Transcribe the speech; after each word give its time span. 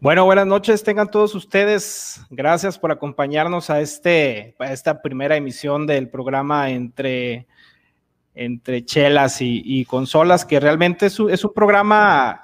Bueno, 0.00 0.24
buenas 0.24 0.46
noches, 0.46 0.84
tengan 0.84 1.10
todos 1.10 1.34
ustedes. 1.34 2.20
Gracias 2.30 2.78
por 2.78 2.92
acompañarnos 2.92 3.68
a, 3.68 3.80
este, 3.80 4.54
a 4.60 4.72
esta 4.72 5.02
primera 5.02 5.34
emisión 5.34 5.88
del 5.88 6.08
programa 6.08 6.70
entre, 6.70 7.48
entre 8.32 8.84
chelas 8.84 9.38
y, 9.40 9.84
consolas, 9.86 10.44
que 10.44 10.60
realmente 10.60 11.06
es 11.06 11.18
un, 11.18 11.52
programa 11.52 12.40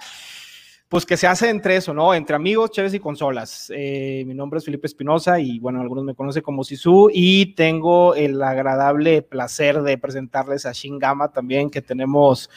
pues 0.88 1.06
que 1.06 1.17
se 1.17 1.29
hace 1.29 1.48
entre 1.48 1.77
eso, 1.77 1.95
¿no? 1.95 2.12
Entre 2.12 2.35
amigos, 2.35 2.72
cheves 2.72 2.93
y 2.93 2.98
consolas. 2.98 3.71
Eh, 3.73 4.25
mi 4.27 4.34
nombre 4.34 4.59
es 4.59 4.64
Felipe 4.64 4.89
Espinosa 4.89 5.39
y 5.39 5.61
bueno, 5.61 5.80
algunos 5.80 6.02
me 6.02 6.16
conocen 6.16 6.43
como 6.43 6.64
Sisu 6.64 7.09
y 7.12 7.55
tengo 7.55 8.16
el 8.16 8.43
agradable 8.43 9.23
placer 9.23 9.80
de 9.82 9.96
presentarles 9.96 10.66
a 10.66 10.73
Shingama 10.73 11.30
también, 11.30 11.71
que 11.71 11.82
tenemos 11.82 12.50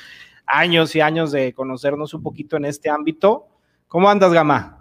años 0.47 0.95
y 0.95 1.01
años 1.01 1.31
de 1.31 1.53
conocernos 1.53 2.15
un 2.15 2.23
poquito 2.23 2.57
en 2.57 2.65
este 2.65 2.89
ámbito. 2.89 3.47
¿Cómo 3.87 4.09
andas, 4.09 4.33
Gama? 4.33 4.76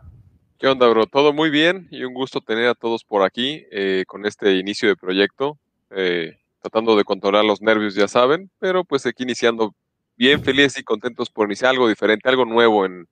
¿Qué 0.59 0.68
onda, 0.68 0.88
bro? 0.88 1.07
Todo 1.07 1.34
muy 1.34 1.50
bien 1.50 1.87
y 1.91 2.02
un 2.05 2.15
gusto 2.15 2.41
tener 2.41 2.66
a 2.69 2.74
todos 2.74 3.05
por 3.05 3.23
aquí 3.23 3.66
eh, 3.70 4.05
con 4.06 4.24
este 4.24 4.55
inicio 4.55 4.88
de 4.88 4.97
proyecto, 4.97 5.59
eh, 5.91 6.38
tratando 6.62 6.97
de 6.97 7.05
controlar 7.05 7.45
los 7.45 7.60
nervios, 7.60 7.95
ya 7.95 8.09
saben, 8.09 8.51
pero 8.59 8.83
pues 8.83 9.05
aquí 9.05 9.24
iniciando 9.24 9.74
bien 10.16 10.42
felices 10.42 10.78
y 10.78 10.83
contentos 10.83 11.28
por 11.28 11.47
iniciar 11.47 11.73
algo 11.73 11.87
diferente, 11.87 12.27
algo 12.30 12.47
nuevo 12.47 12.87
en, 12.87 13.06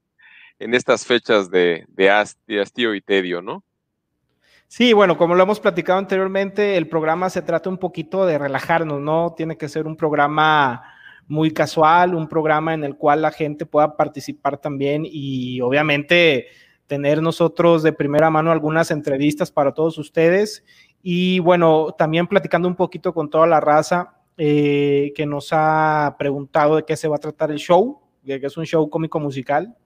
estas 0.59 1.05
fechas 1.05 1.51
de, 1.51 1.85
de, 1.89 2.11
hastío 2.11 2.95
y 2.95 3.03
tedio, 3.03 3.43
¿no? 3.43 3.63
Sí, 4.67 4.95
bueno, 4.95 5.19
como 5.19 5.35
lo 5.35 5.43
hemos 5.43 5.61
platicado 5.61 5.99
anteriormente, 5.99 6.79
el 6.79 6.89
programa 6.89 7.29
se 7.29 7.43
trata 7.43 7.69
un 7.69 7.77
poquito 7.77 8.25
de 8.25 8.39
relajarnos, 8.39 9.03
¿no? 9.03 9.35
Tiene 9.37 9.59
que 9.59 9.69
ser 9.69 9.87
un 9.87 9.97
programa 9.97 10.83
muy 11.27 11.51
casual, 11.51 12.15
un 12.15 12.29
programa 12.29 12.73
en 12.73 12.85
el 12.85 12.97
cual 12.97 13.21
la 13.21 13.33
gente 13.33 13.67
pueda 13.67 13.97
participar 13.97 14.59
también 14.59 15.03
y 15.05 15.61
obviamente 15.61 16.47
tener 16.87 17.23
nosotros 17.23 17.83
de 17.83 17.93
primera 17.93 18.31
mano 18.31 18.51
algunas 18.51 18.91
entrevistas 18.91 19.51
para 19.51 19.73
todos 19.73 19.99
ustedes 19.99 20.65
y 21.03 21.39
bueno, 21.39 21.95
también 21.99 22.27
platicando 22.27 22.67
un 22.67 22.77
poquito 22.77 23.13
con 23.13 23.29
toda 23.29 23.47
la 23.47 23.61
raza 23.61 24.15
eh, 24.37 25.13
que 25.15 25.27
nos 25.27 25.49
ha 25.53 26.17
preguntado 26.19 26.77
de 26.77 26.85
qué 26.85 26.97
se 26.97 27.09
va 27.09 27.17
a 27.17 27.21
tratar 27.21 27.51
el 27.51 27.59
show, 27.59 28.01
que 28.25 28.41
es 28.43 28.57
un 28.57 28.65
show 28.65 28.89
cómico 28.89 29.21
musical. 29.21 29.77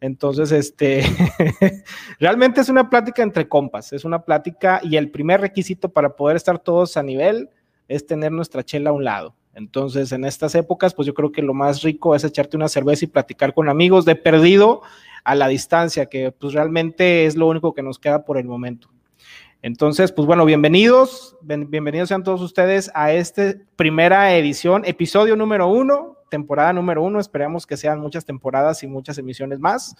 Entonces, 0.00 0.52
este, 0.52 1.02
realmente 2.20 2.60
es 2.60 2.68
una 2.68 2.90
plática 2.90 3.22
entre 3.22 3.48
compas, 3.48 3.92
es 3.94 4.04
una 4.04 4.22
plática 4.22 4.80
y 4.82 4.96
el 4.96 5.10
primer 5.10 5.40
requisito 5.40 5.88
para 5.88 6.14
poder 6.14 6.36
estar 6.36 6.58
todos 6.58 6.96
a 6.98 7.02
nivel 7.02 7.48
es 7.88 8.06
tener 8.06 8.30
nuestra 8.30 8.62
chela 8.62 8.90
a 8.90 8.92
un 8.92 9.04
lado. 9.04 9.34
Entonces, 9.54 10.12
en 10.12 10.26
estas 10.26 10.54
épocas, 10.54 10.92
pues 10.92 11.06
yo 11.06 11.14
creo 11.14 11.32
que 11.32 11.40
lo 11.40 11.54
más 11.54 11.82
rico 11.82 12.14
es 12.14 12.24
echarte 12.24 12.58
una 12.58 12.68
cerveza 12.68 13.06
y 13.06 13.08
platicar 13.08 13.54
con 13.54 13.70
amigos 13.70 14.04
de 14.04 14.14
perdido 14.14 14.82
a 15.26 15.34
la 15.34 15.48
distancia, 15.48 16.06
que 16.06 16.30
pues 16.30 16.54
realmente 16.54 17.26
es 17.26 17.34
lo 17.34 17.48
único 17.48 17.74
que 17.74 17.82
nos 17.82 17.98
queda 17.98 18.24
por 18.24 18.38
el 18.38 18.44
momento. 18.44 18.88
Entonces, 19.60 20.12
pues 20.12 20.24
bueno, 20.24 20.44
bienvenidos, 20.44 21.36
bienvenidos 21.42 22.08
sean 22.08 22.22
todos 22.22 22.40
ustedes 22.40 22.92
a 22.94 23.12
esta 23.12 23.54
primera 23.74 24.36
edición, 24.36 24.84
episodio 24.84 25.34
número 25.34 25.66
uno, 25.66 26.18
temporada 26.30 26.72
número 26.72 27.02
uno. 27.02 27.18
Esperamos 27.18 27.66
que 27.66 27.76
sean 27.76 28.00
muchas 28.00 28.24
temporadas 28.24 28.84
y 28.84 28.86
muchas 28.86 29.18
emisiones 29.18 29.58
más. 29.58 29.96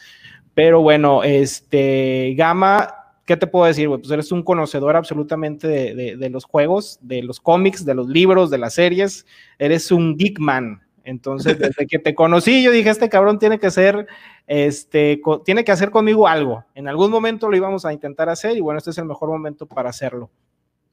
Pero 0.54 0.80
bueno, 0.80 1.24
este 1.24 2.34
Gama, 2.36 2.94
¿qué 3.24 3.36
te 3.36 3.48
puedo 3.48 3.66
decir? 3.66 3.88
Pues 3.88 4.08
eres 4.12 4.30
un 4.30 4.44
conocedor 4.44 4.94
absolutamente 4.94 5.66
de, 5.66 6.16
de 6.16 6.30
los 6.30 6.44
juegos, 6.44 7.00
de 7.02 7.24
los 7.24 7.40
cómics, 7.40 7.84
de 7.84 7.94
los 7.94 8.06
libros, 8.06 8.48
de 8.50 8.58
las 8.58 8.74
series. 8.74 9.26
Eres 9.58 9.90
un 9.90 10.16
geekman. 10.16 10.85
Entonces, 11.06 11.56
desde 11.56 11.86
que 11.86 12.00
te 12.00 12.16
conocí, 12.16 12.64
yo 12.64 12.72
dije, 12.72 12.90
este 12.90 13.08
cabrón 13.08 13.38
tiene 13.38 13.60
que 13.60 13.70
ser, 13.70 14.08
este, 14.48 15.20
tiene 15.44 15.62
que 15.62 15.70
hacer 15.70 15.92
conmigo 15.92 16.26
algo. 16.26 16.64
En 16.74 16.88
algún 16.88 17.12
momento 17.12 17.48
lo 17.48 17.56
íbamos 17.56 17.84
a 17.84 17.92
intentar 17.92 18.28
hacer 18.28 18.56
y 18.56 18.60
bueno, 18.60 18.78
este 18.78 18.90
es 18.90 18.98
el 18.98 19.04
mejor 19.04 19.28
momento 19.28 19.66
para 19.66 19.88
hacerlo. 19.88 20.30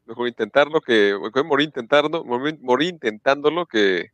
Mejor 0.06 0.28
intentarlo 0.28 0.82
que, 0.82 1.16
morir 1.44 1.66
intentando, 1.66 2.24
morir, 2.24 2.90
intentándolo 2.90 3.66
que, 3.66 4.12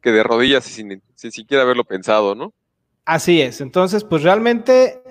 que 0.00 0.12
de 0.12 0.22
rodillas 0.22 0.62
sin, 0.62 1.02
sin 1.16 1.32
siquiera 1.32 1.64
haberlo 1.64 1.82
pensado, 1.82 2.36
¿no? 2.36 2.52
Así 3.04 3.42
es. 3.42 3.60
Entonces, 3.60 4.04
pues 4.04 4.22
realmente 4.22 5.02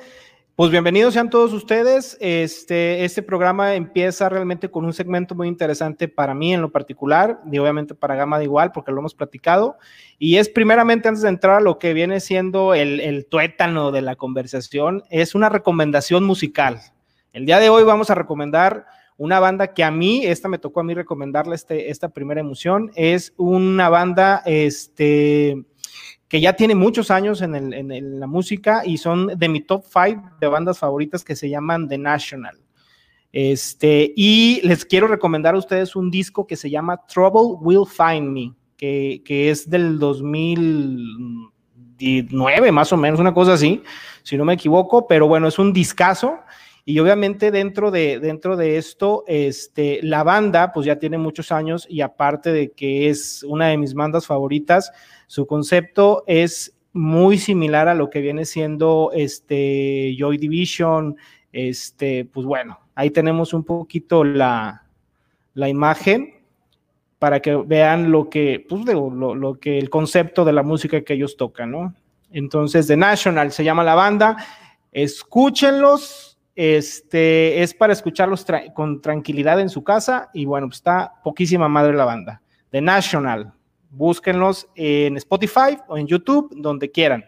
pues 0.55 0.69
bienvenidos 0.69 1.13
sean 1.13 1.29
todos 1.29 1.53
ustedes. 1.53 2.17
Este, 2.19 3.05
este 3.05 3.23
programa 3.23 3.75
empieza 3.75 4.29
realmente 4.29 4.69
con 4.69 4.85
un 4.85 4.93
segmento 4.93 5.33
muy 5.33 5.47
interesante 5.47 6.07
para 6.07 6.33
mí 6.33 6.53
en 6.53 6.61
lo 6.61 6.71
particular 6.71 7.39
y 7.51 7.57
obviamente 7.57 7.95
para 7.95 8.15
Gama 8.15 8.37
de 8.37 8.45
igual 8.45 8.71
porque 8.71 8.91
lo 8.91 8.99
hemos 8.99 9.15
platicado. 9.15 9.77
Y 10.19 10.37
es 10.37 10.49
primeramente 10.49 11.07
antes 11.07 11.23
de 11.23 11.29
entrar 11.29 11.57
a 11.57 11.61
lo 11.61 11.79
que 11.79 11.93
viene 11.93 12.19
siendo 12.19 12.73
el, 12.73 12.99
el 12.99 13.25
tuétano 13.25 13.91
de 13.91 14.01
la 14.01 14.15
conversación, 14.15 15.03
es 15.09 15.35
una 15.35 15.49
recomendación 15.49 16.23
musical. 16.23 16.79
El 17.33 17.45
día 17.45 17.59
de 17.59 17.69
hoy 17.69 17.83
vamos 17.83 18.09
a 18.09 18.15
recomendar 18.15 18.85
una 19.21 19.39
banda 19.39 19.73
que 19.73 19.83
a 19.83 19.91
mí, 19.91 20.25
esta 20.25 20.47
me 20.47 20.57
tocó 20.57 20.79
a 20.79 20.83
mí 20.83 20.95
recomendarle 20.95 21.53
este, 21.53 21.91
esta 21.91 22.09
primera 22.09 22.41
emoción, 22.41 22.91
es 22.95 23.35
una 23.37 23.87
banda, 23.87 24.41
este, 24.47 25.63
que 26.31 26.39
ya 26.39 26.53
tiene 26.53 26.75
muchos 26.75 27.11
años 27.11 27.41
en, 27.41 28.19
la 28.21 28.25
música 28.25 28.83
y 28.85 28.97
son 28.97 29.37
de 29.37 29.49
mi 29.49 29.59
top 29.59 29.83
five 29.83 30.21
de 30.39 30.47
bandas 30.47 30.79
favoritas 30.79 31.25
que 31.25 31.35
se 31.35 31.49
llaman 31.49 31.89
The 31.89 31.97
National. 31.97 32.57
Este, 33.33 34.13
y 34.15 34.61
les 34.63 34.85
quiero 34.85 35.07
recomendar 35.07 35.55
a 35.55 35.57
ustedes 35.57 35.93
un 35.93 36.09
disco 36.09 36.47
que 36.47 36.55
se 36.55 36.69
llama 36.69 37.05
Trouble 37.05 37.57
Will 37.59 37.85
Find 37.85 38.31
Me, 38.31 38.53
que, 38.77 39.49
es 39.49 39.69
del 39.69 39.99
2009, 39.99 42.71
más 42.71 42.93
o 42.93 42.97
menos, 42.97 43.19
una 43.19 43.33
cosa 43.33 43.51
así, 43.51 43.83
si 44.23 44.37
no 44.37 44.45
me 44.45 44.53
equivoco, 44.53 45.07
pero 45.07 45.27
bueno, 45.27 45.49
es 45.49 45.59
un 45.59 45.73
discazo. 45.73 46.39
Y 46.83 46.99
obviamente 46.99 47.51
dentro 47.51 47.91
de, 47.91 48.19
dentro 48.19 48.57
de 48.57 48.77
esto, 48.77 49.23
este, 49.27 49.99
la 50.01 50.23
banda 50.23 50.71
pues 50.73 50.85
ya 50.85 50.97
tiene 50.97 51.17
muchos 51.17 51.51
años 51.51 51.85
y 51.89 52.01
aparte 52.01 52.51
de 52.51 52.71
que 52.71 53.09
es 53.09 53.43
una 53.43 53.67
de 53.67 53.77
mis 53.77 53.93
bandas 53.93 54.25
favoritas, 54.25 54.91
su 55.27 55.45
concepto 55.45 56.23
es 56.27 56.75
muy 56.93 57.37
similar 57.37 57.87
a 57.87 57.95
lo 57.95 58.09
que 58.09 58.21
viene 58.21 58.45
siendo 58.45 59.11
este 59.13 60.15
Joy 60.17 60.37
Division. 60.37 61.15
Este, 61.51 62.25
pues 62.25 62.45
bueno, 62.45 62.79
ahí 62.95 63.11
tenemos 63.11 63.53
un 63.53 63.63
poquito 63.63 64.23
la, 64.23 64.83
imagen 65.55 66.41
para 67.19 67.39
que 67.39 67.55
vean 67.55 68.11
lo 68.11 68.29
que, 68.29 68.65
pues 68.67 68.85
lo, 68.85 69.53
que 69.59 69.77
el 69.77 69.89
concepto 69.89 70.43
de 70.43 70.53
la 70.53 70.63
música 70.63 71.01
que 71.01 71.13
ellos 71.13 71.37
tocan, 71.37 71.71
¿no? 71.71 71.93
Entonces, 72.31 72.87
The 72.87 72.97
National 72.97 73.51
se 73.51 73.63
llama 73.63 73.83
la 73.83 73.95
banda. 73.95 74.37
Escúchenlos. 74.91 76.30
Este 76.55 77.61
es 77.61 77.73
para 77.73 77.93
escucharlos 77.93 78.45
con 78.73 79.01
tranquilidad 79.01 79.59
en 79.59 79.69
su 79.69 79.83
casa. 79.83 80.29
Y 80.33 80.45
bueno, 80.45 80.67
pues 80.67 80.77
está 80.77 81.21
poquísima 81.23 81.67
madre 81.67 81.93
la 81.93 82.05
banda. 82.05 82.41
The 82.71 82.81
National 82.81 83.53
búsquenlos 83.91 84.67
en 84.75 85.17
Spotify 85.17 85.77
o 85.87 85.97
en 85.97 86.07
YouTube, 86.07 86.51
donde 86.55 86.89
quieran. 86.89 87.25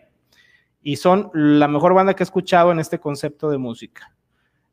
Y 0.82 0.96
son 0.96 1.30
la 1.34 1.68
mejor 1.68 1.94
banda 1.94 2.14
que 2.16 2.24
he 2.24 2.26
escuchado 2.26 2.72
en 2.72 2.80
este 2.80 3.00
concepto 3.00 3.50
de 3.50 3.58
música. 3.58 4.12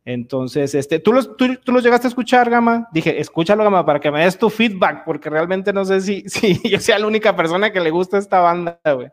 Entonces, 0.05 0.75
este, 0.75 0.99
¿tú 0.99 1.13
los, 1.13 1.37
tú, 1.37 1.47
los 1.67 1.85
llegaste 1.85 2.07
a 2.07 2.09
escuchar, 2.09 2.49
Gama? 2.49 2.89
Dije, 2.93 3.21
escúchalo, 3.21 3.63
Gama, 3.63 3.85
para 3.85 4.01
que 4.01 4.11
me 4.11 4.25
des 4.25 4.39
tu 4.39 4.49
feedback, 4.49 5.05
porque 5.05 5.29
realmente 5.29 5.73
no 5.73 5.85
sé 5.85 6.01
si, 6.01 6.23
si 6.27 6.69
yo 6.69 6.81
sea 6.81 6.99
la 6.99 7.07
única 7.07 7.37
persona 7.37 7.71
que 7.71 7.81
le 7.81 7.91
gusta 7.91 8.19
esta 8.19 8.41
banda, 8.41 8.81
güey. 8.85 9.09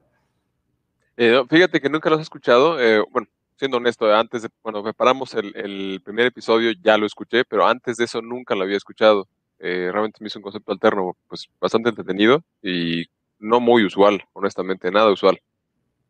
Eh, 1.18 1.44
fíjate 1.50 1.82
que 1.82 1.90
nunca 1.90 2.10
los 2.10 2.20
he 2.20 2.24
escuchado. 2.24 2.80
Eh, 2.80 3.04
bueno, 3.12 3.28
siendo 3.58 3.78
honesto, 3.78 4.14
antes 4.14 4.44
de, 4.44 4.50
cuando 4.62 4.84
preparamos 4.84 5.34
el, 5.34 5.56
el, 5.56 6.02
primer 6.04 6.28
episodio 6.28 6.72
ya 6.82 6.98
lo 6.98 7.06
escuché, 7.06 7.44
pero 7.46 7.68
antes 7.68 7.98
de 7.98 8.06
eso 8.06 8.22
nunca 8.22 8.56
lo 8.56 8.64
había 8.64 8.78
escuchado. 8.78 9.28
Eh, 9.60 9.90
realmente 9.92 10.20
me 10.22 10.28
hizo 10.28 10.40
un 10.40 10.44
concepto 10.44 10.72
alterno, 10.72 11.18
pues 11.28 11.50
bastante 11.60 11.90
entretenido 11.90 12.44
y 12.62 13.06
no 13.40 13.60
muy 13.60 13.84
usual, 13.84 14.24
honestamente, 14.34 14.92
nada 14.92 15.12
usual. 15.12 15.40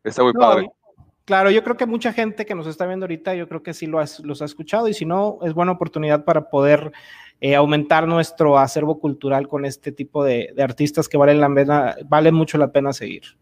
Está 0.03 0.23
muy 0.23 0.33
padre. 0.33 0.69
Claro, 1.25 1.51
yo 1.51 1.61
creo 1.63 1.75
que 1.75 1.85
mucha 1.85 2.13
gente 2.13 2.45
que 2.45 2.55
nos 2.55 2.67
está 2.67 2.85
viendo 2.85 3.05
ahorita, 3.05 3.35
yo 3.35 3.49
creo 3.49 3.61
que 3.61 3.73
sí 3.73 3.85
lo 3.85 3.99
los 4.23 4.41
ha 4.41 4.45
escuchado 4.45 4.87
y 4.87 4.93
si 4.93 5.05
no, 5.05 5.39
es 5.43 5.53
buena 5.53 5.73
oportunidad 5.73 6.23
para 6.23 6.49
poder 6.49 6.93
eh, 7.41 7.55
aumentar 7.55 8.07
nuestro 8.07 8.57
acervo 8.57 8.99
cultural 8.99 9.47
con 9.47 9.65
este 9.65 9.91
tipo 9.91 10.23
de, 10.23 10.53
artistas 10.57 11.09
que 11.09 11.17
valen 11.17 11.41
la 11.41 11.53
pena, 11.53 11.95
vale 12.05 12.31
mucho 12.31 12.57
la 12.57 12.71
pena 12.71 12.93
seguir. 12.93 13.37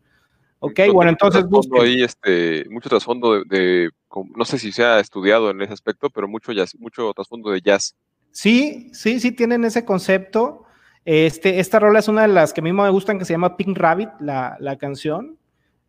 Ok, 0.66 0.80
bueno, 0.92 1.12
entonces 1.12 1.46
busco 1.48 1.82
ahí 1.82 2.02
este 2.02 2.66
mucho 2.72 2.90
trasfondo 2.90 3.44
de, 3.44 3.92
no 4.36 4.46
sé 4.46 4.58
si 4.58 4.72
se 4.72 4.84
ha 4.84 5.00
estudiado 5.00 5.52
en 5.52 5.62
ese 5.62 5.74
aspecto, 5.74 6.10
pero 6.10 6.28
mucho 6.28 6.52
jazz, 6.52 6.76
mucho 6.80 7.14
trasfondo 7.14 7.52
de 7.52 7.62
jazz. 7.62 7.96
Sí, 8.32 8.90
sí, 8.92 9.20
sí 9.20 9.32
tienen 9.32 9.64
ese 9.64 9.86
concepto. 9.86 10.64
Este, 11.06 11.60
esta 11.60 11.80
rola 11.80 12.00
es 12.00 12.08
una 12.08 12.24
de 12.24 12.30
las 12.30 12.52
que 12.52 12.62
a 12.62 12.64
mí 12.64 12.74
me 12.74 12.90
gustan, 12.90 13.20
que 13.20 13.26
se 13.26 13.34
llama 13.34 13.58
Pink 13.58 13.78
Rabbit, 13.78 14.10
la, 14.20 14.58
la 14.60 14.76
canción. 14.78 15.38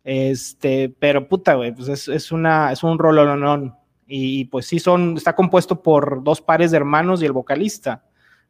Este, 0.03 0.93
pero 0.99 1.27
puta, 1.27 1.55
güey, 1.55 1.73
pues 1.73 1.87
es, 1.87 2.07
es, 2.07 2.31
una, 2.31 2.71
es 2.71 2.83
un 2.83 2.99
rolonón. 2.99 3.75
Y, 4.05 4.41
y 4.41 4.45
pues 4.45 4.67
sí, 4.67 4.79
son, 4.79 5.17
está 5.17 5.35
compuesto 5.35 5.81
por 5.81 6.23
dos 6.23 6.39
pares 6.39 6.69
de 6.69 6.77
hermanos 6.77 7.23
y 7.23 7.25
el 7.25 7.33
vocalista. 7.33 8.05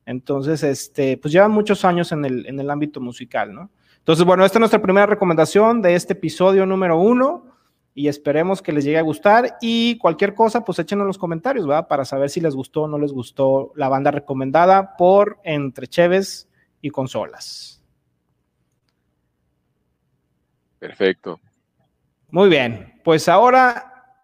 Entonces, 0.06 0.62
este, 0.62 1.18
pues 1.18 1.32
llevan 1.32 1.52
muchos 1.52 1.86
años 1.86 2.12
en 2.12 2.26
el, 2.26 2.46
en 2.48 2.60
el 2.60 2.70
ámbito 2.70 3.00
musical, 3.00 3.54
¿no? 3.54 3.72
Entonces, 4.08 4.26
bueno, 4.26 4.46
esta 4.46 4.58
es 4.58 4.62
nuestra 4.62 4.82
primera 4.82 5.06
recomendación 5.06 5.82
de 5.82 5.96
este 5.96 6.14
episodio 6.14 6.66
número 6.66 6.98
uno. 6.98 7.44
y 7.94 8.08
esperemos 8.08 8.62
que 8.62 8.72
les 8.72 8.86
llegue 8.86 9.00
a 9.00 9.02
gustar 9.02 9.58
y 9.60 9.98
cualquier 9.98 10.34
cosa, 10.34 10.64
pues 10.64 10.80
échenos 10.80 11.02
en 11.02 11.08
los 11.08 11.18
comentarios, 11.18 11.68
¿va? 11.68 11.88
Para 11.90 12.06
saber 12.06 12.30
si 12.30 12.40
les 12.40 12.56
gustó 12.56 12.84
o 12.84 12.88
no 12.88 13.00
les 13.00 13.12
gustó 13.12 13.74
la 13.76 13.90
banda 13.90 14.12
recomendada 14.12 14.96
por 14.96 15.40
Entre 15.44 15.88
Cheves 15.88 16.48
y 16.80 16.92
Consolas. 16.92 17.84
Perfecto. 20.80 21.40
Muy 22.30 22.48
bien, 22.48 23.02
pues 23.04 23.28
ahora 23.28 24.22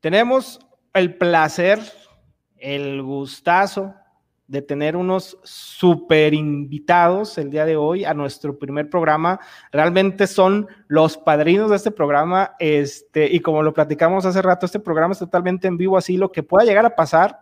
tenemos 0.00 0.58
el 0.92 1.14
placer, 1.16 1.78
el 2.58 3.00
gustazo 3.00 3.94
de 4.52 4.60
tener 4.60 4.96
unos 4.96 5.38
super 5.42 6.34
invitados 6.34 7.38
el 7.38 7.48
día 7.48 7.64
de 7.64 7.76
hoy 7.76 8.04
a 8.04 8.12
nuestro 8.12 8.58
primer 8.58 8.90
programa. 8.90 9.40
Realmente 9.72 10.26
son 10.26 10.68
los 10.88 11.16
padrinos 11.16 11.70
de 11.70 11.76
este 11.76 11.90
programa, 11.90 12.52
este, 12.58 13.32
y 13.32 13.40
como 13.40 13.62
lo 13.62 13.72
platicamos 13.72 14.26
hace 14.26 14.42
rato, 14.42 14.66
este 14.66 14.78
programa 14.78 15.12
es 15.12 15.20
totalmente 15.20 15.68
en 15.68 15.78
vivo, 15.78 15.96
así 15.96 16.18
lo 16.18 16.30
que 16.30 16.42
pueda 16.42 16.66
llegar 16.66 16.84
a 16.84 16.94
pasar 16.94 17.40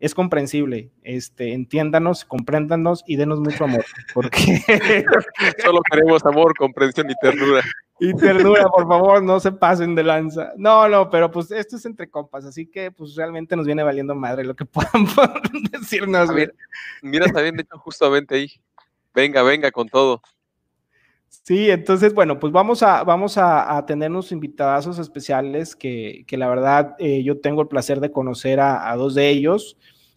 es 0.00 0.12
comprensible. 0.12 0.90
Este, 1.04 1.52
entiéndanos, 1.52 2.24
compréndanos 2.24 3.04
y 3.06 3.14
denos 3.14 3.38
mucho 3.38 3.62
amor, 3.62 3.84
porque 4.12 4.58
solo 5.64 5.82
queremos 5.88 6.26
amor, 6.26 6.52
comprensión 6.58 7.08
y 7.10 7.14
ternura. 7.22 7.62
Y 8.00 8.12
ternura, 8.14 8.64
por 8.68 8.88
favor, 8.88 9.22
no 9.22 9.38
se 9.38 9.52
pasen 9.52 9.94
de 9.94 10.02
lanza. 10.02 10.52
No, 10.56 10.88
no, 10.88 11.08
pero 11.08 11.30
pues 11.30 11.50
esto 11.52 11.76
es 11.76 11.86
entre 11.86 12.10
compas, 12.10 12.44
así 12.44 12.66
que 12.66 12.90
pues 12.90 13.14
realmente 13.14 13.54
nos 13.54 13.66
viene 13.66 13.84
valiendo 13.84 14.14
madre 14.14 14.44
lo 14.44 14.54
que 14.54 14.64
puedan 14.66 15.06
decirnos. 15.70 16.32
Mira, 16.32 16.52
mira, 17.02 17.26
está 17.26 17.40
bien 17.40 17.58
hecho 17.60 17.78
justamente 17.78 18.34
ahí. 18.34 18.50
Venga, 19.14 19.42
venga 19.42 19.70
con 19.70 19.88
todo. 19.88 20.20
Sí, 21.28 21.70
entonces, 21.70 22.14
bueno, 22.14 22.40
pues 22.40 22.52
vamos 22.52 22.82
a, 22.82 23.04
vamos 23.04 23.36
a, 23.38 23.84
tener 23.86 24.10
unos 24.10 24.32
invitadazos 24.32 24.98
especiales 24.98 25.76
que, 25.76 26.24
que 26.26 26.36
la 26.36 26.48
verdad 26.48 26.96
eh, 26.98 27.22
yo 27.22 27.40
tengo 27.40 27.62
el 27.62 27.68
placer 27.68 28.00
de 28.00 28.10
conocer 28.10 28.60
a, 28.60 28.90
a, 28.90 28.96
dos 28.96 29.14
de 29.14 29.28
ellos. 29.28 29.76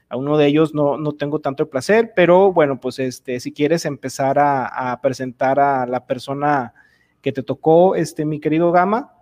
A 0.09 0.15
uno 0.15 0.37
de 0.37 0.47
ellos 0.47 0.73
no, 0.73 0.97
no 0.97 1.11
tengo 1.13 1.39
tanto 1.39 1.63
el 1.63 1.69
placer, 1.69 2.13
pero 2.15 2.53
bueno, 2.53 2.79
pues 2.79 2.97
este, 2.99 3.39
si 3.39 3.51
quieres 3.51 3.85
empezar 3.85 4.39
a, 4.39 4.91
a 4.91 5.01
presentar 5.01 5.59
a 5.59 5.85
la 5.85 6.05
persona 6.05 6.73
que 7.21 7.31
te 7.31 7.43
tocó, 7.43 7.95
este, 7.95 8.25
mi 8.25 8.39
querido 8.39 8.71
Gama. 8.71 9.13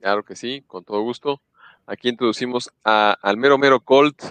Claro 0.00 0.24
que 0.24 0.36
sí, 0.36 0.62
con 0.66 0.84
todo 0.84 1.00
gusto. 1.02 1.40
Aquí 1.86 2.08
introducimos 2.08 2.70
a, 2.84 3.16
al 3.22 3.36
mero 3.36 3.58
mero 3.58 3.80
Colt, 3.80 4.22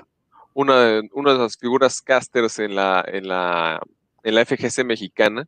una 0.54 0.80
de, 0.80 1.10
una 1.14 1.34
de 1.34 1.40
las 1.40 1.58
figuras 1.58 2.02
casters 2.02 2.60
en 2.60 2.76
la, 2.76 3.04
en, 3.08 3.28
la, 3.28 3.82
en 4.24 4.36
la 4.36 4.46
FGC 4.46 4.84
mexicana. 4.86 5.48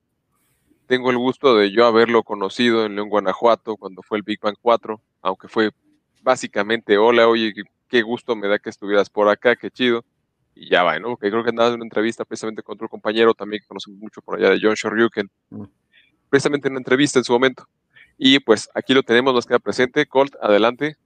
Tengo 0.88 1.11
el 1.11 1.17
gusto 1.17 1.55
de 1.55 1.71
yo 1.71 1.85
haberlo 1.85 2.23
conocido 2.23 2.85
en 2.85 2.95
León, 2.95 3.09
Guanajuato, 3.09 3.77
cuando 3.77 4.01
fue 4.01 4.17
el 4.17 4.23
Big 4.23 4.39
Bang 4.41 4.56
4, 4.61 4.99
aunque 5.21 5.47
fue 5.47 5.71
básicamente, 6.21 6.97
hola, 6.97 7.27
oye, 7.27 7.53
qué 7.88 8.01
gusto 8.01 8.35
me 8.35 8.47
da 8.47 8.59
que 8.59 8.69
estuvieras 8.69 9.09
por 9.09 9.29
acá, 9.29 9.56
qué 9.56 9.71
chido. 9.71 10.03
Y 10.56 10.69
ya 10.69 10.83
va, 10.83 10.99
¿no? 10.99 11.17
Que 11.17 11.31
creo 11.31 11.44
que 11.44 11.49
andaba 11.49 11.69
en 11.69 11.75
una 11.75 11.85
entrevista 11.85 12.25
precisamente 12.25 12.61
con 12.61 12.75
otro 12.75 12.88
compañero 12.88 13.33
también 13.33 13.61
que 13.61 13.67
conocemos 13.67 13.99
mucho 13.99 14.21
por 14.21 14.38
allá 14.38 14.49
de 14.49 14.59
John 14.61 14.75
Shoryuken. 14.75 15.29
Mm 15.49 15.63
precisamente 16.33 16.68
en 16.68 16.71
una 16.71 16.80
entrevista 16.80 17.19
en 17.19 17.25
su 17.25 17.31
momento. 17.31 17.68
Y 18.18 18.39
pues 18.39 18.68
aquí 18.74 18.95
lo 18.95 19.03
tenemos, 19.03 19.35
nos 19.35 19.45
queda 19.45 19.59
presente. 19.59 20.07
Colt, 20.07 20.33
adelante. 20.41 20.97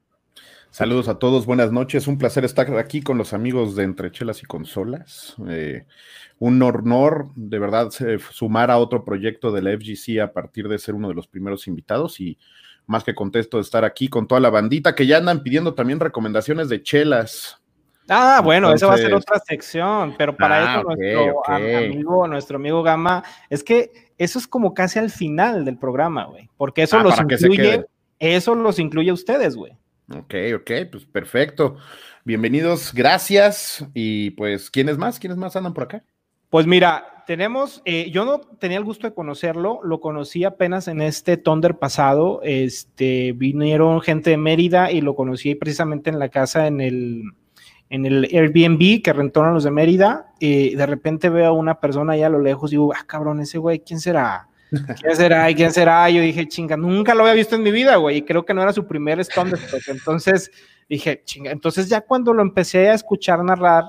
Saludos 0.72 1.10
a 1.10 1.20
todos, 1.20 1.46
buenas 1.46 1.70
noches. 1.70 2.08
Un 2.08 2.18
placer 2.18 2.46
estar 2.46 2.74
aquí 2.78 3.02
con 3.02 3.18
los 3.18 3.34
amigos 3.34 3.76
de 3.76 3.84
Entre 3.84 4.10
Chelas 4.10 4.42
y 4.42 4.46
Consolas. 4.46 5.36
Eh, 5.50 5.84
un 6.40 6.62
honor, 6.62 7.28
de 7.36 7.60
verdad, 7.60 7.90
sumar 8.32 8.72
a 8.72 8.78
otro 8.78 9.04
proyecto 9.04 9.52
de 9.52 9.62
la 9.64 9.72
FGC 9.72 10.22
a 10.22 10.32
partir 10.32 10.70
de 10.70 10.80
ser 10.80 10.96
uno 10.96 11.10
de 11.10 11.16
los 11.16 11.28
primeros 11.28 11.68
invitados 11.68 12.22
y 12.22 12.38
más 12.86 13.04
que 13.04 13.14
contesto 13.14 13.58
de 13.58 13.64
estar 13.64 13.84
aquí 13.84 14.08
con 14.08 14.30
toda 14.30 14.40
la 14.40 14.50
bandita 14.50 14.96
que 14.96 15.08
ya 15.08 15.18
andan 15.18 15.44
pidiendo 15.44 15.74
también 15.74 16.00
recomendaciones 16.00 16.70
de 16.70 16.84
chelas. 16.84 17.62
Ah, 18.08 18.40
bueno, 18.42 18.72
esa 18.72 18.88
va 18.88 18.94
a 18.94 18.98
ser 18.98 19.14
otra 19.14 19.40
sección, 19.40 20.16
pero 20.18 20.38
para 20.38 20.56
ah, 20.56 20.80
eso 20.80 20.84
nuestro 20.84 21.50
amigo, 21.50 22.28
nuestro 22.30 22.56
amigo 22.56 22.82
Gama, 22.82 23.22
es 23.50 23.62
que 23.62 24.07
eso 24.18 24.40
es 24.40 24.48
como 24.48 24.74
casi 24.74 25.00
al 25.00 25.10
final 25.10 25.66
del 25.66 25.78
programa, 25.78 26.26
güey, 26.26 26.50
porque 26.58 26.84
eso 26.84 26.98
ah, 26.98 27.04
los 27.04 27.20
incluye, 27.20 27.86
eso 28.20 28.56
los 28.56 28.80
incluye 28.80 29.10
a 29.10 29.14
ustedes, 29.14 29.56
güey. 29.56 29.74
Ok, 30.10 30.34
ok, 30.56 30.72
pues 30.92 31.06
perfecto. 31.06 31.78
Bienvenidos, 32.24 32.94
gracias. 32.94 33.86
Y 33.94 34.32
pues, 34.32 34.70
¿quiénes 34.70 34.98
más? 34.98 35.20
¿Quiénes 35.20 35.38
más 35.38 35.56
andan 35.56 35.74
por 35.74 35.84
acá? 35.84 36.04
Pues 36.50 36.66
mira, 36.66 37.24
tenemos, 37.28 37.82
eh, 37.84 38.10
yo 38.10 38.24
no 38.24 38.40
tenía 38.40 38.78
el 38.78 38.86
gusto 38.86 39.06
de 39.06 39.14
conocerlo, 39.14 39.82
lo 39.84 40.00
conocí 40.00 40.46
apenas 40.46 40.88
en 40.88 41.02
este 41.02 41.36
Thunder 41.36 41.78
pasado, 41.78 42.40
este, 42.44 43.34
vinieron 43.34 44.00
gente 44.00 44.30
de 44.30 44.38
Mérida 44.38 44.92
y 44.92 45.02
lo 45.02 45.14
conocí 45.14 45.56
precisamente 45.56 46.10
en 46.10 46.20
la 46.20 46.30
casa 46.30 46.68
en 46.68 46.80
el, 46.80 47.24
en 47.90 48.06
el 48.06 48.26
Airbnb 48.26 49.02
que 49.02 49.14
rentaron 49.14 49.54
los 49.54 49.64
de 49.64 49.72
Mérida 49.72 50.34
y 50.40 50.76
de 50.76 50.86
repente 50.86 51.30
veo 51.30 51.48
a 51.48 51.52
una 51.52 51.80
persona 51.80 52.14
allá 52.14 52.28
a 52.28 52.32
lo 52.32 52.40
lejos 52.40 52.72
y 52.72 52.76
digo, 52.76 52.94
ah, 52.94 53.04
cabrón, 53.06 53.40
ese 53.40 53.58
güey, 53.58 53.80
¿quién 53.80 54.00
será? 54.00 54.48
¿Quién 54.70 55.16
será? 55.16 55.50
¿Y 55.50 55.56
quién 55.56 55.72
será? 55.72 56.10
Yo 56.10 56.22
dije, 56.22 56.48
chinga, 56.48 56.76
nunca 56.76 57.16
lo 57.16 57.24
había 57.24 57.34
visto 57.34 57.56
en 57.56 57.64
mi 57.64 57.72
vida, 57.72 57.96
güey, 57.96 58.18
y 58.18 58.22
creo 58.24 58.46
que 58.46 58.54
no 58.54 58.62
era 58.62 58.74
su 58.74 58.86
primer 58.86 59.26
Thunderstruck. 59.26 59.88
Entonces 59.88 60.52
dije, 60.90 61.22
chinga, 61.24 61.52
entonces 61.52 61.88
ya 61.88 62.02
cuando 62.02 62.34
lo 62.34 62.42
empecé 62.42 62.90
a 62.90 62.94
escuchar 62.94 63.44
narrar, 63.44 63.86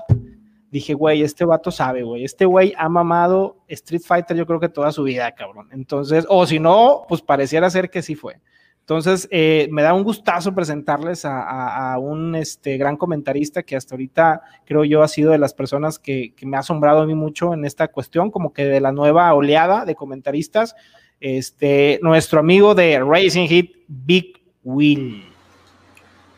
dije, 0.71 0.93
güey, 0.93 1.21
este 1.21 1.43
vato 1.45 1.71
sabe, 1.71 2.03
güey, 2.03 2.23
este 2.23 2.45
güey 2.45 2.73
ha 2.77 2.87
mamado 2.87 3.57
Street 3.67 4.03
Fighter 4.05 4.37
yo 4.37 4.45
creo 4.45 4.59
que 4.59 4.69
toda 4.69 4.91
su 4.91 5.03
vida, 5.03 5.31
cabrón. 5.33 5.67
Entonces, 5.71 6.25
o 6.29 6.45
si 6.45 6.59
no, 6.59 7.05
pues 7.09 7.21
pareciera 7.21 7.69
ser 7.69 7.89
que 7.89 8.01
sí 8.01 8.15
fue. 8.15 8.39
Entonces, 8.89 9.27
eh, 9.29 9.67
me 9.69 9.83
da 9.83 9.93
un 9.93 10.01
gustazo 10.01 10.55
presentarles 10.55 11.21
a, 11.23 11.95
un 11.99 12.33
este, 12.33 12.75
gran 12.75 12.97
comentarista 12.97 13.61
que 13.61 13.75
hasta 13.75 13.93
ahorita 13.93 14.41
creo 14.65 14.83
yo 14.83 15.03
ha 15.03 15.07
sido 15.07 15.31
de 15.31 15.37
las 15.37 15.53
personas 15.53 15.99
que, 15.99 16.33
me 16.41 16.57
ha 16.57 16.61
asombrado 16.61 17.01
a 17.01 17.05
mí 17.05 17.13
mucho 17.13 17.53
en 17.53 17.65
esta 17.65 17.89
cuestión, 17.89 18.31
como 18.31 18.51
que 18.51 18.65
de 18.65 18.81
la 18.81 18.91
nueva 18.91 19.31
oleada 19.35 19.85
de 19.85 19.93
comentaristas, 19.93 20.75
este, 21.19 21.99
nuestro 22.01 22.39
amigo 22.39 22.73
de 22.73 22.99
Racing 22.99 23.47
Hit, 23.47 23.75
Big 23.87 24.41
Will. 24.63 25.23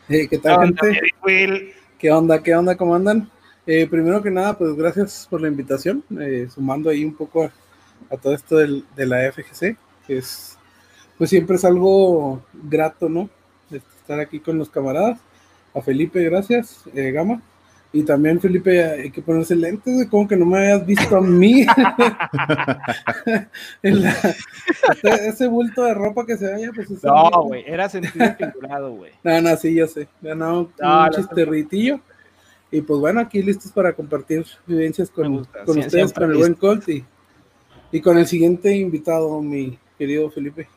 ¿Qué 0.10 0.38
tal, 0.44 0.76
gente? 0.76 1.00
¿Qué 1.98 2.12
onda? 2.12 2.44
¿Qué 2.44 2.54
onda? 2.54 2.76
¿Cómo 2.76 2.96
andan? 2.96 3.32
Eh, 3.66 3.88
primero 3.90 4.22
que 4.22 4.30
nada, 4.30 4.58
pues 4.58 4.76
gracias 4.76 5.26
por 5.30 5.40
la 5.40 5.48
invitación, 5.48 6.04
eh, 6.20 6.50
sumando 6.54 6.90
ahí 6.90 7.06
un 7.06 7.16
poco 7.16 7.50
a, 8.10 8.18
todo 8.18 8.34
esto 8.34 8.58
del, 8.58 8.84
de 8.94 9.06
la 9.06 9.32
FGC, 9.32 9.78
que 10.06 10.18
es 10.18 10.51
pues 11.22 11.30
siempre 11.30 11.56
es 11.56 11.66
algo 11.66 12.42
grato, 12.52 13.08
¿no? 13.08 13.30
estar 13.70 14.20
aquí 14.20 14.40
con 14.40 14.58
los 14.58 14.72
camaradas. 14.72 15.20
A 15.72 15.80
Felipe, 15.80 16.24
gracias, 16.24 16.84
eh, 16.96 17.12
Gama. 17.12 17.44
Y 17.94 18.02
también, 18.02 18.42
Felipe, 18.42 18.84
hay 18.84 19.12
que 19.12 19.22
ponerse 19.22 19.56
lentes, 19.56 20.08
como 20.10 20.28
que 20.28 20.36
no 20.36 20.48
me 20.48 20.58
habías 20.58 20.84
visto 20.84 21.16
a 21.16 21.22
mí. 21.22 21.64
ese, 25.04 25.48
bulto 25.48 25.84
de 25.84 25.94
ropa 25.94 26.26
que 26.26 26.38
se 26.38 26.52
vaya, 26.52 26.72
pues 26.74 26.90
No, 27.04 27.30
güey, 27.44 27.66
era 27.68 27.88
sentido 27.88 28.26
figurado, 28.36 28.94
güey. 28.94 29.12
No, 29.24 29.42
no, 29.42 29.56
sí, 29.58 29.76
yo 29.76 29.86
sé. 29.86 30.08
no, 30.24 30.72
un 30.80 31.10
chisterritillo. 31.12 32.00
Y 32.72 32.82
pues 32.82 33.00
bueno, 33.00 33.20
aquí 33.20 33.44
listos 33.44 33.72
para 33.72 33.94
compartir 33.94 34.44
vivencias 34.66 35.12
con, 35.12 35.46
con 35.68 35.78
ustedes, 35.78 36.14
con 36.14 36.32
el 36.32 36.38
buen 36.38 36.56
Colt 36.56 36.90
y, 36.90 37.06
y 37.92 38.02
con 38.02 38.18
el 38.18 38.26
siguiente 38.26 38.76
invitado, 38.76 39.40
mi 39.40 39.78
querido 40.00 40.32
Felipe. 40.32 40.68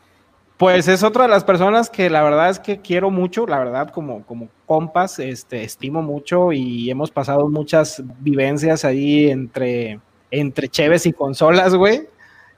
Pues 0.56 0.86
es 0.86 1.02
otra 1.02 1.24
de 1.24 1.28
las 1.28 1.42
personas 1.42 1.90
que 1.90 2.08
la 2.08 2.22
verdad 2.22 2.48
es 2.48 2.60
que 2.60 2.80
quiero 2.80 3.10
mucho, 3.10 3.44
la 3.44 3.58
verdad, 3.58 3.90
como, 3.90 4.24
como 4.24 4.48
compas, 4.66 5.18
este, 5.18 5.64
estimo 5.64 6.00
mucho 6.00 6.52
y 6.52 6.88
hemos 6.90 7.10
pasado 7.10 7.48
muchas 7.48 8.00
vivencias 8.20 8.84
ahí 8.84 9.30
entre, 9.30 9.98
entre 10.30 10.68
cheves 10.68 11.06
y 11.06 11.12
consolas, 11.12 11.74
güey. 11.74 12.08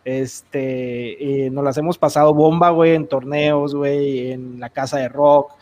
Este, 0.04 1.46
eh, 1.46 1.50
nos 1.50 1.64
las 1.64 1.78
hemos 1.78 1.96
pasado 1.96 2.34
bomba, 2.34 2.68
güey, 2.70 2.94
en 2.94 3.08
torneos, 3.08 3.74
güey, 3.74 4.30
en 4.30 4.60
la 4.60 4.68
casa 4.68 4.98
de 4.98 5.08
rock. 5.08 5.52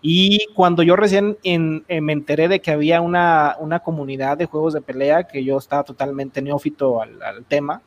Y 0.00 0.46
cuando 0.54 0.82
yo 0.82 0.96
recién 0.96 1.36
en, 1.44 1.84
eh, 1.88 2.00
me 2.00 2.14
enteré 2.14 2.48
de 2.48 2.60
que 2.60 2.70
había 2.70 3.02
una, 3.02 3.56
una, 3.60 3.80
comunidad 3.80 4.38
de 4.38 4.46
juegos 4.46 4.72
de 4.72 4.80
pelea, 4.80 5.24
que 5.24 5.44
yo 5.44 5.58
estaba 5.58 5.84
totalmente 5.84 6.42
neófito 6.42 7.02
al, 7.02 7.22
al 7.22 7.44
tema, 7.44 7.82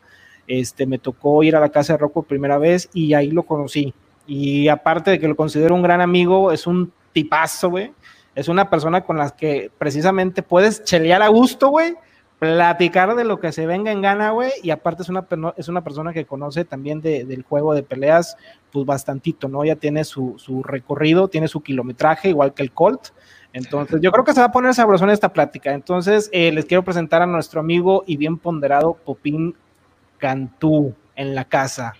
este, 0.48 0.86
me 0.86 1.00
tocó 1.00 1.44
ir 1.44 1.56
a 1.56 1.60
la 1.60 1.70
casa 1.70 1.94
de 1.94 1.98
Rock 1.98 2.14
por 2.14 2.25
primera 2.25 2.58
vez 2.58 2.90
y 2.94 3.14
ahí 3.14 3.32
lo 3.32 3.44
conocí. 3.44 3.94
Y 4.28 4.68
aparte 4.68 5.12
de 5.12 5.20
que 5.20 5.28
lo 5.28 5.36
considero 5.36 5.75
un 5.75 5.82
gran 5.82 6.02
amigo, 6.02 6.52
es 6.52 6.68
un 6.68 6.92
tipazo, 7.14 7.70
güey. 7.70 7.94
Es 8.34 8.50
una 8.50 8.70
persona 8.70 9.02
con 9.02 9.18
la 9.18 9.30
que 9.30 9.72
precisamente 9.78 10.44
puedes 10.44 10.84
chelear 10.84 11.22
a 11.22 11.30
gusto, 11.30 11.70
güey. 11.70 11.96
Platicar 12.40 13.16
de 13.16 13.24
lo 13.24 13.40
que 13.40 13.54
se 13.54 13.66
venga 13.66 13.92
en 13.92 14.02
gana, 14.02 14.32
güey. 14.32 14.52
Y 14.62 14.72
aparte 14.72 15.04
es 15.04 15.10
una, 15.10 15.25
es 15.56 15.70
una 15.70 15.84
persona 15.84 16.12
que 16.12 16.25
conoce 16.25 16.66
también 16.66 17.02
del 17.02 17.44
juego 17.44 17.74
de 17.74 17.84
peleas, 17.84 18.36
pues 18.72 18.86
bastantito, 18.86 19.48
¿no? 19.48 19.64
Ya 19.64 19.78
tiene 19.78 20.04
su, 20.04 20.36
recorrido, 20.66 21.30
tiene 21.30 21.48
su 21.48 21.62
kilometraje, 21.62 22.30
igual 22.30 22.54
que 22.54 22.64
el 22.64 22.72
Colt. 22.72 23.10
Entonces, 23.54 24.02
yo 24.02 24.12
creo 24.12 24.25
que 24.25 24.34
se 24.34 24.42
va 24.42 24.48
a 24.48 24.52
poner 24.52 24.74
sabroso 24.74 25.06
en 25.06 25.12
esta 25.12 25.32
plática. 25.32 25.74
Entonces, 25.74 26.30
eh, 26.34 26.52
les 26.52 26.66
quiero 26.66 26.84
presentar 26.84 27.22
a 27.22 27.25
nuestro 27.25 27.62
amigo 27.62 28.04
y 28.06 28.18
bien 28.18 28.38
ponderado 28.38 28.96
Popín 29.06 29.56
Cantú 30.25 30.91
en 31.15 31.36
la 31.36 31.46
casa. 31.46 31.94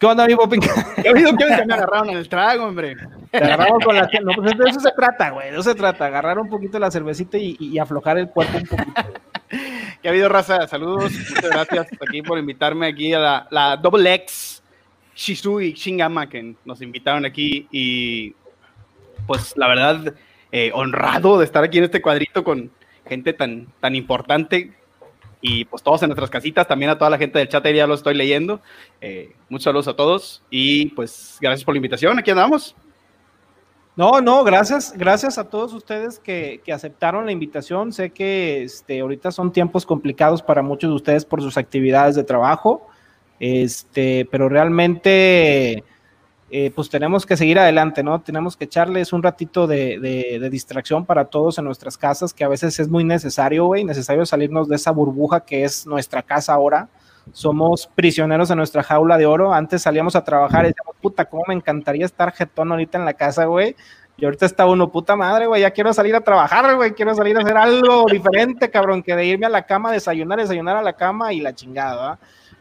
¿Qué 0.00 0.06
onda, 0.06 0.26
mi 0.26 0.34
Popín? 0.34 0.60
¿Qué 1.00 1.10
oído 1.10 1.30
que 1.36 1.44
me 1.64 1.74
agarraron 1.74 2.10
el 2.10 2.28
trago, 2.28 2.64
hombre? 2.64 2.96
Te 3.30 3.38
agarramos 3.38 3.84
con 3.84 3.94
la 3.94 4.10
No, 4.20 4.32
pues 4.34 4.58
de 4.58 4.68
eso 4.68 4.80
se 4.80 4.90
trata, 4.90 5.30
güey. 5.30 5.52
De 5.52 5.52
eso 5.52 5.62
se 5.62 5.76
trata. 5.76 6.06
Agarrar 6.06 6.40
un 6.40 6.48
poquito 6.48 6.80
la 6.80 6.90
cervecita 6.90 7.38
y, 7.38 7.78
aflojar 7.78 8.18
el 8.18 8.30
cuerpo 8.30 8.58
un 8.58 8.64
poquito. 8.64 9.02
¿Qué 10.02 10.08
ha 10.08 10.10
habido, 10.10 10.28
raza? 10.28 10.66
Saludos. 10.66 11.12
Muchas 11.12 11.50
gracias 11.50 11.86
aquí 12.04 12.20
por 12.20 12.36
invitarme 12.36 12.88
aquí 12.88 13.14
a 13.14 13.20
la, 13.20 13.46
la 13.52 13.76
Double 13.76 14.12
X 14.12 14.60
Shisui 15.14 15.74
Shingama 15.74 16.28
que 16.28 16.56
nos 16.64 16.82
invitaron 16.82 17.24
aquí. 17.24 17.68
Y 17.70 18.34
pues 19.28 19.56
la 19.56 19.68
verdad, 19.68 20.14
eh, 20.50 20.72
honrado 20.74 21.38
de 21.38 21.44
estar 21.44 21.62
aquí 21.62 21.78
en 21.78 21.84
este 21.84 22.02
cuadrito 22.02 22.42
con 22.42 22.72
gente 23.06 23.32
tan, 23.34 23.68
tan 23.78 23.94
importante 23.94 24.79
y 25.40 25.64
pues 25.64 25.82
todos 25.82 26.02
en 26.02 26.08
nuestras 26.08 26.30
casitas, 26.30 26.66
también 26.68 26.90
a 26.90 26.98
toda 26.98 27.10
la 27.10 27.18
gente 27.18 27.38
del 27.38 27.48
chat, 27.48 27.66
ya 27.68 27.86
lo 27.86 27.94
estoy 27.94 28.14
leyendo. 28.14 28.60
Eh, 29.00 29.32
muchos 29.48 29.64
saludos 29.64 29.88
a 29.88 29.94
todos 29.94 30.42
y 30.50 30.86
pues 30.86 31.38
gracias 31.40 31.64
por 31.64 31.74
la 31.74 31.78
invitación, 31.78 32.18
aquí 32.18 32.30
andamos. 32.30 32.76
No, 33.96 34.20
no, 34.20 34.44
gracias, 34.44 34.94
gracias 34.96 35.36
a 35.36 35.48
todos 35.48 35.72
ustedes 35.72 36.18
que, 36.18 36.60
que, 36.64 36.72
aceptaron 36.72 37.26
la 37.26 37.32
invitación. 37.32 37.92
Sé 37.92 38.10
que 38.10 38.62
este, 38.62 39.00
ahorita 39.00 39.30
son 39.30 39.52
tiempos 39.52 39.84
complicados 39.84 40.42
para 40.42 40.62
muchos 40.62 40.90
de 40.90 40.96
ustedes 40.96 41.24
por 41.24 41.42
sus 41.42 41.56
actividades 41.58 42.14
de 42.14 42.24
trabajo, 42.24 42.86
este, 43.40 44.26
pero 44.30 44.48
realmente 44.48 45.84
eh, 46.52 46.72
pues 46.74 46.90
tenemos 46.90 47.26
que 47.26 47.36
seguir 47.36 47.60
adelante, 47.60 48.02
¿no? 48.02 48.20
Tenemos 48.20 48.56
que 48.56 48.64
echarles 48.64 49.12
un 49.12 49.22
ratito 49.22 49.68
de, 49.68 50.48
distracción 50.50 51.06
para 51.06 51.26
todos 51.26 51.58
en 51.58 51.64
nuestras 51.64 51.96
casas, 51.96 52.34
que 52.34 52.42
a 52.42 52.48
veces 52.48 52.80
es 52.80 52.88
muy 52.88 53.04
necesario, 53.04 53.66
güey, 53.66 53.84
necesario 53.84 54.26
salirnos 54.26 54.68
de 54.68 54.74
esa 54.76 54.90
burbuja 54.90 55.40
que 55.44 55.62
es 55.62 55.86
nuestra 55.86 56.22
casa 56.22 56.52
ahora. 56.52 56.88
Somos 57.32 57.88
prisioneros 57.94 58.48
de 58.48 58.56
nuestra 58.56 58.82
jaula 58.82 59.16
de 59.16 59.26
oro. 59.26 59.54
Antes 59.54 59.82
salíamos 59.82 60.16
a 60.16 60.24
trabajar 60.24 60.64
y 60.64 60.68
decíamos, 60.68 60.96
puta, 61.00 61.26
cómo 61.26 61.44
me 61.46 61.54
encantaría 61.54 62.04
estar 62.04 62.32
jetón 62.32 62.72
ahorita 62.72 62.98
en 62.98 63.04
la 63.04 63.14
casa, 63.14 63.44
güey. 63.44 63.76
Y 64.16 64.24
ahorita 64.24 64.44
está 64.44 64.66
uno, 64.66 64.90
puta 64.90 65.16
madre, 65.16 65.46
güey, 65.46 65.62
ya 65.62 65.70
quiero 65.70 65.94
salir 65.94 66.14
a 66.14 66.20
trabajar, 66.20 66.74
güey, 66.76 66.92
quiero 66.92 67.14
salir 67.14 67.38
a 67.38 67.40
hacer 67.40 67.56
algo 67.56 68.04
diferente, 68.10 68.70
cabrón, 68.70 69.02
que 69.02 69.16
de 69.16 69.24
irme 69.24 69.46
a 69.46 69.48
la 69.48 69.64
cama, 69.64 69.92
desayunar, 69.92 70.38
desayunar 70.38 70.76
a 70.76 70.82
la 70.82 70.92
cama 70.92 71.32
y 71.32 71.40
la 71.40 71.54
chingada, 71.54 72.18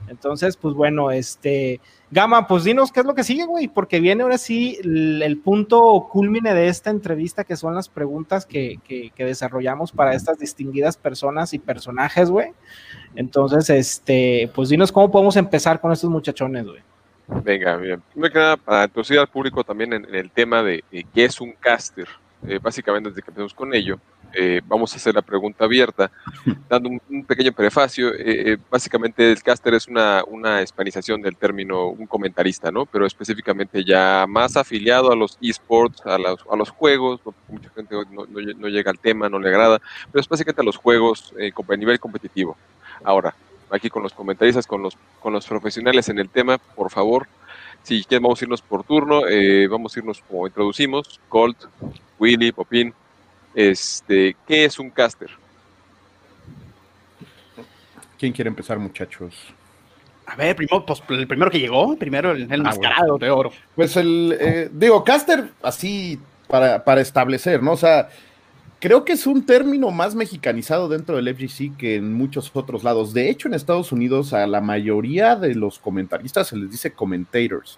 Entonces, 0.10 0.58
pues 0.58 0.74
bueno, 0.74 1.12
este, 1.12 1.80
Gama, 2.12 2.48
pues 2.48 2.64
dinos 2.64 2.92
qué 2.92 3.02
es 3.02 3.06
lo 3.06 3.14
que 3.14 3.24
sigue, 3.24 3.46
güey, 3.46 3.68
porque 3.68 4.00
viene 4.00 4.24
ahora 4.24 4.38
sí 4.38 4.80
el, 4.84 5.40
punto 5.44 6.08
culmine 6.12 6.54
de 6.54 6.68
esta 6.68 6.90
entrevista, 6.90 7.44
que 7.44 7.56
son 7.56 7.76
las 7.76 7.88
preguntas 7.88 8.46
que, 8.46 8.80
desarrollamos 9.18 9.92
para 9.92 10.16
estas 10.16 10.40
distinguidas 10.40 10.98
personas 10.98 11.54
y 11.54 11.60
personajes, 11.60 12.30
güey. 12.30 12.52
Entonces, 13.16 13.70
este, 13.70 14.50
pues 14.56 14.70
dinos 14.70 14.92
cómo 14.92 15.12
podemos 15.12 15.36
empezar 15.38 15.80
con 15.80 15.92
estos 15.92 16.10
muchachones, 16.10 16.66
güey. 16.66 16.82
Venga, 17.44 17.78
bien. 17.78 18.02
Primero 18.12 18.34
que 18.34 18.64
para 18.64 18.86
introducir 18.86 19.20
al 19.20 19.28
público 19.28 19.64
también 19.64 19.94
en, 19.94 20.16
el 20.16 20.32
tema 20.32 20.64
de, 20.64 20.84
qué 21.14 21.26
es 21.26 21.40
un 21.40 21.52
caster. 21.54 22.08
Eh, 22.48 22.58
básicamente, 22.62 23.10
desde 23.10 23.22
que 23.22 23.30
empezamos 23.30 23.54
con 23.54 23.74
ello, 23.74 24.00
eh, 24.34 24.62
vamos 24.66 24.94
a 24.94 24.98
hacer 24.98 25.16
la 25.16 25.22
pregunta 25.22 25.66
abierta, 25.66 26.12
dando 26.70 26.90
un, 26.90 27.26
pequeño 27.26 27.52
prefacio. 27.52 28.14
Eh, 28.14 28.54
eh, 28.54 28.58
básicamente, 28.70 29.32
el 29.32 29.42
caster 29.42 29.74
es 29.74 29.88
una, 29.88 30.24
una 30.28 30.62
hispanización 30.62 31.22
del 31.22 31.36
término 31.36 31.88
un 31.88 32.06
comentarista, 32.06 32.72
¿no? 32.72 32.86
Pero 32.86 33.06
específicamente 33.06 33.84
ya 33.84 34.26
más 34.28 34.56
afiliado 34.56 35.12
a 35.12 35.16
los 35.16 35.38
esports, 35.42 36.06
a 36.06 36.18
los, 36.18 36.40
a 36.50 36.56
los 36.56 36.70
juegos, 36.70 37.22
mucha 37.48 37.70
gente 37.72 37.96
no, 38.12 38.26
no, 38.26 38.68
llega 38.68 38.92
al 38.92 39.00
tema, 39.00 39.30
no 39.30 39.40
le 39.40 39.50
agrada, 39.50 39.82
pero 40.12 40.22
es 40.22 40.30
básicamente 40.30 40.62
a 40.62 40.66
los 40.66 40.78
juegos 40.78 41.34
a 41.38 41.76
nivel 41.76 42.00
competitivo. 42.00 42.58
Ahora, 43.04 43.34
aquí 43.70 43.90
con 43.90 44.04
los 44.04 44.14
comentaristas, 44.14 44.68
con 44.68 44.82
los, 44.82 44.98
con 45.20 45.34
los 45.34 45.48
profesionales 45.48 46.10
en 46.10 46.20
el 46.20 46.30
tema, 46.30 46.58
por 46.58 46.92
favor, 46.92 47.28
si 47.84 48.04
quieren 48.04 48.24
vamos 48.24 48.42
a 48.42 48.46
irnos 48.46 48.62
por 48.62 48.84
turno, 48.84 49.22
vamos 49.70 49.96
a 49.96 50.00
irnos 50.00 50.22
como 50.28 50.48
introducimos, 50.48 51.20
Colt, 51.30 51.58
Willy, 52.20 52.52
Popín, 52.52 52.94
este, 53.60 54.38
¿Qué 54.48 54.64
es 54.64 54.80
un 54.80 54.90
caster? 54.90 55.30
¿Quién 58.18 58.32
quiere 58.32 58.48
empezar, 58.48 58.80
muchachos? 58.80 59.36
A 60.26 60.38
ver, 60.38 60.56
primero, 60.56 60.86
pues, 60.86 61.04
el 61.10 61.28
primero 61.28 61.52
que 61.52 61.60
llegó, 61.60 61.98
primero 61.98 62.32
el, 62.32 62.44
el 62.50 62.62
ah, 62.62 62.64
mascarado 62.64 63.18
de 63.18 63.30
oro. 63.30 63.52
Pues 63.76 63.98
el, 63.98 64.38
eh, 64.40 64.70
digo, 64.72 65.04
caster, 65.04 65.50
así 65.62 66.18
para, 66.48 66.86
para, 66.86 67.02
establecer, 67.02 67.62
¿no? 67.62 67.74
O 67.74 67.78
sea, 67.78 68.08
creo 68.80 69.04
que 69.04 69.12
es 69.12 69.28
un 69.28 69.46
término 69.46 69.92
más 69.92 70.16
mexicanizado 70.16 70.88
dentro 70.88 71.18
del 71.18 71.36
FGC 71.36 71.76
que 71.76 71.96
en 71.98 72.14
muchos 72.14 72.52
otros 72.54 72.86
lados. 72.86 73.14
De 73.14 73.30
hecho, 73.30 73.50
en 73.50 73.56
Estados 73.56 73.92
Unidos 73.92 74.32
a 74.32 74.48
la 74.48 74.62
mayoría 74.62 75.36
de 75.36 75.54
los 75.54 75.80
comentaristas 75.80 76.48
se 76.48 76.56
les 76.56 76.72
dice 76.72 76.94
commentators. 76.94 77.78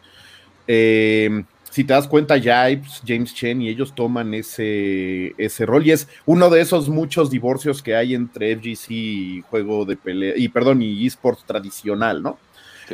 Eh, 0.67 1.43
si 1.71 1.85
te 1.85 1.93
das 1.93 2.05
cuenta, 2.05 2.37
Jibes, 2.37 3.01
James 3.07 3.33
Chen 3.33 3.61
y 3.61 3.69
ellos 3.69 3.95
toman 3.95 4.33
ese, 4.33 5.33
ese 5.37 5.65
rol 5.65 5.87
y 5.87 5.91
es 5.91 6.07
uno 6.25 6.49
de 6.49 6.59
esos 6.59 6.89
muchos 6.89 7.29
divorcios 7.29 7.81
que 7.81 7.95
hay 7.95 8.13
entre 8.13 8.57
FGC 8.57 8.91
y 8.91 9.41
juego 9.49 9.85
de 9.85 9.95
pelea, 9.95 10.33
y 10.35 10.49
perdón, 10.49 10.81
y 10.81 11.07
esports 11.07 11.45
tradicional, 11.45 12.21
¿no? 12.21 12.37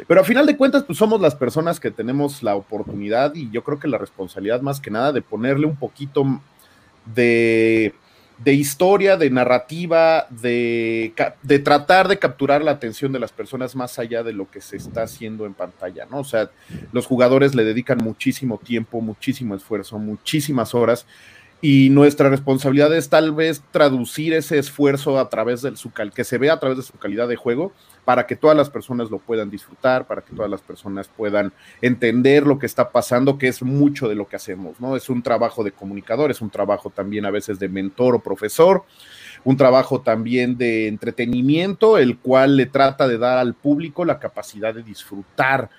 Pero 0.07 0.21
a 0.21 0.23
final 0.23 0.45
de 0.45 0.55
cuentas, 0.55 0.83
pues 0.83 0.99
somos 0.99 1.19
las 1.19 1.33
personas 1.33 1.79
que 1.79 1.89
tenemos 1.89 2.43
la 2.43 2.55
oportunidad 2.55 3.33
y 3.33 3.49
yo 3.49 3.63
creo 3.63 3.79
que 3.79 3.87
la 3.87 3.97
responsabilidad 3.97 4.61
más 4.61 4.79
que 4.79 4.91
nada 4.91 5.11
de 5.11 5.23
ponerle 5.23 5.65
un 5.65 5.75
poquito 5.75 6.39
de 7.15 7.95
de 8.37 8.53
historia, 8.53 9.17
de 9.17 9.29
narrativa, 9.29 10.27
de, 10.29 11.13
de, 11.41 11.59
tratar 11.59 12.07
de 12.07 12.19
capturar 12.19 12.63
la 12.63 12.71
atención 12.71 13.11
de 13.11 13.19
las 13.19 13.31
personas 13.31 13.75
más 13.75 13.97
allá 13.97 14.21
de 14.23 14.33
lo 14.33 14.49
que 14.49 14.61
se 14.61 14.77
está 14.77 15.03
haciendo 15.03 15.45
en 15.45 15.53
pantalla, 15.53 16.05
¿no? 16.05 16.19
O 16.19 16.23
sea, 16.23 16.51
los 16.91 17.07
jugadores 17.07 17.55
le 17.55 17.63
dedican 17.63 17.97
muchísimo 18.03 18.59
tiempo, 18.59 19.01
muchísimo 19.01 19.55
esfuerzo, 19.55 19.97
muchísimas 19.97 20.75
horas 20.75 21.07
y 21.61 21.89
nuestra 21.89 22.29
responsabilidad 22.29 22.95
es 22.95 23.09
tal 23.09 23.31
vez 23.33 23.63
traducir 23.71 24.33
ese 24.33 24.59
esfuerzo 24.59 25.17
a 25.17 25.27
través 25.29 25.63
de 25.63 25.75
su 25.75 25.91
que 25.91 26.23
se 26.23 26.37
vea 26.37 26.53
a 26.53 26.59
través 26.59 26.77
de 26.77 26.83
su 26.83 26.93
calidad 26.93 27.27
de 27.27 27.35
juego 27.35 27.71
para 28.05 28.25
que 28.25 28.35
todas 28.35 28.55
las 28.55 28.69
personas 28.69 29.09
lo 29.09 29.17
puedan 29.17 29.49
disfrutar, 29.49 30.05
para 30.05 30.21
que 30.21 30.33
todas 30.33 30.49
las 30.49 30.61
personas 30.61 31.09
puedan 31.09 31.51
entender 31.81 32.45
lo 32.45 32.57
que 32.59 32.65
está 32.67 32.91
pasando, 32.91 33.37
que 33.37 33.47
es 33.47 33.63
mucho 33.63 34.07
de 34.07 34.15
lo 34.15 34.27
que 34.27 34.37
hacemos, 34.37 34.79
¿no? 34.79 34.95
Es 34.95 35.09
un 35.09 35.21
trabajo 35.23 35.63
de 35.63 35.71
comunicador, 35.71 36.31
es 36.31 36.41
un 36.41 36.49
trabajo 36.49 36.89
también 36.89 37.25
a 37.25 37.31
veces 37.31 37.59
de 37.59 37.67
mentor 37.67 38.15
o 38.15 38.19
profesor, 38.19 38.85
un 39.43 39.57
trabajo 39.57 40.01
también 40.01 40.57
de 40.57 40.87
entretenimiento, 40.87 41.97
el 41.97 42.17
cual 42.17 42.55
le 42.55 42.67
trata 42.67 43.07
de 43.07 43.17
dar 43.17 43.39
al 43.39 43.55
público 43.55 44.05
la 44.05 44.19
capacidad 44.19 44.73
de 44.73 44.83
disfrutar 44.83 45.69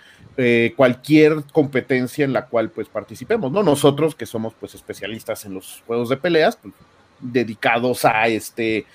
eh, 0.40 0.72
cualquier 0.76 1.42
competencia 1.52 2.24
en 2.24 2.32
la 2.32 2.46
cual 2.46 2.70
pues 2.70 2.88
participemos, 2.88 3.50
¿no? 3.50 3.64
Nosotros 3.64 4.14
que 4.14 4.24
somos 4.24 4.54
pues 4.54 4.72
especialistas 4.76 5.44
en 5.44 5.54
los 5.54 5.82
juegos 5.84 6.10
de 6.10 6.16
peleas, 6.16 6.56
pues, 6.62 6.72
dedicados 7.18 8.04
a 8.04 8.28
este 8.28 8.86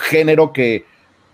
género 0.00 0.50
que 0.50 0.86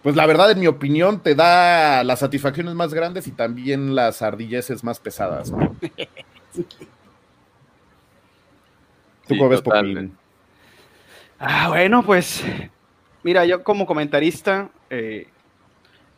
pues 0.03 0.17
la 0.17 0.27
verdad 0.27 0.51
en 0.51 0.59
mi 0.59 0.67
opinión 0.67 1.21
te 1.21 1.37
da 1.37 2.03
las 2.03 2.19
satisfacciones 2.19 2.75
más 2.75 2.93
grandes 2.93 3.29
y 3.29 3.31
también 3.31 3.95
las 3.95 4.23
ardilleces 4.23 4.83
más 4.83 4.99
pesadas, 4.99 5.53
¿no? 5.53 5.77
¿Tú 9.29 9.37
cómo 9.39 9.49
ves? 9.49 9.63
Ah, 11.39 11.69
bueno, 11.69 12.03
pues 12.05 12.43
mira, 13.23 13.45
yo 13.45 13.63
como 13.63 13.87
comentarista, 13.87 14.69
eh, 14.91 15.29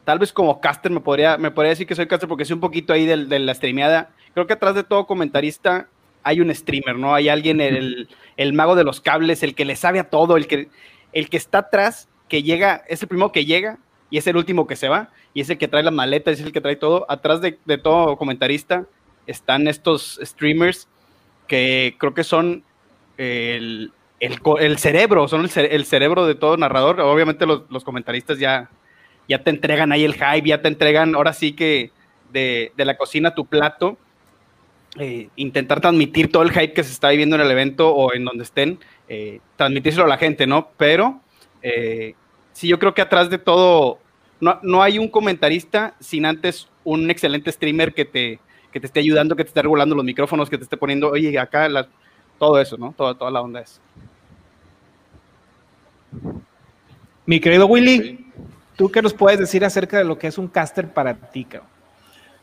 tal 0.07 0.21
vez 0.21 0.33
como 0.33 0.61
caster 0.61 0.93
me 0.93 1.01
podría, 1.01 1.37
me 1.37 1.51
podría 1.51 1.71
decir 1.71 1.85
que 1.85 1.97
soy 1.97 2.07
caster 2.07 2.29
porque 2.29 2.45
soy 2.45 2.55
un 2.55 2.61
poquito 2.61 2.93
ahí 2.93 3.07
de, 3.07 3.17
la 3.17 3.55
streameada. 3.55 4.11
Creo 4.35 4.47
que 4.47 4.53
atrás 4.53 4.77
de 4.77 4.85
todo 4.85 5.05
comentarista 5.05 5.89
hay 6.23 6.41
un 6.41 6.55
streamer, 6.55 6.97
¿no? 6.97 7.13
Hay 7.13 7.29
alguien, 7.29 7.61
el, 7.61 8.09
el, 8.37 8.53
mago 8.53 8.77
de 8.77 8.85
los 8.85 9.01
cables, 9.01 9.43
el 9.43 9.57
que 9.57 9.65
le 9.65 9.75
sabe 9.75 9.99
a 9.99 10.09
todo, 10.09 10.37
el 10.37 10.47
que, 10.47 10.69
el 11.13 11.29
que 11.29 11.37
está 11.37 11.59
atrás, 11.59 12.09
que 12.29 12.45
llega, 12.45 12.85
es 12.87 13.03
el 13.03 13.09
primero 13.09 13.33
que 13.33 13.45
llega 13.45 13.79
y 14.09 14.19
es 14.19 14.27
el 14.29 14.37
último 14.37 14.69
que 14.69 14.77
se 14.77 14.89
va, 14.89 15.11
y 15.35 15.41
es 15.41 15.51
el 15.51 15.59
que 15.59 15.67
trae 15.67 15.83
la 15.83 15.91
maleta, 15.91 16.31
es 16.31 16.41
el 16.41 16.53
que 16.53 16.61
trae 16.61 16.77
todo. 16.77 17.05
Atrás 17.09 17.41
de, 17.41 17.59
todo 17.77 18.17
comentarista 18.17 18.87
están 19.27 19.67
estos 19.67 20.21
streamers 20.23 20.87
que 21.49 21.97
creo 21.99 22.15
que 22.15 22.23
son 22.23 22.63
el, 23.19 23.91
el, 24.21 24.79
cerebro, 24.79 25.27
son 25.27 25.49
el, 25.57 25.85
cerebro 25.85 26.27
de 26.27 26.37
todo 26.37 26.57
narrador. 26.57 27.01
Obviamente 27.01 27.45
los 27.45 27.83
comentaristas 27.83 28.39
ya 28.39 28.71
ya 29.29 29.43
te 29.43 29.51
entregan 29.51 29.93
ahí 29.93 30.05
el 30.05 30.15
hype, 30.15 30.49
ya 30.49 30.63
te 30.63 30.69
entregan, 30.69 31.15
ahora 31.15 31.33
sí 31.33 31.53
que 31.53 31.91
de, 32.33 32.73
la 32.77 32.97
cocina 32.97 33.31
a 33.31 33.35
tu 33.35 33.47
plato, 33.47 33.99
eh, 34.99 35.29
intentar 35.37 35.81
transmitir 35.81 36.31
todo 36.31 36.43
el 36.43 36.51
hype 36.51 36.73
que 36.73 36.85
se 36.85 36.93
está 36.93 37.11
viviendo 37.11 37.37
en 37.37 37.43
el 37.43 37.51
evento 37.51 37.95
o 37.95 38.15
en 38.15 38.25
donde 38.25 38.45
estén, 38.45 38.79
eh, 39.09 39.41
transmitírselo 39.57 40.05
a 40.05 40.09
la 40.09 40.19
gente, 40.19 40.47
¿no? 40.47 40.71
Pero 40.77 41.21
eh, 41.63 42.15
sí, 42.53 42.69
yo 42.69 42.79
creo 42.79 42.95
que 42.95 43.03
atrás 43.03 43.31
de 43.31 43.39
todo, 43.39 43.99
no, 44.41 44.83
hay 44.83 44.99
un 44.99 45.09
comentarista 45.09 45.95
sin 46.01 46.27
antes 46.27 46.69
un 46.85 47.11
excelente 47.11 47.51
streamer 47.51 47.95
que 47.95 48.05
te, 48.05 48.39
que 48.73 48.81
te 48.81 48.87
esté 48.87 49.01
ayudando, 49.01 49.35
que 49.35 49.45
te 49.45 49.49
esté 49.49 49.63
regulando 49.63 49.95
los 49.95 50.05
micrófonos, 50.05 50.49
que 50.49 50.59
te 50.59 50.65
esté 50.65 50.77
poniendo, 50.77 51.11
oye, 51.11 51.39
acá 51.39 51.69
todo 52.39 52.61
eso, 52.61 52.77
¿no? 52.77 52.93
Toda, 52.97 53.15
toda 53.15 53.31
la 53.31 53.41
onda 53.41 53.61
es. 53.61 53.81
Mi 57.25 57.41
querido 57.41 57.67
Willy, 57.67 58.27
¿Tú 58.77 58.91
qué 58.91 59.01
nos 59.01 59.15
puedes 59.15 59.41
decir 59.41 59.65
acerca 59.65 59.99
de 59.99 60.05
lo 60.05 60.19
que 60.19 60.27
es 60.27 60.37
un 60.37 60.49
caster 60.49 60.93
para 60.93 61.15
ti, 61.15 61.45
cabrón? 61.47 61.71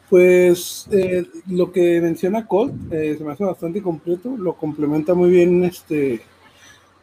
Pues 0.09 0.87
eh, 0.91 1.25
lo 1.47 1.71
que 1.71 2.01
menciona 2.01 2.45
Colt 2.45 2.73
eh, 2.91 3.15
se 3.17 3.23
me 3.23 3.31
hace 3.31 3.43
bastante 3.43 3.81
completo, 3.81 4.35
lo 4.37 4.53
complementa 4.55 5.13
muy 5.13 5.29
bien 5.29 5.63
este 5.63 6.21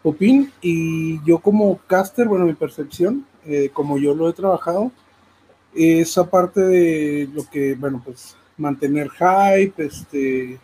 Popin 0.03 0.53
y 0.61 1.23
yo 1.25 1.39
como 1.39 1.79
caster, 1.87 2.29
bueno, 2.29 2.47
mi 2.47 2.55
percepción, 2.55 3.27
eh, 3.47 3.71
como 3.73 3.99
yo 3.99 4.15
lo 4.15 4.29
he 4.29 4.33
trabajado, 4.33 4.93
esa 5.75 6.29
parte 6.29 6.61
de 6.61 7.29
lo 7.33 7.45
que, 7.45 7.75
bueno, 7.75 8.03
pues 8.05 8.37
mantener 8.57 9.11
hype, 9.11 9.85
este, 9.85 10.59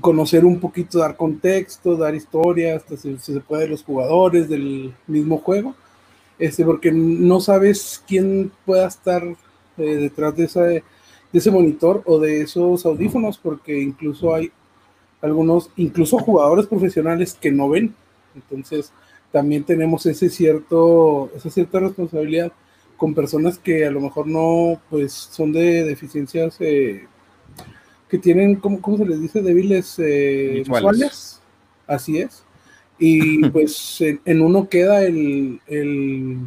conocer 0.00 0.44
un 0.44 0.60
poquito, 0.60 0.98
dar 0.98 1.16
contexto, 1.16 1.96
dar 1.96 2.14
historias, 2.14 2.82
si, 2.98 3.16
se 3.18 3.40
puede, 3.40 3.64
de 3.64 3.68
los 3.68 3.82
jugadores 3.82 4.48
del 4.48 4.94
mismo 5.06 5.38
juego, 5.38 5.74
este, 6.38 6.64
porque 6.64 6.92
no 6.92 7.40
sabes 7.40 8.02
quién 8.06 8.50
pueda 8.64 8.86
estar 8.86 9.22
eh, 9.78 9.82
detrás 9.96 10.36
de, 10.36 10.46
de 10.46 10.82
ese 11.32 11.50
monitor 11.50 12.02
o 12.06 12.18
de 12.18 12.42
esos 12.42 12.84
audífonos, 12.86 13.38
porque 13.38 13.80
incluso 13.80 14.34
hay 14.34 14.50
algunos, 15.20 15.70
incluso 15.76 16.18
jugadores 16.18 16.66
profesionales 16.66 17.34
que 17.34 17.50
no 17.50 17.68
ven. 17.68 17.94
Entonces, 18.34 18.92
también 19.32 19.64
tenemos 19.64 20.06
ese 20.06 20.30
cierto, 20.30 21.30
esa 21.34 21.50
cierta 21.50 21.80
responsabilidad 21.80 22.52
con 22.96 23.14
personas 23.14 23.58
que 23.58 23.84
a 23.86 23.90
lo 23.90 24.00
mejor 24.00 24.26
no, 24.26 24.80
pues, 24.88 25.12
son 25.12 25.52
de 25.52 25.84
deficiencias 25.84 26.56
eh, 26.60 27.06
que 28.08 28.18
tienen, 28.18 28.56
¿cómo, 28.56 28.80
¿cómo, 28.80 28.96
se 28.96 29.04
les 29.04 29.20
dice? 29.20 29.42
Débiles 29.42 29.98
eh, 29.98 30.62
visuales. 30.66 31.42
Así 31.86 32.18
es. 32.18 32.45
Y 32.98 33.48
pues 33.50 34.00
en, 34.00 34.40
uno 34.40 34.68
queda 34.68 35.04
el, 35.04 35.60
el, 35.66 36.38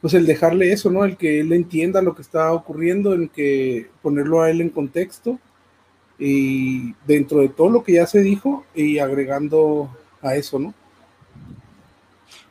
pues 0.00 0.14
el 0.14 0.26
dejarle 0.26 0.72
eso, 0.72 0.90
¿no? 0.90 1.04
El 1.04 1.16
que 1.16 1.40
él 1.40 1.52
entienda 1.52 2.02
lo 2.02 2.14
que 2.14 2.22
está 2.22 2.52
ocurriendo, 2.52 3.12
el 3.12 3.30
que 3.30 3.88
ponerlo 4.02 4.42
a 4.42 4.50
él 4.50 4.60
en 4.60 4.70
contexto 4.70 5.38
y 6.18 6.94
dentro 7.06 7.40
de 7.40 7.48
todo 7.48 7.70
lo 7.70 7.82
que 7.82 7.94
ya 7.94 8.06
se 8.06 8.20
dijo 8.20 8.64
y 8.74 8.98
agregando 8.98 9.90
a 10.22 10.36
eso, 10.36 10.58
¿no? 10.58 10.74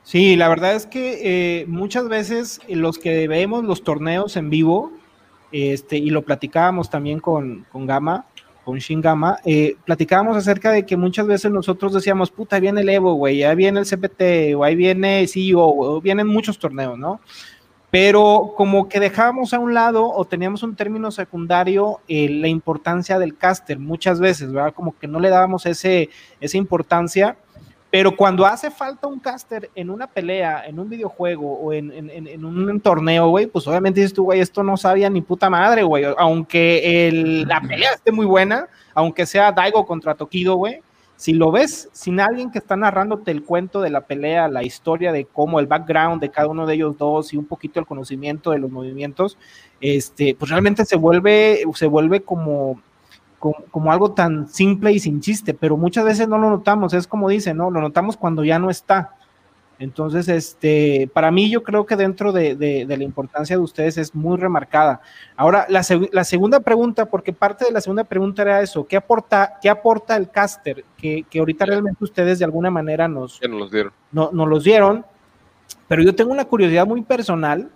Sí, 0.04 0.36
la 0.36 0.50
verdad 0.50 0.76
es 0.76 0.88
que 0.88 1.20
eh, 1.62 1.66
muchas 1.68 2.10
veces 2.10 2.60
los 2.68 2.98
que 2.98 3.28
vemos 3.28 3.64
los 3.64 3.84
torneos 3.84 4.38
en 4.38 4.50
vivo, 4.50 4.92
este, 5.52 5.98
y 5.98 6.10
lo 6.10 6.24
platicábamos 6.24 6.90
también 6.90 7.20
con, 7.20 7.68
con 7.72 7.86
Gama, 7.86 8.26
con 8.70 8.78
Shin 8.78 9.02
Gama, 9.02 9.40
eh, 9.46 9.78
platicábamos 9.84 10.38
acerca 10.38 10.72
de 10.72 10.86
que 10.86 10.96
muchas 10.96 11.26
veces 11.26 11.50
nosotros 11.52 11.92
decíamos, 11.92 12.30
puta, 12.30 12.56
ahí 12.56 12.62
viene 12.62 12.82
el 12.82 12.90
Evo, 12.90 13.16
güey, 13.16 13.40
ya 13.40 13.56
viene 13.56 13.80
el 13.80 13.88
CPT, 13.88 14.56
o 14.56 14.64
ahí 14.64 14.76
viene 14.76 15.26
CEO, 15.28 15.60
o 15.60 16.00
vienen 16.00 16.28
muchos 16.28 16.60
torneos, 16.60 16.96
¿no? 16.96 17.20
Pero 17.90 18.54
como 18.56 18.88
que 18.88 19.00
dejábamos 19.00 19.56
a 19.56 19.60
un 19.60 19.74
lado 19.74 20.08
o 20.08 20.24
teníamos 20.24 20.62
un 20.62 20.76
término 20.76 21.10
secundario 21.10 22.02
eh, 22.08 22.30
la 22.30 22.48
importancia 22.48 23.18
del 23.18 23.36
caster 23.36 23.80
muchas 23.80 24.20
veces, 24.20 24.52
¿verdad? 24.52 24.76
Como 24.76 24.96
que 24.96 25.08
no 25.08 25.20
le 25.20 25.30
dábamos 25.30 25.66
ese, 25.66 26.12
esa 26.40 26.58
importancia 26.58 27.38
pero 27.92 28.16
cuando 28.16 28.46
hace 28.46 28.70
falta 28.70 29.08
un 29.08 29.20
caster 29.20 29.72
en 29.74 29.90
una 29.90 30.06
pelea, 30.06 30.66
en 30.68 30.80
un 30.80 30.90
videojuego 30.90 31.54
o 31.54 31.74
en, 31.74 32.46
un 32.46 32.80
torneo, 32.82 33.30
güey, 33.30 33.48
pues 33.48 33.68
obviamente 33.68 34.00
dices 34.00 34.14
tú, 34.14 34.26
güey, 34.26 34.40
esto 34.40 34.64
no 34.64 34.78
sabía 34.78 35.10
ni 35.10 35.22
puta 35.22 35.50
madre, 35.50 35.82
güey. 35.82 36.06
Aunque 36.18 37.44
la 37.48 37.62
pelea 37.62 37.94
esté 37.94 38.12
muy 38.12 38.28
buena, 38.28 38.68
aunque 38.94 39.26
sea 39.26 39.52
Daigo 39.52 39.88
contra 39.88 40.14
Tokido, 40.14 40.56
güey, 40.56 40.82
si 41.16 41.34
lo 41.34 41.52
ves 41.52 41.90
sin 41.92 42.20
alguien 42.20 42.52
que 42.52 42.60
está 42.60 42.78
narrándote 42.78 43.32
el 43.32 43.44
cuento 43.44 43.82
de 43.82 43.90
la 43.90 44.02
pelea, 44.02 44.48
la 44.48 44.64
historia 44.64 45.12
de 45.12 45.26
cómo 45.26 45.60
el 45.60 45.68
background 45.68 46.22
de 46.22 46.30
cada 46.30 46.48
uno 46.48 46.66
de 46.66 46.76
ellos 46.76 46.98
dos 46.98 47.34
y 47.34 47.38
un 47.38 47.46
poquito 47.46 47.80
el 47.80 47.88
conocimiento 47.88 48.52
de 48.52 48.60
los 48.60 48.72
movimientos, 48.72 49.38
este, 49.82 50.36
pues 50.36 50.50
realmente 50.50 50.86
se 50.86 50.96
vuelve, 50.96 51.64
se 51.74 51.88
vuelve 51.88 52.22
como 52.22 52.82
como, 53.40 53.92
algo 53.92 54.12
tan 54.12 54.48
simple 54.48 54.92
y 54.92 55.00
sin 55.00 55.22
chiste, 55.22 55.54
pero 55.54 55.78
muchas 55.78 56.06
veces 56.06 56.28
no 56.28 56.38
lo 56.38 56.50
notamos, 56.50 56.94
es 56.94 57.08
como 57.08 57.30
dice, 57.30 57.54
¿no? 57.54 57.72
Lo 57.72 57.82
notamos 57.82 58.18
cuando 58.18 58.44
ya 58.44 58.60
no 58.60 58.70
está. 58.70 59.16
Entonces, 59.80 60.28
este, 60.28 61.10
para 61.14 61.32
mí 61.32 61.50
yo 61.50 61.64
creo 61.64 61.86
que 61.86 61.96
dentro 61.96 62.34
de, 62.34 62.86
la 62.86 63.04
importancia 63.04 63.56
de 63.56 63.64
ustedes 63.64 63.98
es 63.98 64.14
muy 64.14 64.38
remarcada. 64.38 65.00
Ahora, 65.38 65.66
la, 65.70 65.84
segunda 65.84 66.60
pregunta, 66.60 67.06
porque 67.06 67.32
parte 67.32 67.64
de 67.64 67.72
la 67.72 67.80
segunda 67.80 68.04
pregunta 68.04 68.42
era 68.42 68.62
eso, 68.62 68.86
¿qué 68.86 68.98
aporta, 68.98 69.58
qué 69.62 69.70
aporta 69.70 70.18
el 70.18 70.30
caster? 70.30 70.84
Que, 70.98 71.24
que 71.30 71.40
ahorita 71.40 71.66
realmente 71.66 72.04
ustedes 72.04 72.40
de 72.40 72.46
alguna 72.46 72.70
manera 72.70 73.08
nos, 73.08 73.40
nos 73.42 73.60
los 73.60 73.72
dieron. 73.72 73.94
No, 74.12 74.32
nos 74.34 74.50
los 74.50 74.66
dieron, 74.66 75.06
pero 75.88 76.04
yo 76.04 76.14
tengo 76.14 76.32
una 76.32 76.44
curiosidad 76.44 76.86
muy 76.86 77.02
personal 77.02 77.70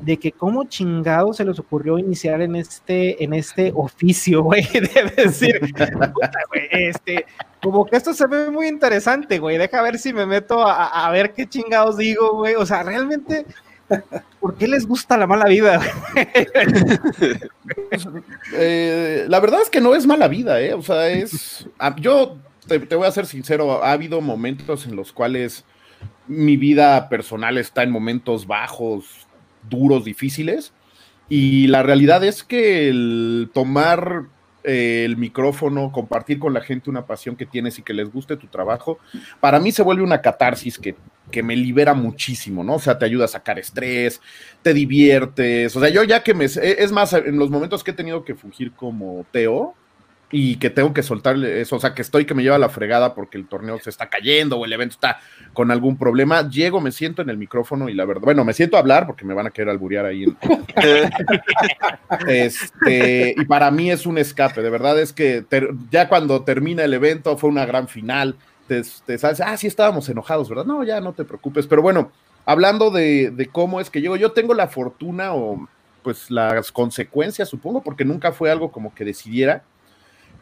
de 0.00 0.16
que 0.16 0.32
cómo 0.32 0.64
chingado 0.64 1.32
se 1.32 1.44
les 1.44 1.58
ocurrió 1.58 1.98
iniciar 1.98 2.42
en 2.42 2.56
este, 2.56 3.22
en 3.22 3.32
este 3.34 3.72
oficio, 3.74 4.42
güey, 4.42 4.66
de 4.72 5.22
decir, 5.24 5.60
puta, 5.60 6.40
güey, 6.48 6.68
este, 6.70 7.26
como 7.62 7.86
que 7.86 7.96
esto 7.96 8.12
se 8.12 8.26
ve 8.26 8.50
muy 8.50 8.66
interesante, 8.66 9.38
güey, 9.38 9.58
deja 9.58 9.82
ver 9.82 9.98
si 9.98 10.12
me 10.12 10.26
meto 10.26 10.66
a, 10.66 11.08
ver 11.10 11.32
qué 11.32 11.46
chingados 11.46 11.96
digo, 11.96 12.36
güey, 12.36 12.56
o 12.56 12.66
sea, 12.66 12.82
realmente, 12.82 13.46
¿por 14.40 14.56
qué 14.56 14.66
les 14.66 14.86
gusta 14.86 15.16
la 15.16 15.26
mala 15.26 15.46
vida? 15.46 15.80
Eh, 18.54 19.24
la 19.28 19.40
verdad 19.40 19.62
es 19.62 19.70
que 19.70 19.80
no 19.80 19.94
es 19.94 20.06
mala 20.06 20.28
vida, 20.28 20.60
¿eh? 20.60 20.74
O 20.74 20.82
sea, 20.82 21.08
es, 21.08 21.68
yo 21.98 22.36
te, 22.66 22.80
te 22.80 22.94
voy 22.96 23.06
a 23.06 23.12
ser 23.12 23.26
sincero, 23.26 23.82
ha 23.82 23.92
habido 23.92 24.20
momentos 24.20 24.86
en 24.86 24.96
los 24.96 25.12
cuales 25.12 25.64
mi 26.26 26.56
vida 26.56 27.08
personal 27.08 27.58
está 27.58 27.82
en 27.82 27.90
momentos 27.90 28.46
bajos, 28.46 29.26
duros, 29.68 30.04
difíciles. 30.04 30.72
Y 31.28 31.66
la 31.68 31.82
realidad 31.82 32.24
es 32.24 32.42
que 32.42 32.88
el 32.88 33.50
tomar 33.52 34.26
eh, 34.64 35.04
el 35.04 35.16
micrófono, 35.16 35.90
compartir 35.90 36.38
con 36.38 36.54
la 36.54 36.60
gente 36.60 36.88
una 36.88 37.04
pasión 37.04 37.34
que 37.34 37.46
tienes 37.46 37.78
y 37.78 37.82
que 37.82 37.92
les 37.92 38.12
guste 38.12 38.36
tu 38.36 38.46
trabajo, 38.46 38.98
para 39.40 39.58
mí 39.58 39.72
se 39.72 39.82
vuelve 39.82 40.04
una 40.04 40.22
catarsis 40.22 40.78
que, 40.78 40.94
que 41.32 41.42
me 41.42 41.56
libera 41.56 41.94
muchísimo, 41.94 42.62
¿no? 42.62 42.74
O 42.74 42.78
sea, 42.78 42.96
te 42.96 43.04
ayuda 43.04 43.24
a 43.24 43.28
sacar 43.28 43.58
estrés, 43.58 44.20
te 44.62 44.72
diviertes, 44.72 45.74
o 45.74 45.80
sea, 45.80 45.88
yo 45.88 46.04
ya 46.04 46.22
que 46.22 46.34
me... 46.34 46.44
Es 46.44 46.92
más, 46.92 47.12
en 47.12 47.38
los 47.38 47.50
momentos 47.50 47.82
que 47.82 47.90
he 47.90 47.94
tenido 47.94 48.24
que 48.24 48.36
fungir 48.36 48.72
como 48.72 49.26
Teo, 49.32 49.74
y 50.34 50.56
que 50.56 50.70
tengo 50.70 50.94
que 50.94 51.02
soltarle 51.02 51.60
eso, 51.60 51.76
o 51.76 51.80
sea, 51.80 51.94
que 51.94 52.00
estoy 52.00 52.24
que 52.24 52.32
me 52.32 52.42
lleva 52.42 52.58
la 52.58 52.70
fregada 52.70 53.14
porque 53.14 53.36
el 53.36 53.46
torneo 53.46 53.78
se 53.78 53.90
está 53.90 54.08
cayendo 54.08 54.56
o 54.56 54.64
el 54.64 54.72
evento 54.72 54.94
está 54.94 55.20
con 55.52 55.70
algún 55.70 55.98
problema, 55.98 56.48
llego, 56.48 56.80
me 56.80 56.90
siento 56.90 57.20
en 57.20 57.28
el 57.28 57.36
micrófono 57.36 57.90
y 57.90 57.94
la 57.94 58.06
verdad, 58.06 58.22
bueno, 58.22 58.42
me 58.42 58.54
siento 58.54 58.78
a 58.78 58.80
hablar 58.80 59.06
porque 59.06 59.26
me 59.26 59.34
van 59.34 59.46
a 59.46 59.50
querer 59.50 59.68
alburear 59.68 60.06
ahí. 60.06 60.24
este, 62.26 63.34
y 63.36 63.44
para 63.44 63.70
mí 63.70 63.90
es 63.90 64.06
un 64.06 64.16
escape, 64.16 64.62
de 64.62 64.70
verdad 64.70 64.98
es 64.98 65.12
que 65.12 65.44
ya 65.90 66.08
cuando 66.08 66.42
termina 66.42 66.82
el 66.82 66.94
evento 66.94 67.36
fue 67.36 67.50
una 67.50 67.66
gran 67.66 67.86
final, 67.86 68.34
te, 68.66 68.82
sabes, 69.18 69.42
ah, 69.42 69.54
sí 69.58 69.66
estábamos 69.66 70.08
enojados, 70.08 70.48
¿verdad? 70.48 70.64
No, 70.64 70.82
ya 70.82 71.02
no 71.02 71.12
te 71.12 71.26
preocupes, 71.26 71.66
pero 71.66 71.82
bueno, 71.82 72.10
hablando 72.46 72.90
de, 72.90 73.30
de 73.30 73.46
cómo 73.48 73.82
es 73.82 73.90
que 73.90 74.00
llego, 74.00 74.16
yo 74.16 74.32
tengo 74.32 74.54
la 74.54 74.68
fortuna 74.68 75.34
o 75.34 75.68
pues 76.02 76.30
las 76.30 76.72
consecuencias, 76.72 77.50
supongo, 77.50 77.82
porque 77.82 78.06
nunca 78.06 78.32
fue 78.32 78.50
algo 78.50 78.72
como 78.72 78.94
que 78.94 79.04
decidiera 79.04 79.62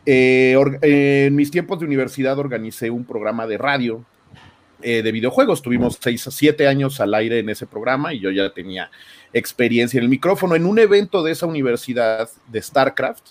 eh, 0.07 0.57
en 0.83 1.35
mis 1.35 1.51
tiempos 1.51 1.79
de 1.79 1.87
universidad 1.87 2.39
organicé 2.39 2.91
un 2.91 3.05
programa 3.05 3.47
de 3.47 3.59
radio 3.59 4.05
eh, 4.83 5.03
de 5.03 5.13
videojuegos. 5.13 5.61
Tuvimos 5.61 5.99
seis 6.01 6.27
a 6.27 6.31
siete 6.31 6.67
años 6.67 7.01
al 7.01 7.13
aire 7.15 7.39
en 7.39 7.51
ese 7.51 7.67
programa 7.67 8.15
y 8.15 8.21
yo 8.21 8.31
ya 8.31 8.53
tenía 8.53 8.91
experiencia 9.33 9.99
en 9.99 10.05
el 10.05 10.11
micrófono. 10.11 10.55
En 10.55 10.65
un 10.65 10.79
evento 10.79 11.23
de 11.23 11.33
esa 11.33 11.47
universidad 11.47 12.31
de 12.49 12.63
StarCraft, 12.63 13.31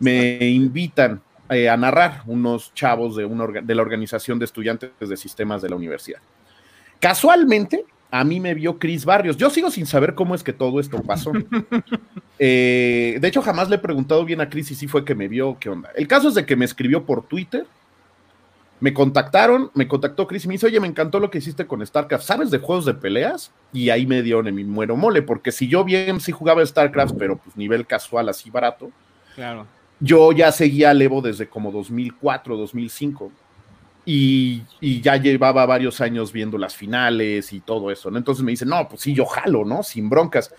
me 0.00 0.44
invitan 0.48 1.22
eh, 1.50 1.68
a 1.68 1.76
narrar 1.76 2.22
unos 2.26 2.74
chavos 2.74 3.16
de, 3.16 3.28
de 3.62 3.74
la 3.74 3.82
organización 3.82 4.38
de 4.38 4.44
estudiantes 4.44 4.90
de 5.00 5.16
sistemas 5.16 5.62
de 5.62 5.68
la 5.68 5.76
universidad. 5.76 6.20
Casualmente, 7.00 7.84
a 8.10 8.24
mí 8.24 8.40
me 8.40 8.54
vio 8.54 8.78
Chris 8.78 9.04
Barrios. 9.04 9.36
Yo 9.36 9.50
sigo 9.50 9.70
sin 9.70 9.86
saber 9.86 10.14
cómo 10.14 10.34
es 10.34 10.42
que 10.42 10.52
todo 10.52 10.80
esto 10.80 11.02
pasó. 11.02 11.32
Eh, 12.40 13.18
de 13.20 13.26
hecho, 13.26 13.42
jamás 13.42 13.68
le 13.68 13.74
he 13.74 13.80
preguntado 13.80 14.24
bien 14.24 14.40
a 14.40 14.48
Chris 14.48 14.68
si 14.68 14.76
sí 14.76 14.86
fue 14.86 15.04
que 15.04 15.16
me 15.16 15.26
vio, 15.26 15.56
qué 15.58 15.70
onda. 15.70 15.90
El 15.96 16.06
caso 16.06 16.28
es 16.28 16.36
de 16.36 16.46
que 16.46 16.54
me 16.54 16.64
escribió 16.64 17.04
por 17.04 17.26
Twitter, 17.26 17.66
me 18.78 18.94
contactaron, 18.94 19.72
me 19.74 19.88
contactó 19.88 20.28
Chris 20.28 20.44
y 20.44 20.46
me 20.46 20.54
dice, 20.54 20.66
oye, 20.66 20.78
me 20.78 20.86
encantó 20.86 21.18
lo 21.18 21.32
que 21.32 21.38
hiciste 21.38 21.66
con 21.66 21.84
StarCraft. 21.84 22.22
¿Sabes 22.22 22.52
de 22.52 22.58
juegos 22.58 22.84
de 22.84 22.94
peleas? 22.94 23.50
Y 23.72 23.90
ahí 23.90 24.06
me 24.06 24.22
dio 24.22 24.38
en 24.38 24.54
mi 24.54 24.62
muero 24.62 24.96
mole, 24.96 25.22
porque 25.22 25.50
si 25.50 25.66
yo 25.66 25.82
bien 25.82 26.20
sí 26.20 26.30
jugaba 26.30 26.64
StarCraft, 26.64 27.16
pero 27.18 27.38
pues 27.38 27.56
nivel 27.56 27.88
casual, 27.88 28.28
así 28.28 28.50
barato, 28.50 28.92
claro. 29.34 29.66
yo 29.98 30.30
ya 30.30 30.52
seguía 30.52 30.90
a 30.90 30.92
Evo 30.92 31.20
desde 31.20 31.48
como 31.48 31.72
2004, 31.72 32.56
2005 32.56 33.32
y, 34.10 35.02
ya 35.02 35.18
llevaba 35.18 35.66
varios 35.66 36.00
años 36.00 36.32
viendo 36.32 36.56
las 36.56 36.74
finales 36.74 37.52
y 37.52 37.60
todo 37.60 37.90
eso, 37.90 38.10
¿no? 38.10 38.16
Entonces 38.16 38.42
me 38.42 38.52
dice, 38.52 38.64
no, 38.64 38.88
pues 38.88 39.02
sí, 39.02 39.12
yo 39.12 39.26
jalo, 39.26 39.66
¿no? 39.66 39.82
Sin 39.82 40.08
broncas. 40.08 40.50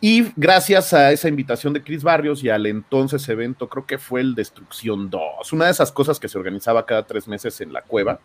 Y 0.00 0.30
gracias 0.36 0.92
a 0.92 1.10
esa 1.10 1.26
invitación 1.26 1.72
de 1.72 1.82
Chris 1.82 2.04
Barrios 2.04 2.44
y 2.44 2.48
al 2.48 2.64
entonces 2.66 3.28
evento, 3.28 3.68
creo 3.68 3.86
que 3.86 3.98
fue 3.98 4.20
el 4.20 4.36
Destrucción 4.36 5.10
2, 5.10 5.52
una 5.52 5.64
de 5.64 5.72
esas 5.72 5.90
cosas 5.90 6.20
que 6.20 6.28
se 6.28 6.38
organizaba 6.38 6.86
cada 6.86 7.04
tres 7.04 7.26
meses 7.26 7.60
en 7.60 7.72
la 7.72 7.82
cueva. 7.82 8.20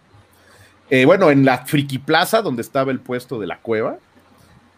Eh, 0.92 1.06
bueno, 1.06 1.32
en 1.32 1.44
la 1.44 1.66
Friki 1.66 1.98
Plaza, 1.98 2.44
donde 2.44 2.62
estaba 2.62 2.92
el 2.92 3.00
puesto 3.00 3.40
de 3.40 3.48
la 3.48 3.58
cueva. 3.60 3.98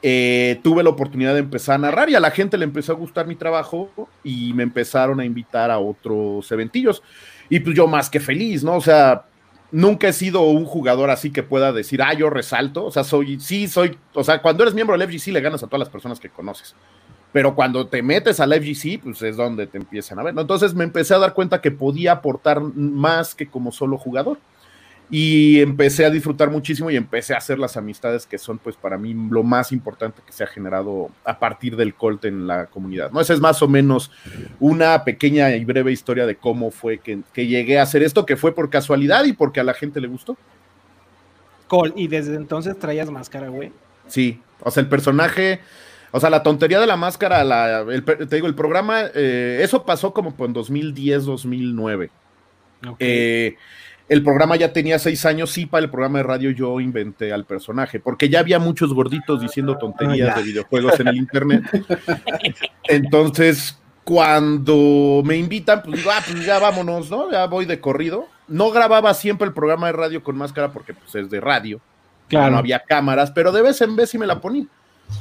eh, 0.02 0.62
tuve 0.64 0.82
la 0.82 0.92
oportunidad 0.92 1.34
de 1.34 1.40
empezar 1.40 1.76
a 1.76 1.80
narrar 1.80 2.10
y 2.10 2.16
a 2.16 2.22
la 2.22 2.32
gente 2.32 2.58
le 2.58 2.64
empezó 2.64 2.94
a 2.94 2.96
gustar 2.96 3.28
mi 3.28 3.36
trabajo 3.36 3.92
y 4.24 4.54
me 4.54 4.64
empezaron 4.64 5.20
a 5.20 5.26
invitar 5.26 5.70
a 5.70 5.80
otros 5.80 6.50
eventillos. 6.54 7.04
Y 7.50 7.60
pues 7.60 7.76
yo 7.76 7.86
más 7.86 8.10
que 8.10 8.22
feliz, 8.22 8.64
¿no? 8.64 8.78
O 8.78 8.82
sea, 8.82 9.26
nunca 9.72 10.08
he 10.08 10.14
sido 10.14 10.42
un 10.42 10.66
jugador 10.66 11.10
así 11.10 11.32
que 11.32 11.44
pueda 11.44 11.72
decir, 11.72 12.02
ah, 12.02 12.14
yo 12.14 12.30
resalto. 12.30 12.86
O 12.86 12.92
sea, 12.92 13.04
soy, 13.04 13.40
sí, 13.40 13.68
soy, 13.68 13.98
o 14.14 14.24
sea, 14.24 14.42
cuando 14.42 14.64
eres 14.64 14.74
miembro 14.74 14.98
del 14.98 15.08
FGC 15.08 15.28
le 15.28 15.42
ganas 15.42 15.64
a 15.64 15.68
todas 15.68 15.80
las 15.80 15.90
personas 15.90 16.20
que 16.20 16.30
conoces. 16.30 16.76
Pero 17.32 17.54
cuando 17.54 17.86
te 17.88 18.02
metes 18.02 18.40
al 18.40 18.54
FGC, 18.54 19.02
pues 19.04 19.22
es 19.22 19.38
donde 19.38 19.68
te 19.68 19.78
empiezan 19.78 20.18
a 20.20 20.24
ver. 20.24 20.34
Entonces 20.38 20.74
me 20.74 20.84
empecé 20.84 21.14
a 21.14 21.20
dar 21.20 21.34
cuenta 21.34 21.62
que 21.62 21.72
podía 21.72 22.14
aportar 22.14 22.60
más 22.62 23.36
que 23.36 23.48
como 23.48 23.72
solo 23.72 23.98
jugador 23.98 24.40
y 25.12 25.60
empecé 25.60 26.06
a 26.06 26.10
disfrutar 26.12 26.52
muchísimo 26.52 26.92
y 26.92 26.96
empecé 26.96 27.34
a 27.34 27.38
hacer 27.38 27.58
las 27.58 27.76
amistades 27.78 28.28
que 28.28 28.38
son 28.38 28.60
pues 28.60 28.76
para 28.76 28.98
mí 28.98 29.16
lo 29.30 29.42
más 29.42 29.72
importante 29.72 30.22
que 30.24 30.32
se 30.32 30.44
ha 30.44 30.48
generado 30.48 31.10
a 31.26 31.40
partir 31.40 31.76
del 31.76 31.96
Colt 31.96 32.26
en 32.26 32.46
la 32.46 32.68
comunidad. 32.68 33.12
¿no? 33.12 33.20
Esa 33.20 33.34
es 33.34 33.40
más 33.40 33.62
o 33.64 33.68
menos 33.68 34.12
una 34.60 35.04
pequeña 35.04 35.50
y 35.56 35.66
breve 35.66 35.92
historia 35.92 36.28
de 36.28 36.36
cómo 36.36 36.70
fue 36.70 37.00
que, 37.00 37.24
llegué 37.34 37.80
a 37.80 37.84
hacer 37.84 38.04
esto, 38.04 38.26
que 38.26 38.38
fue 38.38 38.54
por 38.54 38.70
casualidad 38.70 39.24
y 39.26 39.34
porque 39.34 39.60
a 39.60 39.64
la 39.64 39.74
gente 39.74 40.00
le 40.00 40.08
gustó. 40.08 40.38
Colt, 41.68 41.98
y 41.98 42.08
desde 42.08 42.36
entonces 42.36 42.78
traías 42.78 43.10
máscara, 43.10 43.48
güey. 43.50 43.72
Sí, 44.08 44.42
o 44.62 44.70
sea, 44.70 44.82
el 44.82 44.90
personaje... 44.90 45.62
O 46.12 46.20
sea, 46.20 46.32
la 46.32 46.42
tontería 46.42 46.80
de 46.80 46.88
la 46.88 46.98
máscara, 46.98 47.44
la, 47.44 47.86
te 48.04 48.36
digo, 48.36 48.48
el 48.48 48.56
programa, 48.56 49.04
eh, 49.14 49.60
eso 49.62 49.86
pasó 49.86 50.12
como 50.12 50.34
en 50.40 50.54
2010, 50.54 51.26
2009. 51.26 52.10
Eh, 52.98 53.58
el 54.10 54.24
programa 54.24 54.56
ya 54.56 54.74
tenía 54.74 54.98
seis 54.98 55.26
años, 55.26 55.52
sí, 55.52 55.68
para 55.68 55.84
el 55.84 55.92
programa 55.92 56.18
de 56.18 56.24
radio 56.24 56.50
yo 56.50 56.80
inventé 56.80 57.32
al 57.32 57.46
personaje, 57.46 58.00
porque 58.00 58.28
ya 58.28 58.40
había 58.40 58.58
muchos 58.58 58.94
gorditos 58.94 59.40
diciendo 59.40 59.78
tonterías 59.78 60.36
de 60.36 60.44
videojuegos 60.44 61.00
en 61.00 61.08
el 61.10 61.18
internet. 61.18 61.64
Entonces, 62.86 63.80
cuando 64.04 65.22
me 65.24 65.38
invitan, 65.38 65.84
pues 65.84 65.98
digo, 65.98 66.10
ah, 66.12 66.22
pues 66.26 66.44
ya 66.44 66.58
vámonos, 66.58 67.12
¿no? 67.12 67.32
Ya 67.32 67.46
voy 67.46 67.66
de 67.66 67.80
corrido. 67.80 68.28
No 68.48 68.72
grababa 68.72 69.14
siempre 69.14 69.48
el 69.48 69.54
programa 69.54 69.86
de 69.86 69.94
radio 69.94 70.24
con 70.24 70.36
máscara 70.36 70.72
porque 70.72 70.96
pues 70.96 71.14
es 71.14 71.30
de 71.30 71.40
radio. 71.40 71.80
Claro. 72.28 72.52
No 72.52 72.58
había 72.58 72.80
cámaras, 72.80 73.30
pero 73.30 73.52
de 73.52 73.62
vez 73.62 73.80
en 73.82 73.96
vez 73.96 74.10
sí 74.10 74.18
me 74.18 74.26
la 74.26 74.42
ponía. 74.42 74.66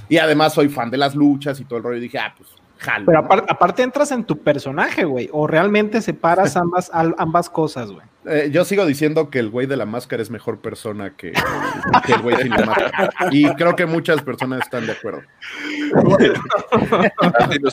Y 0.08 0.16
además 0.16 0.54
soy 0.54 0.70
fan 0.70 0.90
de 0.90 0.96
las 0.96 1.14
luchas 1.14 1.60
y 1.60 1.66
todo 1.66 1.76
el 1.76 1.82
rollo. 1.82 1.98
Y 1.98 2.00
dije, 2.00 2.18
ah, 2.18 2.34
pues 2.34 2.48
jalo. 2.78 3.04
Pero 3.04 3.18
aparte, 3.18 3.82
entras 3.82 4.10
en 4.12 4.24
tu 4.24 4.38
personaje, 4.38 5.04
güey. 5.04 5.28
O 5.32 5.46
realmente 5.46 6.00
separas 6.00 6.56
ambas, 6.56 6.90
ambas 6.92 7.50
cosas, 7.50 7.90
güey. 7.90 8.06
Eh, 8.28 8.50
yo 8.52 8.64
sigo 8.64 8.84
diciendo 8.84 9.30
que 9.30 9.38
el 9.38 9.50
güey 9.50 9.66
de 9.66 9.76
la 9.76 9.86
máscara 9.86 10.22
es 10.22 10.30
mejor 10.30 10.60
persona 10.60 11.16
que, 11.16 11.28
el 11.28 12.22
güey 12.22 12.36
sin 12.36 12.50
la 12.50 12.66
máscara. 12.66 13.10
Y 13.30 13.48
creo 13.54 13.74
que 13.74 13.86
muchas 13.86 14.22
personas 14.22 14.62
están 14.62 14.86
de 14.86 14.92
acuerdo. 14.92 15.22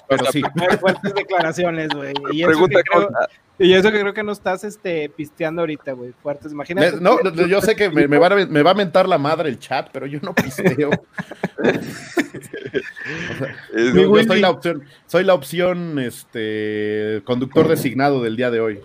Pero 0.08 0.26
sí. 0.32 0.42
Fuertes 0.80 1.14
declaraciones, 1.14 1.90
güey. 1.90 2.14
Y, 2.32 2.44
eso 2.44 2.68
que 2.68 2.82
creo, 2.84 3.10
y 3.58 3.74
eso 3.74 3.90
que 3.90 4.02
creo 4.02 4.14
que 4.14 4.24
no 4.24 4.34
estás 4.34 4.66
este, 4.66 5.10
pisteando 5.10 5.62
ahorita, 5.62 5.94
güey. 5.94 6.12
Fuertes, 6.22 6.52
imagínate. 6.52 7.00
no, 7.00 7.18
yo 7.48 7.62
sé 7.62 7.74
que 7.76 7.90
me, 7.90 8.06
va 8.18 8.28
a, 8.28 8.46
me, 8.48 8.64
va 8.64 8.72
a, 8.72 8.74
mentar 8.74 9.08
la 9.08 9.18
madre 9.18 9.48
el 9.48 9.60
chat, 9.60 9.88
pero 9.94 10.06
yo 10.06 10.20
no 10.22 10.36
pisteo. 10.36 10.90
yo 13.96 14.24
soy 14.26 14.42
la 14.42 14.50
opción, 14.50 14.84
soy 15.06 15.24
la 15.24 15.34
opción 15.34 16.00
este, 16.00 17.22
conductor 17.24 17.70
designado 17.70 18.22
del 18.22 18.36
día 18.36 18.52
de 18.52 18.60
hoy. 18.60 18.82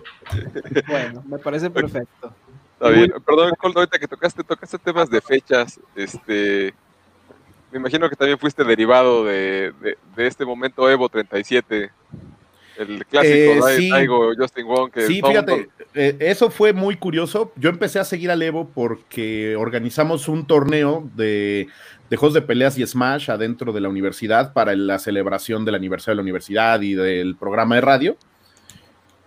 Bueno, 0.87 1.21
me 1.27 1.37
parece 1.37 1.60
perfecto. 1.69 2.33
Está 2.73 2.89
bien. 2.89 3.13
Perdón, 3.25 3.53
Coldo, 3.59 3.79
ahorita 3.81 3.99
que 3.99 4.07
tocaste, 4.07 4.43
tocaste 4.43 4.77
temas 4.79 5.09
de 5.09 5.21
fechas, 5.21 5.79
este, 5.95 6.73
me 7.71 7.79
imagino 7.79 8.09
que 8.09 8.15
también 8.15 8.37
fuiste 8.37 8.63
derivado 8.63 9.23
de, 9.25 9.73
de, 10.15 10.27
este 10.27 10.45
momento 10.45 10.89
Evo 10.89 11.07
37, 11.07 11.91
el 12.77 13.05
clásico 13.05 13.69
eh, 13.69 13.77
sí. 13.77 13.91
Justin 14.37 14.65
Wong. 14.65 14.91
Que 14.91 15.07
sí, 15.07 15.21
fíjate, 15.25 15.69
eh, 15.93 16.17
eso 16.19 16.49
fue 16.49 16.73
muy 16.73 16.97
curioso. 16.97 17.51
Yo 17.55 17.69
empecé 17.69 17.99
a 17.99 18.03
seguir 18.03 18.31
al 18.31 18.41
Evo 18.41 18.69
porque 18.73 19.55
organizamos 19.55 20.27
un 20.27 20.47
torneo 20.47 21.07
de, 21.15 21.67
de 22.09 22.17
juegos 22.17 22.33
de 22.33 22.41
peleas 22.41 22.77
y 22.77 22.85
Smash 22.85 23.29
adentro 23.29 23.71
de 23.71 23.81
la 23.81 23.89
universidad 23.89 24.53
para 24.53 24.75
la 24.75 24.99
celebración 24.99 25.65
del 25.65 25.75
aniversario 25.75 26.13
de 26.13 26.17
la 26.17 26.23
universidad 26.23 26.81
y 26.81 26.95
del 26.95 27.35
programa 27.35 27.75
de 27.75 27.81
radio. 27.81 28.17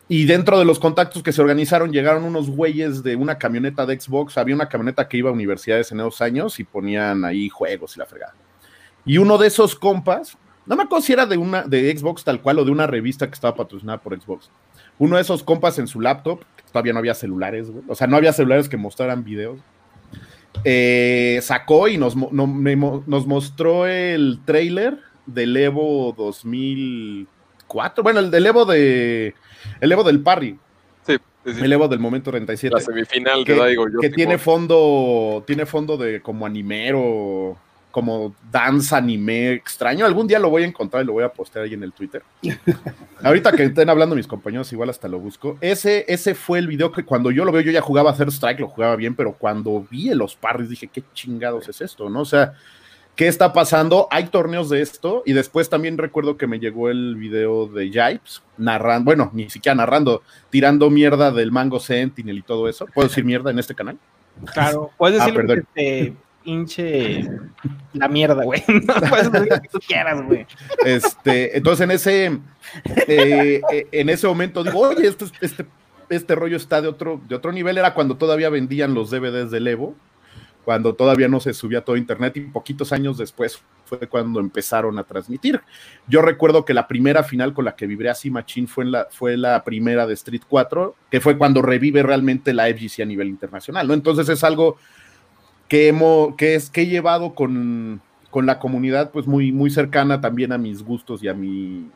Y 0.08 0.26
dentro 0.26 0.58
de 0.58 0.66
los 0.66 0.78
contactos 0.78 1.22
que 1.22 1.32
se 1.32 1.40
organizaron, 1.40 1.92
llegaron 1.92 2.24
unos 2.24 2.50
güeyes 2.50 3.02
de 3.02 3.16
una 3.16 3.38
camioneta 3.38 3.86
de 3.86 3.98
Xbox. 3.98 4.36
Había 4.36 4.54
una 4.54 4.68
camioneta 4.68 5.08
que 5.08 5.16
iba 5.16 5.30
a 5.30 5.32
universidades 5.32 5.90
en 5.92 6.00
esos 6.00 6.20
años 6.20 6.60
y 6.60 6.64
ponían 6.64 7.24
ahí 7.24 7.48
juegos 7.48 7.96
y 7.96 8.00
la 8.00 8.06
fregada. 8.06 8.34
Y 9.06 9.16
uno 9.16 9.38
de 9.38 9.46
esos 9.46 9.74
compas, 9.74 10.36
no 10.66 10.76
me 10.76 10.82
acuerdo 10.82 11.04
si 11.04 11.14
era 11.14 11.24
de 11.24 11.38
una 11.38 11.62
de 11.62 11.96
Xbox 11.96 12.22
tal 12.22 12.42
cual 12.42 12.58
o 12.58 12.64
de 12.64 12.70
una 12.70 12.86
revista 12.86 13.26
que 13.26 13.34
estaba 13.34 13.56
patrocinada 13.56 13.98
por 13.98 14.20
Xbox. 14.20 14.50
Uno 14.98 15.16
de 15.16 15.22
esos 15.22 15.42
compas 15.42 15.78
en 15.78 15.86
su 15.86 16.00
laptop, 16.00 16.40
todavía 16.70 16.92
no 16.92 16.98
había 16.98 17.14
celulares, 17.14 17.70
güey. 17.70 17.84
O 17.88 17.94
sea, 17.94 18.06
no 18.06 18.16
había 18.16 18.32
celulares 18.34 18.68
que 18.68 18.76
mostraran 18.76 19.24
videos. 19.24 19.58
Eh, 20.64 21.40
sacó 21.42 21.88
y 21.88 21.96
nos, 21.96 22.14
nos 22.14 23.26
mostró 23.26 23.86
el 23.86 24.40
trailer 24.44 24.98
del 25.26 25.56
Evo 25.56 26.14
2004. 26.16 28.04
Bueno, 28.04 28.20
el 28.20 28.30
del 28.30 28.46
Evo 28.46 28.64
de 28.66 29.34
el 29.80 29.92
Evo 29.92 30.04
del 30.04 30.20
Parry. 30.20 30.58
Sí, 31.06 31.16
El 31.44 31.72
Evo 31.72 31.88
del 31.88 31.98
momento 31.98 32.30
37. 32.30 32.74
La 32.74 32.80
semifinal 32.80 33.44
que, 33.44 33.54
Daigo. 33.54 33.86
Que 34.00 34.10
tiene 34.10 34.38
fondo, 34.38 35.44
tiene 35.46 35.66
fondo 35.66 35.96
de 35.96 36.22
como 36.22 36.46
animero, 36.46 37.58
como 37.94 38.34
danza 38.50 38.96
anime 38.96 39.52
extraño. 39.52 40.04
Algún 40.04 40.26
día 40.26 40.40
lo 40.40 40.50
voy 40.50 40.64
a 40.64 40.66
encontrar 40.66 41.04
y 41.04 41.06
lo 41.06 41.12
voy 41.12 41.22
a 41.22 41.28
postear 41.28 41.64
ahí 41.64 41.74
en 41.74 41.84
el 41.84 41.92
Twitter. 41.92 42.24
Ahorita 43.22 43.52
que 43.52 43.62
estén 43.62 43.88
hablando 43.88 44.16
mis 44.16 44.26
compañeros, 44.26 44.72
igual 44.72 44.90
hasta 44.90 45.06
lo 45.06 45.20
busco. 45.20 45.58
Ese, 45.60 46.04
ese 46.08 46.34
fue 46.34 46.58
el 46.58 46.66
video 46.66 46.90
que 46.90 47.04
cuando 47.04 47.30
yo 47.30 47.44
lo 47.44 47.52
veo, 47.52 47.62
yo 47.62 47.70
ya 47.70 47.80
jugaba 47.80 48.10
a 48.10 48.14
hacer 48.14 48.26
strike, 48.28 48.58
lo 48.58 48.66
jugaba 48.66 48.96
bien, 48.96 49.14
pero 49.14 49.34
cuando 49.34 49.86
vi 49.88 50.12
los 50.12 50.34
parries 50.34 50.70
dije, 50.70 50.88
¿qué 50.88 51.04
chingados 51.12 51.68
es 51.68 51.80
esto? 51.82 52.10
¿No? 52.10 52.22
O 52.22 52.24
sea, 52.24 52.54
qué 53.16 53.28
está 53.28 53.52
pasando. 53.52 54.08
Hay 54.10 54.26
torneos 54.26 54.68
de 54.70 54.82
esto 54.82 55.22
y 55.26 55.32
después 55.32 55.68
también 55.68 55.98
recuerdo 55.98 56.36
que 56.36 56.46
me 56.46 56.58
llegó 56.58 56.88
el 56.90 57.16
video 57.16 57.66
de 57.66 57.86
Jipes 57.86 58.42
narrando, 58.56 59.04
bueno, 59.04 59.30
ni 59.32 59.50
siquiera 59.50 59.74
narrando, 59.74 60.22
tirando 60.50 60.90
mierda 60.90 61.30
del 61.30 61.52
Mango 61.52 61.80
Sentinel 61.80 62.38
y 62.38 62.42
todo 62.42 62.68
eso. 62.68 62.86
¿Puedo 62.92 63.08
decir 63.08 63.24
mierda 63.24 63.50
en 63.50 63.58
este 63.58 63.74
canal? 63.74 63.98
Claro, 64.52 64.90
puedes 64.96 65.20
ah, 65.20 65.26
decir 65.26 65.46
que 65.46 65.62
te 65.74 66.12
hinche 66.44 67.28
la 67.92 68.08
mierda, 68.08 68.42
güey. 68.44 68.62
No 68.68 68.94
puedes 69.08 69.30
decir 69.30 69.48
lo 69.50 69.60
que 69.62 69.68
tú 69.68 69.78
quieras, 69.86 70.22
güey. 70.26 70.46
Este, 70.84 71.56
entonces 71.56 71.84
en 71.84 71.90
ese, 71.90 72.26
eh, 73.06 73.60
eh, 73.72 73.88
en 73.92 74.08
ese 74.08 74.26
momento 74.26 74.64
digo, 74.64 74.80
oye, 74.80 75.06
este, 75.06 75.26
este, 75.40 75.66
este 76.08 76.34
rollo 76.34 76.56
está 76.56 76.82
de 76.82 76.88
otro, 76.88 77.20
de 77.28 77.36
otro 77.36 77.52
nivel. 77.52 77.78
Era 77.78 77.94
cuando 77.94 78.16
todavía 78.16 78.50
vendían 78.50 78.94
los 78.94 79.10
DVDs 79.10 79.50
del 79.50 79.68
Evo 79.68 79.94
cuando 80.64 80.94
todavía 80.94 81.28
no 81.28 81.40
se 81.40 81.52
subía 81.52 81.84
todo 81.84 81.96
internet 81.96 82.36
y 82.36 82.40
poquitos 82.40 82.92
años 82.92 83.18
después 83.18 83.62
fue 83.84 83.98
cuando 84.08 84.40
empezaron 84.40 84.98
a 84.98 85.04
transmitir. 85.04 85.60
Yo 86.08 86.22
recuerdo 86.22 86.64
que 86.64 86.74
la 86.74 86.88
primera 86.88 87.22
final 87.22 87.52
con 87.52 87.66
la 87.66 87.76
que 87.76 87.86
vibré 87.86 88.10
así 88.10 88.30
machín 88.30 88.66
fue, 88.66 88.84
en 88.84 88.92
la, 88.92 89.08
fue 89.10 89.36
la 89.36 89.62
primera 89.62 90.06
de 90.06 90.14
Street 90.14 90.42
4, 90.48 90.94
que 91.10 91.20
fue 91.20 91.36
cuando 91.36 91.62
revive 91.62 92.02
realmente 92.02 92.54
la 92.54 92.66
FGC 92.66 93.02
a 93.02 93.04
nivel 93.06 93.28
internacional, 93.28 93.86
¿no? 93.86 93.94
Entonces 93.94 94.28
es 94.28 94.42
algo 94.42 94.76
que, 95.68 95.88
hemos, 95.88 96.34
que, 96.36 96.54
es, 96.54 96.70
que 96.70 96.82
he 96.82 96.86
llevado 96.86 97.34
con, 97.34 98.00
con 98.30 98.46
la 98.46 98.58
comunidad 98.58 99.10
pues 99.10 99.26
muy, 99.26 99.52
muy 99.52 99.70
cercana 99.70 100.20
también 100.20 100.52
a 100.52 100.58
mis 100.58 100.82
gustos 100.82 101.22
y 101.22 101.28
a 101.28 101.34
mi, 101.34 101.90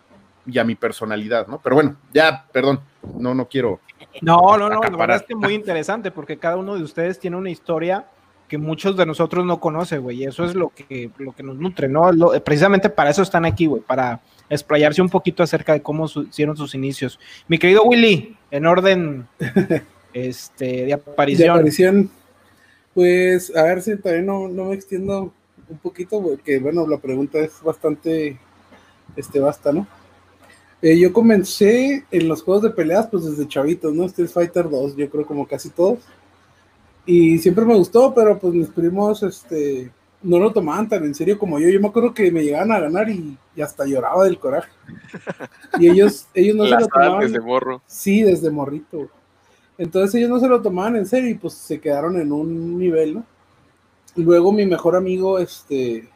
y 0.47 0.59
a 0.59 0.65
mi 0.65 0.75
personalidad, 0.75 1.47
¿no? 1.47 1.61
Pero 1.61 1.77
bueno, 1.77 1.97
ya, 2.13 2.47
perdón, 2.53 2.81
no, 3.19 3.35
no 3.35 3.47
quiero. 3.49 3.81
No, 4.21 4.57
no, 4.57 4.69
no, 4.69 4.81
la 4.81 4.97
verdad 4.97 5.17
es 5.17 5.23
que 5.23 5.35
muy 5.35 5.55
interesante 5.55 6.11
porque 6.11 6.39
cada 6.39 6.57
uno 6.57 6.75
de 6.75 6.83
ustedes 6.83 7.19
tiene 7.19 7.37
una 7.37 7.51
historia 7.51 8.07
que 8.49 8.59
muchos 8.59 8.97
de 8.97 9.07
nosotros 9.07 9.45
no 9.45 9.61
conocen, 9.61 10.03
güey. 10.03 10.23
Y 10.23 10.25
eso 10.25 10.45
es 10.45 10.55
lo 10.55 10.71
que, 10.71 11.11
lo 11.19 11.33
que 11.33 11.43
nos 11.43 11.57
nutre, 11.57 11.89
¿no? 11.89 12.11
precisamente 12.45 12.89
para 12.89 13.11
eso 13.11 13.23
están 13.23 13.45
aquí, 13.45 13.67
güey, 13.67 13.83
para 13.83 14.21
explayarse 14.49 15.03
un 15.03 15.11
poquito 15.11 15.43
acerca 15.43 15.75
de 15.75 15.83
cómo 15.83 16.07
hicieron 16.07 16.57
sus 16.57 16.75
inicios. 16.75 17.21
Mi 17.47 17.59
querido 17.59 17.85
Willy, 17.85 18.37
en 18.51 18.67
orden 18.67 19.29
este, 20.13 20.87
de 20.87 20.93
aparición. 20.93 21.47
De 21.47 21.51
aparición, 21.51 22.11
pues, 22.95 23.55
a 23.55 23.63
ver 23.65 23.83
si 23.83 23.97
también 23.97 24.27
no, 24.27 24.49
me 24.49 24.75
extiendo 24.75 25.33
un 25.69 25.79
poquito, 25.79 26.23
porque, 26.23 26.59
bueno, 26.59 26.87
la 26.87 26.99
pregunta 26.99 27.39
es 27.39 27.63
bastante, 27.63 28.39
este, 29.15 29.39
basta, 29.39 29.73
¿no? 29.73 29.87
Eh, 30.81 30.99
yo 30.99 31.13
comencé 31.13 32.05
en 32.11 32.29
los 32.29 32.43
juegos 32.43 32.63
de 32.63 32.71
peleas, 32.71 33.09
pues 33.09 33.25
desde 33.25 33.49
chavitos, 33.49 33.93
¿no? 33.93 34.05
Street 34.07 34.31
Fighter 34.31 34.71
2, 34.71 34.97
yo 34.97 35.11
creo 35.11 35.27
como 35.27 35.47
casi 35.47 35.71
todos. 35.71 35.99
Y 37.11 37.39
siempre 37.39 37.65
me 37.65 37.75
gustó, 37.75 38.13
pero 38.13 38.39
pues 38.39 38.53
mis 38.53 38.69
primos 38.69 39.23
este, 39.23 39.91
no 40.23 40.39
lo 40.39 40.53
tomaban 40.53 40.91
tan 40.91 41.05
en 41.05 41.15
serio 41.15 41.39
como 41.39 41.59
yo. 41.59 41.71
Yo 41.71 41.81
me 41.81 41.89
acuerdo 41.89 42.13
que 42.13 42.31
me 42.31 42.45
llegaban 42.45 42.71
a 42.71 42.81
ganar 42.81 43.09
y, 43.09 43.39
hasta 43.63 43.87
lloraba 43.87 44.25
del 44.25 44.39
coraje. 44.39 44.71
Y 45.79 45.89
ellos, 45.89 46.27
ellos 46.35 46.55
no 46.55 46.65
se 46.69 46.79
lo 46.79 46.87
tomaban. 46.87 47.21
Desde 47.21 47.41
morro. 47.41 47.81
Sí, 47.87 48.23
desde 48.23 48.51
morrito. 48.51 49.09
Entonces 49.79 50.17
ellos 50.17 50.29
no 50.29 50.39
se 50.39 50.49
lo 50.49 50.61
tomaban 50.61 50.97
en 50.97 51.07
serio 51.07 51.31
y 51.31 51.35
pues 51.35 51.55
se 51.55 51.81
quedaron 51.81 52.21
en 52.21 52.31
un 52.31 52.79
nivel, 52.79 53.15
¿no? 53.15 53.25
Luego 54.15 54.53
mi 54.53 54.67
mejor 54.67 54.95
amigo, 54.95 55.39
este, 55.39 56.11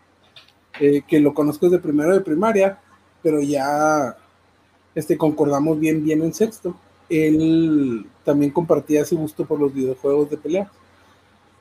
eh, 0.79 1.01
que 1.09 1.21
lo 1.21 1.33
conozco 1.33 1.71
desde 1.71 1.83
primero 1.83 2.13
de 2.13 2.21
primaria, 2.21 2.79
pero 3.23 3.41
ya 3.41 4.15
este, 4.95 5.17
concordamos 5.17 5.81
bien, 5.81 6.05
bien 6.05 6.21
en 6.21 6.35
sexto. 6.35 6.77
Él 7.09 8.07
también 8.27 8.51
compartía 8.51 9.01
ese 9.01 9.15
gusto 9.15 9.47
por 9.47 9.59
los 9.59 9.73
videojuegos 9.73 10.29
de 10.29 10.37
pelea. 10.37 10.71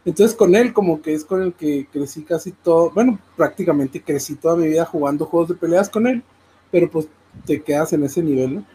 Entonces 0.04 0.36
con 0.36 0.56
él 0.56 0.74
como 0.74 1.02
que 1.02 1.14
es 1.14 1.24
con 1.24 1.44
el 1.44 1.54
que 1.54 1.88
crecí 1.92 2.24
casi 2.24 2.52
todo, 2.52 2.90
bueno, 2.92 3.20
prácticamente 3.38 4.02
crecí 4.02 4.36
toda 4.36 4.56
mi 4.56 4.68
vida 4.68 4.86
jugando 4.86 5.26
juegos 5.26 5.50
de 5.50 5.56
peleas 5.56 5.90
con 5.90 6.08
él, 6.08 6.24
pero 6.72 6.90
pues 6.90 7.08
te 7.46 7.62
quedas 7.62 7.94
en 7.94 8.04
ese 8.04 8.24
nivel, 8.24 8.56
¿no? 8.56 8.66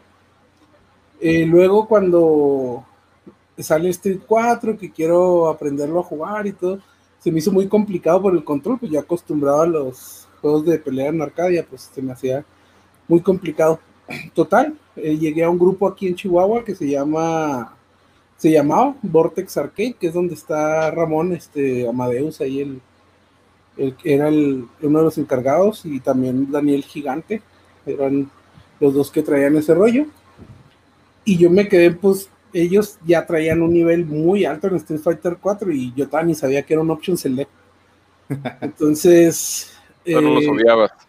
Eh, 1.21 1.47
luego 1.47 1.89
cuando 1.89 2.85
sale 3.59 3.89
Street 3.91 4.21
4, 4.27 4.77
que 4.77 4.91
quiero 4.93 5.49
aprenderlo 5.49 6.01
a 6.01 6.05
jugar 6.05 6.47
y 6.47 6.53
todo, 6.53 6.81
se 7.19 7.33
me 7.33 7.39
hizo 7.39 7.51
muy 7.51 7.69
complicado 7.69 8.23
por 8.23 8.35
el 8.35 8.45
control, 8.45 8.79
pues 8.79 8.93
ya 8.93 9.01
acostumbrado 9.01 9.63
a 9.63 9.67
los 9.67 10.29
juegos 10.41 10.65
de 10.67 10.79
pelea 10.79 11.09
en 11.09 11.23
Arcadia, 11.23 11.67
pues 11.69 11.91
se 11.93 12.03
me 12.03 12.13
hacía 12.13 12.45
muy 13.09 13.21
complicado. 13.21 13.81
Total, 14.35 14.79
eh, 14.95 15.17
llegué 15.17 15.43
a 15.43 15.51
un 15.51 15.59
grupo 15.59 15.89
aquí 15.89 16.07
en 16.07 16.15
Chihuahua 16.15 16.65
que 16.65 16.75
se 16.75 16.89
llama 16.89 17.76
se 18.37 18.51
llamaba 18.51 18.95
Vortex 19.03 19.57
Arcade, 19.57 19.95
que 19.99 20.09
es 20.09 20.15
donde 20.15 20.35
está 20.35 20.91
Ramón 20.91 21.33
este, 21.33 21.89
Amadeus, 21.89 22.41
ahí 22.41 22.61
el, 22.61 22.81
el 23.77 23.97
era 24.05 24.29
el, 24.29 24.67
uno 24.83 24.99
de 24.99 25.05
los 25.05 25.19
encargados, 25.19 25.85
y 25.85 26.01
también 26.01 26.51
Daniel 26.51 26.85
Gigante, 26.85 27.43
eran 27.87 28.31
los 28.81 28.95
dos 28.95 29.11
que 29.11 29.23
traían 29.23 29.57
ese 29.57 29.75
rollo. 29.75 30.07
Y 31.25 31.39
yo 31.39 31.51
me 31.51 31.69
quedé, 31.69 31.91
pues, 31.91 32.31
ellos 32.53 32.99
ya 33.05 33.27
traían 33.27 33.63
un 33.63 33.73
nivel 33.73 34.05
muy 34.07 34.45
alto 34.45 34.69
en 34.69 34.77
Street 34.77 35.01
Fighter 35.01 35.39
4 35.41 35.71
y 35.73 35.93
yo 35.95 36.09
también 36.09 36.37
sabía 36.37 36.63
que 36.63 36.75
era 36.75 36.83
un 36.83 36.91
Option 36.91 37.17
Select. 37.17 37.51
Entonces... 38.61 39.73
no 40.05 40.21
los 40.21 40.45
eh, 40.45 40.51
odiabas. 40.51 41.06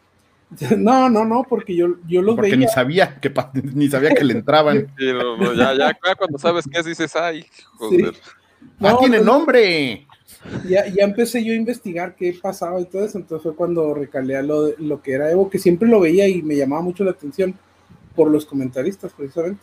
No, 0.77 1.09
no, 1.09 1.25
no, 1.25 1.45
porque 1.47 1.75
yo, 1.75 1.95
yo 2.07 2.21
los 2.21 2.35
porque 2.35 2.57
ni 2.57 2.67
sabía 2.67 3.19
que 3.19 3.33
ni 3.73 3.89
sabía 3.89 4.11
que 4.11 4.23
le 4.23 4.33
entraban. 4.33 4.87
ya, 4.97 5.73
ya, 5.73 6.15
cuando 6.17 6.37
sabes 6.37 6.65
qué 6.71 6.79
es, 6.79 6.85
dices, 6.85 7.15
ay, 7.15 7.45
joder. 7.75 8.13
No, 8.79 8.97
tiene 8.97 9.19
nombre. 9.19 10.07
Ya, 10.67 10.87
ya 10.87 11.03
empecé 11.03 11.43
yo 11.43 11.51
a 11.51 11.55
investigar 11.55 12.15
qué 12.15 12.37
pasaba 12.41 12.79
y 12.79 12.85
todo 12.85 13.03
eso, 13.03 13.17
entonces 13.17 13.43
fue 13.43 13.55
cuando 13.55 13.93
recalé 13.93 14.37
a 14.37 14.41
lo, 14.41 14.69
lo 14.77 15.01
que 15.01 15.13
era 15.13 15.31
Evo, 15.31 15.49
que 15.49 15.59
siempre 15.59 15.89
lo 15.89 15.99
veía 15.99 16.27
y 16.27 16.41
me 16.41 16.55
llamaba 16.55 16.81
mucho 16.81 17.03
la 17.03 17.11
atención 17.11 17.55
por 18.15 18.29
los 18.31 18.45
comentaristas, 18.45 19.11
precisamente. 19.13 19.61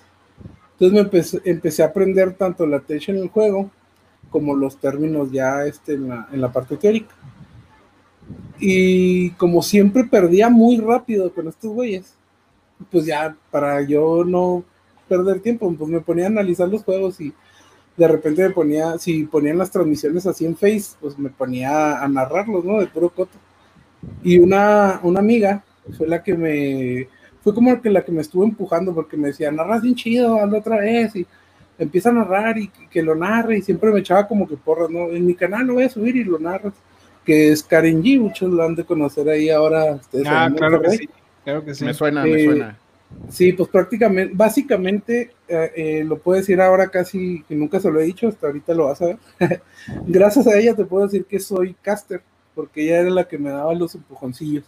Entonces 0.72 0.92
me 0.92 1.00
empecé, 1.00 1.40
empecé 1.44 1.82
a 1.82 1.86
aprender 1.86 2.34
tanto 2.34 2.66
la 2.66 2.80
tech 2.80 3.08
en 3.08 3.16
el 3.16 3.28
juego 3.28 3.70
como 4.30 4.56
los 4.56 4.76
términos 4.78 5.30
ya 5.30 5.64
este, 5.64 5.94
en, 5.94 6.08
la, 6.08 6.28
en 6.32 6.40
la 6.40 6.52
parte 6.52 6.76
teórica. 6.76 7.14
Y 8.58 9.30
como 9.30 9.62
siempre 9.62 10.04
perdía 10.04 10.48
muy 10.48 10.78
rápido 10.78 11.32
con 11.32 11.48
estos 11.48 11.72
güeyes, 11.72 12.14
pues 12.90 13.06
ya 13.06 13.36
para 13.50 13.82
yo 13.82 14.24
no 14.24 14.64
perder 15.08 15.40
tiempo, 15.40 15.72
pues 15.76 15.90
me 15.90 16.00
ponía 16.00 16.24
a 16.24 16.28
analizar 16.28 16.68
los 16.68 16.82
juegos 16.82 17.20
y 17.20 17.32
de 17.96 18.08
repente 18.08 18.42
me 18.42 18.50
ponía, 18.50 18.98
si 18.98 19.24
ponían 19.24 19.58
las 19.58 19.70
transmisiones 19.70 20.26
así 20.26 20.44
en 20.44 20.56
Face, 20.56 20.96
pues 21.00 21.18
me 21.18 21.30
ponía 21.30 22.02
a 22.02 22.08
narrarlos, 22.08 22.64
¿no? 22.64 22.80
De 22.80 22.86
puro 22.86 23.10
coto. 23.10 23.38
Y 24.22 24.38
una, 24.38 25.00
una 25.02 25.20
amiga 25.20 25.64
fue 25.96 26.08
la 26.08 26.22
que 26.22 26.34
me, 26.34 27.08
fue 27.42 27.54
como 27.54 27.80
que 27.80 27.90
la 27.90 28.04
que 28.04 28.12
me 28.12 28.22
estuvo 28.22 28.44
empujando 28.44 28.94
porque 28.94 29.16
me 29.16 29.28
decía, 29.28 29.50
narras 29.52 29.82
bien 29.82 29.94
chido, 29.94 30.38
hazlo 30.40 30.58
otra 30.58 30.78
vez 30.78 31.14
y 31.14 31.26
empieza 31.78 32.10
a 32.10 32.12
narrar 32.12 32.58
y 32.58 32.68
que, 32.68 33.02
lo 33.02 33.14
narre 33.14 33.58
y 33.58 33.62
siempre 33.62 33.92
me 33.92 34.00
echaba 34.00 34.26
como 34.26 34.48
que 34.48 34.56
porras, 34.56 34.90
¿no? 34.90 35.10
En 35.10 35.26
mi 35.26 35.34
canal 35.34 35.66
lo 35.66 35.74
voy 35.74 35.84
a 35.84 35.90
subir 35.90 36.16
y 36.16 36.24
lo 36.24 36.38
narras 36.38 36.74
que 37.24 37.52
es 37.52 37.62
Karen 37.62 38.02
G, 38.02 38.20
muchos 38.20 38.50
lo 38.50 38.62
han 38.62 38.74
de 38.74 38.84
conocer 38.84 39.28
ahí 39.28 39.50
ahora. 39.50 40.00
ah, 40.26 40.50
claro 40.56 40.80
que 40.80 40.90
sí, 40.90 41.08
claro 41.44 41.64
que 41.64 41.74
sí. 41.74 41.84
Me 41.84 41.94
suena, 41.94 42.22
me 42.22 42.42
eh, 42.42 42.44
suena. 42.44 42.78
Sí, 43.28 43.52
pues 43.52 43.68
prácticamente, 43.68 44.34
básicamente, 44.34 45.30
eh, 45.48 45.72
eh, 45.76 46.04
lo 46.04 46.18
puedo 46.18 46.38
decir 46.38 46.60
ahora 46.60 46.88
casi, 46.88 47.42
que 47.48 47.54
nunca 47.54 47.80
se 47.80 47.90
lo 47.90 48.00
he 48.00 48.04
dicho, 48.04 48.28
hasta 48.28 48.46
ahorita 48.46 48.74
lo 48.74 48.86
vas 48.86 49.02
a 49.02 49.06
ver. 49.06 49.18
Gracias 50.06 50.46
a 50.46 50.58
ella 50.58 50.74
te 50.74 50.84
puedo 50.84 51.04
decir 51.04 51.24
que 51.24 51.40
soy 51.40 51.74
caster, 51.80 52.22
porque 52.54 52.82
ella 52.82 53.00
era 53.00 53.10
la 53.10 53.28
que 53.28 53.38
me 53.38 53.50
daba 53.50 53.74
los 53.74 53.94
empujoncillos. 53.94 54.64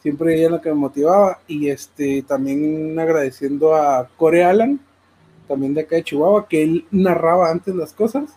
Siempre 0.00 0.34
ella 0.34 0.46
era 0.46 0.56
la 0.56 0.60
que 0.60 0.70
me 0.70 0.76
motivaba. 0.76 1.40
Y 1.46 1.68
este 1.68 2.22
también 2.22 2.98
agradeciendo 2.98 3.74
a 3.74 4.08
Core 4.16 4.44
Alan, 4.44 4.80
también 5.46 5.74
de 5.74 5.82
acá 5.82 5.96
de 5.96 6.04
Chihuahua, 6.04 6.46
que 6.48 6.62
él 6.62 6.84
narraba 6.90 7.50
antes 7.50 7.74
las 7.74 7.92
cosas 7.92 8.36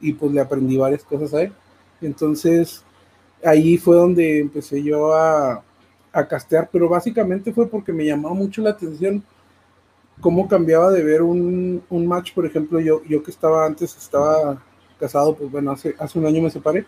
y 0.00 0.12
pues 0.12 0.32
le 0.32 0.40
aprendí 0.40 0.76
varias 0.76 1.02
cosas 1.02 1.32
a 1.34 1.42
él. 1.42 1.52
Entonces, 2.00 2.84
ahí 3.44 3.78
fue 3.78 3.96
donde 3.96 4.40
empecé 4.40 4.82
yo 4.82 5.14
a, 5.14 5.62
a 6.12 6.28
castear, 6.28 6.68
pero 6.72 6.88
básicamente 6.88 7.52
fue 7.52 7.68
porque 7.68 7.92
me 7.92 8.04
llamaba 8.04 8.34
mucho 8.34 8.62
la 8.62 8.70
atención 8.70 9.22
cómo 10.20 10.48
cambiaba 10.48 10.90
de 10.90 11.02
ver 11.02 11.22
un, 11.22 11.82
un, 11.90 12.06
match, 12.06 12.32
por 12.32 12.46
ejemplo, 12.46 12.80
yo, 12.80 13.02
yo 13.04 13.22
que 13.22 13.30
estaba 13.30 13.66
antes, 13.66 13.96
estaba 13.96 14.62
casado, 14.98 15.34
pues 15.34 15.50
bueno, 15.50 15.72
hace, 15.72 15.94
hace 15.98 16.18
un 16.18 16.26
año 16.26 16.42
me 16.42 16.50
separé. 16.50 16.86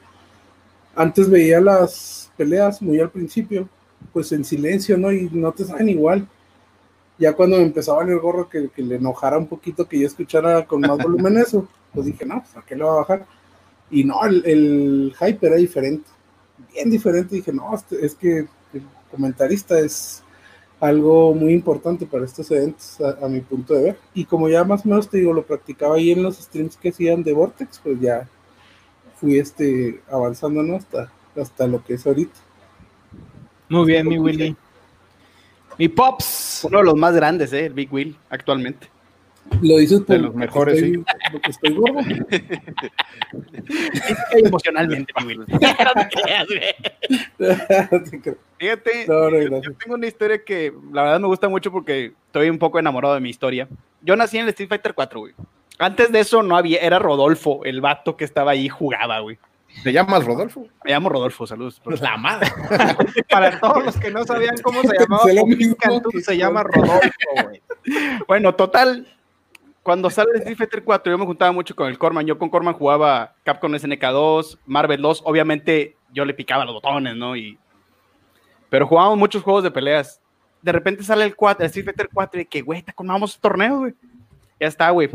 Antes 0.95 1.29
veía 1.29 1.61
las 1.61 2.33
peleas 2.37 2.81
muy 2.83 2.99
al 3.01 3.11
principio, 3.11 3.69
pues 4.13 4.33
en 4.33 4.45
silencio, 4.45 4.97
¿no? 4.97 5.13
Y 5.13 5.29
no 5.31 5.53
te 5.53 5.65
saben 5.65 5.89
igual. 5.89 6.27
Ya 7.19 7.35
cuando 7.35 7.57
me 7.57 7.65
empezaba 7.65 8.03
el 8.03 8.19
gorro 8.19 8.49
que, 8.49 8.69
que, 8.71 8.83
le 8.83 8.97
enojara 8.97 9.39
un 9.39 9.47
poquito 9.47 9.87
que 9.87 9.99
yo 9.99 10.07
escuchara 10.07 10.65
con 10.65 10.81
más 10.81 10.99
volumen 10.99 11.37
eso, 11.39 11.69
pues 11.93 12.07
dije, 12.07 12.25
no, 12.25 12.41
pues 12.41 12.57
a 12.57 12.63
qué 12.63 12.77
le 12.77 12.85
va 12.85 12.93
a 12.93 12.97
bajar. 12.97 13.27
Y 13.91 14.05
no, 14.05 14.25
el, 14.25 14.43
el 14.45 15.15
hype 15.19 15.47
era 15.47 15.57
diferente, 15.57 16.09
bien 16.73 16.91
diferente. 16.91 17.37
Dije, 17.37 17.53
no, 17.53 17.75
este, 17.75 18.05
es 18.05 18.15
que 18.15 18.39
el 18.39 18.83
comentarista 19.11 19.79
es 19.79 20.23
algo 20.81 21.35
muy 21.35 21.53
importante 21.53 22.07
para 22.07 22.25
estos 22.25 22.51
eventos, 22.51 22.99
a, 23.01 23.29
mi 23.29 23.41
punto 23.41 23.75
de 23.75 23.83
ver. 23.83 23.99
Y 24.15 24.25
como 24.25 24.49
ya 24.49 24.65
más 24.65 24.85
o 24.85 24.89
menos 24.89 25.09
te 25.09 25.19
digo, 25.19 25.33
lo 25.33 25.45
practicaba 25.45 25.97
ahí 25.97 26.13
en 26.13 26.23
los 26.23 26.37
streams 26.37 26.77
que 26.77 26.91
hacían 26.91 27.23
de 27.23 27.33
Vortex, 27.33 27.81
pues 27.83 28.01
ya 28.01 28.29
fui 29.17 29.39
este, 29.39 30.01
avanzando 30.11 30.63
¿no? 30.63 30.77
hasta, 30.77 31.11
hasta 31.37 31.67
lo 31.67 31.83
que 31.83 31.95
es 31.95 32.07
ahorita. 32.07 32.39
Muy 33.69 33.87
bien, 33.87 34.07
mi 34.09 34.19
Willy. 34.19 34.57
Mi 35.79 35.89
Pops. 35.89 36.65
Uno 36.65 36.79
de 36.79 36.85
los 36.85 36.97
más 36.97 37.15
grandes, 37.15 37.53
¿eh? 37.53 37.67
el 37.67 37.73
Big 37.73 37.93
Will, 37.93 38.17
actualmente. 38.31 38.89
Lo 39.63 39.79
dices 39.79 40.01
por 40.01 40.17
de 40.17 40.23
los 40.23 40.35
mejores, 40.35 40.75
estoy, 40.75 40.95
sí. 40.95 41.05
Porque 41.33 41.51
estoy 41.51 41.75
gordo. 41.75 42.01
emocionalmente, 44.33 45.13
Fíjate, 48.59 49.07
yo, 49.07 49.73
tengo 49.75 49.95
una 49.95 50.07
historia 50.07 50.45
que 50.45 50.73
la 50.93 51.03
verdad 51.03 51.21
me 51.21 51.27
gusta 51.27 51.49
mucho 51.49 51.73
porque 51.73 52.13
estoy 52.27 52.51
un 52.51 52.59
poco 52.59 52.79
enamorado 52.79 53.15
de 53.15 53.21
mi 53.21 53.31
historia. 53.31 53.69
Yo 54.03 54.17
nací 54.17 54.39
en 54.39 54.45
el 54.45 54.51
Street 54.51 54.69
Fighter 54.69 54.95
4, 54.95 55.21
güey. 55.21 55.35
Antes 55.79 56.11
de 56.11 56.21
eso 56.21 56.43
no 56.43 56.57
había, 56.57 56.81
era 56.81 56.99
Rodolfo, 56.99 57.65
el 57.65 57.81
vato 57.81 58.17
que 58.17 58.25
estaba 58.25 58.53
ahí 58.53 58.69
jugaba, 58.69 59.21
güey. 59.21 59.39
¿Te 59.85 59.93
llamas 59.93 60.25
Rodolfo? 60.25 60.67
Me 60.85 60.91
llamo 60.91 61.09
Rodolfo, 61.09 61.47
saludos. 61.47 61.81
La 62.01 62.17
madre. 62.17 62.51
Para 63.31 63.61
todos 63.61 63.85
los 63.85 63.97
que 63.97 64.11
no 64.11 64.25
sabían 64.25 64.57
cómo 64.63 64.83
se 64.83 64.89
llamaba, 64.99 65.25
se 66.21 66.37
llama 66.37 66.63
Rodolfo, 66.63 67.11
güey. 67.45 67.63
Bueno, 68.27 68.55
total, 68.55 69.07
cuando 69.89 70.11
sale 70.11 70.33
Street 70.35 70.59
Fighter 70.59 70.85
4, 70.85 71.11
yo 71.11 71.17
me 71.17 71.25
juntaba 71.25 71.51
mucho 71.51 71.75
con 71.75 71.89
el 71.89 71.97
Corman. 71.97 72.27
Yo 72.27 72.37
con 72.37 72.51
Corman 72.51 72.75
jugaba 72.75 73.35
Capcom 73.43 73.75
SNK 73.75 74.03
2, 74.03 74.59
Marvel 74.67 75.01
2. 75.01 75.23
Obviamente 75.25 75.97
yo 76.13 76.27
le 76.27 76.35
picaba 76.35 76.67
los 76.67 76.75
botones, 76.75 77.17
¿no? 77.17 77.35
Y... 77.35 77.59
Pero 78.69 78.87
jugábamos 78.87 79.17
muchos 79.17 79.43
juegos 79.43 79.65
de 79.65 79.71
peleas. 79.71 80.21
De 80.61 80.73
repente 80.73 81.03
sale 81.03 81.25
el 81.25 81.35
4, 81.35 81.65
Street 81.65 81.87
Fighter 81.87 82.11
4 82.13 82.43
y 82.43 82.45
que, 82.45 82.61
güey, 82.61 82.83
te 82.83 82.93
vamos 82.99 83.41
torneo, 83.41 83.79
güey. 83.79 83.95
Ya 84.61 84.67
está, 84.67 84.91
güey. 84.91 85.09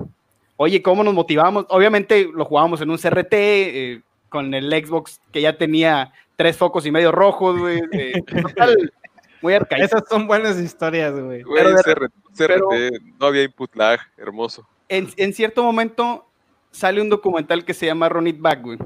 Oye, 0.57 0.81
¿cómo 0.81 1.03
nos 1.03 1.13
motivamos? 1.13 1.67
Obviamente 1.69 2.27
lo 2.33 2.43
jugábamos 2.43 2.81
en 2.81 2.89
un 2.89 2.97
CRT, 2.97 3.31
eh, 3.31 4.01
con 4.27 4.55
el 4.55 4.71
Xbox 4.71 5.21
que 5.31 5.41
ya 5.41 5.55
tenía 5.55 6.13
tres 6.35 6.57
focos 6.57 6.87
y 6.87 6.91
medio 6.91 7.11
rojos, 7.11 7.59
güey. 7.59 7.79
muy 9.43 9.53
arcaico. 9.53 9.85
Esas 9.85 10.03
son 10.09 10.25
buenas 10.25 10.57
historias, 10.57 11.13
güey. 11.13 11.43
CRT, 11.43 13.19
no 13.19 13.27
había 13.27 13.43
input 13.43 13.75
lag, 13.75 13.99
hermoso. 14.17 14.67
En, 14.89 15.33
cierto 15.33 15.63
momento 15.63 16.27
sale 16.71 17.01
un 17.01 17.09
documental 17.09 17.65
que 17.65 17.73
se 17.73 17.85
llama 17.85 18.09
Run 18.09 18.27
It 18.27 18.39
Back, 18.39 18.61
güey. 18.61 18.79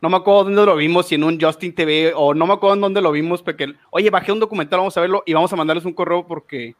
No 0.00 0.08
me 0.08 0.16
acuerdo 0.16 0.44
dónde 0.44 0.64
lo 0.64 0.76
vimos, 0.76 1.08
si 1.08 1.14
en 1.14 1.24
un 1.24 1.40
Justin 1.40 1.74
TV 1.74 2.12
o 2.14 2.34
no 2.34 2.46
me 2.46 2.52
acuerdo 2.52 2.74
en 2.74 2.80
dónde 2.82 3.00
lo 3.00 3.10
vimos, 3.10 3.42
porque, 3.42 3.74
oye, 3.90 4.10
bajé 4.10 4.32
un 4.32 4.40
documental, 4.40 4.78
vamos 4.78 4.96
a 4.96 5.00
verlo 5.00 5.22
y 5.26 5.32
vamos 5.32 5.52
a 5.52 5.56
mandarles 5.56 5.84
un 5.84 5.94
correo 5.94 6.26
porque 6.26 6.74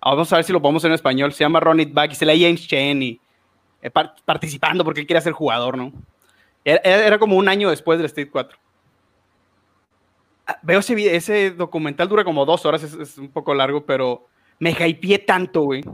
ah, 0.00 0.10
vamos 0.10 0.32
a 0.32 0.36
ver 0.36 0.44
si 0.44 0.52
lo 0.52 0.62
podemos 0.62 0.84
en 0.84 0.92
español. 0.92 1.32
Se 1.32 1.44
llama 1.44 1.60
Run 1.60 1.80
It 1.80 1.92
Back 1.92 2.12
y 2.12 2.14
se 2.14 2.24
lee 2.24 2.42
James 2.42 2.66
Chen 2.66 3.02
y 3.02 3.20
eh, 3.82 3.90
participando 3.90 4.84
porque 4.84 5.00
él 5.00 5.06
quiere 5.06 5.20
ser 5.20 5.32
jugador, 5.32 5.76
¿no? 5.76 5.92
Era, 6.64 7.18
como 7.18 7.36
un 7.36 7.48
año 7.48 7.70
después 7.70 7.98
del 7.98 8.06
State 8.06 8.30
4. 8.30 8.58
Ah, 10.48 10.58
veo 10.62 10.80
ese, 10.80 11.14
ese 11.14 11.50
documental, 11.50 12.08
dura 12.08 12.24
como 12.24 12.46
dos 12.46 12.64
horas, 12.64 12.82
es 12.82 13.18
un 13.18 13.28
poco 13.28 13.54
largo, 13.54 13.84
pero 13.84 14.26
me 14.58 14.70
hypeé 14.70 15.18
tanto, 15.18 15.60
güey. 15.60 15.84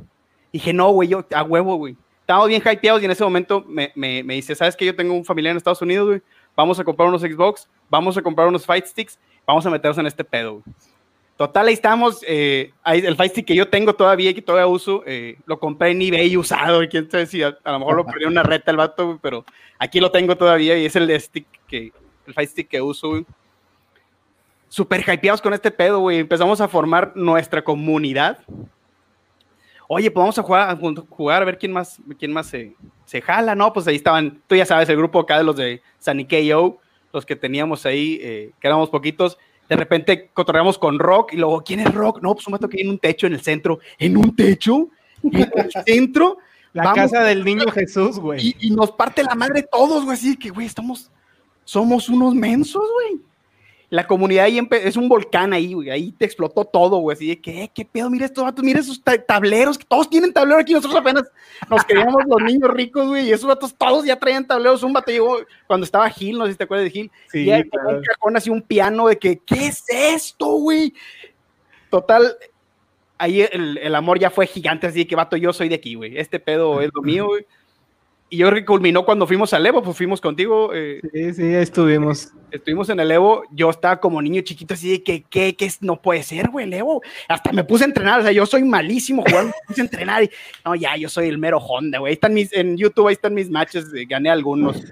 Dije, 0.53 0.73
no, 0.73 0.91
güey, 0.91 1.09
yo 1.09 1.27
a 1.35 1.43
huevo, 1.43 1.75
güey. 1.75 1.97
Estábamos 2.21 2.49
bien 2.49 2.63
hypeados 2.65 3.03
y 3.03 3.05
en 3.05 3.11
ese 3.11 3.25
momento 3.25 3.65
me, 3.67 3.91
me, 3.97 4.23
me 4.23 4.35
dice, 4.35 4.55
¿sabes 4.55 4.77
que 4.77 4.87
yo 4.87 4.95
tengo 4.95 5.13
un 5.13 5.25
familiar 5.25 5.51
en 5.51 5.57
Estados 5.57 5.83
Unidos, 5.83 6.07
güey? 6.07 6.23
Vamos 6.57 6.79
a 6.79 6.85
comprar 6.85 7.09
unos 7.09 7.21
Xbox, 7.21 7.69
vamos 7.91 8.17
a 8.17 8.23
comprar 8.23 8.47
unos 8.47 8.65
Fight 8.65 8.87
Sticks. 8.87 9.19
vamos 9.45 9.67
a 9.67 9.71
meternos 9.71 9.99
en 9.99 10.07
este 10.07 10.23
pedo. 10.23 10.63
Total, 11.37 11.67
ahí 11.67 11.75
estamos. 11.75 12.25
Eh, 12.29 12.73
el 12.85 13.17
Fire 13.17 13.45
que 13.45 13.57
yo 13.57 13.69
tengo 13.69 13.95
todavía 13.95 14.33
que 14.33 14.41
todavía 14.41 14.69
uso, 14.69 15.03
eh, 15.05 15.37
lo 15.47 15.59
compré 15.59 15.91
en 15.91 16.01
eBay 16.01 16.37
usado. 16.37 16.83
Y 16.83 16.89
quién 16.89 17.11
sabe 17.11 17.27
si 17.27 17.43
a, 17.43 17.59
lo 17.65 17.79
mejor 17.81 17.97
lo 17.97 18.07
perdió 18.07 18.29
una 18.29 18.45
reta 18.45 18.71
el 18.71 18.77
vato, 18.77 19.19
pero 19.21 19.45
aquí 19.79 19.99
lo 19.99 20.13
tengo 20.13 20.37
todavía 20.37 20.79
y 20.79 20.87
es 20.87 20.95
el 20.95 21.21
stick 21.21 21.47
que, 21.67 21.93
el 22.27 22.35
Fire 22.35 22.49
Stick 22.49 22.69
que 22.69 22.81
uso. 22.81 23.25
Super 24.75 25.05
hypeados 25.09 25.41
con 25.41 25.55
este 25.55 25.71
pedo, 25.71 26.01
güey. 26.01 26.19
Empezamos 26.19 26.61
a 26.61 26.67
formar 26.67 27.13
nuestra 27.15 27.63
comunidad. 27.63 28.41
Oye, 29.87 30.11
pues 30.11 30.21
vamos 30.21 30.37
a 30.37 30.43
jugar, 30.43 30.69
a 30.69 31.05
jugar 31.09 31.43
a 31.43 31.45
ver 31.45 31.59
quién 31.59 31.71
más, 31.71 32.03
quién 32.19 32.33
más 32.33 32.49
se, 32.49 32.75
se 33.05 33.23
jala, 33.23 33.55
¿no? 33.55 33.73
Pues 33.73 33.87
ahí 33.87 33.95
estaban, 33.95 34.43
tú 34.49 34.57
ya 34.57 34.67
sabes, 34.67 34.89
el 34.89 34.97
grupo 34.97 35.21
acá 35.21 35.39
de 35.39 35.45
los 35.45 35.55
de 35.55 35.81
los 37.13 37.25
que 37.25 37.37
teníamos 37.37 37.87
ahí, 37.87 38.19
eh, 38.21 38.51
que 38.59 38.67
éramos 38.67 38.91
poquitos 38.91 39.39
de 39.69 39.77
repente 39.77 40.31
cotorreamos 40.35 40.77
con 40.77 40.99
Rock 40.99 41.35
y 41.35 41.37
luego, 41.37 41.63
¿quién 41.63 41.79
es 41.79 41.95
Rock? 41.95 42.21
No, 42.21 42.35
pues 42.35 42.45
un 42.49 42.53
vato 42.55 42.69
que 42.69 42.81
en 42.81 42.89
un 42.89 42.99
techo 42.99 43.29
en 43.29 43.35
el 43.35 43.43
centro. 43.43 43.79
¿En 43.97 44.17
un 44.17 44.35
techo? 44.35 44.89
¿En 45.23 45.37
el 45.37 45.71
centro? 45.87 46.39
La 46.73 46.93
casa 46.95 47.23
del 47.23 47.45
niño 47.45 47.71
Jesús, 47.71 48.19
güey. 48.19 48.57
Y, 48.59 48.71
nos 48.71 48.91
parte 48.91 49.23
la 49.23 49.37
madre 49.37 49.63
todos, 49.63 50.05
güey, 50.05 50.17
así 50.17 50.37
que, 50.37 50.51
güey, 50.51 50.67
estamos, 50.67 51.13
somos 51.65 52.09
unos 52.09 52.35
mensos, 52.35 52.83
güey 52.93 53.23
la 53.91 54.07
comunidad 54.07 54.47
ahí 54.47 54.61
es 54.83 54.97
un 54.97 55.09
volcán 55.09 55.53
ahí, 55.53 55.75
güey. 55.75 55.91
Ahí 55.91 56.13
te 56.13 56.25
explotó 56.25 56.65
todo, 56.65 56.99
güey. 56.99 57.15
Así 57.17 57.29
de 57.29 57.41
que, 57.41 57.71
¿qué 57.75 57.85
pedo? 57.85 58.11
Mira 58.11 58.25
estos 58.25 58.45
vatos, 58.45 58.65
mira 58.65 58.81
esos 58.81 59.03
tableros, 59.27 59.79
que 59.79 59.85
todos 59.85 60.09
tienen 60.09 60.33
tableros 60.33 60.63
aquí. 60.63 60.73
Nosotros 60.73 61.01
apenas 61.01 61.25
nos 61.69 61.85
queríamos 61.85 62.23
los 62.27 62.43
niños 62.43 62.71
ricos, 62.71 63.07
güey. 63.07 63.29
Y 63.29 63.33
esos 63.33 63.47
vatos 63.47 63.75
todos 63.75 64.05
ya 64.05 64.19
traían 64.19 64.47
tableros. 64.47 64.83
Un 64.83 64.93
vato 64.93 65.11
llegó 65.13 65.39
cuando 65.67 65.85
estaba 65.85 66.09
Gil, 66.11 66.39
no 66.39 66.47
sé 66.47 66.53
si 66.53 66.59
te 66.59 66.65
acuerdas 66.65 66.85
de 66.85 66.91
Gil. 66.91 67.11
Sí, 67.29 67.45
y 67.45 67.53
un 67.53 68.03
cajón 68.03 68.37
así, 68.37 68.51
un 68.51 68.63
piano 68.63 69.09
de 69.09 69.19
que, 69.19 69.39
¿qué 69.39 69.67
es 69.67 69.85
esto, 69.89 70.47
güey? 70.47 70.95
Total, 71.91 72.37
ahí 73.19 73.43
el, 73.43 73.79
el, 73.79 73.95
amor 73.95 74.19
ya 74.19 74.31
fue 74.31 74.47
gigante, 74.47 74.87
así 74.87 75.01
de 75.01 75.07
que 75.07 75.15
vato, 75.15 75.37
yo 75.37 75.53
soy 75.53 75.69
de 75.69 75.77
aquí, 75.77 75.95
güey. 75.95 76.19
Este 76.19 76.41
pedo 76.41 76.81
es 76.81 76.91
lo 76.93 77.03
mío, 77.03 77.27
güey 77.27 77.47
y 78.35 78.37
yo 78.37 78.49
creo 78.49 78.59
que 78.59 78.67
culminó 78.67 79.05
cuando 79.05 79.29
fuimos 79.29 79.55
al 79.55 79.65
Evo, 79.65 79.81
pues 79.81 79.97
fuimos 79.97 80.21
contigo. 80.21 80.75
Eh, 80.75 81.01
sí, 81.13 81.35
sí, 81.35 81.55
estuvimos. 81.55 82.33
Estuvimos 82.51 82.89
en 82.89 82.99
el 82.99 83.13
Evo, 83.13 83.45
yo 83.53 83.71
estaba 83.71 84.01
como 84.01 84.21
niño 84.21 84.43
chiquito 84.43 84.75
así 84.75 84.91
de 84.91 85.03
que, 85.05 85.23
¿qué, 85.23 85.55
qué 85.55 85.71
no 85.83 86.03
puede 86.03 86.25
ser, 86.25 86.51
güey, 86.51 86.67
el 86.67 86.75
Evo? 86.75 87.01
Hasta 87.29 87.53
me 87.53 87.63
puse 87.63 87.85
a 87.85 87.87
entrenar, 87.87 88.19
o 88.19 88.23
sea, 88.25 88.33
yo 88.33 88.45
soy 88.45 88.65
malísimo 88.65 89.23
jugando, 89.23 89.53
me 89.53 89.67
puse 89.69 89.83
a 89.83 89.85
entrenar 89.85 90.25
y, 90.25 90.31
no, 90.65 90.75
ya, 90.75 90.97
yo 90.97 91.09
soy 91.09 91.29
el 91.29 91.39
mero 91.39 91.59
Honda, 91.59 92.01
güey. 92.01 92.15
están 92.15 92.35
mis, 92.35 92.53
en 92.53 92.77
YouTube, 92.77 93.07
ahí 93.07 93.13
están 93.13 93.35
mis 93.35 93.49
matches, 93.49 93.93
gané 94.09 94.31
algunos. 94.31 94.83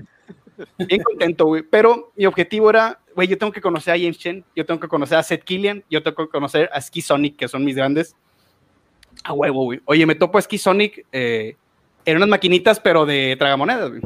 Bien 0.79 1.03
contento, 1.03 1.47
güey. 1.47 1.65
Pero 1.69 2.13
mi 2.15 2.27
objetivo 2.27 2.71
era, 2.71 3.01
güey, 3.17 3.27
yo 3.27 3.39
tengo 3.39 3.51
que 3.51 3.61
conocer 3.61 3.93
a 3.93 3.99
James 3.99 4.19
Chen, 4.19 4.45
yo 4.55 4.65
tengo 4.65 4.79
que 4.79 4.87
conocer 4.87 5.19
a 5.19 5.25
Seth 5.25 5.43
Killian, 5.43 5.83
yo 5.91 6.01
tengo 6.01 6.15
que 6.15 6.31
conocer 6.31 6.71
a 6.73 6.81
Ski 6.81 7.03
Sonic, 7.03 7.35
que 7.35 7.49
son 7.49 7.65
mis 7.65 7.75
grandes. 7.75 8.15
A 9.25 9.33
huevo, 9.33 9.65
güey. 9.65 9.81
Oye, 9.87 10.07
me 10.07 10.15
topo 10.15 10.39
a 10.39 10.43
Ski 10.43 10.59
Sonic, 10.59 11.05
eh, 11.11 11.57
en 12.05 12.17
unas 12.17 12.29
maquinitas, 12.29 12.81
pero 12.81 13.07
de 13.07 13.37
tragamonedas, 13.39 13.91
güey. 13.91 14.03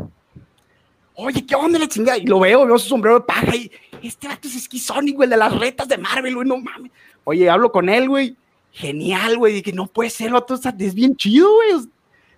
Oye, 1.14 1.46
¿qué 1.46 1.54
onda 1.54 1.78
la 1.78 1.88
chingada? 1.88 2.18
Y 2.18 2.26
lo 2.26 2.40
veo, 2.40 2.66
veo 2.66 2.78
su 2.78 2.88
sombrero 2.88 3.20
de 3.20 3.24
paja 3.24 3.56
y 3.56 3.70
este 4.02 4.28
vato 4.28 4.48
es 4.48 4.56
esquizónico, 4.56 5.18
güey, 5.18 5.28
de 5.28 5.36
las 5.36 5.58
retas 5.58 5.88
de 5.88 5.96
Marvel, 5.96 6.34
güey, 6.34 6.46
no 6.46 6.58
mames. 6.58 6.92
Oye, 7.24 7.48
hablo 7.48 7.72
con 7.72 7.88
él, 7.88 8.08
güey. 8.08 8.36
Genial, 8.72 9.38
güey. 9.38 9.54
Dije, 9.54 9.72
no 9.72 9.86
puede 9.86 10.10
ser, 10.10 10.32
vato, 10.32 10.54
es 10.54 10.94
bien 10.94 11.16
chido, 11.16 11.50
güey. 11.54 11.88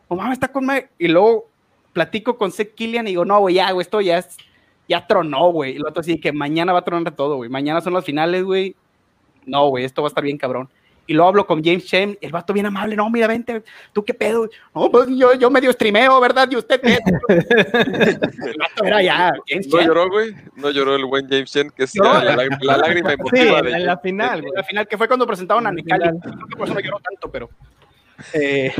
No 0.08 0.16
mames, 0.16 0.34
está 0.34 0.48
con 0.48 0.68
Y 0.98 1.08
luego 1.08 1.48
platico 1.92 2.38
con 2.38 2.52
Seth 2.52 2.74
Killian 2.74 3.08
y 3.08 3.10
digo, 3.10 3.24
no, 3.24 3.40
güey, 3.40 3.56
ya, 3.56 3.72
güey, 3.72 3.82
esto 3.82 4.00
ya 4.00 4.24
ya 4.88 5.06
tronó, 5.06 5.50
güey. 5.52 5.72
Y 5.72 5.76
el 5.76 5.86
otro 5.86 6.00
así 6.00 6.18
que 6.18 6.32
mañana 6.32 6.72
va 6.72 6.78
a 6.78 6.84
tronar 6.84 7.14
todo, 7.14 7.36
güey. 7.36 7.50
Mañana 7.50 7.80
son 7.80 7.92
las 7.92 8.04
finales, 8.04 8.44
güey. 8.44 8.74
No, 9.44 9.68
güey, 9.68 9.84
esto 9.84 10.02
va 10.02 10.08
a 10.08 10.10
estar 10.10 10.24
bien 10.24 10.38
cabrón 10.38 10.68
y 11.08 11.14
lo 11.14 11.26
hablo 11.26 11.46
con 11.46 11.64
James 11.64 11.86
Chen, 11.86 12.18
el 12.20 12.30
vato 12.30 12.52
bien 12.52 12.66
amable, 12.66 12.94
no, 12.94 13.08
mira, 13.08 13.26
vente, 13.26 13.64
¿tú 13.94 14.04
qué 14.04 14.12
pedo? 14.12 14.48
No, 14.74 14.90
pues 14.90 15.08
yo, 15.08 15.32
yo 15.34 15.50
medio 15.50 15.72
streameo, 15.72 16.20
¿verdad? 16.20 16.46
¿Y 16.50 16.56
usted 16.56 16.80
qué? 16.82 16.98
el 17.28 18.56
vato 18.58 18.84
era 18.84 19.02
ya, 19.02 19.32
James 19.48 19.68
No 19.68 19.80
lloró, 19.80 20.10
güey, 20.10 20.34
no 20.56 20.70
lloró 20.70 20.94
el 20.94 21.06
buen 21.06 21.26
James 21.26 21.50
Chen, 21.50 21.70
que 21.70 21.84
es 21.84 21.96
la, 21.96 22.22
la, 22.22 22.76
lágrima 22.76 23.14
emotiva 23.14 23.60
sí, 23.60 23.72
en 23.72 23.86
la 23.86 23.96
final, 23.96 24.44
En 24.44 24.54
la 24.54 24.62
final, 24.62 24.86
que 24.86 24.98
fue 24.98 25.08
cuando 25.08 25.26
presentaron 25.26 25.66
a 25.66 25.72
Nicali, 25.72 26.10
por 26.56 26.66
eso 26.66 26.74
no 26.74 26.80
lloró 26.80 27.00
tanto, 27.00 27.30
pero... 27.30 27.48
Eh, 28.34 28.74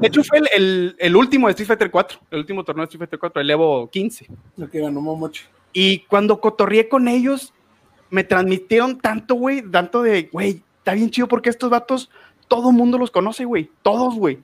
de 0.00 0.08
hecho, 0.08 0.22
fue 0.24 0.40
el, 0.54 0.94
el, 0.98 1.16
último 1.16 1.46
de 1.46 1.52
Street 1.52 1.68
Fighter 1.68 1.90
4, 1.90 2.18
el 2.32 2.38
último 2.40 2.64
torneo 2.64 2.82
de 2.82 2.86
Street 2.86 2.98
Fighter 2.98 3.18
4, 3.18 3.40
el 3.40 3.50
Evo 3.50 3.88
15. 3.88 4.26
Lo 4.56 4.68
que 4.68 4.80
ganó 4.80 5.00
Momochi. 5.00 5.44
Y 5.72 6.00
cuando 6.00 6.40
cotorrié 6.40 6.88
con 6.88 7.08
ellos, 7.08 7.54
me 8.10 8.24
transmitieron 8.24 8.98
tanto, 8.98 9.36
güey, 9.36 9.62
tanto 9.62 10.02
de, 10.02 10.24
güey, 10.32 10.62
está 10.88 10.94
bien 10.94 11.10
chido 11.10 11.28
porque 11.28 11.50
estos 11.50 11.68
vatos, 11.68 12.10
todo 12.48 12.72
mundo 12.72 12.96
los 12.96 13.10
conoce, 13.10 13.44
güey. 13.44 13.70
Todos, 13.82 14.14
güey. 14.14 14.38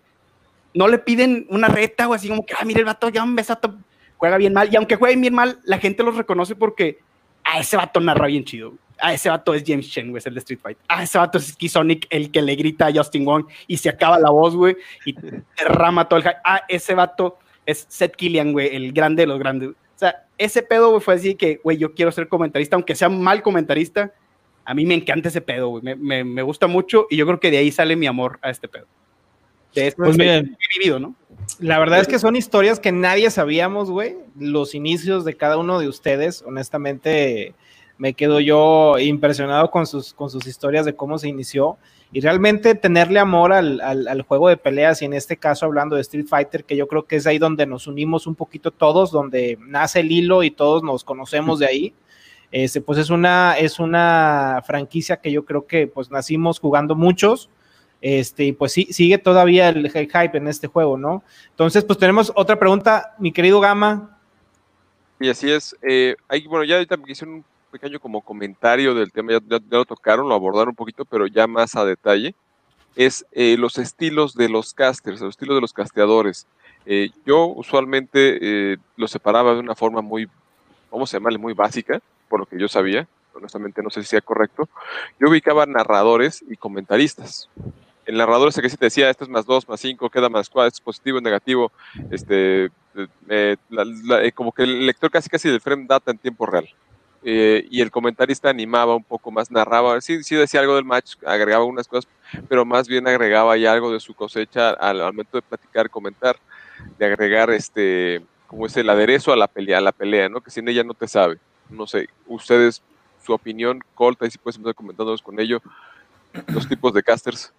No 0.74 0.88
le 0.88 0.98
piden 0.98 1.46
una 1.48 1.68
reta 1.68 2.06
o 2.06 2.12
así 2.12 2.28
como 2.28 2.44
que, 2.44 2.52
ah, 2.58 2.66
mire 2.66 2.80
el 2.80 2.84
vato, 2.84 3.08
ya 3.08 3.22
un 3.22 3.34
besato, 3.34 3.74
juega 4.18 4.36
bien 4.36 4.52
mal. 4.52 4.68
Y 4.70 4.76
aunque 4.76 4.96
juegue 4.96 5.16
bien 5.16 5.34
mal, 5.34 5.58
la 5.64 5.78
gente 5.78 6.02
los 6.02 6.16
reconoce 6.16 6.54
porque 6.54 6.98
a 7.44 7.60
ese 7.60 7.78
vato 7.78 7.98
narra 7.98 8.26
bien 8.26 8.44
chido. 8.44 8.74
A 9.00 9.14
ese 9.14 9.30
vato 9.30 9.54
es 9.54 9.64
James 9.66 9.90
Chen, 9.90 10.10
güey, 10.10 10.18
es 10.18 10.26
el 10.26 10.34
de 10.34 10.40
Street 10.40 10.60
Fight. 10.60 10.78
A 10.86 11.02
ese 11.02 11.16
vato 11.16 11.38
es 11.38 11.56
Sonic, 11.68 12.06
el 12.10 12.30
que 12.30 12.42
le 12.42 12.56
grita 12.56 12.88
a 12.88 12.92
Justin 12.92 13.24
Wong 13.24 13.46
y 13.66 13.78
se 13.78 13.88
acaba 13.88 14.18
la 14.18 14.30
voz, 14.30 14.54
güey, 14.54 14.76
y 15.06 15.14
derrama 15.56 16.06
todo 16.06 16.18
el 16.18 16.24
hype. 16.24 16.36
Ah, 16.44 16.62
ese 16.68 16.94
vato 16.94 17.38
es 17.64 17.86
Seth 17.88 18.16
Killian, 18.16 18.52
güey, 18.52 18.76
el 18.76 18.92
grande 18.92 19.22
de 19.22 19.28
los 19.28 19.38
grandes. 19.38 19.70
O 19.70 19.98
sea, 19.98 20.26
ese 20.36 20.62
pedo, 20.62 20.90
güey, 20.90 21.00
fue 21.00 21.14
así 21.14 21.36
que, 21.36 21.60
güey, 21.64 21.78
yo 21.78 21.94
quiero 21.94 22.12
ser 22.12 22.28
comentarista, 22.28 22.76
aunque 22.76 22.94
sea 22.94 23.08
mal 23.08 23.42
comentarista, 23.42 24.12
a 24.64 24.74
mí 24.74 24.86
me 24.86 24.94
encanta 24.94 25.28
ese 25.28 25.40
pedo, 25.40 25.68
güey. 25.68 25.82
Me, 25.96 26.24
me, 26.24 26.42
gusta 26.42 26.66
mucho 26.66 27.06
y 27.10 27.16
yo 27.16 27.26
creo 27.26 27.40
que 27.40 27.50
de 27.50 27.58
ahí 27.58 27.70
sale 27.70 27.96
mi 27.96 28.06
amor 28.06 28.38
a 28.42 28.50
este 28.50 28.68
pedo. 28.68 28.86
De 29.74 29.88
esto 29.88 30.02
pues 30.04 30.18
he 30.18 30.44
vivido, 30.78 30.98
¿no? 30.98 31.14
La 31.58 31.78
verdad 31.78 32.00
es 32.00 32.08
que 32.08 32.18
son 32.18 32.36
historias 32.36 32.80
que 32.80 32.92
nadie 32.92 33.30
sabíamos, 33.30 33.90
güey. 33.90 34.14
Los 34.38 34.74
inicios 34.74 35.24
de 35.24 35.36
cada 35.36 35.58
uno 35.58 35.78
de 35.78 35.88
ustedes, 35.88 36.42
honestamente, 36.46 37.54
me 37.98 38.14
quedo 38.14 38.40
yo 38.40 38.98
impresionado 38.98 39.70
con 39.70 39.86
sus, 39.86 40.14
con 40.14 40.30
sus 40.30 40.46
historias 40.46 40.86
de 40.86 40.94
cómo 40.94 41.18
se 41.18 41.28
inició. 41.28 41.76
Y 42.12 42.20
realmente 42.20 42.76
tenerle 42.76 43.18
amor 43.18 43.52
al, 43.52 43.80
al, 43.80 44.06
al, 44.06 44.22
juego 44.22 44.48
de 44.48 44.56
peleas, 44.56 45.02
y 45.02 45.04
en 45.04 45.14
este 45.14 45.36
caso 45.36 45.66
hablando 45.66 45.96
de 45.96 46.02
Street 46.02 46.26
Fighter, 46.28 46.64
que 46.64 46.76
yo 46.76 46.86
creo 46.86 47.06
que 47.06 47.16
es 47.16 47.26
ahí 47.26 47.38
donde 47.38 47.66
nos 47.66 47.88
unimos 47.88 48.28
un 48.28 48.36
poquito 48.36 48.70
todos, 48.70 49.10
donde 49.10 49.58
nace 49.60 50.00
el 50.00 50.12
hilo 50.12 50.44
y 50.44 50.52
todos 50.52 50.84
nos 50.84 51.02
conocemos 51.02 51.58
de 51.58 51.66
ahí. 51.66 51.94
Este, 52.54 52.80
pues 52.80 53.00
es 53.00 53.10
una, 53.10 53.58
es 53.58 53.80
una 53.80 54.62
franquicia 54.64 55.16
que 55.16 55.32
yo 55.32 55.44
creo 55.44 55.66
que 55.66 55.88
pues 55.88 56.12
nacimos 56.12 56.60
jugando 56.60 56.94
muchos. 56.94 57.50
Este, 58.00 58.44
y 58.44 58.52
pues 58.52 58.70
sí, 58.70 58.86
sigue 58.92 59.18
todavía 59.18 59.70
el, 59.70 59.90
hype 59.90 60.38
en 60.38 60.46
este 60.46 60.68
juego, 60.68 60.96
¿no? 60.96 61.24
Entonces, 61.50 61.82
pues 61.82 61.98
tenemos 61.98 62.30
otra 62.36 62.56
pregunta, 62.56 63.16
mi 63.18 63.32
querido 63.32 63.58
Gama. 63.58 64.20
Y 65.18 65.30
así 65.30 65.50
es. 65.50 65.76
Eh, 65.82 66.14
bueno, 66.48 66.62
ya 66.62 66.76
ahorita 66.76 66.96
me 66.96 67.10
hicieron 67.10 67.34
un 67.38 67.44
pequeño 67.72 67.98
como 67.98 68.20
comentario 68.20 68.94
del 68.94 69.10
tema, 69.10 69.32
ya, 69.32 69.58
lo 69.68 69.84
tocaron, 69.84 70.28
lo 70.28 70.36
abordaron 70.36 70.68
un 70.68 70.76
poquito, 70.76 71.04
pero 71.04 71.26
ya 71.26 71.48
más 71.48 71.74
a 71.74 71.84
detalle. 71.84 72.36
Es 72.94 73.26
eh, 73.32 73.56
los 73.58 73.78
estilos 73.78 74.36
de 74.36 74.48
los 74.48 74.74
casters, 74.74 75.20
los 75.20 75.30
estilos 75.30 75.56
de 75.56 75.60
los 75.60 75.72
casteadores. 75.72 76.46
Eh, 76.86 77.10
yo 77.26 77.46
usualmente 77.46 78.78
los 78.94 79.10
separaba 79.10 79.54
de 79.54 79.58
una 79.58 79.74
forma 79.74 80.02
muy, 80.02 80.28
vamos 80.92 81.12
a 81.12 81.16
llamarle, 81.16 81.38
muy 81.38 81.52
básica 81.52 82.00
por 82.34 82.40
lo 82.40 82.46
que 82.46 82.58
yo 82.58 82.66
sabía, 82.66 83.06
honestamente 83.32 83.80
no 83.80 83.90
sé 83.90 84.02
si 84.02 84.08
sea 84.08 84.20
correcto, 84.20 84.68
yo 85.20 85.28
ubicaba 85.28 85.66
narradores 85.66 86.44
y 86.50 86.56
comentaristas. 86.56 87.48
El 88.06 88.16
narrador 88.16 88.48
es 88.48 88.60
que 88.60 88.68
sí 88.68 88.76
te 88.76 88.86
decía, 88.86 89.08
esto 89.08 89.22
es 89.22 89.30
más 89.30 89.46
2, 89.46 89.68
más 89.68 89.78
5, 89.78 90.10
queda 90.10 90.28
más 90.28 90.50
4, 90.50 90.66
esto 90.66 90.78
es 90.78 90.80
positivo, 90.80 91.20
negativo, 91.20 91.70
este, 92.10 92.70
eh, 93.28 93.56
eh, 93.68 94.32
como 94.34 94.50
que 94.50 94.64
el 94.64 94.84
lector 94.84 95.12
casi 95.12 95.28
casi 95.28 95.48
del 95.48 95.60
frame 95.60 95.86
data 95.86 96.10
en 96.10 96.18
tiempo 96.18 96.44
real. 96.44 96.68
Eh, 97.22 97.68
y 97.70 97.82
el 97.82 97.92
comentarista 97.92 98.50
animaba 98.50 98.96
un 98.96 99.04
poco 99.04 99.30
más, 99.30 99.48
narraba, 99.48 100.00
sí, 100.00 100.24
sí 100.24 100.34
decía 100.34 100.58
algo 100.58 100.74
del 100.74 100.84
match, 100.84 101.14
agregaba 101.24 101.62
unas 101.62 101.86
cosas, 101.86 102.10
pero 102.48 102.64
más 102.64 102.88
bien 102.88 103.06
agregaba 103.06 103.56
ya 103.56 103.72
algo 103.72 103.92
de 103.92 104.00
su 104.00 104.12
cosecha 104.14 104.70
al, 104.70 104.98
momento 104.98 105.38
de 105.38 105.42
platicar, 105.42 105.88
comentar, 105.88 106.36
de 106.98 107.06
agregar 107.06 107.50
este, 107.50 108.22
como 108.48 108.66
es 108.66 108.76
el 108.76 108.90
aderezo 108.90 109.32
a 109.32 109.36
la 109.36 109.46
pelea, 109.46 109.78
a 109.78 109.82
la 109.82 109.92
pelea, 109.92 110.28
¿no? 110.28 110.40
Que 110.40 110.50
sin 110.50 110.66
ella 110.66 110.82
no 110.82 110.94
te 110.94 111.06
sabe 111.06 111.38
no 111.70 111.86
sé, 111.86 112.08
ustedes, 112.26 112.82
su 113.24 113.32
opinión, 113.32 113.80
Colta, 113.94 114.26
y 114.26 114.30
si 114.30 114.38
puedes 114.38 114.56
empezar 114.56 114.74
comentándonos 114.74 115.22
con 115.22 115.38
ello, 115.40 115.62
los 116.48 116.68
tipos 116.68 116.92
de 116.92 117.02
casters. 117.02 117.52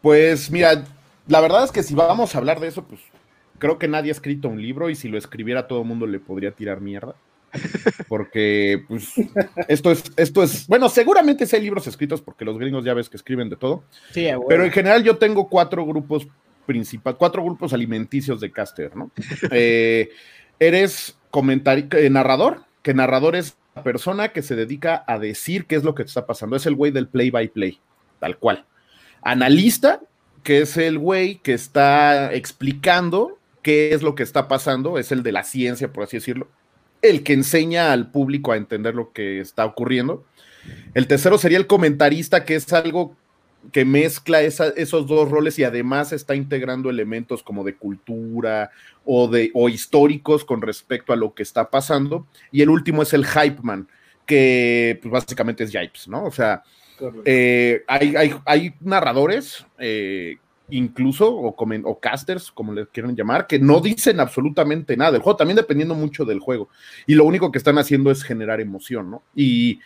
Pues 0.00 0.50
mira, 0.50 0.84
la 1.26 1.40
verdad 1.40 1.64
es 1.64 1.72
que 1.72 1.82
si 1.82 1.94
vamos 1.94 2.34
a 2.34 2.38
hablar 2.38 2.60
de 2.60 2.68
eso, 2.68 2.84
pues 2.84 3.00
creo 3.58 3.78
que 3.78 3.88
nadie 3.88 4.10
ha 4.10 4.12
escrito 4.12 4.48
un 4.48 4.60
libro 4.60 4.90
y 4.90 4.94
si 4.94 5.08
lo 5.08 5.18
escribiera 5.18 5.66
todo 5.66 5.80
el 5.80 5.88
mundo 5.88 6.06
le 6.06 6.20
podría 6.20 6.52
tirar 6.52 6.80
mierda. 6.80 7.14
Porque, 8.08 8.84
pues, 8.88 9.12
esto 9.68 9.92
es, 9.92 10.02
esto 10.16 10.42
es, 10.42 10.66
bueno, 10.66 10.88
seguramente 10.88 11.46
hay 11.52 11.62
libros 11.62 11.86
escritos 11.86 12.20
porque 12.20 12.44
los 12.44 12.58
gringos 12.58 12.84
ya 12.84 12.94
ves 12.94 13.08
que 13.08 13.16
escriben 13.16 13.48
de 13.48 13.54
todo. 13.54 13.84
Sí, 14.10 14.26
Pero 14.48 14.64
en 14.64 14.72
general 14.72 15.04
yo 15.04 15.18
tengo 15.18 15.48
cuatro 15.48 15.86
grupos 15.86 16.26
principales, 16.66 17.16
cuatro 17.16 17.44
grupos 17.44 17.72
alimenticios 17.72 18.40
de 18.40 18.50
caster, 18.50 18.96
¿no? 18.96 19.10
Eh, 19.52 20.10
eres 20.58 21.16
comentar 21.30 21.78
eh, 21.78 22.10
narrador, 22.10 22.64
que 22.84 22.94
narrador 22.94 23.34
es 23.34 23.56
persona 23.82 24.28
que 24.28 24.42
se 24.42 24.54
dedica 24.54 25.02
a 25.08 25.18
decir 25.18 25.64
qué 25.64 25.74
es 25.74 25.82
lo 25.82 25.94
que 25.94 26.02
está 26.02 26.26
pasando, 26.26 26.54
es 26.54 26.66
el 26.66 26.76
güey 26.76 26.92
del 26.92 27.08
play 27.08 27.30
by 27.30 27.48
play, 27.48 27.80
tal 28.20 28.36
cual. 28.38 28.66
Analista, 29.22 30.02
que 30.42 30.60
es 30.60 30.76
el 30.76 30.98
güey 30.98 31.36
que 31.36 31.54
está 31.54 32.32
explicando 32.34 33.38
qué 33.62 33.94
es 33.94 34.02
lo 34.02 34.14
que 34.14 34.22
está 34.22 34.48
pasando, 34.48 34.98
es 34.98 35.10
el 35.10 35.22
de 35.22 35.32
la 35.32 35.44
ciencia, 35.44 35.90
por 35.92 36.04
así 36.04 36.18
decirlo, 36.18 36.46
el 37.00 37.22
que 37.22 37.32
enseña 37.32 37.90
al 37.90 38.10
público 38.10 38.52
a 38.52 38.58
entender 38.58 38.94
lo 38.94 39.12
que 39.12 39.40
está 39.40 39.64
ocurriendo. 39.64 40.22
El 40.92 41.06
tercero 41.06 41.38
sería 41.38 41.56
el 41.56 41.66
comentarista, 41.66 42.44
que 42.44 42.54
es 42.54 42.70
algo 42.74 43.16
que 43.72 43.84
mezcla 43.84 44.42
esos 44.42 45.06
dos 45.06 45.30
roles 45.30 45.58
y 45.58 45.64
además 45.64 46.12
está 46.12 46.34
integrando 46.34 46.90
elementos 46.90 47.42
como 47.42 47.64
de 47.64 47.76
cultura 47.76 48.70
o, 49.04 49.28
de, 49.28 49.50
o 49.54 49.68
históricos 49.68 50.44
con 50.44 50.62
respecto 50.62 51.12
a 51.12 51.16
lo 51.16 51.34
que 51.34 51.42
está 51.42 51.70
pasando. 51.70 52.26
Y 52.52 52.62
el 52.62 52.70
último 52.70 53.02
es 53.02 53.12
el 53.12 53.26
Hype 53.26 53.62
Man, 53.62 53.88
que 54.26 54.98
pues, 55.02 55.12
básicamente 55.12 55.64
es 55.64 55.72
Yipes, 55.72 56.08
¿no? 56.08 56.24
O 56.24 56.30
sea, 56.30 56.62
eh, 57.24 57.82
hay, 57.88 58.34
hay, 58.44 58.74
narradores, 58.80 59.66
eh, 59.78 60.36
incluso, 60.70 61.34
o, 61.34 61.54
o 61.56 62.00
casters, 62.00 62.50
como 62.50 62.72
les 62.72 62.88
quieran 62.88 63.16
llamar, 63.16 63.46
que 63.46 63.58
no 63.58 63.80
dicen 63.80 64.20
absolutamente 64.20 64.96
nada 64.96 65.12
del 65.12 65.22
juego, 65.22 65.36
también 65.36 65.56
dependiendo 65.56 65.94
mucho 65.94 66.24
del 66.24 66.40
juego. 66.40 66.68
Y 67.06 67.14
lo 67.14 67.24
único 67.24 67.50
que 67.50 67.58
están 67.58 67.78
haciendo 67.78 68.10
es 68.10 68.22
generar 68.22 68.60
emoción, 68.60 69.10
¿no? 69.10 69.22
Y 69.34 69.80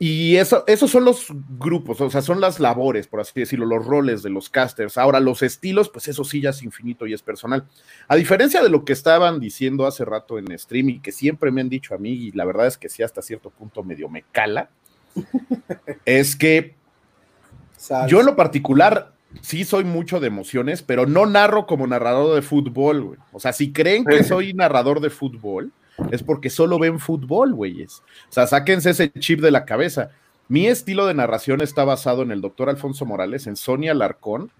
y 0.00 0.36
eso, 0.36 0.62
esos 0.68 0.90
son 0.92 1.04
los 1.04 1.26
grupos, 1.58 2.00
o 2.00 2.08
sea, 2.08 2.22
son 2.22 2.40
las 2.40 2.60
labores, 2.60 3.08
por 3.08 3.20
así 3.20 3.32
decirlo, 3.40 3.66
los 3.66 3.84
roles 3.84 4.22
de 4.22 4.30
los 4.30 4.48
casters. 4.48 4.96
Ahora, 4.96 5.18
los 5.18 5.42
estilos, 5.42 5.88
pues 5.88 6.06
eso 6.06 6.22
sí 6.22 6.40
ya 6.40 6.50
es 6.50 6.62
infinito 6.62 7.06
y 7.06 7.14
es 7.14 7.22
personal. 7.22 7.66
A 8.06 8.14
diferencia 8.14 8.62
de 8.62 8.68
lo 8.68 8.84
que 8.84 8.92
estaban 8.92 9.40
diciendo 9.40 9.86
hace 9.86 10.04
rato 10.04 10.38
en 10.38 10.56
stream 10.56 10.90
y 10.90 11.00
que 11.00 11.10
siempre 11.10 11.50
me 11.50 11.62
han 11.62 11.68
dicho 11.68 11.94
a 11.94 11.98
mí, 11.98 12.12
y 12.12 12.30
la 12.30 12.44
verdad 12.44 12.68
es 12.68 12.78
que 12.78 12.88
sí, 12.88 13.02
hasta 13.02 13.22
cierto 13.22 13.50
punto 13.50 13.82
medio 13.82 14.08
me 14.08 14.24
cala, 14.30 14.70
es 16.04 16.36
que 16.36 16.76
yo 18.06 18.20
en 18.20 18.26
lo 18.26 18.36
particular 18.36 19.14
sí 19.40 19.64
soy 19.64 19.82
mucho 19.82 20.20
de 20.20 20.28
emociones, 20.28 20.82
pero 20.82 21.06
no 21.06 21.26
narro 21.26 21.66
como 21.66 21.88
narrador 21.88 22.36
de 22.36 22.42
fútbol, 22.42 23.02
güey. 23.02 23.18
O 23.32 23.40
sea, 23.40 23.52
si 23.52 23.72
creen 23.72 24.04
que 24.04 24.22
soy 24.22 24.54
narrador 24.54 25.00
de 25.00 25.10
fútbol, 25.10 25.72
es 26.10 26.22
porque 26.22 26.50
solo 26.50 26.78
ven 26.78 26.98
fútbol, 26.98 27.54
güeyes. 27.54 28.02
O 28.28 28.32
sea, 28.32 28.46
sáquense 28.46 28.90
ese 28.90 29.10
chip 29.12 29.40
de 29.40 29.50
la 29.50 29.64
cabeza. 29.64 30.10
Mi 30.48 30.66
estilo 30.66 31.06
de 31.06 31.14
narración 31.14 31.60
está 31.60 31.84
basado 31.84 32.22
en 32.22 32.30
el 32.30 32.40
doctor 32.40 32.70
Alfonso 32.70 33.04
Morales, 33.04 33.46
en 33.46 33.56
Sonia 33.56 33.94
Larcón 33.94 34.50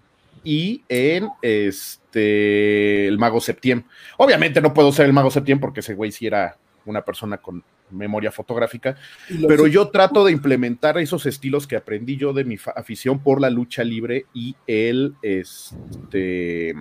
y 0.43 0.83
en 0.87 1.29
este 1.41 3.07
el 3.07 3.17
Mago 3.17 3.41
Septiembre. 3.41 3.87
Obviamente 4.17 4.61
no 4.61 4.73
puedo 4.73 4.91
ser 4.91 5.07
el 5.07 5.13
Mago 5.13 5.31
Septiembre 5.31 5.61
porque 5.61 5.79
ese 5.79 5.95
güey 5.95 6.11
sí 6.11 6.27
era 6.27 6.57
una 6.85 7.01
persona 7.01 7.37
con 7.37 7.63
memoria 7.91 8.31
fotográfica, 8.31 8.95
pero 9.47 9.65
yo 9.65 9.89
trato 9.89 10.23
de 10.23 10.31
implementar 10.31 10.99
esos 10.99 11.25
estilos 11.25 11.65
que 11.65 11.75
aprendí 11.75 12.17
yo 12.17 12.33
de 12.33 12.43
mi 12.43 12.57
afición 12.75 13.19
por 13.19 13.41
la 13.41 13.49
lucha 13.49 13.83
libre 13.83 14.27
y 14.33 14.55
el 14.67 15.15
este 15.23 16.75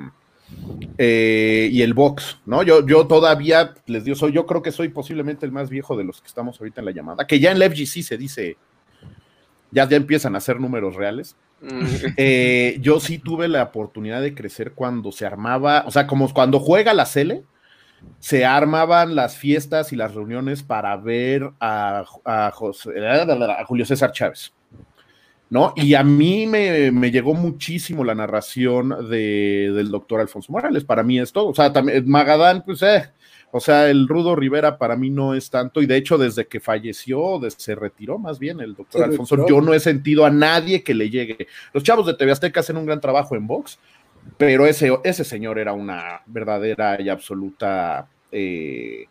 eh, 0.96 1.68
y 1.70 1.82
el 1.82 1.94
box, 1.94 2.38
¿no? 2.44 2.62
Yo, 2.62 2.86
yo 2.86 3.06
todavía 3.06 3.74
les 3.86 4.04
digo, 4.04 4.16
soy, 4.16 4.32
yo 4.32 4.46
creo 4.46 4.62
que 4.62 4.72
soy 4.72 4.88
posiblemente 4.88 5.46
el 5.46 5.52
más 5.52 5.70
viejo 5.70 5.96
de 5.96 6.04
los 6.04 6.20
que 6.20 6.26
estamos 6.26 6.58
ahorita 6.60 6.80
en 6.80 6.86
la 6.86 6.92
llamada, 6.92 7.26
que 7.26 7.38
ya 7.38 7.52
en 7.52 7.58
la 7.58 7.70
FGC 7.70 8.02
se 8.02 8.18
dice, 8.18 8.56
ya, 9.70 9.88
ya 9.88 9.96
empiezan 9.96 10.34
a 10.34 10.40
ser 10.40 10.60
números 10.60 10.96
reales. 10.96 11.36
Mm. 11.60 11.86
Eh, 12.16 12.78
yo 12.80 13.00
sí 13.00 13.18
tuve 13.18 13.48
la 13.48 13.62
oportunidad 13.62 14.22
de 14.22 14.34
crecer 14.34 14.72
cuando 14.72 15.12
se 15.12 15.26
armaba, 15.26 15.84
o 15.86 15.90
sea, 15.90 16.06
como 16.06 16.32
cuando 16.32 16.58
juega 16.58 16.94
la 16.94 17.06
Cele, 17.06 17.44
se 18.18 18.44
armaban 18.44 19.14
las 19.14 19.36
fiestas 19.36 19.92
y 19.92 19.96
las 19.96 20.14
reuniones 20.14 20.62
para 20.62 20.96
ver 20.96 21.50
a, 21.60 22.04
a 22.24 22.50
Julio 23.66 23.86
César 23.86 24.12
Chávez. 24.12 24.52
¿No? 25.50 25.72
Y 25.76 25.94
a 25.94 26.04
mí 26.04 26.46
me, 26.46 27.10
llegó 27.10 27.34
muchísimo 27.34 28.04
la 28.04 28.14
narración 28.14 29.08
de, 29.08 29.72
del 29.74 29.90
doctor 29.90 30.20
Alfonso 30.20 30.52
Morales, 30.52 30.84
para 30.84 31.02
mí 31.02 31.18
es 31.18 31.32
todo, 31.32 31.48
o 31.48 31.54
sea, 31.54 31.72
también 31.72 32.08
Magadán, 32.08 32.62
pues, 32.64 32.82
eh, 32.82 33.10
o 33.50 33.60
sea, 33.60 33.88
el 33.88 34.08
Rudo 34.08 34.36
Rivera 34.36 34.76
para 34.76 34.96
mí 34.96 35.08
no 35.08 35.34
es 35.34 35.48
tanto, 35.48 35.80
y 35.80 35.86
de 35.86 35.96
hecho 35.96 36.18
desde 36.18 36.46
que 36.46 36.60
falleció, 36.60 37.40
se 37.56 37.74
retiró 37.74 38.18
más 38.18 38.38
bien 38.38 38.60
el 38.60 38.74
doctor 38.74 39.04
Alfonso, 39.04 39.46
yo 39.48 39.60
no 39.60 39.72
he 39.72 39.80
sentido 39.80 40.26
a 40.26 40.30
nadie 40.30 40.82
que 40.82 40.94
le 40.94 41.08
llegue. 41.08 41.46
Los 41.72 41.82
chavos 41.82 42.06
de 42.06 42.14
TV 42.14 42.32
Azteca 42.32 42.60
hacen 42.60 42.76
un 42.76 42.86
gran 42.86 43.00
trabajo 43.00 43.34
en 43.34 43.46
box, 43.46 43.78
pero 44.36 44.66
ese, 44.66 44.90
ese 45.04 45.24
señor 45.24 45.58
era 45.58 45.72
una 45.72 46.22
verdadera 46.26 47.00
y 47.00 47.08
absoluta... 47.08 48.06
Eh, 48.30 49.06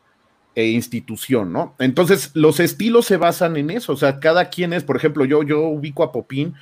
e 0.57 0.69
institución, 0.69 1.53
¿no? 1.53 1.75
Entonces, 1.77 2.31
los 2.33 2.59
estilos 2.59 3.05
se 3.05 3.17
basan 3.17 3.57
en 3.57 3.69
eso, 3.69 3.93
o 3.93 3.95
sea, 3.95 4.19
cada 4.19 4.49
quien 4.49 4.73
es, 4.73 4.83
por 4.83 4.97
ejemplo, 4.97 5.23
yo, 5.23 5.43
yo 5.43 5.61
ubico 5.61 6.01
a 6.01 6.11
Popín, 6.11 6.55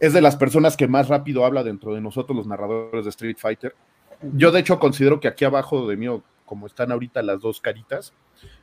es 0.00 0.14
de 0.14 0.22
las 0.22 0.36
personas 0.36 0.74
que 0.74 0.88
más 0.88 1.08
rápido 1.08 1.44
habla 1.44 1.62
dentro 1.62 1.94
de 1.94 2.00
nosotros, 2.00 2.34
los 2.34 2.46
narradores 2.46 3.04
de 3.04 3.10
Street 3.10 3.36
Fighter. 3.38 3.74
Yo, 4.22 4.50
de 4.50 4.60
hecho, 4.60 4.78
considero 4.78 5.20
que 5.20 5.28
aquí 5.28 5.44
abajo 5.44 5.86
de 5.86 5.98
mí, 5.98 6.06
como 6.46 6.66
están 6.66 6.92
ahorita 6.92 7.20
las 7.20 7.42
dos 7.42 7.60
caritas, 7.60 8.14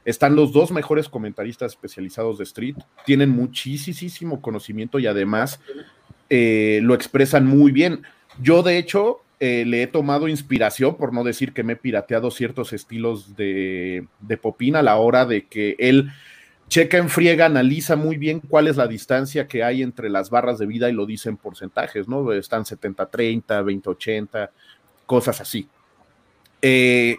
están 0.05 0.35
los 0.35 0.51
dos 0.51 0.71
mejores 0.71 1.07
comentaristas 1.07 1.73
especializados 1.73 2.39
de 2.39 2.45
Street, 2.45 2.77
tienen 3.05 3.29
muchísimo 3.29 4.41
conocimiento 4.41 4.97
y 4.97 5.05
además 5.05 5.59
eh, 6.31 6.79
lo 6.81 6.95
expresan 6.95 7.45
muy 7.45 7.71
bien. 7.71 8.01
Yo, 8.41 8.63
de 8.63 8.79
hecho, 8.79 9.19
eh, 9.39 9.65
le 9.65 9.83
he 9.83 9.87
tomado 9.87 10.27
inspiración, 10.27 10.97
por 10.97 11.13
no 11.13 11.23
decir 11.23 11.53
que 11.53 11.63
me 11.63 11.73
he 11.73 11.77
pirateado 11.77 12.31
ciertos 12.31 12.73
estilos 12.73 13.35
de, 13.35 14.07
de 14.19 14.37
Popín 14.37 14.75
a 14.75 14.81
la 14.81 14.97
hora 14.97 15.25
de 15.25 15.45
que 15.45 15.75
él 15.77 16.11
checa 16.67 16.97
en 16.97 17.09
friega, 17.09 17.45
analiza 17.45 17.95
muy 17.95 18.17
bien 18.17 18.39
cuál 18.39 18.67
es 18.67 18.77
la 18.77 18.87
distancia 18.87 19.47
que 19.47 19.63
hay 19.63 19.81
entre 19.81 20.09
las 20.09 20.29
barras 20.29 20.57
de 20.59 20.65
vida 20.65 20.89
y 20.89 20.93
lo 20.93 21.05
dice 21.05 21.29
en 21.29 21.37
porcentajes, 21.37 22.07
¿no? 22.07 22.31
Están 22.33 22.63
70-30, 22.63 23.43
20-80, 23.45 24.49
cosas 25.05 25.39
así. 25.39 25.67
Eh, 26.61 27.17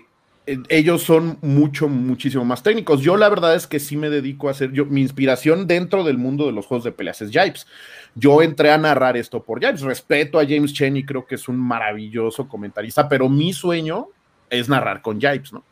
ellos 0.68 1.02
son 1.02 1.38
mucho, 1.42 1.88
muchísimo 1.88 2.44
más 2.44 2.62
técnicos. 2.62 3.00
Yo 3.00 3.16
la 3.16 3.28
verdad 3.28 3.54
es 3.54 3.66
que 3.66 3.78
sí 3.80 3.96
me 3.96 4.10
dedico 4.10 4.48
a 4.48 4.52
hacer, 4.52 4.72
yo, 4.72 4.86
mi 4.86 5.02
inspiración 5.02 5.66
dentro 5.66 6.04
del 6.04 6.18
mundo 6.18 6.46
de 6.46 6.52
los 6.52 6.66
juegos 6.66 6.84
de 6.84 6.92
peleas 6.92 7.20
es 7.22 7.30
Jipes. 7.30 7.66
Yo 8.14 8.42
entré 8.42 8.70
a 8.70 8.78
narrar 8.78 9.16
esto 9.16 9.42
por 9.42 9.60
Jipes. 9.60 9.82
Respeto 9.82 10.38
a 10.38 10.46
James 10.46 10.72
Cheney, 10.72 11.04
creo 11.04 11.26
que 11.26 11.34
es 11.34 11.48
un 11.48 11.58
maravilloso 11.58 12.48
comentarista, 12.48 13.08
pero 13.08 13.28
mi 13.28 13.52
sueño 13.52 14.08
es 14.50 14.68
narrar 14.68 15.02
con 15.02 15.20
Jipes, 15.20 15.52
¿no? 15.52 15.64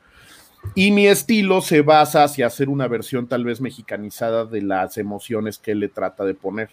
Y 0.75 0.91
mi 0.91 1.07
estilo 1.07 1.61
se 1.61 1.83
basa 1.83 2.25
hacia 2.25 2.47
hacer 2.47 2.69
una 2.69 2.89
versión 2.89 3.29
tal 3.29 3.45
vez 3.45 3.61
mexicanizada 3.61 4.45
de 4.45 4.63
las 4.63 4.99
emociones 4.99 5.59
que 5.59 5.73
él 5.73 5.81
le 5.81 5.89
trata 5.89 6.25
de 6.25 6.35
poner. 6.35 6.71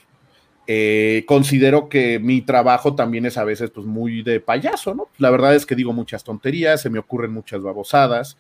Eh, 0.66 1.26
considero 1.28 1.90
que 1.90 2.20
mi 2.20 2.42
trabajo 2.42 2.96
también 2.96 3.26
es 3.26 3.38
a 3.38 3.44
veces 3.44 3.70
pues 3.70 3.86
muy 3.86 4.24
de 4.24 4.40
payaso, 4.40 4.96
¿no? 4.96 5.10
La 5.18 5.30
verdad 5.30 5.56
es 5.56 5.66
que 5.66 5.76
digo 5.76 5.92
muchas 5.92 6.24
tonterías, 6.24 6.82
se 6.82 6.90
me 6.90 7.00
ocurren 7.00 7.34
muchas 7.34 7.62
babosadas, 7.62 8.38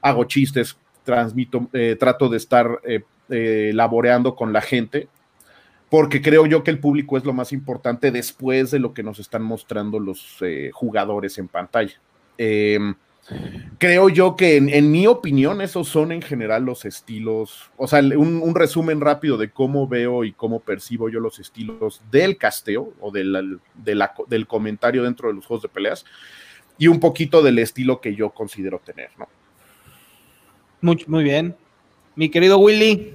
hago 0.00 0.24
chistes, 0.24 0.78
transmito, 1.04 1.68
eh, 1.72 1.96
trato 1.98 2.28
de 2.28 2.38
estar 2.38 2.80
eh, 2.84 3.72
laboreando 3.74 4.34
con 4.34 4.52
la 4.52 4.62
gente, 4.62 5.08
porque 5.90 6.22
creo 6.22 6.46
yo 6.46 6.64
que 6.64 6.70
el 6.70 6.80
público 6.80 7.18
es 7.18 7.24
lo 7.24 7.34
más 7.34 7.52
importante 7.52 8.10
después 8.10 8.70
de 8.70 8.78
lo 8.78 8.94
que 8.94 9.02
nos 9.02 9.18
están 9.18 9.42
mostrando 9.42 10.00
los 10.00 10.38
jugadores 10.72 11.38
en 11.38 11.48
pantalla. 11.48 12.00
Creo 13.78 14.08
yo 14.08 14.36
que 14.36 14.56
en, 14.56 14.90
mi 14.92 15.06
opinión 15.06 15.60
esos 15.60 15.88
son 15.88 16.12
en 16.12 16.22
general 16.22 16.64
los 16.64 16.84
estilos, 16.84 17.70
o 17.76 17.88
sea, 17.88 18.00
un, 18.00 18.54
resumen 18.54 19.00
rápido 19.00 19.36
de 19.36 19.50
cómo 19.50 19.88
veo 19.88 20.24
y 20.24 20.32
cómo 20.32 20.60
percibo 20.60 21.08
yo 21.08 21.18
los 21.18 21.40
estilos 21.40 22.02
del 22.10 22.36
casteo 22.36 22.92
o 23.00 23.10
del, 23.10 23.58
del 23.74 24.46
comentario 24.46 25.02
dentro 25.02 25.28
de 25.28 25.34
los 25.34 25.46
juegos 25.46 25.62
de 25.62 25.68
peleas 25.68 26.04
y 26.78 26.86
un 26.86 27.00
poquito 27.00 27.42
del 27.42 27.58
estilo 27.58 28.00
que 28.00 28.14
yo 28.14 28.30
considero 28.30 28.78
tener, 28.78 29.10
¿no? 29.18 29.28
Muy, 30.80 31.04
muy 31.08 31.24
bien. 31.24 31.56
Mi 32.14 32.30
querido 32.30 32.58
Willy. 32.58 33.14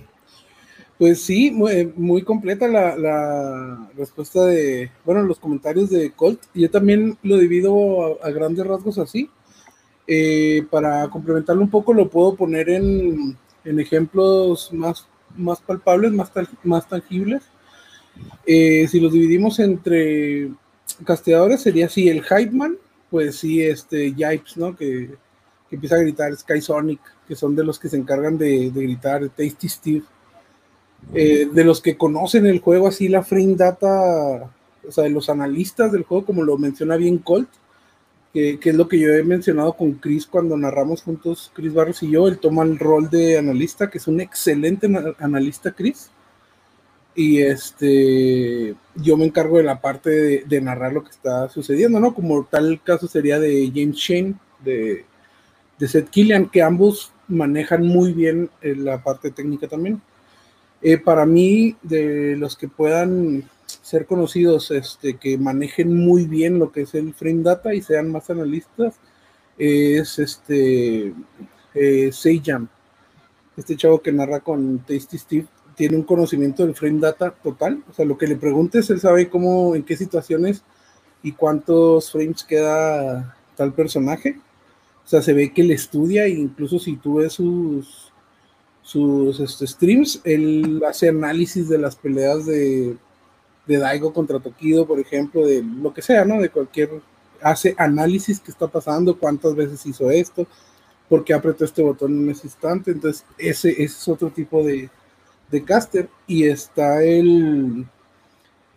Pues 0.98 1.22
sí, 1.22 1.52
muy, 1.52 2.22
completa 2.24 2.68
la, 2.68 3.90
respuesta 3.96 4.46
de, 4.46 4.92
bueno, 5.06 5.24
los 5.24 5.40
comentarios 5.40 5.90
de 5.90 6.12
Colt. 6.12 6.44
Yo 6.54 6.70
también 6.70 7.18
lo 7.24 7.38
divido 7.38 8.24
a 8.24 8.30
grandes 8.30 8.68
rasgos 8.68 9.00
así 9.00 9.30
eh, 10.14 10.68
para 10.70 11.08
complementarlo 11.10 11.62
un 11.62 11.70
poco, 11.70 11.94
lo 11.94 12.10
puedo 12.10 12.36
poner 12.36 12.70
en, 12.70 13.38
ejemplos 13.64 14.70
más, 14.74 15.08
palpables, 15.66 16.12
más, 16.12 16.90
tangibles. 16.90 17.44
Eh, 18.46 18.90
si 18.90 19.00
los 19.00 19.14
dividimos 19.14 19.60
entre 19.60 20.52
casteadores, 21.06 21.62
sería 21.62 21.86
así 21.86 22.10
el 22.10 22.24
Hype 22.24 22.52
Man, 22.52 22.76
pues 23.10 23.38
sí, 23.38 23.64
este 23.64 24.14
Yipes, 24.14 24.58
¿no? 24.58 24.76
Que, 24.76 25.16
empieza 25.72 25.96
a 25.96 26.00
gritar 26.00 26.36
Sky 26.36 26.60
Sonic, 26.60 27.00
que 27.26 27.38
son 27.38 27.56
de 27.56 27.64
los 27.64 27.80
que 27.80 27.88
se 27.88 27.96
encargan 27.96 28.38
de, 28.38 28.70
gritar 28.70 29.30
Tasty 29.30 29.70
Steve. 29.70 30.04
Eh, 31.14 31.48
de 31.54 31.64
los 31.64 31.80
que 31.80 31.96
conocen 31.96 32.46
el 32.48 32.60
juego 32.60 32.90
así, 32.90 33.08
la 33.08 33.24
frame 33.24 33.56
data, 33.56 34.52
o 34.86 34.92
sea, 34.92 35.06
de 35.06 35.10
los 35.10 35.30
analistas 35.30 35.94
del 35.94 36.04
juego, 36.04 36.26
como 36.26 36.44
lo 36.44 36.58
menciona 36.58 36.98
bien 36.98 37.20
Colt, 37.20 37.48
que, 38.34 38.60
es 38.62 38.76
lo 38.76 38.88
que 38.88 39.00
yo 39.00 39.14
he 39.14 39.24
mencionado 39.24 39.74
con 39.74 39.94
Chris 39.94 40.26
cuando 40.26 40.56
narramos 40.58 41.02
juntos, 41.02 41.52
Chris 41.54 41.74
Barros 41.74 42.02
y 42.04 42.12
yo, 42.12 42.28
él 42.28 42.40
toma 42.40 42.64
el 42.64 42.80
rol 42.80 43.10
de 43.10 43.38
analista, 43.38 43.90
que 43.90 43.98
es 43.98 44.08
un 44.08 44.22
excelente 44.22 44.90
analista, 45.20 45.72
Chris. 45.72 46.10
Y 47.14 47.42
este, 47.42 48.74
yo 48.96 49.18
me 49.18 49.26
encargo 49.26 49.58
de 49.58 49.64
la 49.64 49.82
parte 49.82 50.46
de, 50.46 50.62
narrar 50.62 50.94
lo 50.94 51.04
que 51.04 51.10
está 51.10 51.50
sucediendo, 51.50 52.00
¿no? 52.00 52.14
Como 52.14 52.46
tal 52.46 52.82
caso 52.82 53.08
sería 53.08 53.38
de 53.38 53.70
James 53.76 53.98
Shane, 53.98 54.36
de, 54.64 55.06
de 55.78 55.88
Seth 55.90 56.10
Killian, 56.10 56.48
que 56.48 56.62
ambos 56.62 57.12
manejan 57.28 57.86
muy 57.86 58.14
bien 58.14 58.50
eh, 58.62 58.76
la 58.78 59.04
parte 59.04 59.32
técnica 59.32 59.68
también. 59.68 60.02
Eh, 60.82 60.98
para 60.98 61.26
mí, 61.26 61.76
de 61.84 62.36
los 62.38 62.56
que 62.56 62.70
puedan 62.70 63.44
ser 63.92 64.06
conocidos, 64.06 64.72
este, 64.72 65.18
que 65.18 65.38
manejen 65.38 65.94
muy 65.94 66.26
bien 66.26 66.60
lo 66.60 66.72
que 66.72 66.84
es 66.84 66.94
el 66.96 67.14
frame 67.14 67.44
data 67.44 67.74
y 67.74 67.82
sean 67.82 68.10
más 68.10 68.30
analistas, 68.30 68.96
es 69.58 70.18
este 70.18 71.14
eh, 71.74 72.10
Seyam. 72.14 72.70
Este 73.58 73.76
chavo 73.76 74.02
que 74.02 74.14
narra 74.14 74.40
con 74.40 74.80
Tasty 74.80 75.18
Steve 75.18 75.48
tiene 75.76 75.98
un 75.98 76.04
conocimiento 76.04 76.66
del 76.66 76.74
frame 76.74 77.02
data 77.02 77.32
total. 77.32 77.84
O 77.90 77.94
sea, 77.94 78.06
lo 78.06 78.18
que 78.18 78.28
le 78.28 78.38
preguntes, 78.38 78.90
él 78.90 79.02
sabe 79.02 79.30
cómo, 79.30 79.76
en 79.76 79.84
qué 79.84 79.98
situaciones 79.98 80.64
y 81.22 81.34
cuántos 81.34 82.14
frames 82.14 82.46
queda 82.46 83.36
tal 83.58 83.74
personaje. 83.74 84.40
O 85.04 85.08
sea, 85.08 85.22
se 85.22 85.34
ve 85.34 85.52
que 85.52 85.64
él 85.64 85.72
estudia, 85.72 86.26
e 86.26 86.30
incluso 86.30 86.80
si 86.80 86.96
tú 86.96 87.16
ves 87.16 87.34
sus, 87.34 88.14
sus 88.82 89.38
este, 89.42 89.68
streams, 89.68 90.22
él 90.24 90.82
hace 90.88 91.10
análisis 91.10 91.68
de 91.68 91.78
las 91.78 91.98
peleas 91.98 92.46
de 92.46 92.96
de 93.66 93.78
Daigo 93.78 94.14
contra 94.14 94.40
Tokido, 94.40 94.86
por 94.86 95.00
ejemplo, 95.00 95.46
de 95.46 95.64
lo 95.64 95.94
que 95.94 96.02
sea, 96.02 96.26
¿no? 96.26 96.42
De 96.42 96.50
cualquier, 96.50 96.90
hace 97.42 97.76
análisis 97.78 98.40
que 98.40 98.52
está 98.52 98.68
pasando, 98.68 99.18
cuántas 99.18 99.56
veces 99.56 99.86
hizo 99.86 100.10
esto, 100.12 100.48
por 101.10 101.24
qué 101.24 101.34
apretó 101.34 101.66
este 101.66 101.82
botón 101.82 102.18
en 102.18 102.30
ese 102.30 102.48
instante, 102.48 102.92
entonces 102.92 103.26
ese, 103.38 103.84
es 103.84 104.08
otro 104.08 104.30
tipo 104.30 104.64
de, 104.64 104.90
de 105.50 105.64
caster. 105.64 106.10
Y 106.28 106.46
está 106.46 107.04
el, 107.04 107.86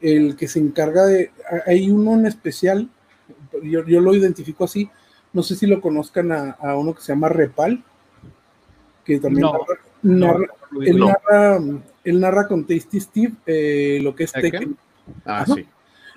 el 0.00 0.36
que 0.36 0.48
se 0.48 0.58
encarga 0.58 1.06
de, 1.06 1.30
hay 1.66 1.90
uno 1.90 2.14
en 2.14 2.26
especial, 2.26 2.90
yo, 3.62 3.84
yo 3.86 4.00
lo 4.00 4.14
identifico 4.14 4.64
así, 4.64 4.90
no 5.32 5.42
sé 5.42 5.56
si 5.56 5.66
lo 5.66 5.80
conozcan 5.80 6.30
a, 6.32 6.76
uno 6.76 6.94
que 6.94 7.00
se 7.00 7.12
llama 7.12 7.28
Repal, 7.28 7.82
que 9.04 9.18
también 9.18 9.48
narra, 10.02 10.46
él, 10.80 10.98
narra, 10.98 11.60
él 12.04 12.20
narra 12.20 12.46
con 12.46 12.66
Tasty 12.66 13.00
Steve 13.00 13.34
eh, 13.46 13.98
lo 14.02 14.14
que 14.14 14.24
es 14.24 14.32
Tekken. 14.32 14.76
Ah, 15.24 15.44
sí. 15.46 15.66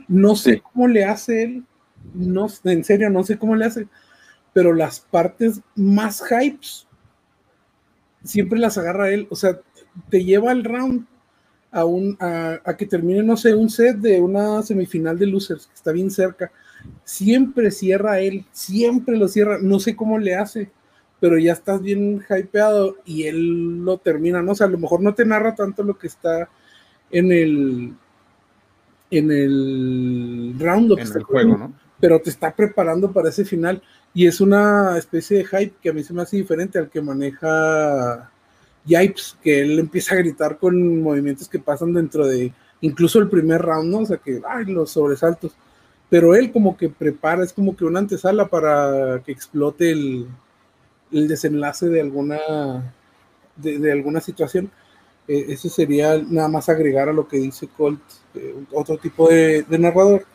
No 0.08 0.36
sé 0.36 0.62
cómo 0.62 0.88
le 0.88 1.06
hace 1.06 1.44
él, 1.44 1.64
no, 2.14 2.48
en 2.64 2.84
serio, 2.84 3.10
no 3.10 3.24
sé 3.24 3.38
cómo 3.38 3.56
le 3.56 3.66
hace, 3.66 3.88
pero 4.54 4.74
las 4.74 5.00
partes 5.00 5.62
más 5.76 6.24
hypes 6.30 6.88
siempre 8.24 8.60
las 8.60 8.78
agarra 8.78 9.10
él, 9.10 9.28
o 9.30 9.36
sea, 9.36 9.60
te 10.10 10.24
lleva 10.24 10.52
el 10.52 10.64
round 10.64 11.06
a, 11.72 11.86
un, 11.86 12.18
a, 12.20 12.60
a, 12.64 12.78
que 12.78 12.86
termine, 12.86 13.24
no 13.24 13.38
sé, 13.38 13.54
un 13.54 13.70
set 13.70 13.98
de 13.98 14.22
una 14.22 14.62
semifinal 14.64 15.18
de 15.18 15.28
losers, 15.28 15.68
que 15.68 15.74
está 15.74 15.92
bien 15.92 16.10
cerca. 16.10 16.52
Siempre 17.04 17.72
cierra 17.72 18.20
él, 18.20 18.46
siempre 18.52 19.18
lo 19.18 19.28
cierra, 19.28 19.58
no 19.62 19.80
sé 19.80 19.96
cómo 19.96 20.18
le 20.18 20.36
hace, 20.36 20.70
pero 21.20 21.38
ya 21.38 21.54
estás 21.54 21.82
bien 21.82 22.24
hypeado 22.30 22.98
y 23.06 23.24
él 23.24 23.84
lo 23.84 23.98
termina, 23.98 24.42
¿no? 24.42 24.52
O 24.52 24.56
sea, 24.56 24.68
a 24.68 24.70
lo 24.70 24.78
mejor 24.78 25.02
no 25.02 25.14
te 25.14 25.26
narra 25.26 25.56
tanto 25.56 25.84
lo 25.84 25.98
que 25.98 26.08
está 26.08 26.50
en 27.12 27.32
el 27.32 27.94
en 29.10 29.32
el 29.32 30.56
round 30.60 30.92
en 30.92 31.00
el 31.00 31.24
juego, 31.24 31.58
¿no? 31.58 31.74
Pero 32.00 32.20
te 32.22 32.30
está 32.30 32.56
preparando 32.56 33.12
para 33.12 33.30
ese 33.30 33.46
final 33.46 33.82
y 34.14 34.28
es 34.28 34.42
una 34.42 34.98
especie 34.98 35.38
de 35.38 35.46
hype 35.46 35.76
que 35.82 35.90
a 35.90 35.94
mí 35.94 36.04
se 36.04 36.14
me 36.14 36.22
hace 36.22 36.38
diferente 36.38 36.78
al 36.78 36.90
que 36.90 37.02
maneja 37.02 38.30
Yipes, 38.86 39.38
que 39.42 39.62
él 39.62 39.80
empieza 39.80 40.14
a 40.14 40.20
gritar 40.20 40.58
con 40.58 41.02
movimientos 41.02 41.50
que 41.50 41.60
pasan 41.60 41.94
dentro 41.94 42.28
de 42.28 42.54
incluso 42.82 43.20
el 43.20 43.30
primer 43.30 43.62
round, 43.62 43.92
¿no? 43.92 44.00
O 44.00 44.06
sea, 44.06 44.18
que, 44.18 44.42
ay, 44.48 44.66
los 44.66 44.92
sobresaltos. 44.92 45.54
Pero 46.10 46.36
él 46.36 46.52
como 46.52 46.78
que 46.78 46.90
prepara, 46.90 47.44
es 47.44 47.52
como 47.52 47.76
que 47.76 47.84
una 47.84 48.00
antesala 48.00 48.48
para 48.48 49.22
que 49.26 49.32
explote 49.32 49.92
el, 49.92 50.28
el 51.12 51.28
desenlace 51.28 51.88
de 51.88 52.02
alguna, 52.02 52.94
de, 53.56 53.92
alguna 53.92 54.22
situación. 54.22 54.72
Eh, 55.28 55.46
eso 55.50 55.70
sería 55.70 56.18
nada 56.18 56.48
más 56.48 56.70
agregar 56.70 57.10
a 57.10 57.14
lo 57.14 57.28
que 57.28 57.38
dice 57.38 57.68
Colt, 57.76 58.02
eh, 58.36 58.56
otro 58.72 58.98
tipo 58.98 59.30
de, 59.30 59.66
narrador. 59.78 60.26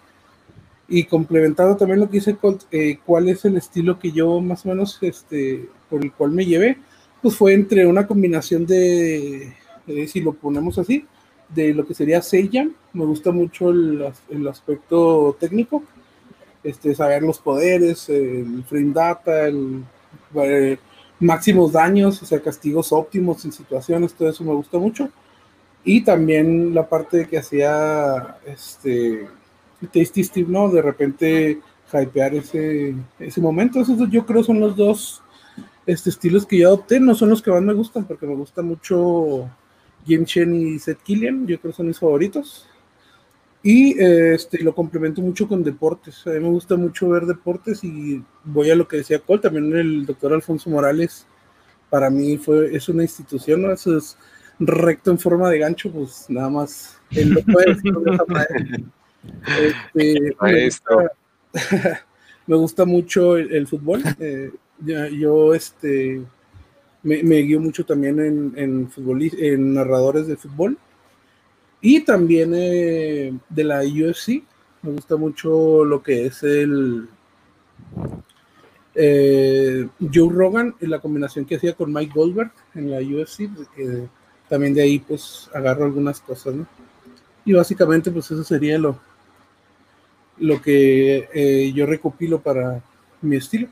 Y 0.88 1.04
complementando 1.04 1.76
también 1.76 2.00
lo 2.00 2.06
que 2.06 2.18
dice 2.18 2.36
Colt, 2.36 2.64
eh, 2.70 2.98
¿cuál 3.04 3.28
es 3.28 3.44
el 3.44 3.56
estilo 3.56 3.98
que 3.98 4.12
yo 4.12 4.40
más 4.40 4.66
o 4.66 4.68
menos, 4.68 4.98
este, 5.00 5.68
por 5.88 6.02
el 6.02 6.12
cual 6.12 6.32
me 6.32 6.44
llevé? 6.44 6.78
Pues 7.22 7.36
fue 7.36 7.54
entre 7.54 7.86
una 7.86 8.06
combinación 8.06 8.66
de, 8.66 9.54
si 10.08 10.20
lo 10.20 10.32
ponemos 10.32 10.78
así, 10.78 11.06
de 11.48 11.72
lo 11.72 11.86
que 11.86 11.94
sería 11.94 12.20
Seiyan, 12.20 12.74
me 12.92 13.04
gusta 13.04 13.30
mucho 13.30 13.70
el, 13.70 14.12
el 14.30 14.48
aspecto 14.48 15.36
técnico, 15.38 15.82
este, 16.64 16.94
saber 16.94 17.22
los 17.22 17.38
poderes, 17.38 18.08
el 18.08 18.64
frame 18.64 18.92
data, 18.92 19.46
el 19.46 19.84
eh, 20.36 20.78
máximos 21.20 21.72
daños, 21.72 22.22
o 22.22 22.26
sea, 22.26 22.40
castigos 22.40 22.92
óptimos 22.92 23.44
en 23.44 23.52
situaciones, 23.52 24.14
todo 24.14 24.28
eso 24.28 24.44
me 24.44 24.54
gusta 24.54 24.78
mucho. 24.78 25.08
Y 25.84 26.02
también 26.02 26.74
la 26.74 26.88
parte 26.88 27.26
que 27.26 27.38
hacía 27.38 28.38
este 28.46 29.28
Tasty 29.92 30.24
Steve, 30.24 30.46
¿no? 30.48 30.68
De 30.68 30.82
repente 30.82 31.60
hypear 31.92 32.34
ese, 32.34 32.94
ese 33.18 33.40
momento. 33.40 33.80
Esos 33.80 34.08
yo 34.10 34.24
creo 34.24 34.42
son 34.42 34.60
los 34.60 34.76
dos 34.76 35.22
este, 35.86 36.10
estilos 36.10 36.46
que 36.46 36.58
yo 36.58 36.68
adopté, 36.68 37.00
no 37.00 37.14
son 37.14 37.30
los 37.30 37.42
que 37.42 37.50
más 37.50 37.62
me 37.62 37.74
gustan, 37.74 38.04
porque 38.04 38.26
me 38.26 38.34
gusta 38.34 38.62
mucho 38.62 39.48
Jim 40.06 40.24
Chen 40.24 40.54
y 40.54 40.78
Seth 40.78 41.02
Killian, 41.02 41.46
yo 41.46 41.60
creo 41.60 41.72
son 41.72 41.88
mis 41.88 41.98
favoritos. 41.98 42.66
Y 43.62 43.94
este, 44.02 44.62
lo 44.62 44.74
complemento 44.74 45.22
mucho 45.22 45.46
con 45.46 45.62
deportes. 45.62 46.26
A 46.26 46.30
mí 46.30 46.40
me 46.40 46.48
gusta 46.48 46.76
mucho 46.76 47.08
ver 47.08 47.26
deportes 47.26 47.84
y 47.84 48.22
voy 48.44 48.70
a 48.70 48.74
lo 48.74 48.88
que 48.88 48.96
decía 48.98 49.20
Cole, 49.20 49.40
también 49.40 49.72
el 49.76 50.04
doctor 50.04 50.32
Alfonso 50.32 50.68
Morales, 50.68 51.26
para 51.88 52.10
mí 52.10 52.38
fue, 52.38 52.74
es 52.74 52.88
una 52.88 53.02
institución, 53.02 53.62
¿no? 53.62 53.72
Eso 53.72 53.96
es 53.96 54.16
recto 54.58 55.12
en 55.12 55.18
forma 55.18 55.48
de 55.48 55.58
gancho, 55.58 55.92
pues 55.92 56.26
nada 56.28 56.48
más 56.48 56.98
él 57.10 57.30
lo 57.30 57.42
puede 57.42 57.74
decir 57.74 57.92
este, 59.60 60.36
me, 60.40 60.64
gusta, 60.64 61.12
me, 62.46 62.56
gusta, 62.56 62.84
mucho 62.84 63.36
el, 63.36 63.66
fútbol. 63.68 64.02
Eh, 64.18 64.50
yo 64.84 65.54
este, 65.54 66.20
me, 67.04 67.22
me, 67.22 67.36
guío 67.36 67.60
mucho 67.60 67.84
también 67.86 68.18
en, 68.18 68.52
en, 68.56 68.90
en 69.38 69.74
narradores 69.74 70.26
de 70.26 70.36
fútbol 70.36 70.76
y 71.82 72.00
también 72.00 72.52
eh, 72.54 73.36
de 73.50 73.64
la 73.64 73.80
UFC, 73.80 74.44
me 74.82 74.92
gusta 74.92 75.16
mucho 75.16 75.84
lo 75.84 76.00
que 76.00 76.26
es 76.26 76.42
el 76.44 77.08
eh, 78.94 79.88
Joe 80.12 80.32
Rogan, 80.32 80.74
la 80.80 81.00
combinación 81.00 81.44
que 81.44 81.56
hacía 81.56 81.74
con 81.74 81.92
Mike 81.92 82.12
Goldberg 82.14 82.52
en 82.76 82.90
la 82.90 82.98
UFC, 82.98 83.48
pues, 83.54 83.68
que 83.74 84.08
también 84.48 84.74
de 84.74 84.82
ahí 84.82 85.00
pues 85.00 85.50
agarro 85.52 85.84
algunas 85.84 86.20
cosas, 86.20 86.54
¿no? 86.54 86.66
Y 87.44 87.52
básicamente 87.52 88.12
pues 88.12 88.30
eso 88.30 88.44
sería 88.44 88.78
lo, 88.78 89.00
lo 90.38 90.62
que 90.62 91.28
eh, 91.34 91.72
yo 91.74 91.84
recopilo 91.86 92.40
para 92.40 92.80
mi 93.20 93.36
estilo. 93.36 93.68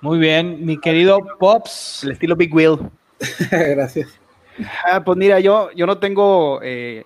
Muy 0.00 0.18
bien, 0.18 0.64
mi 0.64 0.78
querido 0.78 1.20
Pops. 1.38 2.04
El 2.04 2.12
estilo 2.12 2.36
Big 2.36 2.54
Wheel. 2.54 2.78
Gracias. 3.50 4.21
Ah, 4.90 5.02
pues 5.04 5.16
mira, 5.18 5.40
yo, 5.40 5.70
yo 5.72 5.86
no 5.86 5.98
tengo 5.98 6.60
eh, 6.62 7.04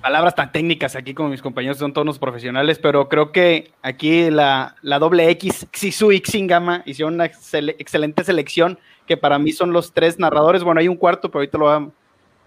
palabras 0.00 0.34
tan 0.34 0.52
técnicas 0.52 0.96
aquí 0.96 1.14
como 1.14 1.28
mis 1.28 1.42
compañeros, 1.42 1.78
son 1.78 1.92
todos 1.92 2.18
profesionales, 2.18 2.78
pero 2.78 3.08
creo 3.08 3.32
que 3.32 3.72
aquí 3.82 4.30
la, 4.30 4.76
doble 4.82 5.30
X, 5.30 5.66
Xisu 5.72 6.12
y 6.12 6.20
Xingama 6.20 6.82
hicieron 6.86 7.14
una 7.14 7.26
excelente 7.26 8.24
selección, 8.24 8.78
que 9.06 9.16
para 9.16 9.38
mí 9.38 9.52
son 9.52 9.72
los 9.72 9.92
tres 9.92 10.18
narradores, 10.18 10.62
bueno, 10.62 10.80
hay 10.80 10.88
un 10.88 10.96
cuarto, 10.96 11.30
pero 11.30 11.40
ahorita 11.40 11.58
lo 11.58 11.64
voy 11.64 11.92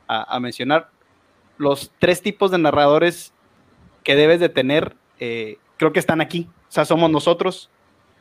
a, 0.08 0.40
mencionar. 0.40 0.90
Los 1.58 1.92
tres 2.00 2.22
tipos 2.22 2.52
de 2.52 2.58
narradores 2.58 3.34
que 4.04 4.16
debes 4.16 4.40
de 4.40 4.50
tener, 4.50 4.96
eh, 5.20 5.58
creo 5.78 5.94
que 5.94 6.00
están 6.00 6.22
aquí, 6.22 6.50
o 6.70 6.72
sea, 6.72 6.86
somos 6.86 7.10
nosotros. 7.12 7.70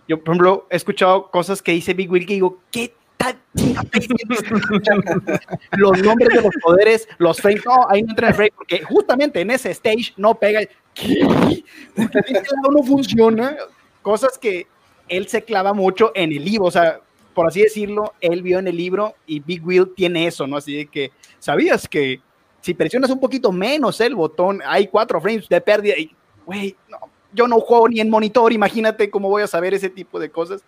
Yo, 0.08 0.18
por 0.18 0.34
ejemplo, 0.34 0.66
he 0.70 0.76
escuchado 0.76 1.30
cosas 1.30 1.62
que 1.62 1.72
dice 1.72 1.94
Big 1.94 2.10
Will 2.10 2.26
que 2.26 2.34
digo, 2.34 2.60
¿qué 2.70 2.94
los 5.76 6.02
nombres 6.02 6.34
de 6.34 6.42
los 6.42 6.54
poderes, 6.62 7.08
los 7.18 7.40
frames, 7.40 7.64
no, 7.64 7.88
ahí 7.88 8.02
no 8.02 8.10
entra 8.10 8.28
el 8.28 8.34
frame, 8.34 8.52
porque 8.56 8.82
justamente 8.82 9.40
en 9.40 9.50
ese 9.50 9.70
stage 9.70 10.12
no 10.16 10.34
pega. 10.34 10.60
¿Qué? 10.94 11.64
Porque 11.94 12.42
no 12.70 12.82
funciona. 12.82 13.56
Cosas 14.02 14.38
que 14.38 14.66
él 15.08 15.28
se 15.28 15.42
clava 15.42 15.72
mucho 15.72 16.12
en 16.14 16.32
el 16.32 16.44
libro, 16.44 16.66
o 16.66 16.70
sea, 16.70 17.00
por 17.34 17.46
así 17.46 17.62
decirlo, 17.62 18.14
él 18.20 18.42
vio 18.42 18.58
en 18.58 18.68
el 18.68 18.76
libro 18.76 19.14
y 19.26 19.40
Big 19.40 19.64
Wheel 19.64 19.92
tiene 19.94 20.26
eso, 20.26 20.46
¿no? 20.46 20.56
Así 20.56 20.76
de 20.76 20.86
que, 20.86 21.12
¿sabías 21.38 21.88
que 21.88 22.20
si 22.60 22.74
presionas 22.74 23.10
un 23.10 23.20
poquito 23.20 23.52
menos 23.52 24.00
el 24.00 24.14
botón, 24.14 24.60
hay 24.64 24.86
cuatro 24.86 25.20
frames 25.20 25.48
de 25.48 25.60
pérdida 25.60 25.96
y, 25.96 26.14
güey, 26.44 26.76
no, 26.88 26.98
yo 27.32 27.48
no 27.48 27.60
juego 27.60 27.88
ni 27.88 28.00
en 28.00 28.10
monitor, 28.10 28.52
imagínate 28.52 29.10
cómo 29.10 29.28
voy 29.28 29.42
a 29.42 29.46
saber 29.46 29.74
ese 29.74 29.90
tipo 29.90 30.20
de 30.20 30.30
cosas. 30.30 30.62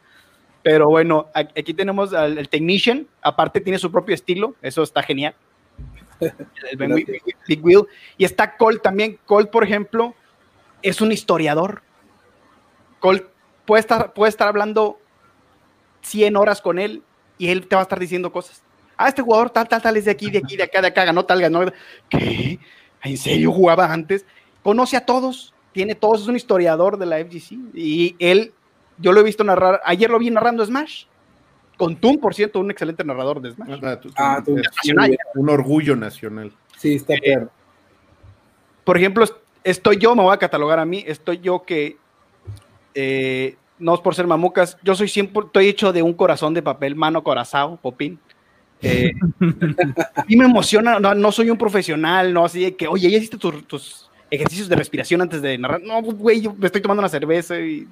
Pero 0.64 0.88
bueno, 0.88 1.28
aquí 1.34 1.74
tenemos 1.74 2.14
al 2.14 2.48
Technician, 2.48 3.06
aparte 3.20 3.60
tiene 3.60 3.78
su 3.78 3.92
propio 3.92 4.14
estilo, 4.14 4.56
eso 4.62 4.82
está 4.82 5.02
genial. 5.02 5.34
Big 7.46 7.62
Wheel. 7.62 7.82
Y 8.16 8.24
está 8.24 8.56
Colt 8.56 8.82
también. 8.82 9.18
Colt, 9.26 9.50
por 9.50 9.62
ejemplo, 9.62 10.14
es 10.82 11.02
un 11.02 11.12
historiador. 11.12 11.82
Colt 12.98 13.24
puede 13.66 13.80
estar, 13.80 14.14
puede 14.14 14.30
estar 14.30 14.48
hablando 14.48 14.98
100 16.00 16.34
horas 16.36 16.62
con 16.62 16.78
él 16.78 17.02
y 17.36 17.48
él 17.48 17.66
te 17.66 17.76
va 17.76 17.82
a 17.82 17.84
estar 17.84 18.00
diciendo 18.00 18.32
cosas. 18.32 18.62
Ah, 18.96 19.08
este 19.08 19.20
jugador 19.20 19.50
tal, 19.50 19.68
tal, 19.68 19.82
tal 19.82 19.96
es 19.98 20.06
de 20.06 20.12
aquí, 20.12 20.30
de 20.30 20.38
aquí, 20.38 20.56
de 20.56 20.62
acá, 20.62 20.80
de 20.80 20.88
acá, 20.88 21.04
ganó 21.04 21.26
tal, 21.26 21.42
ganó. 21.42 21.70
¿Qué? 22.08 22.58
¿En 23.02 23.16
serio 23.18 23.52
jugaba 23.52 23.92
antes? 23.92 24.24
Conoce 24.62 24.96
a 24.96 25.04
todos, 25.04 25.52
tiene 25.72 25.94
todos, 25.94 26.22
es 26.22 26.28
un 26.28 26.36
historiador 26.36 26.96
de 26.96 27.04
la 27.04 27.18
FGC. 27.18 27.58
Y 27.74 28.16
él, 28.18 28.54
yo 28.98 29.12
lo 29.12 29.20
he 29.20 29.24
visto 29.24 29.44
narrar, 29.44 29.80
ayer 29.84 30.10
lo 30.10 30.18
vi 30.18 30.30
narrando 30.30 30.64
Smash. 30.64 31.04
Con 31.76 31.96
Toon, 31.96 32.18
por 32.18 32.34
cierto, 32.34 32.60
un 32.60 32.70
excelente 32.70 33.02
narrador 33.02 33.40
de 33.40 33.50
Smash. 33.50 33.80
Ah, 34.16 34.42
un 35.34 35.50
orgullo 35.50 35.96
nacional. 35.96 36.52
Sí, 36.76 36.94
está 36.94 37.16
claro. 37.18 37.50
Por 38.84 38.96
ejemplo, 38.96 39.24
estoy 39.64 39.96
yo, 39.96 40.14
me 40.14 40.22
voy 40.22 40.34
a 40.34 40.38
catalogar 40.38 40.78
a 40.78 40.84
mí, 40.84 41.02
estoy 41.06 41.40
yo 41.40 41.64
que 41.64 41.96
eh, 42.94 43.56
no 43.78 43.94
es 43.94 44.00
por 44.00 44.14
ser 44.14 44.26
mamucas, 44.26 44.78
yo 44.82 44.94
soy 44.94 45.08
siempre, 45.08 45.42
estoy 45.46 45.68
hecho 45.68 45.92
de 45.92 46.02
un 46.02 46.14
corazón 46.14 46.54
de 46.54 46.62
papel, 46.62 46.94
mano 46.94 47.24
corazado, 47.24 47.76
popín. 47.76 48.18
Eh, 48.82 49.12
y 50.28 50.36
me 50.36 50.44
emociona, 50.44 51.00
no, 51.00 51.32
soy 51.32 51.50
un 51.50 51.58
profesional, 51.58 52.32
no 52.32 52.44
así 52.44 52.62
de 52.62 52.76
que, 52.76 52.86
oye, 52.86 53.10
ya 53.10 53.18
hiciste 53.18 53.38
tus, 53.38 54.10
ejercicios 54.30 54.68
de 54.68 54.76
respiración 54.76 55.22
antes 55.22 55.40
de 55.42 55.56
narrar. 55.58 55.80
No, 55.82 56.02
güey, 56.02 56.40
yo 56.40 56.54
me 56.54 56.66
estoy 56.66 56.82
tomando 56.82 57.00
una 57.00 57.08
cerveza 57.08 57.58
y 57.58 57.86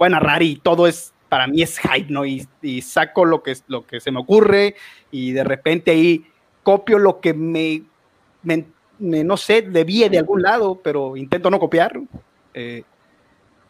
voy 0.00 0.06
a 0.06 0.10
narrar 0.10 0.42
y 0.42 0.56
todo 0.56 0.86
es, 0.86 1.12
para 1.28 1.46
mí 1.46 1.60
es 1.60 1.78
hype, 1.78 2.10
¿no? 2.10 2.24
Y, 2.24 2.48
saco 2.80 3.26
lo 3.26 3.42
que, 3.42 3.54
lo 3.68 3.86
que 3.86 4.00
se 4.00 4.10
me 4.10 4.18
ocurre 4.18 4.74
y 5.10 5.32
de 5.32 5.44
repente 5.44 5.90
ahí 5.90 6.24
copio 6.62 6.98
lo 6.98 7.20
que 7.20 7.34
me, 7.34 7.82
me, 8.42 8.64
no 8.98 9.36
sé, 9.36 9.60
debía 9.60 10.08
de 10.08 10.18
algún 10.18 10.40
lado, 10.40 10.80
pero 10.82 11.18
intento 11.18 11.50
no 11.50 11.60
copiar. 11.60 12.00
Eh, 12.54 12.82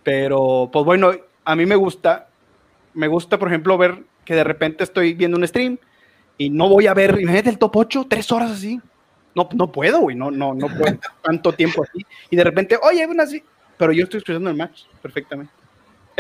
pero, 0.05 0.70
pues 0.72 0.85
bueno, 0.85 1.11
a 1.45 1.57
mí 1.57 1.66
me 1.66 1.74
gusta, 1.74 2.28
me 2.95 3.09
gusta, 3.09 3.37
por 3.37 3.49
ejemplo, 3.49 3.76
ver 3.76 4.05
que 4.24 4.37
de 4.37 4.45
repente 4.45 4.85
estoy 4.85 5.14
viendo 5.14 5.37
un 5.37 5.47
stream 5.47 5.78
y 6.39 6.49
no 6.49 6.68
voy 6.68 6.87
a 6.87 6.95
ver, 6.95 7.20
imagínate 7.20 7.51
el 7.51 7.59
top 7.59 7.76
8, 7.76 8.07
tres 8.09 8.31
horas 8.31 8.53
así. 8.53 8.81
No, 9.35 9.49
no 9.53 9.72
puedo, 9.72 10.01
güey, 10.01 10.14
no, 10.14 10.31
no, 10.31 10.55
no 10.55 10.68
puedo 10.68 10.97
tanto 11.22 11.53
tiempo 11.53 11.83
así. 11.83 12.07
Y 12.31 12.37
de 12.37 12.45
repente, 12.45 12.78
oye, 12.81 13.05
bueno, 13.07 13.24
así, 13.24 13.43
pero 13.76 13.91
yo 13.91 14.05
estoy 14.05 14.18
escuchando 14.18 14.49
el 14.49 14.57
match 14.57 14.83
perfectamente. 15.03 15.60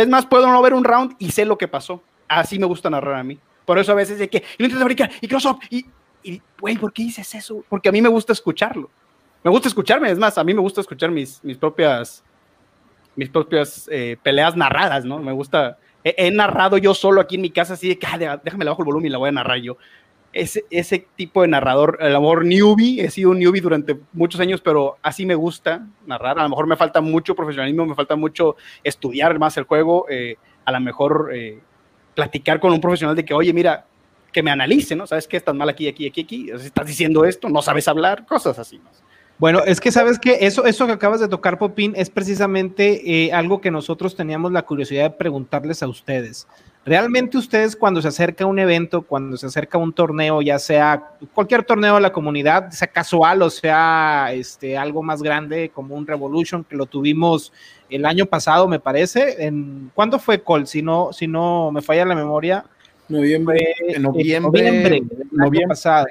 Es 0.00 0.08
más, 0.08 0.26
puedo 0.26 0.46
no 0.46 0.62
ver 0.62 0.74
un 0.74 0.84
round 0.84 1.14
y 1.18 1.30
sé 1.30 1.44
lo 1.44 1.58
que 1.58 1.68
pasó. 1.68 2.02
Así 2.28 2.58
me 2.58 2.66
gusta 2.66 2.88
narrar 2.88 3.16
a 3.16 3.22
mí. 3.22 3.38
Por 3.64 3.78
eso 3.78 3.92
a 3.92 3.94
veces 3.94 4.18
de 4.18 4.28
que, 4.28 4.42
y 4.58 4.66
no 4.66 4.84
brincar, 4.84 5.10
y 5.20 5.28
cross 5.28 5.44
up, 5.44 5.60
y, 5.68 5.84
y, 6.22 6.40
güey, 6.58 6.76
¿por 6.76 6.92
qué 6.92 7.02
dices 7.02 7.34
eso? 7.34 7.64
Porque 7.68 7.88
a 7.88 7.92
mí 7.92 8.00
me 8.00 8.08
gusta 8.08 8.32
escucharlo. 8.32 8.90
Me 9.44 9.50
gusta 9.50 9.68
escucharme, 9.68 10.10
es 10.10 10.18
más, 10.18 10.38
a 10.38 10.44
mí 10.44 10.54
me 10.54 10.60
gusta 10.60 10.80
escuchar 10.80 11.10
mis, 11.10 11.42
mis 11.44 11.56
propias 11.56 12.24
mis 13.16 13.28
propias 13.28 13.88
eh, 13.92 14.16
peleas 14.22 14.56
narradas, 14.56 15.04
¿no? 15.04 15.18
Me 15.18 15.32
gusta, 15.32 15.78
he, 16.04 16.30
narrado 16.30 16.78
yo 16.78 16.94
solo 16.94 17.20
aquí 17.20 17.34
en 17.34 17.42
mi 17.42 17.50
casa, 17.50 17.74
así 17.74 17.88
de 17.88 17.98
que, 17.98 18.06
ah, 18.06 18.40
déjame 18.42 18.64
le 18.64 18.70
bajo 18.70 18.82
el 18.82 18.86
volumen 18.86 19.06
y 19.06 19.10
la 19.10 19.18
voy 19.18 19.28
a 19.28 19.32
narrar 19.32 19.58
yo. 19.58 19.76
Ese, 20.32 20.64
ese 20.70 21.06
tipo 21.16 21.42
de 21.42 21.48
narrador, 21.48 21.98
el 22.00 22.14
amor 22.14 22.44
newbie, 22.44 23.04
he 23.04 23.10
sido 23.10 23.30
un 23.30 23.40
newbie 23.40 23.60
durante 23.60 23.98
muchos 24.12 24.40
años, 24.40 24.60
pero 24.60 24.96
así 25.02 25.26
me 25.26 25.34
gusta 25.34 25.86
narrar. 26.06 26.38
A 26.38 26.44
lo 26.44 26.48
mejor 26.48 26.66
me 26.68 26.76
falta 26.76 27.00
mucho 27.00 27.34
profesionalismo, 27.34 27.84
me 27.84 27.94
falta 27.96 28.14
mucho 28.14 28.56
estudiar 28.84 29.38
más 29.38 29.56
el 29.56 29.64
juego, 29.64 30.06
eh, 30.08 30.36
a 30.64 30.72
lo 30.72 30.80
mejor 30.80 31.30
eh, 31.32 31.58
platicar 32.14 32.60
con 32.60 32.72
un 32.72 32.80
profesional 32.80 33.16
de 33.16 33.24
que, 33.24 33.34
oye, 33.34 33.52
mira, 33.52 33.86
que 34.32 34.42
me 34.42 34.50
analice, 34.50 34.94
¿no? 34.94 35.06
¿Sabes 35.06 35.26
qué? 35.26 35.36
Estás 35.36 35.54
mal 35.54 35.68
aquí, 35.68 35.88
aquí, 35.88 36.06
aquí, 36.06 36.20
aquí. 36.22 36.50
Estás 36.50 36.86
diciendo 36.86 37.24
esto, 37.24 37.48
no 37.48 37.62
sabes 37.62 37.88
hablar, 37.88 38.24
cosas 38.26 38.58
así. 38.58 38.78
¿no? 38.78 38.90
Bueno, 39.40 39.60
es 39.64 39.80
que 39.80 39.90
sabes 39.90 40.18
que 40.18 40.38
eso, 40.42 40.66
eso 40.66 40.86
que 40.86 40.92
acabas 40.92 41.18
de 41.18 41.26
tocar, 41.26 41.58
Popín, 41.58 41.94
es 41.96 42.10
precisamente 42.10 43.24
eh, 43.24 43.32
algo 43.32 43.62
que 43.62 43.70
nosotros 43.70 44.14
teníamos 44.14 44.52
la 44.52 44.62
curiosidad 44.62 45.04
de 45.04 45.16
preguntarles 45.16 45.82
a 45.82 45.88
ustedes. 45.88 46.46
¿Realmente 46.84 47.36
ustedes 47.36 47.76
cuando 47.76 48.00
se 48.00 48.08
acerca 48.08 48.46
un 48.46 48.58
evento, 48.58 49.02
cuando 49.02 49.36
se 49.36 49.46
acerca 49.46 49.76
un 49.76 49.92
torneo, 49.92 50.40
ya 50.40 50.58
sea 50.58 51.10
cualquier 51.34 51.62
torneo 51.62 51.96
de 51.96 52.00
la 52.00 52.12
comunidad, 52.12 52.70
sea 52.70 52.88
casual 52.88 53.42
o 53.42 53.50
sea 53.50 54.32
este, 54.32 54.78
algo 54.78 55.02
más 55.02 55.22
grande 55.22 55.68
como 55.68 55.94
un 55.94 56.06
Revolution, 56.06 56.64
que 56.64 56.76
lo 56.76 56.86
tuvimos 56.86 57.52
el 57.90 58.06
año 58.06 58.24
pasado, 58.26 58.66
me 58.66 58.80
parece. 58.80 59.44
En, 59.44 59.90
¿Cuándo 59.94 60.18
fue 60.18 60.42
Col? 60.42 60.66
Si 60.66 60.80
no, 60.80 61.12
si 61.12 61.26
no 61.26 61.70
me 61.70 61.82
falla 61.82 62.06
la 62.06 62.14
memoria. 62.14 62.64
Noviembre. 63.08 63.58
En 63.88 64.02
noviembre. 64.02 64.62
noviembre, 64.62 65.02
noviembre 65.32 65.68
pasado. 65.68 66.06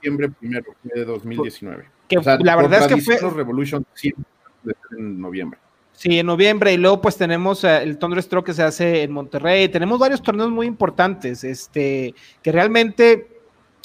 Noviembre 0.00 0.30
primero 0.30 0.74
de 0.84 1.04
2019 1.04 1.96
la 2.40 2.56
verdad 2.56 2.82
es 2.82 2.86
que 2.86 3.00
fue. 3.00 3.30
Revolution 3.30 3.84
en 4.96 5.20
noviembre. 5.20 5.58
Sí, 5.96 6.18
en 6.18 6.26
noviembre 6.26 6.74
y 6.74 6.76
luego 6.76 7.00
pues 7.00 7.16
tenemos 7.16 7.64
eh, 7.64 7.82
el 7.82 7.96
Thunderstroke 7.96 8.44
que 8.44 8.52
se 8.52 8.62
hace 8.62 9.02
en 9.02 9.12
Monterrey. 9.12 9.68
Tenemos 9.68 9.98
varios 9.98 10.22
torneos 10.22 10.50
muy 10.50 10.66
importantes, 10.66 11.42
este, 11.42 12.14
que 12.42 12.52
realmente 12.52 13.28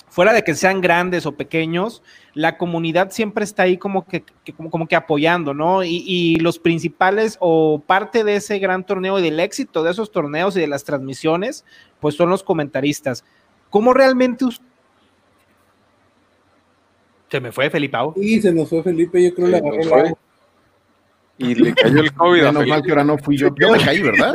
fuera 0.10 0.34
de 0.34 0.44
que 0.44 0.54
sean 0.54 0.82
grandes 0.82 1.26
o 1.26 1.32
pequeños, 1.38 2.04
la 2.34 2.58
comunidad 2.58 3.12
siempre 3.12 3.46
está 3.46 3.64
ahí 3.64 3.78
como 3.78 4.06
que, 4.06 4.26
como, 4.58 4.70
como, 4.70 4.86
que 4.86 4.98
apoyando, 4.98 5.54
¿no? 5.54 5.86
Y, 5.86 6.04
y, 6.06 6.36
los 6.36 6.60
principales 6.60 7.38
o 7.40 7.82
parte 7.88 8.26
de 8.26 8.36
ese 8.36 8.60
gran 8.60 8.86
torneo 8.86 9.18
y 9.20 9.22
del 9.22 9.40
éxito 9.40 9.82
de 9.82 9.92
esos 9.92 10.12
torneos 10.12 10.58
y 10.58 10.60
de 10.60 10.68
las 10.68 10.84
transmisiones, 10.84 11.64
pues 12.02 12.16
son 12.16 12.30
los 12.30 12.44
comentaristas. 12.44 13.24
¿Cómo 13.70 13.94
realmente 13.94 14.46
se 17.30 17.40
me 17.40 17.54
fue 17.54 17.70
Felipe. 17.70 17.98
Sí, 18.18 18.42
se 18.42 18.52
nos 18.52 18.68
fue 18.68 18.84
Felipe, 18.84 19.24
yo 19.24 19.34
creo 19.34 19.48
que 19.48 19.56
agarró 19.56 20.18
Y 21.42 21.56
le 21.56 21.74
cayó 21.74 22.02
el 22.02 22.14
COVID. 22.14 22.44
Menos 22.44 22.68
mal 22.68 22.82
que 22.84 22.92
ahora 22.92 23.04
no 23.04 23.18
fui 23.18 23.38
yo. 23.38 23.50
Yo 23.60 23.72
me 23.72 23.84
caí, 23.84 24.02
¿verdad? 24.02 24.34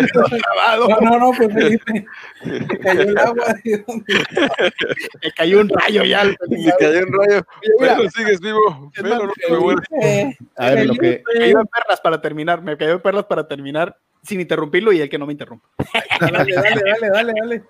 no, 0.78 1.00
no, 1.00 1.18
no, 1.18 1.32
pues 1.36 1.52
Felipe. 1.52 2.06
Le 2.44 2.78
cayó 2.78 3.02
el 3.02 3.18
agua. 3.18 3.44
Le 3.64 5.32
cayó 5.36 5.60
un 5.60 5.68
rayo 5.68 6.04
ya. 6.04 6.24
Le 6.24 6.36
cayó 6.78 7.00
un 7.06 7.12
rayo. 7.12 7.46
Pero 7.78 8.10
sigues 8.10 8.40
vivo. 8.40 8.90
Pero 8.94 9.26
no 9.26 9.32
me 9.50 9.58
muere. 9.58 10.36
A 10.56 10.70
ver, 10.70 10.86
lo 10.86 10.94
que. 10.94 11.22
Me 11.34 11.40
cayó 11.40 11.60
en 11.60 11.66
perlas 11.66 12.00
para 12.00 12.20
terminar. 12.20 12.62
Me 12.62 12.76
cayó 12.76 12.92
en 12.94 13.00
perlas 13.00 13.24
para 13.24 13.46
terminar 13.46 13.96
sin 14.22 14.40
interrumpirlo 14.40 14.92
y 14.92 15.00
el 15.00 15.08
que 15.08 15.18
no 15.18 15.26
me 15.26 15.32
interrumpa. 15.32 15.68
dale, 16.20 16.52
dale, 16.52 16.82
dale, 16.84 17.10
dale, 17.12 17.32
dale. 17.40 17.62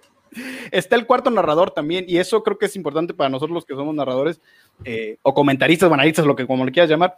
Está 0.70 0.96
el 0.96 1.06
cuarto 1.06 1.30
narrador 1.30 1.70
también, 1.70 2.04
y 2.08 2.18
eso 2.18 2.42
creo 2.42 2.58
que 2.58 2.66
es 2.66 2.76
importante 2.76 3.14
para 3.14 3.30
nosotros 3.30 3.54
los 3.54 3.64
que 3.64 3.74
somos 3.74 3.94
narradores 3.94 4.40
eh, 4.84 5.18
o 5.22 5.32
comentaristas, 5.32 5.90
analistas, 5.90 6.26
lo 6.26 6.36
que 6.36 6.46
como 6.46 6.64
le 6.64 6.72
quieras 6.72 6.90
llamar. 6.90 7.16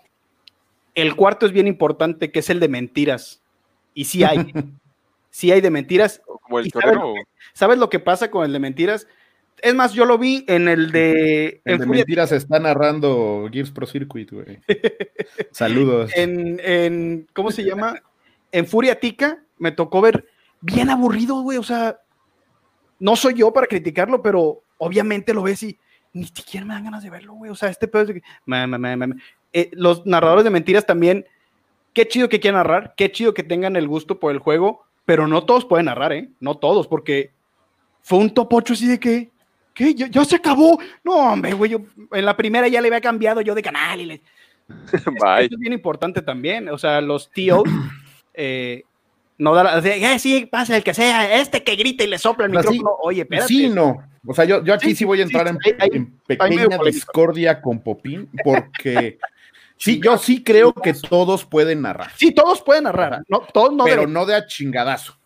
El 0.98 1.14
cuarto 1.14 1.46
es 1.46 1.52
bien 1.52 1.68
importante, 1.68 2.32
que 2.32 2.40
es 2.40 2.50
el 2.50 2.58
de 2.58 2.66
mentiras. 2.66 3.40
Y 3.94 4.06
sí 4.06 4.24
hay. 4.24 4.52
sí 5.30 5.52
hay 5.52 5.60
de 5.60 5.70
mentiras. 5.70 6.20
Como 6.42 6.58
el 6.58 6.72
sabes, 7.52 7.78
lo 7.78 7.88
que 7.88 8.00
pasa 8.00 8.32
con 8.32 8.44
el 8.44 8.52
de 8.52 8.58
mentiras? 8.58 9.06
Es 9.62 9.76
más, 9.76 9.92
yo 9.92 10.04
lo 10.04 10.18
vi 10.18 10.44
en 10.48 10.66
el 10.66 10.90
de. 10.90 11.60
El 11.64 11.78
de 11.78 11.86
mentiras 11.86 12.32
está 12.32 12.58
narrando 12.58 13.48
Gears 13.52 13.70
Pro 13.70 13.86
Circuit, 13.86 14.28
güey. 14.32 14.58
Saludos. 15.52 16.10
En, 16.16 16.60
en, 16.64 17.28
¿Cómo 17.32 17.52
se 17.52 17.62
llama? 17.62 18.02
En 18.50 18.66
Furia 18.66 18.98
Tica 18.98 19.38
me 19.56 19.70
tocó 19.70 20.00
ver 20.00 20.26
bien 20.60 20.90
aburrido, 20.90 21.42
güey. 21.42 21.58
O 21.58 21.62
sea, 21.62 22.00
no 22.98 23.14
soy 23.14 23.34
yo 23.34 23.52
para 23.52 23.68
criticarlo, 23.68 24.20
pero 24.20 24.62
obviamente 24.78 25.32
lo 25.32 25.42
ves 25.42 25.62
y 25.62 25.78
ni 26.12 26.24
siquiera 26.24 26.66
me 26.66 26.74
dan 26.74 26.84
ganas 26.84 27.04
de 27.04 27.10
verlo, 27.10 27.34
güey. 27.34 27.52
O 27.52 27.54
sea, 27.54 27.68
este 27.68 27.86
pedo 27.86 28.02
es 28.02 28.08
de 28.08 28.14
que... 28.14 28.22
Eh, 29.52 29.70
los 29.72 30.04
narradores 30.06 30.44
de 30.44 30.50
mentiras 30.50 30.86
también, 30.86 31.26
qué 31.94 32.06
chido 32.06 32.28
que 32.28 32.40
quieran 32.40 32.58
narrar, 32.58 32.94
qué 32.96 33.10
chido 33.10 33.34
que 33.34 33.42
tengan 33.42 33.76
el 33.76 33.88
gusto 33.88 34.18
por 34.20 34.32
el 34.32 34.38
juego, 34.38 34.84
pero 35.04 35.26
no 35.26 35.44
todos 35.44 35.64
pueden 35.64 35.86
narrar, 35.86 36.12
¿eh? 36.12 36.28
No 36.40 36.56
todos, 36.56 36.86
porque 36.86 37.30
fue 38.02 38.18
un 38.18 38.32
top 38.32 38.52
8 38.52 38.72
así 38.74 38.86
de 38.86 39.00
que, 39.00 39.30
¿qué? 39.74 39.94
¿Ya, 39.94 40.24
se 40.24 40.36
acabó. 40.36 40.78
No, 41.02 41.32
hombre, 41.32 41.52
güey, 41.54 41.70
yo 41.70 41.80
en 42.12 42.24
la 42.24 42.36
primera 42.36 42.68
ya 42.68 42.80
le 42.80 42.88
había 42.88 43.00
cambiado 43.00 43.40
yo 43.40 43.54
de 43.54 43.62
canal 43.62 44.00
y 44.00 44.06
le... 44.06 44.20
Bye. 44.68 45.46
Eso 45.46 45.54
es 45.54 45.58
bien 45.58 45.72
importante 45.72 46.20
también, 46.20 46.68
o 46.68 46.76
sea, 46.76 47.00
los 47.00 47.30
tíos 47.30 47.62
eh, 48.34 48.84
no 49.38 49.54
dar, 49.54 49.86
eh, 49.86 50.18
sí, 50.18 50.46
pasa 50.50 50.76
el 50.76 50.82
que 50.82 50.92
sea, 50.92 51.40
este 51.40 51.62
que 51.62 51.76
grita 51.76 52.04
y 52.04 52.08
le 52.08 52.18
sopla 52.18 52.46
el 52.46 52.50
micrófono, 52.50 52.90
oye, 53.00 53.22
espérate. 53.22 53.48
Sí, 53.48 53.68
no. 53.68 54.02
O 54.26 54.34
sea, 54.34 54.44
yo, 54.44 54.62
yo 54.64 54.74
aquí 54.74 54.94
sí, 54.94 55.04
voy 55.04 55.20
a 55.20 55.22
entrar 55.22 55.48
en, 55.48 56.18
pequeña 56.26 56.66
discordia 56.84 57.62
con 57.62 57.80
Popín, 57.80 58.28
porque 58.44 59.18
sí, 59.78 60.00
yo 60.02 60.18
sí 60.18 60.42
creo 60.42 60.72
que 60.72 60.94
todos 60.94 61.44
pueden 61.44 61.82
narrar. 61.82 62.10
Sí, 62.16 62.32
todos 62.32 62.62
pueden 62.62 62.84
narrar, 62.84 63.22
no, 63.28 63.40
todos 63.52 63.72
no 63.72 63.84
pero 63.84 64.06
no 64.06 64.26
de 64.26 64.34
a 64.34 64.46
chingadazo. 64.46 65.18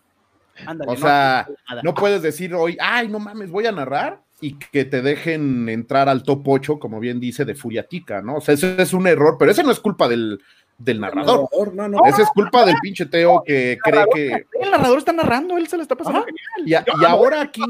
o 0.87 0.95
sea, 0.95 1.47
no, 1.83 1.93
puedes 1.93 2.21
decir 2.21 2.53
hoy, 2.53 2.77
ay, 2.79 3.07
no 3.07 3.19
mames, 3.19 3.49
voy 3.49 3.65
a 3.65 3.71
narrar 3.71 4.21
y 4.39 4.57
que 4.59 4.85
te 4.85 5.01
dejen 5.01 5.69
entrar 5.69 6.09
al 6.09 6.23
top 6.23 6.41
8, 6.45 6.79
como 6.79 6.99
bien 6.99 7.19
dice, 7.19 7.45
de 7.45 7.55
Furiatica, 7.55 8.21
¿no? 8.21 8.35
O 8.35 8.41
sea, 8.41 8.53
ese 8.53 8.81
es 8.81 8.93
un 8.93 9.07
error, 9.07 9.37
pero 9.39 9.51
ese 9.51 9.63
no 9.63 9.71
es 9.71 9.79
culpa 9.79 10.07
del, 10.07 10.39
del 10.77 10.99
narrador. 10.99 11.49
No, 11.73 11.87
no, 11.87 12.05
Esa 12.05 12.23
es 12.23 12.29
culpa 12.29 12.65
del 12.65 12.75
pinche 12.81 13.05
Teo 13.05 13.43
que 13.45 13.77
cree 13.81 14.05
que. 14.13 14.45
El 14.59 14.71
narrador 14.71 14.97
está 14.97 15.13
narrando, 15.13 15.57
él 15.57 15.67
se 15.67 15.77
le 15.77 15.83
está 15.83 15.95
pasando 15.95 16.25
genial. 16.25 16.85
Y, 16.85 17.05
ahora 17.05 17.41
aquí, 17.41 17.61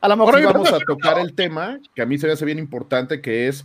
a 0.00 0.08
lo 0.08 0.16
mejor 0.16 0.42
vamos 0.42 0.72
a 0.72 0.78
tocar 0.78 1.18
el 1.18 1.34
tema 1.34 1.78
que 1.94 2.02
a 2.02 2.06
mí 2.06 2.18
se 2.18 2.26
me 2.26 2.32
hace 2.32 2.44
bien 2.44 2.58
importante, 2.58 3.20
que 3.20 3.48
es 3.48 3.64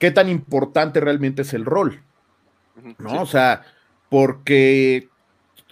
qué 0.00 0.10
tan 0.10 0.28
importante 0.28 0.98
realmente 0.98 1.42
es 1.42 1.54
el 1.54 1.64
rol. 1.64 2.02
¿No? 2.98 3.22
O 3.22 3.26
sea, 3.26 3.62
porque. 4.08 5.08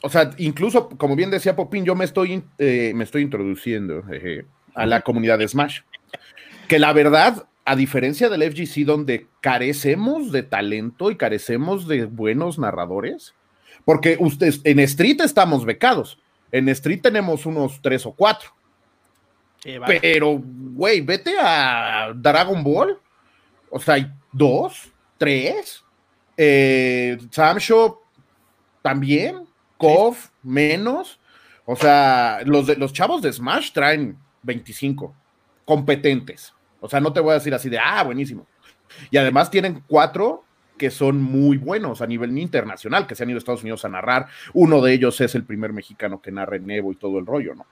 O 0.03 0.09
sea, 0.09 0.31
incluso, 0.37 0.91
como 0.91 1.17
bien 1.17 1.31
decía 1.31 1.57
Popín, 1.57 1.85
yo 1.85 1.97
me 1.97 2.05
estoy, 2.05 2.45
eh, 2.59 2.93
me 2.95 3.03
estoy 3.03 3.23
introduciendo 3.23 4.05
a 4.75 4.87
la 4.87 5.01
comunidad 5.01 5.39
de 5.39 5.49
Smash. 5.49 5.81
Que 6.69 6.79
la 6.79 6.93
verdad, 6.93 7.49
a 7.65 7.75
diferencia 7.75 8.29
del 8.29 8.45
FGC, 8.53 8.85
donde 8.85 9.27
carecemos 9.41 10.31
de 10.31 10.45
talento 10.45 11.11
y 11.11 11.17
carecemos 11.17 11.89
de 11.89 12.05
buenos 12.05 12.61
narradores, 12.61 13.35
porque 13.85 14.17
ustedes 14.21 14.61
en 14.63 14.79
Street 14.81 15.21
estamos 15.21 15.65
becados. 15.65 16.21
En 16.53 16.69
Street 16.69 17.01
tenemos 17.03 17.45
unos 17.45 17.81
tres 17.83 18.07
o 18.07 18.13
cuatro. 18.13 18.51
Pero, 20.01 20.41
güey, 20.41 21.01
vete 21.01 21.35
a 21.41 22.13
Dragon 22.15 22.63
Ball. 22.63 23.01
O 23.71 23.81
sea, 23.81 24.17
dos, 24.33 24.93
tres. 25.17 25.85
Eh, 26.37 27.19
Samsho 27.31 28.03
también. 28.83 29.47
KOF, 29.77 30.31
menos. 30.43 31.21
O 31.65 31.77
sea, 31.77 32.41
los, 32.45 32.67
de, 32.67 32.77
los 32.77 32.93
chavos 32.93 33.23
de 33.23 33.33
Smash 33.33 33.73
traen 33.73 34.19
25 34.43 35.15
competentes. 35.65 36.53
O 36.81 36.89
sea, 36.89 37.01
no 37.01 37.13
te 37.13 37.21
voy 37.21 37.33
a 37.33 37.35
decir 37.35 37.55
así 37.55 37.69
de, 37.69 37.79
ah, 37.79 38.03
buenísimo. 38.03 38.47
Y 39.11 39.17
además 39.19 39.51
tienen 39.51 39.85
cuatro 39.87 40.45
que 40.79 40.91
son 40.91 41.21
muy 41.21 41.59
buenos 41.59 42.01
a 42.01 42.07
nivel 42.07 42.37
internacional, 42.39 43.07
que 43.07 43.15
se 43.15 43.25
han 43.25 43.31
ido 43.31 43.37
a 43.37 43.41
Estados 43.41 43.63
Unidos 43.63 43.85
a 43.85 43.89
narrar. 43.91 44.29
Uno 44.55 44.81
de 44.81 44.95
ellos 44.95 45.21
es 45.21 45.35
el 45.35 45.45
primer 45.45 45.73
mexicano 45.73 46.23
que 46.23 46.33
narra 46.33 46.57
en 46.57 46.71
Evo 46.71 46.93
y 46.93 46.97
todo 46.97 47.19
el 47.19 47.27
rollo, 47.27 47.55
¿no? 47.55 47.67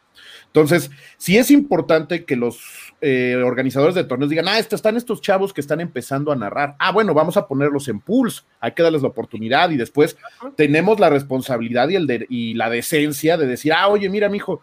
Entonces, 0.46 0.90
sí 1.16 1.36
es 1.36 1.50
importante 1.50 2.24
que 2.24 2.36
los 2.36 2.94
eh, 3.00 3.36
organizadores 3.44 3.94
de 3.94 4.04
torneos 4.04 4.30
digan, 4.30 4.48
ah, 4.48 4.58
están 4.58 4.96
estos 4.96 5.20
chavos 5.20 5.52
que 5.52 5.60
están 5.60 5.80
empezando 5.80 6.32
a 6.32 6.36
narrar. 6.36 6.76
Ah, 6.78 6.92
bueno, 6.92 7.14
vamos 7.14 7.36
a 7.36 7.46
ponerlos 7.46 7.88
en 7.88 8.00
pools, 8.00 8.46
hay 8.60 8.72
que 8.72 8.82
darles 8.82 9.02
la 9.02 9.08
oportunidad 9.08 9.70
y 9.70 9.76
después 9.76 10.16
tenemos 10.56 10.98
la 10.98 11.10
responsabilidad 11.10 11.88
y, 11.88 11.96
el 11.96 12.26
y 12.28 12.54
la 12.54 12.70
decencia 12.70 13.36
de 13.36 13.46
decir, 13.46 13.72
ah, 13.72 13.88
oye, 13.88 14.08
mira, 14.08 14.28
mijo, 14.28 14.62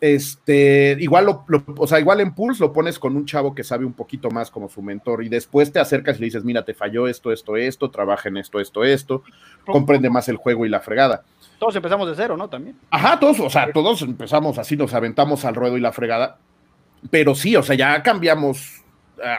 este, 0.00 0.96
igual 1.00 1.24
lo, 1.24 1.44
o 1.78 1.86
sea, 1.86 1.98
igual 1.98 2.20
en 2.20 2.34
Pulse 2.34 2.62
lo 2.62 2.72
pones 2.72 2.98
con 2.98 3.16
un 3.16 3.24
chavo 3.24 3.54
que 3.54 3.64
sabe 3.64 3.86
un 3.86 3.94
poquito 3.94 4.30
más 4.30 4.50
como 4.50 4.68
su 4.68 4.82
mentor 4.82 5.24
y 5.24 5.28
después 5.28 5.72
te 5.72 5.80
acercas 5.80 6.16
y 6.16 6.20
le 6.20 6.24
dices, 6.26 6.44
mira, 6.44 6.64
te 6.64 6.74
falló 6.74 7.08
esto, 7.08 7.32
esto, 7.32 7.56
esto, 7.56 7.90
trabaja 7.90 8.28
en 8.28 8.36
esto, 8.36 8.60
esto, 8.60 8.84
esto, 8.84 9.22
comprende 9.64 10.10
más 10.10 10.28
el 10.28 10.36
juego 10.36 10.66
y 10.66 10.68
la 10.68 10.80
fregada. 10.80 11.24
Todos 11.58 11.74
empezamos 11.76 12.08
de 12.08 12.14
cero, 12.14 12.36
¿no? 12.36 12.48
También. 12.48 12.76
Ajá, 12.90 13.18
todos, 13.18 13.40
o 13.40 13.48
sea, 13.48 13.72
todos 13.72 14.02
empezamos 14.02 14.58
así, 14.58 14.76
nos 14.76 14.92
aventamos 14.92 15.46
al 15.46 15.54
ruedo 15.54 15.78
y 15.78 15.80
la 15.80 15.92
fregada, 15.92 16.38
pero 17.10 17.34
sí, 17.34 17.56
o 17.56 17.62
sea, 17.62 17.74
ya 17.74 18.02
cambiamos, 18.02 18.84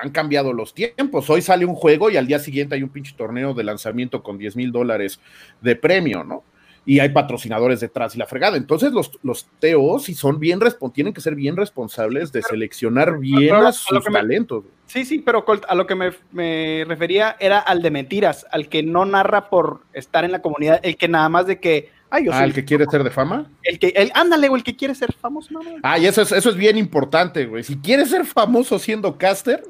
han 0.02 0.10
cambiado 0.10 0.54
los 0.54 0.74
tiempos. 0.74 1.30
Hoy 1.30 1.44
sale 1.44 1.66
un 1.66 1.76
juego 1.76 2.10
y 2.10 2.18
al 2.18 2.26
día 2.26 2.40
siguiente 2.40 2.74
hay 2.74 2.82
un 2.82 2.90
pinche 2.90 3.14
torneo 3.16 3.54
de 3.54 3.64
lanzamiento 3.64 4.24
con 4.24 4.40
10 4.40 4.56
mil 4.56 4.72
dólares 4.72 5.20
de 5.62 5.76
premio, 5.76 6.24
¿no? 6.24 6.44
Y 6.88 7.02
hay 7.02 7.10
patrocinadores 7.10 7.82
detrás 7.82 8.16
y 8.16 8.18
la 8.18 8.26
fregada. 8.26 8.56
Entonces 8.56 8.94
los, 8.94 9.20
los 9.22 9.46
TOs 9.60 10.06
si 10.06 10.16
son 10.16 10.40
bien 10.40 10.58
tienen 10.94 11.14
que 11.14 11.20
ser 11.20 11.36
bien 11.36 11.58
responsables 11.58 12.32
de 12.32 12.42
seleccionar 12.42 13.20
bien 13.20 13.54
a 13.54 13.74
sus 13.74 14.04
talentos. 14.06 14.64
sí, 14.86 15.04
sí, 15.04 15.20
pero 15.20 15.46
a 15.68 15.76
lo 15.76 15.86
que 15.86 15.96
me, 15.96 16.86
refería 16.86 17.36
era 17.42 17.60
al 17.60 17.82
de 17.82 17.92
mentiras, 17.92 18.48
al 18.52 18.70
que 18.70 18.84
no 18.84 19.06
narra 19.06 19.50
por 19.50 19.82
estar 19.92 20.24
en 20.24 20.32
la 20.32 20.42
comunidad, 20.42 20.80
el 20.82 20.96
que 20.96 21.10
nada 21.10 21.28
más 21.28 21.46
de 21.46 21.60
que 21.60 21.98
Ah, 22.10 22.20
¿el 22.20 22.54
que 22.54 22.64
quiere 22.64 22.86
ser 22.86 23.04
de 23.04 23.10
fama? 23.10 23.52
El 23.64 23.80
que, 23.80 23.88
el, 23.90 24.14
ándale, 24.16 24.48
o 24.48 24.56
el 24.56 24.64
que 24.64 24.78
quiere 24.78 24.96
ser 24.96 25.12
famoso. 25.12 25.52
No, 25.52 25.60
Ah, 25.84 26.00
y 26.00 26.06
eso 26.06 26.22
es, 26.22 26.32
eso 26.32 26.50
es 26.50 26.56
bien 26.56 26.78
importante, 26.78 27.46
güey. 27.46 27.66
Si 27.66 27.76
quieres 27.80 28.12
ser 28.12 28.26
famoso 28.26 28.80
siendo 28.80 29.18
caster, 29.18 29.62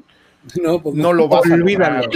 no, 0.64 0.82
pues 0.82 0.96
no, 0.96 1.14
lo 1.14 1.28
vas 1.28 1.50
a 1.50 1.54
olvidar. 1.54 2.08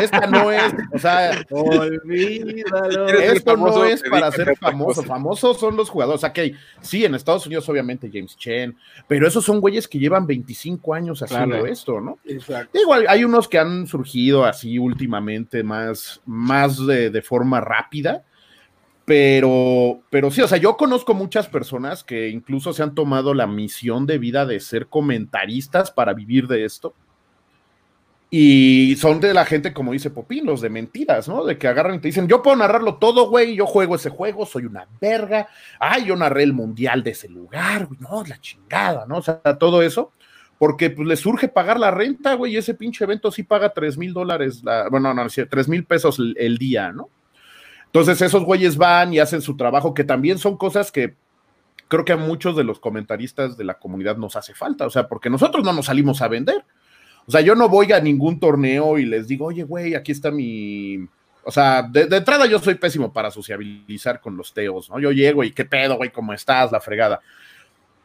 Esta, 0.00 0.26
no 0.26 0.50
es, 0.50 0.74
o 0.92 0.98
sea, 0.98 1.44
olvídalo. 1.50 3.08
Esto 3.08 3.56
no 3.56 3.84
es 3.84 4.02
para 4.02 4.30
ser 4.32 4.56
famoso. 4.56 5.02
Famosos 5.02 5.58
son 5.58 5.76
los 5.76 5.90
jugadores. 5.90 6.22
O 6.22 6.32
sea, 6.32 6.32
sí, 6.80 7.04
en 7.04 7.14
Estados 7.14 7.46
Unidos, 7.46 7.68
obviamente, 7.68 8.10
James 8.12 8.36
Chen, 8.36 8.76
pero 9.06 9.26
esos 9.26 9.44
son 9.44 9.60
güeyes 9.60 9.88
que 9.88 9.98
llevan 9.98 10.26
25 10.26 10.94
años 10.94 11.22
haciendo 11.22 11.66
esto, 11.66 12.00
¿no? 12.00 12.18
Exacto. 12.24 12.78
Igual 12.78 13.06
hay 13.08 13.24
unos 13.24 13.48
que 13.48 13.58
han 13.58 13.86
surgido 13.86 14.44
así 14.44 14.78
últimamente 14.78 15.62
más, 15.62 16.20
más 16.24 16.84
de, 16.86 17.10
de 17.10 17.22
forma 17.22 17.60
rápida. 17.60 18.24
Pero, 19.04 20.00
pero 20.10 20.32
sí, 20.32 20.40
o 20.40 20.48
sea, 20.48 20.58
yo 20.58 20.76
conozco 20.76 21.14
muchas 21.14 21.46
personas 21.46 22.02
que 22.02 22.28
incluso 22.28 22.72
se 22.72 22.82
han 22.82 22.96
tomado 22.96 23.34
la 23.34 23.46
misión 23.46 24.04
de 24.04 24.18
vida 24.18 24.46
de 24.46 24.58
ser 24.58 24.88
comentaristas 24.88 25.92
para 25.92 26.12
vivir 26.12 26.48
de 26.48 26.64
esto 26.64 26.92
y 28.28 28.96
son 28.96 29.20
de 29.20 29.32
la 29.32 29.44
gente, 29.44 29.72
como 29.72 29.92
dice 29.92 30.10
Popín, 30.10 30.46
los 30.46 30.60
de 30.60 30.68
mentiras, 30.68 31.28
¿no? 31.28 31.44
De 31.44 31.58
que 31.58 31.68
agarran 31.68 31.94
y 31.94 31.98
te 32.00 32.08
dicen, 32.08 32.26
yo 32.26 32.42
puedo 32.42 32.56
narrarlo 32.56 32.96
todo, 32.96 33.30
güey, 33.30 33.54
yo 33.54 33.66
juego 33.66 33.94
ese 33.94 34.10
juego, 34.10 34.44
soy 34.46 34.64
una 34.64 34.86
verga, 35.00 35.48
ay, 35.78 36.06
yo 36.06 36.16
narré 36.16 36.42
el 36.42 36.52
mundial 36.52 37.04
de 37.04 37.12
ese 37.12 37.28
lugar, 37.28 37.86
güey, 37.86 38.00
no, 38.00 38.24
la 38.24 38.40
chingada, 38.40 39.06
¿no? 39.06 39.18
O 39.18 39.22
sea, 39.22 39.40
todo 39.60 39.80
eso, 39.80 40.12
porque 40.58 40.90
pues 40.90 41.06
les 41.06 41.20
surge 41.20 41.46
pagar 41.46 41.78
la 41.78 41.92
renta, 41.92 42.34
güey, 42.34 42.54
y 42.54 42.56
ese 42.56 42.74
pinche 42.74 43.04
evento 43.04 43.30
sí 43.30 43.44
paga 43.44 43.72
tres 43.72 43.96
mil 43.96 44.12
dólares, 44.12 44.62
bueno, 44.90 45.14
no, 45.14 45.26
tres 45.48 45.68
mil 45.68 45.84
pesos 45.84 46.18
el, 46.36 46.58
día, 46.58 46.90
¿no? 46.90 47.08
Entonces 47.86 48.20
esos 48.20 48.42
güeyes 48.42 48.76
van 48.76 49.14
y 49.14 49.20
hacen 49.20 49.40
su 49.40 49.56
trabajo, 49.56 49.94
que 49.94 50.02
también 50.02 50.38
son 50.38 50.56
cosas 50.56 50.90
que 50.90 51.14
creo 51.86 52.04
que 52.04 52.12
a 52.12 52.16
muchos 52.16 52.56
de 52.56 52.64
los 52.64 52.80
comentaristas 52.80 53.56
de 53.56 53.62
la 53.62 53.74
comunidad 53.74 54.16
nos 54.16 54.34
hace 54.34 54.52
falta, 54.52 54.84
o 54.84 54.90
sea, 54.90 55.06
porque 55.06 55.30
nosotros 55.30 55.64
no 55.64 55.72
nos 55.72 55.86
salimos 55.86 56.20
a 56.22 56.26
vender 56.26 56.64
o 57.26 57.30
sea, 57.30 57.40
yo 57.40 57.54
no 57.54 57.68
voy 57.68 57.92
a 57.92 58.00
ningún 58.00 58.38
torneo 58.38 58.98
y 58.98 59.04
les 59.04 59.26
digo, 59.26 59.46
oye, 59.46 59.64
güey, 59.64 59.94
aquí 59.94 60.12
está 60.12 60.30
mi. 60.30 61.08
O 61.42 61.50
sea, 61.50 61.82
de, 61.82 62.02
entrada 62.02 62.46
yo 62.46 62.58
soy 62.58 62.76
pésimo 62.76 63.12
para 63.12 63.30
sociabilizar 63.30 64.20
con 64.20 64.36
los 64.36 64.52
teos, 64.52 64.90
¿no? 64.90 65.00
Yo 65.00 65.10
llego 65.10 65.42
y 65.42 65.52
qué 65.52 65.64
pedo, 65.64 65.96
güey, 65.96 66.10
¿cómo 66.10 66.32
estás? 66.32 66.70
La 66.70 66.80
fregada. 66.80 67.20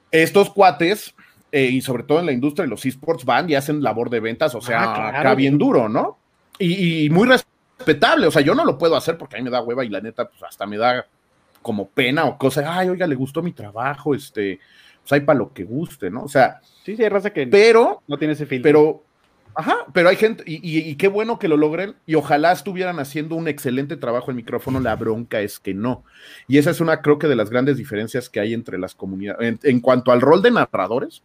Estos 0.09 0.49
cuates, 0.49 1.15
eh, 1.51 1.65
y 1.65 1.81
sobre 1.81 2.03
todo 2.03 2.19
en 2.19 2.25
la 2.25 2.31
industria 2.31 2.63
de 2.63 2.69
los 2.69 2.85
esports, 2.85 3.23
van 3.23 3.49
y 3.49 3.55
hacen 3.55 3.83
labor 3.83 4.09
de 4.09 4.19
ventas, 4.19 4.55
o 4.55 4.61
sea, 4.61 4.83
ah, 4.83 5.19
acá 5.19 5.35
bien 5.35 5.57
duro, 5.57 5.87
¿no? 5.87 6.17
Y, 6.59 7.09
muy 7.09 7.27
respetable, 7.27 8.27
o 8.27 8.31
sea, 8.31 8.41
yo 8.41 8.53
no 8.53 8.65
lo 8.65 8.77
puedo 8.77 8.95
hacer 8.95 9.17
porque 9.17 9.35
a 9.35 9.39
mí 9.39 9.43
me 9.43 9.49
da 9.49 9.61
hueva 9.61 9.83
y 9.83 9.89
la 9.89 10.01
neta, 10.01 10.29
pues 10.29 10.43
hasta 10.43 10.67
me 10.67 10.77
da 10.77 11.07
como 11.63 11.87
pena 11.87 12.25
o 12.25 12.37
cosa, 12.37 12.77
ay, 12.77 12.89
oiga, 12.89 13.07
le 13.07 13.15
gustó 13.15 13.41
mi 13.41 13.51
trabajo, 13.51 14.13
este, 14.13 14.59
pues 15.01 15.11
hay 15.13 15.21
para 15.21 15.39
lo 15.39 15.53
que 15.53 15.63
guste, 15.63 16.11
¿no? 16.11 16.23
O 16.23 16.27
sea, 16.27 16.59
sí, 16.83 16.95
sí, 16.95 17.03
hay 17.03 17.09
raza 17.09 17.31
que 17.31 17.47
pero, 17.47 18.03
no 18.07 18.17
tiene 18.17 18.33
ese 18.33 18.45
filtro. 18.45 18.69
Pero 18.69 19.03
Ajá, 19.53 19.85
pero 19.93 20.09
hay 20.09 20.15
gente, 20.15 20.43
y, 20.47 20.95
qué 20.95 21.07
bueno 21.07 21.37
que 21.37 21.47
lo 21.47 21.57
logren, 21.57 21.95
y 22.05 22.15
ojalá 22.15 22.51
estuvieran 22.51 22.99
haciendo 22.99 23.35
un 23.35 23.47
excelente 23.47 23.97
trabajo 23.97 24.31
en 24.31 24.37
micrófono, 24.37 24.79
la 24.79 24.95
bronca 24.95 25.41
es 25.41 25.59
que 25.59 25.73
no. 25.73 26.03
Y 26.47 26.57
esa 26.57 26.71
es 26.71 26.79
una, 26.79 27.01
creo 27.01 27.19
que 27.19 27.27
de 27.27 27.35
las 27.35 27.49
grandes 27.49 27.77
diferencias 27.77 28.29
que 28.29 28.39
hay 28.39 28.53
entre 28.53 28.77
las 28.77 28.95
comunidades, 28.95 29.59
en, 29.63 29.79
cuanto 29.81 30.11
al 30.11 30.21
rol 30.21 30.41
de 30.41 30.51
narradores, 30.51 31.21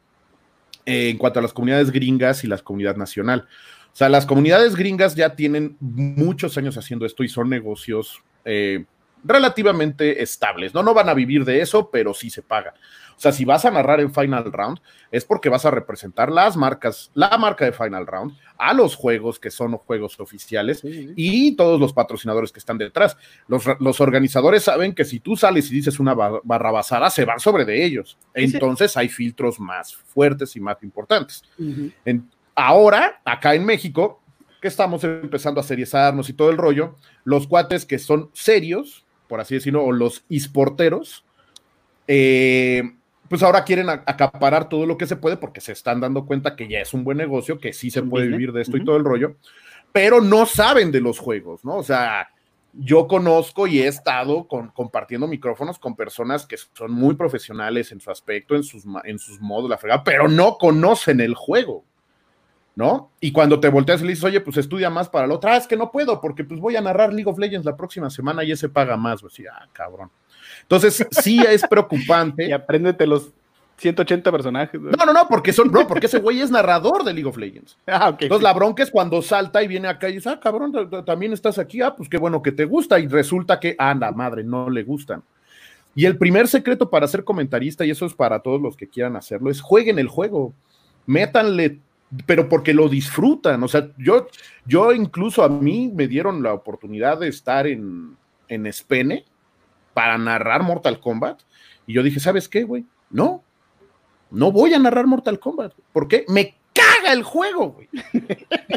eh, 0.87 1.11
en 1.11 1.19
cuanto 1.19 1.39
a 1.39 1.43
las 1.43 1.53
comunidades 1.53 1.91
gringas 1.91 2.43
y 2.43 2.49
las 2.49 2.63
comunidades 2.63 2.99
nacional. 2.99 3.47
O 3.93 3.97
sea, 3.97 4.09
las 4.09 4.27
comunidades 4.27 4.77
gringas 4.77 5.15
ya 5.15 5.35
tienen 5.37 5.77
muchos 5.81 6.59
años 6.59 6.77
haciendo 6.77 7.07
esto 7.07 7.25
y 7.25 7.29
son 7.29 7.49
negocios 7.49 8.23
eh, 8.45 8.85
relativamente 9.25 10.23
estables, 10.23 10.75
¿no? 10.75 10.83
No 10.83 10.95
van 10.95 11.09
a 11.09 11.15
vivir 11.15 11.45
de 11.45 11.61
eso, 11.61 11.91
pero 11.91 12.15
sí 12.15 12.31
se 12.31 12.43
paga. 12.43 12.75
O 13.17 13.21
sea, 13.21 13.33
si 13.33 13.47
vas 13.47 13.65
a 13.65 13.71
narrar 13.71 14.01
en 14.01 14.13
Final 14.13 14.53
Round, 14.53 14.79
es 15.11 15.25
porque 15.25 15.49
vas 15.49 15.65
a 15.65 15.71
representar 15.71 16.31
las 16.31 16.55
marcas, 16.55 17.11
la 17.15 17.37
marca 17.39 17.65
de 17.65 17.73
Final 17.73 18.07
Round, 18.07 18.37
a 18.59 18.75
los 18.75 18.95
juegos 18.95 19.39
que 19.39 19.51
son 19.51 19.73
juegos 19.79 20.21
oficiales 20.21 20.83
y 20.85 21.57
todos 21.57 21.81
los 21.81 21.95
patrocinadores 21.95 22.53
que 22.53 22.59
están 22.59 22.77
detrás. 22.77 23.17
Los, 23.49 24.01
organizadores 24.01 24.65
saben 24.65 24.95
que 24.95 25.07
si 25.07 25.21
tú 25.21 25.35
sales 25.35 25.71
y 25.71 25.75
dices 25.75 25.99
una 25.99 26.15
barrabasada, 26.15 27.09
se 27.09 27.25
van 27.25 27.41
sobre 27.41 27.65
de 27.65 27.85
ellos. 27.85 28.19
Entonces 28.35 28.95
hay 28.99 29.09
filtros 29.09 29.59
más 29.59 29.95
fuertes 29.95 30.55
y 30.55 30.61
más 30.61 30.83
importantes. 30.83 31.43
ahora, 32.55 33.23
acá 33.25 33.55
en 33.55 33.65
México, 33.65 34.21
que 34.61 34.69
estamos 34.69 35.03
empezando 35.05 35.61
a 35.61 35.65
seriezarnos 35.65 36.29
y 36.29 36.35
todo 36.35 36.51
el 36.51 36.59
rollo, 36.59 36.97
los 37.25 37.47
cuates 37.47 37.87
que 37.87 37.99
son 37.99 38.31
serios, 38.35 39.06
por 39.29 39.41
así 39.41 39.55
decirlo, 39.55 39.85
o 39.85 39.93
los 39.93 40.25
esporteros, 40.29 41.25
eh, 42.09 42.83
pues 43.29 43.43
ahora 43.43 43.65
quieren 43.65 43.89
acaparar 43.89 44.69
todo 44.69 44.87
lo 44.87 44.97
que 44.97 45.07
se 45.07 45.17
puede 45.17 45.37
porque 45.37 45.61
se 45.61 45.73
están 45.73 46.01
dando 46.01 46.27
cuenta 46.27 46.55
que 46.57 46.69
ya 46.69 46.81
es 46.81 46.95
un 46.95 47.05
buen 47.05 47.19
negocio, 47.19 47.59
que 47.59 47.73
sí 47.73 47.91
se 47.91 48.03
puede 48.03 48.29
vivir 48.29 48.53
de 48.53 48.63
esto 48.63 48.77
y 48.77 48.85
todo 48.85 48.97
el 48.97 49.05
rollo, 49.05 49.37
pero 49.93 50.21
no 50.21 50.47
saben 50.47 50.93
de 50.93 51.01
los 51.01 51.19
juegos, 51.19 51.65
¿no? 51.65 51.77
O 51.77 51.83
sea, 51.83 52.29
yo 52.73 53.07
conozco 53.07 53.67
y 53.67 53.81
he 53.81 53.89
estado 53.89 54.47
con, 54.47 54.69
compartiendo 54.69 55.27
micrófonos 55.27 55.79
con 55.79 55.97
personas 55.97 56.47
que 56.47 56.57
son 56.57 56.93
muy 56.93 57.15
profesionales 57.17 57.91
en 57.93 58.01
su 58.01 58.11
aspecto, 58.11 58.55
en 58.55 58.63
sus, 58.63 58.85
en 59.05 59.19
sus 59.19 59.41
modos, 59.41 59.71
la 59.71 59.79
fregada, 59.79 60.05
pero 60.05 60.29
no 60.29 60.59
conocen 60.59 61.21
el 61.21 61.35
juego. 61.35 61.85
¿No? 62.77 63.11
Y 63.21 63.33
cuando 63.33 63.59
te 63.59 63.69
volteas 63.69 64.01
y 64.01 64.05
le 64.05 64.11
dices, 64.11 64.25
oye, 64.25 64.41
pues 64.41 64.59
estudia 64.59 64.91
más 64.91 65.09
para 65.09 65.27
la 65.27 65.35
otra, 65.35 65.55
ah, 65.55 65.57
es 65.57 65.67
que 65.67 65.77
no 65.77 65.91
puedo, 65.91 66.21
porque 66.21 66.45
pues 66.45 66.61
voy 66.61 66.77
a 66.77 66.81
narrar 66.81 67.13
League 67.13 67.29
of 67.29 67.39
Legends 67.39 67.65
la 67.65 67.77
próxima 67.77 68.11
semana 68.11 68.45
y 68.45 68.53
ese 68.53 68.69
paga 68.69 68.97
más, 68.97 69.23
pues, 69.23 69.35
ah, 69.51 69.67
cabrón. 69.73 70.11
Entonces, 70.63 71.07
sí 71.11 71.41
es 71.49 71.67
preocupante. 71.67 72.47
y 72.49 72.53
apréndete 72.53 73.07
los 73.07 73.33
180 73.79 74.31
personajes. 74.31 74.81
No, 74.81 75.07
no, 75.07 75.13
no, 75.13 75.27
porque 75.27 75.53
son, 75.53 75.73
no, 75.73 75.87
porque 75.87 76.07
ese 76.07 76.19
güey 76.19 76.41
es 76.41 76.51
narrador 76.51 77.03
de 77.03 77.15
League 77.15 77.29
of 77.29 77.37
Legends. 77.37 77.77
Ah, 77.87 78.11
okay, 78.11 78.27
Entonces 78.27 78.43
la 78.43 78.53
bronca 78.53 78.83
es 78.83 78.91
cuando 78.91 79.23
salta 79.23 79.63
y 79.63 79.69
viene 79.69 79.89
acá 79.89 80.11
y 80.11 80.15
dice, 80.15 80.29
ah, 80.29 80.41
cabrón, 80.41 80.73
también 81.07 81.33
estás 81.33 81.59
aquí, 81.59 81.81
ah, 81.81 81.95
pues 81.97 82.09
qué 82.09 82.19
bueno 82.19 82.43
que 82.43 82.53
te 82.53 82.67
gusta. 82.67 82.99
Y 82.99 83.07
resulta 83.07 83.59
que, 83.59 83.75
ah, 83.79 83.95
la 83.95 84.13
madre, 84.13 84.45
no 84.45 84.69
le 84.69 84.83
gustan. 84.83 85.23
Y 85.95 86.05
el 86.05 86.19
primer 86.19 86.47
secreto 86.47 86.91
para 86.91 87.09
ser 87.09 87.25
comentarista, 87.25 87.87
y 87.87 87.91
eso 87.91 88.05
es 88.05 88.13
para 88.13 88.41
todos 88.41 88.61
los 88.61 88.77
que 88.77 88.87
quieran 88.87 89.17
hacerlo, 89.17 89.51
es 89.51 89.63
jueguen 89.63 89.99
el 89.99 90.09
juego. 90.09 90.53
Métanle, 91.07 91.79
pero 92.27 92.49
porque 92.49 92.73
lo 92.75 92.89
disfrutan. 92.89 93.63
O 93.63 93.69
sea, 93.69 93.89
yo, 93.99 94.29
yo 94.65 94.93
incluso 94.93 95.43
a 95.43 95.49
mí 95.49 95.91
me 95.95 96.07
dieron 96.09 96.43
la 96.43 96.53
oportunidad 96.53 97.19
de 97.19 97.29
estar 97.29 97.67
en, 97.67 98.17
en 98.49 98.73
Spene 98.73 99.25
para 99.95 100.19
narrar 100.19 100.63
Mortal 100.63 101.01
Kombat. 101.01 101.41
Y 101.87 101.95
yo 101.95 102.03
dije, 102.03 102.21
¿sabes 102.21 102.49
qué, 102.49 102.65
güey? 102.65 102.85
No, 103.11 103.43
no 104.31 104.53
voy 104.53 104.75
a 104.75 104.79
narrar 104.79 105.07
Mortal 105.07 105.39
Kombat. 105.39 105.73
¿Por 105.93 106.09
qué? 106.09 106.25
Me 106.29 106.56
caga 106.77 107.13
el 107.13 107.23
juego, 107.23 107.73
güey. 107.73 107.89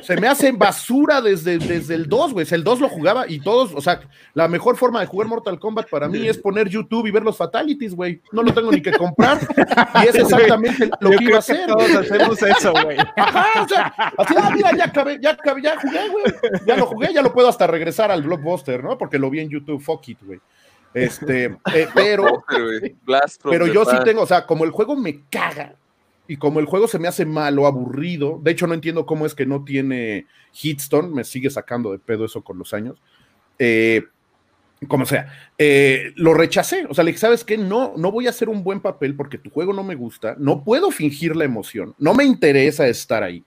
Se 0.04 0.16
me 0.18 0.28
hace 0.28 0.52
basura 0.52 1.22
desde, 1.22 1.58
desde 1.58 1.96
el 1.96 2.08
2, 2.08 2.34
güey. 2.34 2.48
El 2.50 2.64
2 2.64 2.80
lo 2.80 2.90
jugaba 2.90 3.26
y 3.28 3.40
todos, 3.40 3.74
o 3.76 3.82
sea, 3.82 4.00
la 4.34 4.48
mejor 4.48 4.78
forma 4.78 5.02
de 5.02 5.06
jugar 5.06 5.28
Mortal 5.28 5.60
Kombat 5.60 5.90
para 5.90 6.08
mí 6.08 6.28
es 6.28 6.38
poner 6.38 6.70
YouTube 6.70 7.08
y 7.08 7.12
ver 7.12 7.24
los 7.24 7.38
fatalities, 7.38 7.94
güey. 7.94 8.22
No 8.32 8.44
lo 8.44 8.54
tengo 8.54 8.72
ni 8.72 8.82
que 8.82 8.94
comprar. 8.94 9.40
Y 10.04 10.08
es 10.08 10.16
exactamente 10.16 10.90
lo 11.00 11.10
que 11.12 11.24
iba 11.24 11.36
a 11.36 11.40
hacer. 11.40 11.68
Todos 11.68 11.94
hacemos 11.96 12.42
eso, 12.42 12.74
güey. 12.84 12.98
Ajá, 13.18 13.64
o 13.64 13.68
sea, 13.68 13.94
así, 14.18 14.34
ah, 14.38 14.52
mira, 14.54 14.76
ya 14.76 14.86
acabé, 14.86 15.20
ya 15.22 15.32
acabé, 15.32 15.62
ya 15.62 15.80
jugué, 15.80 16.10
güey. 16.10 16.24
Ya 16.66 16.78
lo 16.78 16.86
jugué, 16.86 17.14
ya 17.14 17.22
lo 17.22 17.34
puedo 17.34 17.50
hasta 17.50 17.68
regresar 17.68 18.12
al 18.12 18.24
blockbuster, 18.24 18.84
¿no? 18.84 18.98
Porque 18.98 19.20
lo 19.20 19.30
vi 19.30 19.42
en 19.42 19.50
YouTube, 19.50 19.82
fuck 19.82 20.08
it, 20.08 20.20
güey. 20.24 20.40
Este, 20.94 21.58
eh, 21.74 21.88
pero, 21.94 22.44
pero 23.44 23.68
yo 23.68 23.86
sí 23.86 23.96
tengo, 24.04 24.24
o 24.24 24.28
sea, 24.28 24.46
como 24.46 24.64
el 24.64 24.72
juego 24.72 24.96
me 24.96 25.22
caga 25.30 25.76
y 26.30 26.38
como 26.38 26.60
el 26.60 26.68
juego 26.68 26.88
se 26.88 27.00
me 27.00 27.08
hace 27.08 27.26
malo, 27.26 27.66
aburrido, 27.66 28.40
de 28.44 28.52
hecho 28.52 28.68
no 28.68 28.76
entiendo 28.76 29.08
cómo 29.08 29.26
es 29.26 29.34
que 29.34 29.48
no 29.48 29.64
tiene 29.64 30.28
Hitstone, 30.54 31.10
me 31.10 31.24
sigue 31.24 31.50
sacando 31.50 31.92
de 31.92 31.98
pedo 31.98 32.24
eso 32.24 32.44
con 32.44 32.60
los 32.60 32.72
años. 32.72 33.02
Eh, 33.58 34.04
como 34.88 35.08
sea, 35.08 35.34
eh, 35.58 36.14
lo 36.18 36.36
rechacé. 36.36 36.86
O 36.88 36.94
sea, 36.94 37.04
le 37.04 37.10
dije, 37.10 37.20
¿sabes 37.20 37.44
qué? 37.44 37.58
No, 37.58 37.94
no 37.98 38.12
voy 38.12 38.28
a 38.28 38.30
hacer 38.30 38.48
un 38.48 38.64
buen 38.64 38.80
papel 38.80 39.16
porque 39.16 39.40
tu 39.40 39.50
juego 39.50 39.74
no 39.74 39.84
me 39.84 39.96
gusta, 39.96 40.36
no 40.38 40.64
puedo 40.64 40.92
fingir 40.92 41.36
la 41.36 41.46
emoción, 41.46 41.96
no 41.98 42.14
me 42.14 42.26
interesa 42.26 42.88
estar 42.88 43.24
ahí. 43.24 43.44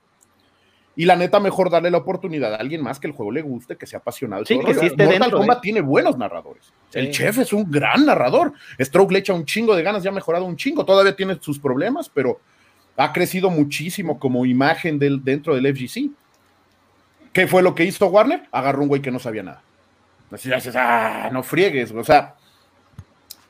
Y 0.97 1.05
la 1.05 1.15
neta, 1.15 1.39
mejor 1.39 1.69
darle 1.69 1.89
la 1.89 1.99
oportunidad 1.99 2.53
a 2.53 2.57
alguien 2.57 2.83
más 2.83 2.99
que 2.99 3.07
el 3.07 3.13
juego 3.13 3.31
le 3.31 3.43
guste, 3.43 3.77
que 3.77 3.87
sea 3.87 3.99
apasionado. 3.99 4.45
Sí, 4.45 4.59
que 4.59 5.05
Mortal 5.05 5.31
Kombat 5.31 5.61
tiene 5.61 5.79
buenos 5.79 6.17
narradores. 6.17 6.73
El 6.91 7.11
chef 7.11 7.37
es 7.37 7.53
un 7.53 7.71
gran 7.71 8.05
narrador. 8.05 8.51
Stroke 8.77 9.13
le 9.13 9.19
echa 9.19 9.33
un 9.33 9.45
chingo 9.45 9.73
de 9.73 9.83
ganas, 9.83 10.03
ya 10.03 10.09
ha 10.09 10.13
mejorado 10.13 10.43
un 10.43 10.57
chingo. 10.57 10.85
Todavía 10.85 11.15
tiene 11.15 11.37
sus 11.39 11.57
problemas, 11.57 12.09
pero 12.09 12.41
ha 12.97 13.13
crecido 13.13 13.49
muchísimo 13.49 14.19
como 14.19 14.45
imagen 14.45 14.99
del, 14.99 15.23
dentro 15.23 15.55
del 15.55 15.75
FGC. 15.75 16.09
¿Qué 17.31 17.47
fue 17.47 17.63
lo 17.63 17.73
que 17.73 17.85
hizo 17.85 18.07
Warner? 18.07 18.47
Agarró 18.51 18.83
un 18.83 18.87
güey 18.87 19.01
que 19.01 19.11
no 19.11 19.19
sabía 19.19 19.43
nada. 19.43 19.63
Así 20.31 20.49
dices, 20.49 20.75
ah, 20.75 21.29
no 21.31 21.43
friegues. 21.43 21.91
O 21.91 22.03
sea, 22.03 22.35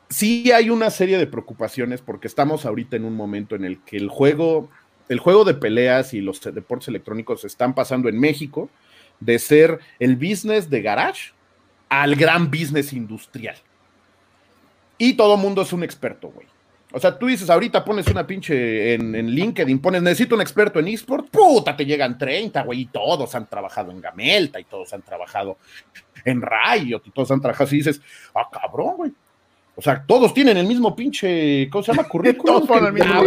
sí 0.10 0.52
hay 0.52 0.70
una 0.70 0.90
serie 0.90 1.18
de 1.18 1.28
preocupaciones 1.28 2.02
porque 2.02 2.28
estamos 2.28 2.66
ahorita 2.66 2.96
en 2.96 3.06
un 3.06 3.16
momento 3.16 3.56
en 3.56 3.66
el 3.66 3.80
que 3.82 3.98
el 3.98 4.10
juego 4.10 4.70
el 5.10 5.20
juego 5.20 5.44
de 5.44 5.54
peleas 5.54 6.14
y 6.14 6.22
los 6.22 6.42
deportes 6.42 6.88
electrónicos 6.88 7.44
están 7.46 7.76
pasando 7.76 8.10
en 8.10 8.20
México 8.20 8.70
de 9.20 9.40
ser 9.40 9.80
el 10.00 10.16
business 10.16 10.70
de 10.70 10.82
garage 10.82 11.34
al 11.90 12.16
gran 12.16 12.50
business 12.50 12.94
industrial. 12.94 13.56
Y 14.98 15.14
todo 15.14 15.38
mundo 15.38 15.62
es 15.62 15.74
un 15.74 15.84
experto, 15.84 16.30
güey. 16.30 16.48
O 16.96 17.00
sea, 17.00 17.18
tú 17.18 17.26
dices, 17.26 17.50
ahorita 17.50 17.84
pones 17.84 18.08
una 18.08 18.26
pinche 18.26 18.94
en, 18.94 19.14
LinkedIn, 19.14 19.80
pones, 19.80 20.04
necesito 20.04 20.36
un 20.36 20.42
experto 20.42 20.80
en 20.80 20.88
eSport, 20.90 21.28
puta, 21.28 21.76
te 21.76 21.88
llegan 21.88 22.20
30, 22.20 22.62
güey, 22.62 22.82
y 22.82 22.86
todos 22.86 23.34
han 23.34 23.48
trabajado 23.48 23.92
en 23.92 24.00
Gamelta, 24.00 24.60
y 24.60 24.66
todos 24.66 24.94
han 24.94 25.02
trabajado 25.02 25.58
en 26.24 26.40
Riot, 26.40 27.02
y 27.04 27.10
todos 27.10 27.32
han 27.32 27.42
trabajado, 27.42 27.74
y 27.74 27.78
dices, 27.78 28.00
ah, 28.36 28.48
cabrón, 28.52 28.98
güey, 28.98 29.12
o 29.76 29.82
sea, 29.82 30.04
todos 30.06 30.36
tienen 30.36 30.58
el 30.58 30.68
mismo 30.68 30.96
pinche, 30.96 31.68
¿cómo 31.72 31.84
se 31.84 31.92
llama? 31.92 32.04
Currículum. 32.08 32.68
todos 32.68 32.84
el 32.84 32.94
mismo 32.94 33.24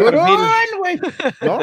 güey. 0.78 1.00
¿No? 1.40 1.58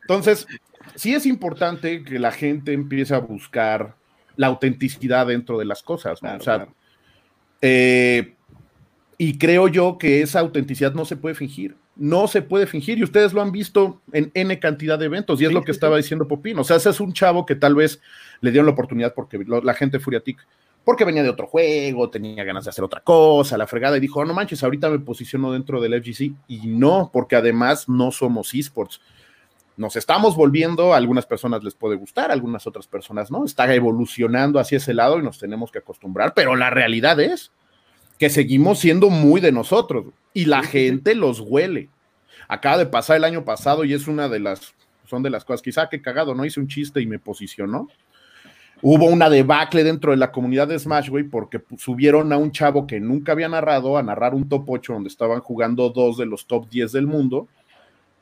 Entonces, 0.00 0.46
sí 0.94 1.14
es 1.14 1.26
importante 1.26 2.02
que 2.02 2.18
la 2.18 2.32
gente 2.32 2.72
empiece 2.72 3.14
a 3.14 3.18
buscar 3.18 3.94
la 4.36 4.46
autenticidad 4.46 5.26
dentro 5.26 5.58
de 5.58 5.66
las 5.66 5.82
cosas, 5.82 6.22
¿no? 6.22 6.36
o 6.36 6.40
sea, 6.40 6.68
eh, 7.60 8.34
y 9.18 9.36
creo 9.36 9.66
yo 9.66 9.98
que 9.98 10.22
esa 10.22 10.38
autenticidad 10.38 10.94
no 10.94 11.04
se 11.04 11.16
puede 11.16 11.34
fingir. 11.34 11.76
No 11.96 12.28
se 12.28 12.40
puede 12.40 12.68
fingir, 12.68 12.98
y 12.98 13.02
ustedes 13.02 13.32
lo 13.32 13.42
han 13.42 13.50
visto 13.50 14.00
en 14.12 14.30
N 14.32 14.58
cantidad 14.60 14.96
de 14.96 15.06
eventos, 15.06 15.40
y 15.40 15.44
es 15.44 15.52
lo 15.52 15.64
que 15.64 15.72
estaba 15.72 15.96
diciendo 15.96 16.28
Popín. 16.28 16.56
O 16.58 16.64
sea, 16.64 16.76
ese 16.76 16.90
es 16.90 17.00
un 17.00 17.12
chavo 17.12 17.44
que 17.44 17.56
tal 17.56 17.74
vez 17.74 18.00
le 18.40 18.52
dieron 18.52 18.66
la 18.66 18.72
oportunidad 18.72 19.14
porque 19.14 19.44
la 19.44 19.74
gente 19.74 19.98
Furiatic 19.98 20.38
porque 20.88 21.04
venía 21.04 21.22
de 21.22 21.28
otro 21.28 21.46
juego, 21.46 22.08
tenía 22.08 22.44
ganas 22.44 22.64
de 22.64 22.70
hacer 22.70 22.82
otra 22.82 23.02
cosa, 23.02 23.58
la 23.58 23.66
fregada, 23.66 23.98
y 23.98 24.00
dijo, 24.00 24.24
no 24.24 24.32
manches, 24.32 24.64
ahorita 24.64 24.88
me 24.88 24.98
posiciono 24.98 25.52
dentro 25.52 25.82
del 25.82 26.02
FGC, 26.02 26.32
y 26.46 26.66
no, 26.66 27.10
porque 27.12 27.36
además 27.36 27.90
no 27.90 28.10
somos 28.10 28.54
esports. 28.54 29.02
Nos 29.76 29.96
estamos 29.96 30.34
volviendo, 30.34 30.94
a 30.94 30.96
algunas 30.96 31.26
personas 31.26 31.62
les 31.62 31.74
puede 31.74 31.96
gustar, 31.96 32.30
a 32.30 32.32
algunas 32.32 32.66
otras 32.66 32.86
personas 32.86 33.30
no, 33.30 33.44
está 33.44 33.72
evolucionando 33.74 34.58
hacia 34.58 34.78
ese 34.78 34.94
lado 34.94 35.18
y 35.18 35.22
nos 35.22 35.38
tenemos 35.38 35.70
que 35.70 35.80
acostumbrar, 35.80 36.32
pero 36.32 36.56
la 36.56 36.70
realidad 36.70 37.20
es 37.20 37.52
que 38.18 38.30
seguimos 38.30 38.78
siendo 38.78 39.10
muy 39.10 39.40
de 39.40 39.52
nosotros 39.52 40.06
y 40.34 40.46
la 40.46 40.62
gente 40.62 41.14
los 41.14 41.40
huele. 41.40 41.88
Acaba 42.48 42.78
de 42.78 42.86
pasar 42.86 43.16
el 43.16 43.24
año 43.24 43.44
pasado 43.44 43.84
y 43.84 43.92
es 43.92 44.08
una 44.08 44.28
de 44.28 44.40
las, 44.40 44.74
son 45.06 45.22
de 45.22 45.30
las 45.30 45.44
cosas, 45.44 45.62
quizá 45.62 45.88
que 45.88 46.02
cagado, 46.02 46.34
¿no? 46.34 46.44
Hice 46.44 46.60
un 46.60 46.68
chiste 46.68 47.00
y 47.00 47.06
me 47.06 47.18
posicionó 47.18 47.88
Hubo 48.80 49.06
una 49.06 49.28
debacle 49.28 49.82
dentro 49.82 50.12
de 50.12 50.18
la 50.18 50.30
comunidad 50.30 50.68
de 50.68 50.78
Smash, 50.78 51.08
güey, 51.08 51.24
porque 51.24 51.60
subieron 51.76 52.32
a 52.32 52.36
un 52.36 52.52
chavo 52.52 52.86
que 52.86 53.00
nunca 53.00 53.32
había 53.32 53.48
narrado 53.48 53.98
a 53.98 54.02
narrar 54.04 54.34
un 54.34 54.48
top 54.48 54.64
8 54.68 54.92
donde 54.92 55.08
estaban 55.08 55.40
jugando 55.40 55.90
dos 55.90 56.16
de 56.16 56.26
los 56.26 56.46
top 56.46 56.68
10 56.68 56.92
del 56.92 57.08
mundo 57.08 57.48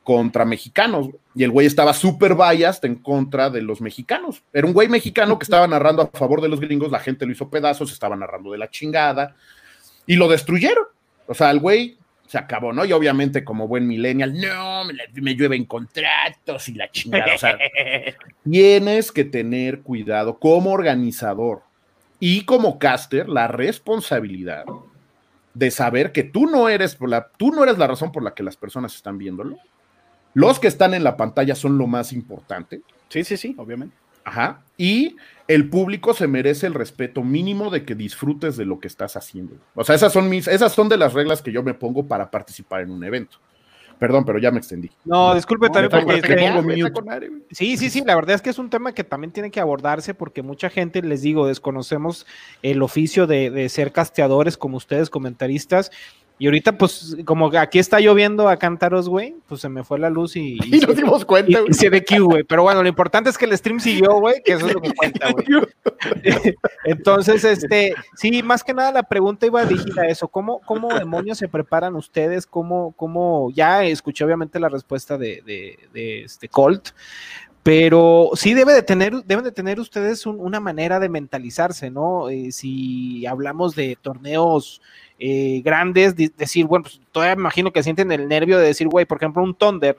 contra 0.02 0.46
mexicanos. 0.46 1.10
Y 1.34 1.44
el 1.44 1.50
güey 1.50 1.66
estaba 1.66 1.92
súper 1.92 2.34
biased 2.34 2.86
en 2.86 2.94
contra 2.94 3.50
de 3.50 3.60
los 3.60 3.82
mexicanos. 3.82 4.42
Era 4.50 4.66
un 4.66 4.72
güey 4.72 4.88
mexicano 4.88 5.38
que 5.38 5.44
estaba 5.44 5.66
narrando 5.66 6.02
a 6.02 6.06
favor 6.06 6.40
de 6.40 6.48
los 6.48 6.60
gringos, 6.60 6.90
la 6.90 7.00
gente 7.00 7.26
lo 7.26 7.32
hizo 7.32 7.50
pedazos, 7.50 7.92
estaba 7.92 8.16
narrando 8.16 8.52
de 8.52 8.58
la 8.58 8.70
chingada 8.70 9.36
y 10.06 10.16
lo 10.16 10.28
destruyeron. 10.28 10.84
O 11.26 11.34
sea, 11.34 11.50
el 11.50 11.60
güey 11.60 11.98
se 12.26 12.38
acabó, 12.38 12.72
¿no? 12.72 12.84
Y 12.84 12.92
obviamente 12.92 13.44
como 13.44 13.68
buen 13.68 13.86
millennial, 13.86 14.38
no, 14.38 14.84
me, 14.84 14.94
me 15.20 15.34
llueven 15.34 15.64
contratos 15.64 16.68
y 16.68 16.74
la 16.74 16.90
chingada. 16.90 17.34
O 17.34 17.38
sea, 17.38 17.58
tienes 18.44 19.12
que 19.12 19.24
tener 19.24 19.80
cuidado 19.80 20.38
como 20.38 20.72
organizador 20.72 21.62
y 22.18 22.44
como 22.44 22.78
caster 22.78 23.28
la 23.28 23.48
responsabilidad 23.48 24.64
de 25.54 25.70
saber 25.70 26.12
que 26.12 26.22
tú 26.22 26.46
no 26.46 26.68
eres 26.68 26.98
la, 27.00 27.28
tú 27.36 27.50
no 27.50 27.62
eres 27.62 27.78
la 27.78 27.86
razón 27.86 28.12
por 28.12 28.22
la 28.22 28.34
que 28.34 28.42
las 28.42 28.56
personas 28.56 28.94
están 28.94 29.18
viéndolo. 29.18 29.58
Los 30.34 30.58
que 30.58 30.68
están 30.68 30.92
en 30.92 31.02
la 31.02 31.16
pantalla 31.16 31.54
son 31.54 31.78
lo 31.78 31.86
más 31.86 32.12
importante. 32.12 32.82
Sí, 33.08 33.24
sí, 33.24 33.38
sí, 33.38 33.54
obviamente. 33.56 33.96
Ajá. 34.26 34.60
Y 34.76 35.16
el 35.46 35.70
público 35.70 36.12
se 36.12 36.26
merece 36.26 36.66
el 36.66 36.74
respeto 36.74 37.22
mínimo 37.22 37.70
de 37.70 37.84
que 37.84 37.94
disfrutes 37.94 38.56
de 38.56 38.66
lo 38.66 38.80
que 38.80 38.88
estás 38.88 39.16
haciendo. 39.16 39.56
O 39.74 39.84
sea, 39.84 39.94
esas 39.94 40.12
son 40.12 40.28
mis, 40.28 40.48
esas 40.48 40.72
son 40.72 40.88
de 40.88 40.98
las 40.98 41.14
reglas 41.14 41.40
que 41.40 41.52
yo 41.52 41.62
me 41.62 41.74
pongo 41.74 42.06
para 42.06 42.30
participar 42.30 42.82
en 42.82 42.90
un 42.90 43.04
evento. 43.04 43.38
Perdón, 44.00 44.24
pero 44.26 44.38
ya 44.38 44.50
me 44.50 44.58
extendí. 44.58 44.90
No, 45.04 45.34
disculpe 45.34 45.70
también 45.70 45.90
porque 45.90 47.40
Sí, 47.52 47.78
sí, 47.78 47.88
sí, 47.88 48.02
la 48.04 48.14
verdad 48.14 48.34
es 48.34 48.42
que 48.42 48.50
es 48.50 48.58
un 48.58 48.68
tema 48.68 48.92
que 48.92 49.04
también 49.04 49.32
tiene 49.32 49.50
que 49.50 49.60
abordarse 49.60 50.12
porque 50.12 50.42
mucha 50.42 50.68
gente, 50.68 51.00
les 51.00 51.22
digo, 51.22 51.46
desconocemos 51.46 52.26
el 52.62 52.82
oficio 52.82 53.26
de, 53.26 53.50
de 53.50 53.68
ser 53.70 53.92
casteadores 53.92 54.58
como 54.58 54.76
ustedes, 54.76 55.08
comentaristas, 55.08 55.92
y 56.38 56.46
ahorita, 56.46 56.76
pues, 56.76 57.16
como 57.24 57.46
aquí 57.56 57.78
está 57.78 57.98
lloviendo 57.98 58.48
a 58.48 58.58
cántaros, 58.58 59.08
güey, 59.08 59.36
pues 59.48 59.62
se 59.62 59.70
me 59.70 59.84
fue 59.84 59.98
la 59.98 60.10
luz 60.10 60.36
y. 60.36 60.58
Y, 60.64 60.80
nos 60.86 60.94
dimos 60.94 61.24
cuenta, 61.24 61.60
güey. 61.60 61.72
Y, 61.72 61.88
de 61.88 62.18
güey. 62.18 62.44
Pero 62.44 62.62
bueno, 62.62 62.82
lo 62.82 62.88
importante 62.88 63.30
es 63.30 63.38
que 63.38 63.46
el 63.46 63.56
stream 63.56 63.80
siguió, 63.80 64.20
güey, 64.20 64.42
que 64.44 64.52
eso 64.52 64.66
es 64.66 64.74
lo 64.74 64.82
que 64.82 64.92
cuenta, 64.92 65.30
güey. 65.32 65.46
Entonces, 66.84 67.42
este, 67.44 67.94
sí, 68.16 68.42
más 68.42 68.62
que 68.62 68.74
nada 68.74 68.92
la 68.92 69.02
pregunta 69.02 69.46
iba 69.46 69.64
dirigida 69.64 70.02
a 70.02 70.08
eso. 70.08 70.28
¿Cómo, 70.28 70.60
cómo 70.60 70.92
demonios 70.92 71.38
se 71.38 71.48
preparan 71.48 71.96
ustedes? 71.96 72.46
¿Cómo, 72.46 72.92
cómo, 72.96 73.50
ya 73.52 73.84
escuché 73.84 74.24
obviamente 74.24 74.60
la 74.60 74.68
respuesta 74.68 75.16
de, 75.16 75.42
de, 75.46 75.78
de 75.94 76.24
este 76.24 76.48
Colt, 76.48 76.90
pero 77.62 78.30
sí 78.34 78.54
debe 78.54 78.74
de 78.74 78.82
tener, 78.82 79.24
deben 79.24 79.44
de 79.44 79.50
tener 79.50 79.80
ustedes 79.80 80.24
una 80.26 80.60
manera 80.60 81.00
de 81.00 81.08
mentalizarse, 81.08 81.90
¿no? 81.90 82.28
Eh, 82.28 82.52
si 82.52 83.26
hablamos 83.26 83.74
de 83.74 83.98
torneos 84.00 84.80
eh, 85.18 85.62
grandes, 85.64 86.14
decir, 86.16 86.66
bueno, 86.66 86.84
pues 86.84 87.00
todavía 87.12 87.36
me 87.36 87.42
imagino 87.42 87.72
que 87.72 87.82
sienten 87.82 88.12
el 88.12 88.28
nervio 88.28 88.58
de 88.58 88.66
decir, 88.66 88.88
güey, 88.88 89.06
por 89.06 89.18
ejemplo, 89.18 89.42
un 89.42 89.54
Thunder 89.54 89.96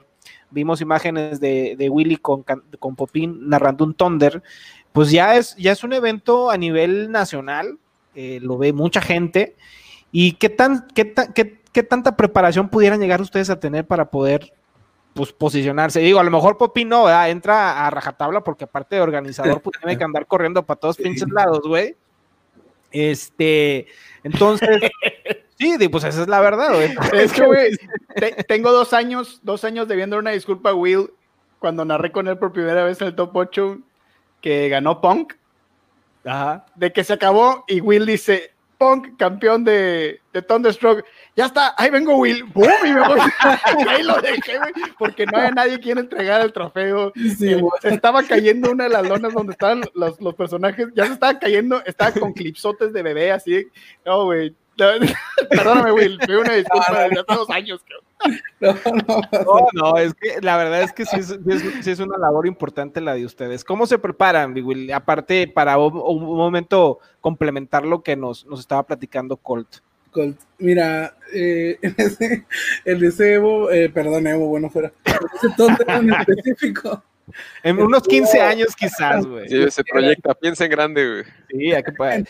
vimos 0.50 0.80
imágenes 0.80 1.40
de, 1.40 1.76
de 1.76 1.88
Willy 1.88 2.16
con, 2.16 2.44
con 2.78 2.96
Popín 2.96 3.48
narrando 3.48 3.84
un 3.84 3.94
Thunder, 3.94 4.42
pues 4.92 5.10
ya 5.10 5.36
es, 5.36 5.54
ya 5.56 5.72
es 5.72 5.84
un 5.84 5.92
evento 5.92 6.50
a 6.50 6.56
nivel 6.56 7.10
nacional, 7.10 7.78
eh, 8.14 8.40
lo 8.42 8.58
ve 8.58 8.72
mucha 8.72 9.00
gente. 9.00 9.56
¿Y 10.10 10.32
qué, 10.32 10.48
tan, 10.48 10.86
qué, 10.94 11.12
qué, 11.72 11.82
tanta 11.82 12.16
preparación 12.16 12.70
pudieran 12.70 12.98
llegar 12.98 13.20
ustedes 13.20 13.50
a 13.50 13.60
tener 13.60 13.86
para 13.86 14.10
poder 14.10 14.54
pues, 15.12 15.32
posicionarse? 15.32 16.00
Digo, 16.00 16.18
a 16.18 16.24
lo 16.24 16.30
mejor 16.30 16.56
Popín 16.56 16.88
no, 16.88 17.08
entra 17.26 17.86
a 17.86 17.90
rajatabla 17.90 18.42
porque 18.42 18.64
aparte 18.64 18.96
de 18.96 19.02
organizador, 19.02 19.60
pues 19.60 19.78
tiene 19.82 19.98
que 19.98 20.04
andar 20.04 20.26
corriendo 20.26 20.64
para 20.64 20.80
todos 20.80 20.96
pinches 20.96 21.28
lados, 21.28 21.60
güey. 21.66 21.94
Este, 22.90 23.86
entonces, 24.24 24.68
sí, 25.58 25.88
pues 25.88 26.04
esa 26.04 26.22
es 26.22 26.28
la 26.28 26.40
verdad, 26.40 26.74
güey. 26.74 26.94
Es 27.12 27.32
que, 27.32 27.44
güey, 27.44 27.70
tengo 28.48 28.72
dos 28.72 28.92
años, 28.92 29.40
dos 29.42 29.64
años 29.64 29.88
debiendo 29.88 30.18
una 30.18 30.30
disculpa 30.30 30.70
a 30.70 30.74
Will 30.74 31.10
cuando 31.58 31.84
narré 31.84 32.12
con 32.12 32.28
él 32.28 32.38
por 32.38 32.52
primera 32.52 32.84
vez 32.84 33.00
en 33.00 33.08
el 33.08 33.14
top 33.14 33.36
8 33.36 33.78
que 34.40 34.68
ganó 34.68 35.00
Punk. 35.00 35.34
Ajá. 36.24 36.66
De 36.74 36.92
que 36.92 37.04
se 37.04 37.12
acabó 37.12 37.64
y 37.68 37.80
Will 37.80 38.06
dice, 38.06 38.52
Punk, 38.78 39.16
campeón 39.18 39.64
de, 39.64 40.20
de 40.32 40.42
Thunderstruck. 40.42 41.04
Ya 41.36 41.46
está, 41.46 41.74
ahí 41.76 41.90
vengo 41.90 42.16
Will. 42.16 42.44
¡Bum! 42.44 42.70
Y 42.84 42.92
me 42.92 43.06
voy. 43.06 43.18
ahí 43.88 44.02
lo 44.02 44.20
dejé, 44.20 44.58
porque 44.98 45.26
no 45.26 45.36
había 45.36 45.50
nadie 45.50 45.80
quien 45.80 45.98
entregar 45.98 46.40
el 46.40 46.52
trofeo. 46.52 47.12
se 47.36 47.88
estaba 47.88 48.22
cayendo 48.22 48.70
una 48.70 48.84
de 48.84 48.90
las 48.90 49.06
lonas 49.06 49.34
donde 49.34 49.52
estaban 49.52 49.82
los, 49.94 50.20
los 50.20 50.34
personajes. 50.34 50.88
Ya 50.94 51.06
se 51.06 51.12
estaba 51.14 51.38
cayendo, 51.38 51.82
estaba 51.84 52.12
con 52.12 52.32
clipsotes 52.32 52.92
de 52.92 53.02
bebé, 53.02 53.32
así. 53.32 53.66
No, 54.06 54.24
güey, 54.24 54.54
Perdóname, 55.50 55.92
Will, 55.92 56.18
fue 56.24 56.38
una 56.38 56.54
disculpa 56.54 57.08
de 57.08 57.20
hace 57.20 57.34
dos 57.34 57.50
años. 57.50 57.84
No, 58.60 58.74
no, 59.46 59.68
no, 59.72 59.98
es 59.98 60.14
que 60.14 60.40
la 60.40 60.56
verdad 60.56 60.82
es 60.82 60.92
que 60.92 61.04
sí 61.04 61.16
es, 61.90 62.00
una 62.00 62.18
labor 62.18 62.46
importante 62.46 63.00
la 63.00 63.14
de 63.14 63.24
ustedes. 63.24 63.64
¿Cómo 63.64 63.86
se 63.86 63.98
preparan, 63.98 64.52
Will? 64.52 64.92
Aparte, 64.92 65.46
para 65.46 65.78
un, 65.78 66.24
momento 66.24 66.98
complementar 67.20 67.84
lo 67.84 68.02
que 68.02 68.16
nos, 68.16 68.44
nos 68.46 68.60
estaba 68.60 68.84
platicando 68.84 69.36
Colt. 69.36 69.76
Colt, 70.10 70.40
mira, 70.58 71.16
eh, 71.32 71.78
en, 71.82 71.94
ese, 71.98 72.46
en 72.84 73.04
ese 73.04 73.34
Evo, 73.34 73.70
eh, 73.70 73.88
perdón, 73.90 74.26
Evo, 74.26 74.48
bueno, 74.48 74.68
fuera, 74.70 74.92
ese 75.04 75.54
tonto 75.56 75.84
en 75.86 76.12
específico. 76.12 77.02
En 77.62 77.78
unos 77.78 78.02
15 78.04 78.40
años 78.40 78.74
quizás, 78.74 79.24
güey. 79.26 79.48
Sí, 79.48 79.70
se 79.70 79.84
proyecta, 79.84 80.34
piensa 80.34 80.64
en 80.64 80.70
grande, 80.70 81.08
güey. 81.08 81.24
Sí, 81.48 81.72
hay 81.72 81.82
que 81.82 81.92
poder. 81.92 82.26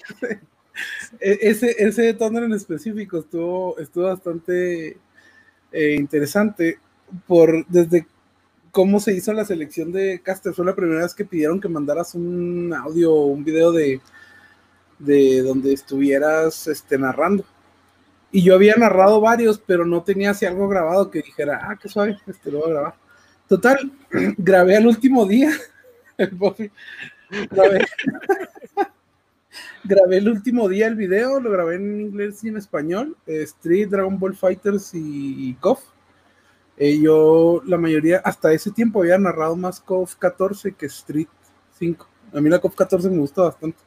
E-, 1.20 1.38
ese, 1.42 1.74
ese 1.78 2.10
en 2.10 2.52
específico 2.52 3.18
estuvo, 3.18 3.78
estuvo 3.78 4.04
bastante 4.04 4.98
eh, 5.72 5.94
interesante 5.98 6.78
por 7.26 7.66
desde 7.66 8.06
cómo 8.70 9.00
se 9.00 9.14
hizo 9.14 9.32
la 9.32 9.44
selección 9.44 9.92
de 9.92 10.20
Caster. 10.22 10.52
Fue 10.52 10.64
la 10.64 10.74
primera 10.74 11.02
vez 11.02 11.14
que 11.14 11.24
pidieron 11.24 11.60
que 11.60 11.68
mandaras 11.68 12.14
un 12.14 12.72
audio 12.74 13.12
o 13.12 13.26
un 13.26 13.44
video 13.44 13.72
de, 13.72 14.00
de 14.98 15.42
donde 15.42 15.72
estuvieras 15.72 16.66
este, 16.66 16.98
narrando. 16.98 17.44
Y 18.30 18.42
yo 18.42 18.54
había 18.54 18.74
narrado 18.76 19.20
varios, 19.20 19.58
pero 19.58 19.86
no 19.86 20.02
tenía 20.02 20.30
así 20.30 20.44
algo 20.44 20.68
grabado 20.68 21.10
que 21.10 21.22
dijera, 21.22 21.60
ah, 21.62 21.78
qué 21.80 21.88
suave, 21.88 22.18
este 22.26 22.50
lo 22.50 22.58
voy 22.58 22.68
a 22.68 22.72
grabar. 22.74 22.94
Total, 23.48 23.90
grabé 24.36 24.76
al 24.76 24.86
último 24.86 25.26
día 25.26 25.50
el 26.18 26.36
Grabé, 27.50 27.84
grabé 29.84 30.18
el 30.18 30.28
último 30.28 30.68
día 30.68 30.86
el 30.86 30.96
video, 30.96 31.40
lo 31.40 31.50
grabé 31.50 31.76
en 31.76 32.00
inglés 32.00 32.42
y 32.44 32.48
en 32.48 32.56
español, 32.56 33.16
Street, 33.26 33.88
Dragon 33.88 34.18
Ball 34.18 34.34
Fighters 34.34 34.90
y, 34.94 35.54
KOF. 35.60 35.80
Eh, 36.76 37.00
yo, 37.00 37.62
la 37.66 37.76
mayoría, 37.76 38.18
hasta 38.18 38.52
ese 38.52 38.70
tiempo 38.70 39.00
había 39.00 39.18
narrado 39.18 39.56
más 39.56 39.80
KOF 39.80 40.16
14 40.16 40.72
que 40.72 40.86
Street 40.86 41.28
5. 41.78 42.08
A 42.34 42.40
mí 42.40 42.48
la 42.48 42.60
KOF 42.60 42.74
14 42.74 43.10
me 43.10 43.18
gusta 43.18 43.42
bastante 43.42 43.78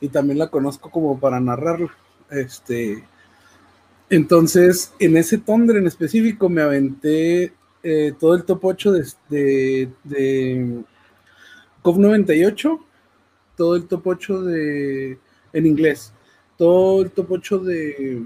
y 0.00 0.08
también 0.08 0.38
la 0.38 0.48
conozco 0.48 0.90
como 0.90 1.18
para 1.18 1.40
narrarla. 1.40 1.90
Este, 2.30 3.04
entonces, 4.10 4.92
en 4.98 5.16
ese 5.16 5.38
Thunder 5.38 5.76
en 5.76 5.86
específico 5.86 6.48
me 6.48 6.62
aventé 6.62 7.52
eh, 7.82 8.12
todo 8.18 8.34
el 8.34 8.44
top 8.44 8.64
8 8.64 8.92
de, 8.92 9.06
de, 9.28 9.90
de 10.04 10.84
KOF 11.82 11.96
98 11.96 12.84
todo 13.58 13.76
el 13.76 13.86
top 13.86 14.06
8 14.06 14.42
de, 14.44 15.18
en 15.52 15.66
inglés, 15.66 16.14
todo 16.56 17.02
el 17.02 17.10
top 17.10 17.32
8 17.32 17.58
de, 17.58 18.22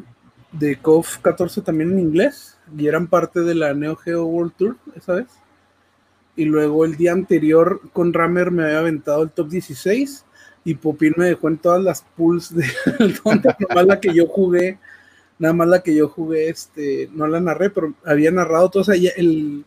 de 0.52 0.76
KOF 0.76 1.18
14 1.18 1.62
también 1.62 1.90
en 1.92 1.98
inglés, 1.98 2.58
y 2.76 2.86
eran 2.86 3.08
parte 3.08 3.40
de 3.40 3.54
la 3.54 3.72
Neo 3.72 3.96
Geo 3.96 4.26
World 4.26 4.52
Tour 4.56 4.76
esa 4.94 5.14
vez. 5.14 5.26
Y 6.36 6.44
luego 6.44 6.84
el 6.84 6.96
día 6.96 7.12
anterior 7.12 7.80
con 7.92 8.12
Rammer 8.12 8.50
me 8.50 8.64
había 8.64 8.78
aventado 8.78 9.22
el 9.22 9.30
top 9.30 9.48
16 9.48 10.24
y 10.64 10.74
Popín 10.74 11.14
me 11.16 11.26
dejó 11.26 11.48
en 11.48 11.58
todas 11.58 11.82
las 11.82 12.02
pools 12.16 12.54
de 12.54 12.64
nada 13.24 13.56
más 13.74 13.86
la 13.86 14.00
que 14.00 14.14
yo 14.14 14.26
jugué, 14.26 14.78
nada 15.38 15.54
más 15.54 15.68
la 15.68 15.82
que 15.82 15.94
yo 15.94 16.08
jugué, 16.08 16.48
este, 16.48 17.10
no 17.12 17.26
la 17.26 17.40
narré, 17.40 17.70
pero 17.70 17.94
había 18.04 18.30
narrado 18.30 18.70
todo, 18.70 18.82
o 18.82 18.92
el, 18.92 19.64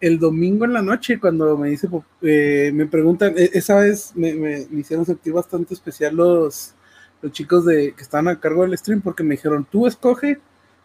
el 0.00 0.18
domingo 0.18 0.64
en 0.64 0.72
la 0.72 0.82
noche, 0.82 1.18
cuando 1.18 1.56
me 1.56 1.70
dice, 1.70 1.88
eh, 2.22 2.70
me 2.72 2.86
preguntan, 2.86 3.34
e, 3.36 3.50
esa 3.54 3.76
vez 3.76 4.12
me, 4.14 4.66
hicieron 4.72 5.04
sentir 5.04 5.32
bastante 5.32 5.74
especial 5.74 6.14
los, 6.14 6.74
los 7.20 7.32
chicos 7.32 7.64
de, 7.64 7.92
que 7.94 8.02
estaban 8.02 8.28
a 8.28 8.38
cargo 8.38 8.62
del 8.62 8.76
stream, 8.78 9.00
porque 9.00 9.24
me 9.24 9.34
dijeron, 9.34 9.66
tú 9.68 9.86
escoge 9.86 10.38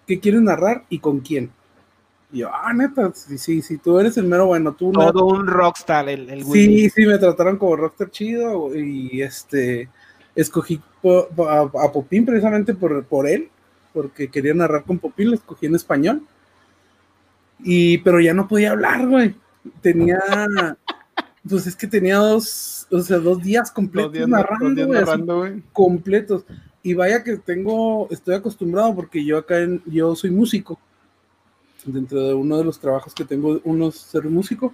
qué 0.07 0.20
quieres 0.20 0.41
narrar 0.41 0.86
y 0.89 0.99
con 0.99 1.20
quién. 1.20 1.51
Y 2.32 2.39
yo, 2.39 2.49
ah, 2.51 2.74
neta, 2.74 3.11
sí, 3.14 3.38
sí, 3.38 3.61
sí, 3.61 3.78
tú 3.78 3.99
eres 3.99 4.18
el 4.18 4.26
mero 4.26 4.47
bueno, 4.47 4.74
tú 4.74 4.91
Todo 4.91 5.26
un 5.26 5.45
rockstar, 5.45 6.09
el, 6.09 6.30
el 6.30 6.43
Sí, 6.45 6.89
sí, 6.89 7.05
me 7.05 7.20
trataron 7.20 7.57
como 7.57 7.76
rockstar 7.76 8.09
chido 8.09 8.76
y 8.76 9.22
este, 9.22 9.89
escogí 10.36 10.82
a, 11.03 11.91
Popín 11.91 12.26
precisamente 12.26 12.74
por, 12.74 13.03
por 13.05 13.28
él, 13.28 13.49
porque 13.93 14.30
quería 14.30 14.55
narrar 14.55 14.84
con 14.84 14.97
Popín, 14.97 15.30
lo 15.30 15.36
escogí 15.36 15.68
en 15.68 15.76
español 15.76 16.24
y, 17.64 17.97
pero 17.99 18.20
ya 18.20 18.34
no 18.34 18.47
podía 18.47 18.72
hablar, 18.72 19.07
güey. 19.07 19.36
Tenía, 19.82 20.20
pues 21.47 21.68
es 21.68 21.76
que 21.76 21.88
tenía 21.88 22.18
dos, 22.18 22.88
o 22.91 23.01
sea, 23.01 23.18
dos 23.18 23.41
días 23.41 23.72
completos 23.72 24.28
narrando, 24.28 25.38
güey, 25.38 25.64
completos. 25.72 26.43
Y 26.82 26.93
vaya 26.93 27.24
que 27.24 27.38
tengo, 27.38 28.09
estoy 28.11 28.36
acostumbrado 28.36 28.93
porque 28.93 29.24
yo 29.24 29.38
acá, 29.38 29.59
en, 29.59 29.82
yo 29.86 30.16
soy 30.16 30.32
músico. 30.32 30.80
Dentro 31.86 32.22
de 32.28 32.34
uno 32.34 32.57
de 32.57 32.66
los 32.66 32.80
trabajos 32.80 33.14
que 33.14 33.26
tengo, 33.26 33.59
uno 33.64 33.89
es 33.89 33.95
ser 33.95 34.26
músico. 34.26 34.74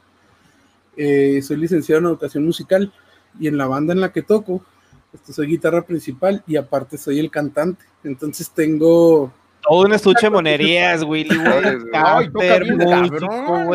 Eh, 0.97 1.41
soy 1.41 1.57
licenciado 1.57 1.99
en 1.99 2.07
educación 2.07 2.45
musical 2.45 2.91
y 3.39 3.47
en 3.47 3.57
la 3.57 3.67
banda 3.67 3.93
en 3.93 4.01
la 4.01 4.11
que 4.11 4.21
toco, 4.21 4.63
este, 5.13 5.33
soy 5.33 5.47
guitarra 5.47 5.85
principal 5.85 6.43
y 6.45 6.55
aparte 6.55 6.97
soy 6.97 7.19
el 7.19 7.31
cantante. 7.31 7.85
Entonces 8.03 8.51
tengo 8.51 9.31
todo 9.61 9.85
un 9.85 9.93
estuche 9.93 10.27
de 10.27 10.29
monerías, 10.29 11.03
Willy, 11.03 11.37
Ay, 11.93 12.27
güey. 12.29 12.49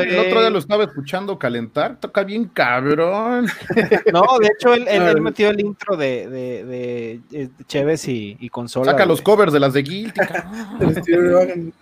El 0.08 0.18
otro 0.18 0.40
día 0.40 0.50
lo 0.50 0.58
estaba 0.58 0.84
escuchando 0.84 1.38
calentar, 1.38 1.98
toca 1.98 2.24
bien 2.24 2.46
cabrón. 2.46 3.46
No, 4.12 4.22
de 4.40 4.48
hecho, 4.48 4.74
él, 4.74 5.20
metió 5.20 5.50
el 5.50 5.60
intro 5.60 5.96
de, 5.96 6.28
de, 6.28 7.20
de, 7.30 7.50
Cheves 7.66 8.08
y, 8.08 8.36
y, 8.40 8.48
consola. 8.48 8.92
Saca 8.92 9.06
los 9.06 9.22
covers 9.22 9.52
de 9.52 9.60
las 9.60 9.72
de 9.72 9.82
Guilty. 9.82 10.20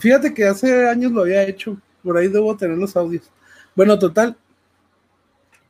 Fíjate 0.00 0.32
que 0.32 0.46
hace 0.46 0.88
años 0.88 1.12
lo 1.12 1.22
había 1.22 1.42
hecho, 1.44 1.76
por 2.02 2.16
ahí 2.16 2.28
debo 2.28 2.56
tener 2.56 2.78
los 2.78 2.96
audios. 2.96 3.30
Bueno, 3.74 3.98
total, 3.98 4.36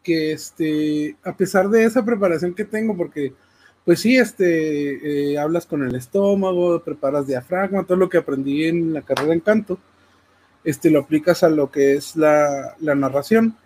que 0.02 0.32
este, 0.32 1.16
a 1.24 1.36
pesar 1.36 1.68
de 1.68 1.84
esa 1.84 2.04
preparación 2.04 2.54
que 2.54 2.64
tengo, 2.64 2.96
porque 2.96 3.32
pues 3.84 4.00
sí, 4.00 4.16
este, 4.16 5.32
eh, 5.32 5.38
hablas 5.38 5.66
con 5.66 5.82
el 5.82 5.94
estómago, 5.94 6.82
preparas 6.82 7.26
diafragma, 7.26 7.84
todo 7.84 7.96
lo 7.96 8.08
que 8.08 8.18
aprendí 8.18 8.66
en 8.66 8.92
la 8.92 9.02
carrera 9.02 9.32
en 9.32 9.40
canto, 9.40 9.78
este, 10.64 10.90
lo 10.90 11.00
aplicas 11.00 11.42
a 11.42 11.48
lo 11.48 11.70
que 11.70 11.94
es 11.94 12.14
la, 12.14 12.76
narración, 12.80 13.56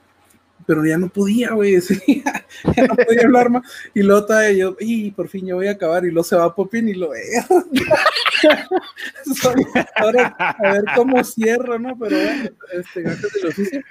pero 0.66 0.84
ya 0.86 0.96
no 0.96 1.10
podía, 1.10 1.52
güey, 1.52 1.74
ya, 1.76 2.86
no 2.86 2.96
podía 2.96 3.24
hablar 3.24 3.50
más, 3.50 3.62
y 3.94 4.02
luego 4.02 4.26
yo, 4.56 4.76
y 4.80 5.10
por 5.10 5.28
fin 5.28 5.46
ya 5.46 5.54
voy 5.54 5.68
a 5.68 5.72
acabar, 5.72 6.06
y 6.06 6.10
luego 6.10 6.24
se 6.24 6.36
va 6.36 6.54
Popín 6.54 6.88
y 6.88 6.94
lo 6.94 7.10
veo. 7.10 7.44
ahora, 9.96 10.34
a 10.38 10.72
ver 10.72 10.84
cómo 10.94 11.22
cierro, 11.24 11.78
¿no? 11.78 11.98
Pero 11.98 12.16
bueno, 12.16 12.50
este, 12.72 13.02
gracias 13.02 13.32
del 13.34 13.46
oficio. 13.48 13.82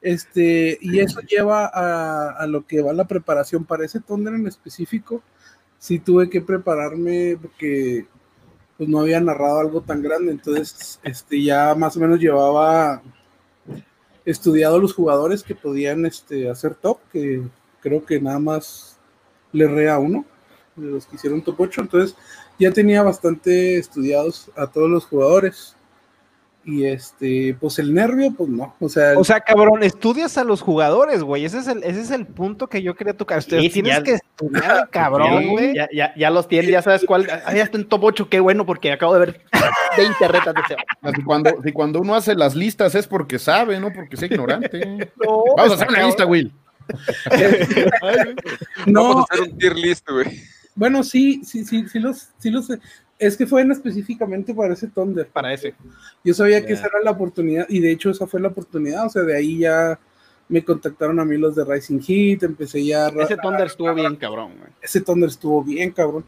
Este, 0.00 0.78
y 0.80 1.00
eso 1.00 1.20
lleva 1.22 1.66
a, 1.66 2.46
lo 2.46 2.66
que 2.66 2.82
va 2.82 2.92
la 2.92 3.06
preparación 3.06 3.64
para 3.64 3.84
ese 3.84 4.00
tóner 4.00 4.34
en 4.34 4.46
específico 4.46 5.22
sí 5.78 5.98
tuve 5.98 6.28
que 6.28 6.40
prepararme 6.40 7.38
porque 7.40 8.06
pues 8.76 8.88
no 8.88 9.00
había 9.00 9.20
narrado 9.20 9.60
algo 9.60 9.80
tan 9.80 10.02
grande, 10.02 10.30
entonces 10.32 11.00
este 11.02 11.42
ya 11.42 11.74
más 11.74 11.96
o 11.96 12.00
menos 12.00 12.20
llevaba 12.20 13.02
estudiado 14.24 14.78
los 14.78 14.94
jugadores 14.94 15.42
que 15.42 15.54
podían 15.54 16.06
este, 16.06 16.50
hacer 16.50 16.74
top, 16.74 16.98
que 17.12 17.42
creo 17.80 18.04
que 18.04 18.20
nada 18.20 18.38
más 18.38 18.98
le 19.52 19.66
re 19.66 19.90
a 19.90 19.98
uno 19.98 20.24
de 20.76 20.86
los 20.86 21.06
que 21.06 21.16
hicieron 21.16 21.42
top 21.42 21.60
8, 21.60 21.80
entonces 21.82 22.16
ya 22.58 22.70
tenía 22.70 23.02
bastante 23.02 23.78
estudiados 23.78 24.50
a 24.56 24.66
todos 24.66 24.90
los 24.90 25.06
jugadores. 25.06 25.74
Y 26.64 26.84
este, 26.84 27.56
pues 27.58 27.78
el 27.78 27.94
nervio, 27.94 28.34
pues 28.36 28.50
no. 28.50 28.74
O 28.78 28.88
sea, 28.90 29.18
o 29.18 29.24
sea, 29.24 29.40
cabrón, 29.40 29.82
estudias 29.82 30.36
a 30.36 30.44
los 30.44 30.60
jugadores, 30.60 31.22
güey. 31.22 31.44
Ese 31.44 31.58
es 31.60 31.66
el, 31.66 31.82
ese 31.82 32.00
es 32.00 32.10
el 32.10 32.26
punto 32.26 32.66
que 32.66 32.82
yo 32.82 32.94
quería 32.94 33.16
tocar. 33.16 33.38
Ustedes 33.38 33.72
tienes 33.72 34.00
que 34.00 34.14
estudiar, 34.14 34.88
cabrón, 34.92 35.48
güey. 35.48 35.74
Ya, 35.74 35.88
ya, 35.92 36.14
ya, 36.14 36.30
los 36.30 36.46
tienes, 36.46 36.70
ya 36.70 36.82
sabes 36.82 37.04
cuál. 37.06 37.26
Ahí 37.46 37.60
está 37.60 37.78
en 37.78 37.88
top 37.88 38.04
8, 38.04 38.28
qué 38.28 38.40
bueno, 38.40 38.66
porque 38.66 38.92
acabo 38.92 39.14
de 39.14 39.20
ver 39.20 39.40
20 39.96 40.28
retas 40.28 40.54
de 40.54 40.60
ese. 40.60 40.76
Si 41.16 41.22
cuando, 41.22 41.62
si 41.62 41.72
cuando 41.72 42.00
uno 42.00 42.14
hace 42.14 42.34
las 42.34 42.54
listas 42.54 42.94
es 42.94 43.06
porque 43.06 43.38
sabe, 43.38 43.80
no 43.80 43.92
porque 43.92 44.16
es 44.16 44.22
ignorante. 44.22 45.10
Vamos 45.56 45.72
a 45.72 45.74
hacer 45.74 45.88
una 45.88 46.06
lista, 46.06 46.26
Will. 46.26 46.52
no, 48.86 49.04
Vamos 49.08 49.30
a 49.30 49.34
hacer 49.34 49.48
un 49.48 49.58
tier 49.58 49.76
list, 49.76 50.08
güey. 50.10 50.42
Bueno, 50.74 51.02
sí, 51.02 51.40
sí, 51.44 51.64
sí, 51.64 51.88
sí 51.88 51.98
los, 51.98 52.28
sí 52.38 52.50
los, 52.50 52.68
es 53.18 53.36
que 53.36 53.46
fue 53.46 53.62
específicamente 53.62 54.54
para 54.54 54.74
ese 54.74 54.88
Thunder. 54.88 55.26
Para 55.28 55.52
ese. 55.52 55.74
Yo 56.24 56.34
sabía 56.34 56.64
que 56.64 56.72
esa 56.72 56.86
era 56.86 57.00
la 57.02 57.10
oportunidad, 57.10 57.66
y 57.68 57.80
de 57.80 57.90
hecho 57.90 58.10
esa 58.10 58.26
fue 58.26 58.40
la 58.40 58.48
oportunidad, 58.48 59.06
o 59.06 59.10
sea, 59.10 59.22
de 59.22 59.36
ahí 59.36 59.58
ya 59.58 59.98
me 60.48 60.64
contactaron 60.64 61.20
a 61.20 61.24
mí 61.24 61.36
los 61.36 61.54
de 61.56 61.64
Rising 61.64 62.00
Heat, 62.00 62.42
empecé 62.42 62.84
ya... 62.84 63.08
Ese 63.08 63.36
Thunder 63.36 63.66
estuvo 63.66 63.94
bien 63.94 64.16
cabrón, 64.16 64.52
güey. 64.58 64.70
Ese 64.80 65.00
Thunder 65.00 65.28
estuvo 65.28 65.62
bien 65.62 65.90
cabrón. 65.90 66.24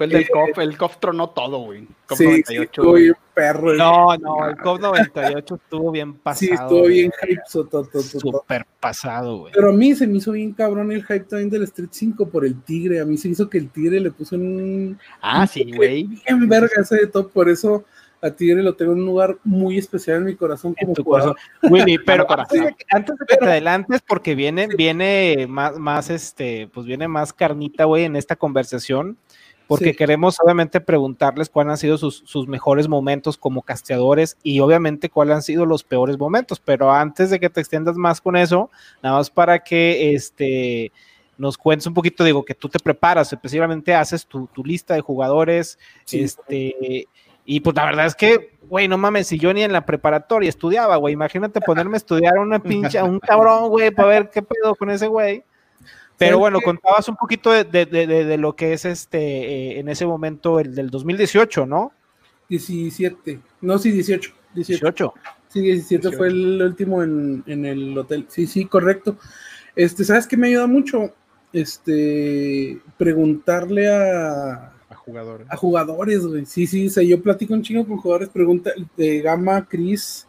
Fue 0.00 0.06
el 0.06 0.12
del 0.12 0.30
COF, 0.30 0.58
el 0.60 0.78
COF 0.78 0.96
tronó 0.96 1.28
todo, 1.28 1.58
güey. 1.58 1.86
sí, 2.16 2.24
98, 2.24 2.62
estuvo 2.62 2.92
bien 2.94 3.14
perro. 3.34 3.74
No, 3.74 4.16
no, 4.16 4.48
el 4.48 4.56
COF 4.56 4.80
98 4.80 5.54
estuvo 5.56 5.90
bien 5.90 6.14
pasado. 6.14 6.38
Sí, 6.38 6.54
estuvo 6.54 6.86
bien 6.86 7.12
hype. 7.20 7.42
Súper 7.46 8.64
pasado, 8.80 9.40
güey. 9.40 9.52
Pero 9.52 9.68
a 9.68 9.72
mí 9.74 9.94
se 9.94 10.06
me 10.06 10.16
hizo 10.16 10.32
bien 10.32 10.54
cabrón 10.54 10.90
el 10.90 11.02
hype 11.02 11.24
también 11.24 11.50
del 11.50 11.64
Street 11.64 11.90
5 11.92 12.30
por 12.30 12.46
el 12.46 12.62
Tigre. 12.62 12.98
A 12.98 13.04
mí 13.04 13.18
se 13.18 13.28
hizo 13.28 13.50
que 13.50 13.58
el 13.58 13.68
Tigre 13.68 14.00
le 14.00 14.10
puso 14.10 14.36
un... 14.36 14.98
Ah, 15.20 15.46
sí, 15.46 15.70
güey. 15.70 16.04
Bien 16.04 16.48
verga 16.48 16.80
ese 16.80 16.96
de 16.96 17.06
top, 17.06 17.30
por 17.30 17.50
eso 17.50 17.84
a 18.22 18.30
Tigre 18.30 18.62
lo 18.62 18.74
tengo 18.76 18.92
en 18.92 19.00
un 19.00 19.04
lugar 19.06 19.36
muy 19.44 19.76
especial 19.76 20.16
en 20.16 20.24
mi 20.24 20.34
corazón 20.34 20.74
como 20.80 20.94
jugador. 20.94 21.36
Willy, 21.64 21.98
pero 22.06 22.24
antes 22.26 22.58
de, 22.58 22.74
antes 22.90 23.18
de, 23.18 23.26
que 23.26 23.36
te 23.36 23.44
adelantes, 23.44 24.00
porque 24.00 24.34
viene, 24.34 24.66
viene 24.66 25.46
más, 25.46 25.78
más, 25.78 26.08
este, 26.08 26.70
pues 26.72 26.86
viene 26.86 27.06
más 27.06 27.34
carnita, 27.34 27.84
güey, 27.84 28.04
en 28.04 28.16
esta 28.16 28.34
conversación 28.34 29.18
porque 29.70 29.94
queremos 29.94 30.36
obviamente 30.42 30.80
preguntarles 30.80 31.48
cuáles 31.48 31.70
han 31.70 31.76
sido 31.78 31.96
sus, 31.96 32.48
mejores 32.48 32.88
momentos 32.88 33.36
como 33.38 33.62
casteadores 33.62 34.36
y 34.42 34.58
obviamente 34.58 35.08
cuáles 35.08 35.36
han 35.36 35.42
sido 35.42 35.64
los 35.64 35.84
peores 35.84 36.18
momentos, 36.18 36.58
pero 36.58 36.90
antes 36.90 37.30
de 37.30 37.38
que 37.38 37.48
te 37.48 37.60
extiendas 37.60 37.94
más 37.94 38.20
con 38.20 38.34
eso, 38.34 38.68
nada 39.00 39.18
más 39.18 39.30
para 39.30 39.60
que 39.60 40.12
este 40.12 40.90
nos 41.38 41.56
cuentes 41.56 41.86
un 41.86 41.94
poquito, 41.94 42.24
digo, 42.24 42.44
que 42.44 42.56
tú 42.56 42.68
te 42.68 42.80
preparas, 42.80 43.32
especialmente 43.32 43.94
haces 43.94 44.26
tu, 44.26 44.48
lista 44.64 44.94
de 44.94 45.02
jugadores, 45.02 45.78
este, 46.10 47.06
y 47.44 47.60
pues 47.60 47.76
la 47.76 47.84
verdad 47.84 48.06
es 48.06 48.16
que, 48.16 48.58
güey, 48.68 48.88
no 48.88 48.98
mames, 48.98 49.28
si 49.28 49.38
yo 49.38 49.54
ni 49.54 49.62
en 49.62 49.72
la 49.72 49.86
preparatoria 49.86 50.48
estudiaba, 50.48 50.96
güey, 50.96 51.14
imagínate 51.14 51.60
ponerme 51.60 51.94
a 51.94 51.98
estudiar 51.98 52.38
una 52.40 52.58
pinche, 52.58 53.00
un 53.00 53.20
cabrón, 53.20 53.68
güey, 53.68 53.92
para 53.92 54.08
ver 54.08 54.30
qué 54.30 54.42
pedo 54.42 54.74
con 54.74 54.90
ese 54.90 55.06
güey. 55.06 55.44
Pero 56.20 56.38
bueno, 56.38 56.60
contabas 56.60 57.08
un 57.08 57.16
poquito 57.16 57.50
de, 57.50 58.36
lo 58.38 58.54
que 58.54 58.74
es 58.74 58.84
este 58.84 59.18
eh, 59.18 59.80
en 59.80 59.88
ese 59.88 60.04
momento 60.04 60.60
el 60.60 60.74
del 60.74 60.90
2018, 60.90 61.64
¿no? 61.64 61.92
17, 62.50 63.40
no, 63.62 63.78
sí, 63.78 63.90
18. 63.90 64.30
18. 64.54 65.14
Sí, 65.48 65.62
17 65.62 66.12
fue 66.12 66.28
el 66.28 66.60
último 66.60 67.02
en, 67.02 67.42
el 67.46 67.96
hotel. 67.96 68.26
Sí, 68.28 68.46
sí, 68.46 68.66
correcto. 68.66 69.16
Este, 69.74 70.04
¿sabes 70.04 70.26
qué 70.26 70.36
me 70.36 70.48
ayuda 70.48 70.66
mucho? 70.66 71.14
Este, 71.54 72.78
preguntarle 72.98 73.88
a, 73.88 74.74
a 74.90 74.94
jugadores. 74.94 75.46
A 75.50 75.56
jugadores, 75.56 76.26
güey. 76.26 76.44
Sí, 76.44 76.66
sí, 76.66 76.88
o 76.88 76.90
sea, 76.90 77.02
yo 77.02 77.22
platico 77.22 77.54
un 77.54 77.62
chingo 77.62 77.86
con 77.86 77.96
jugadores, 77.96 78.28
pregunta 78.28 78.72
de 78.94 79.22
Gama, 79.22 79.66
Chris, 79.66 80.26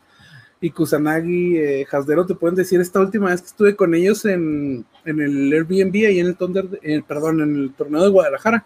y 0.63 0.69
Kusanagi, 0.69 1.57
eh, 1.57 1.87
Hasdero 1.91 2.27
te 2.27 2.35
pueden 2.35 2.55
decir 2.55 2.79
esta 2.79 2.99
última 2.99 3.31
vez 3.31 3.41
que 3.41 3.47
estuve 3.47 3.75
con 3.75 3.95
ellos 3.95 4.23
en, 4.25 4.85
el 5.05 5.51
Airbnb 5.51 5.95
ahí 6.07 6.19
en 6.19 6.27
el 6.27 6.35
Thunder, 6.35 6.67
eh, 6.83 7.01
perdón, 7.05 7.41
en 7.41 7.55
el 7.55 7.73
torneo 7.73 8.03
de 8.03 8.09
Guadalajara. 8.09 8.63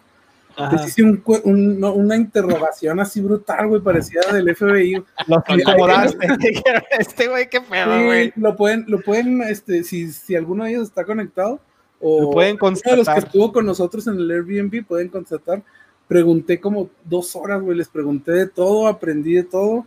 Les 0.72 0.88
hice 0.88 1.02
una 1.44 2.16
interrogación 2.16 2.98
así 3.00 3.20
brutal, 3.20 3.68
güey, 3.68 3.82
parecida 3.82 4.32
del 4.32 4.54
FBI. 4.54 5.02
Lo 5.26 5.44
incomodaste. 5.48 6.26
este 6.98 7.28
güey, 7.28 7.48
qué 7.50 7.60
pedo, 7.60 8.04
güey. 8.04 8.32
lo 8.36 8.56
pueden, 8.56 8.84
lo 8.88 9.00
pueden, 9.00 9.42
este, 9.42 9.84
si, 9.84 10.10
si 10.12 10.34
alguno 10.34 10.64
de 10.64 10.70
ellos 10.70 10.88
está 10.88 11.04
conectado, 11.04 11.60
o 12.00 12.22
lo 12.22 12.30
pueden 12.30 12.56
constatar. 12.56 12.94
Uno 12.94 13.04
de 13.04 13.06
los 13.06 13.14
que 13.14 13.26
estuvo 13.26 13.52
con 13.52 13.66
nosotros 13.66 14.06
en 14.06 14.14
el 14.14 14.30
Airbnb 14.30 14.86
pueden 14.86 15.08
constatar. 15.08 15.62
Pregunté 16.08 16.58
como 16.58 16.88
dos 17.04 17.36
horas, 17.36 17.60
güey, 17.60 17.76
les 17.76 17.88
pregunté 17.88 18.32
de 18.32 18.46
todo, 18.46 18.86
aprendí 18.86 19.34
de 19.34 19.44
todo 19.44 19.86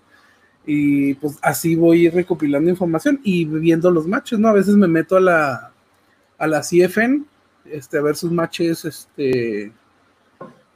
y 0.66 1.14
pues 1.16 1.38
así 1.42 1.76
voy 1.76 2.10
recopilando 2.10 2.70
información 2.70 3.20
y 3.24 3.46
viendo 3.46 3.90
los 3.92 4.08
matches, 4.08 4.40
¿no? 4.40 4.50
A 4.50 4.54
veces 4.54 4.76
me 4.76 4.88
meto 4.88 5.18
a 5.18 5.22
la, 5.22 5.72
a 6.38 6.48
la 6.48 6.62
CFN, 6.62 7.24
este, 7.66 7.98
a 7.98 8.02
ver 8.02 8.16
sus 8.16 8.32
matches, 8.32 8.86
este, 8.86 9.72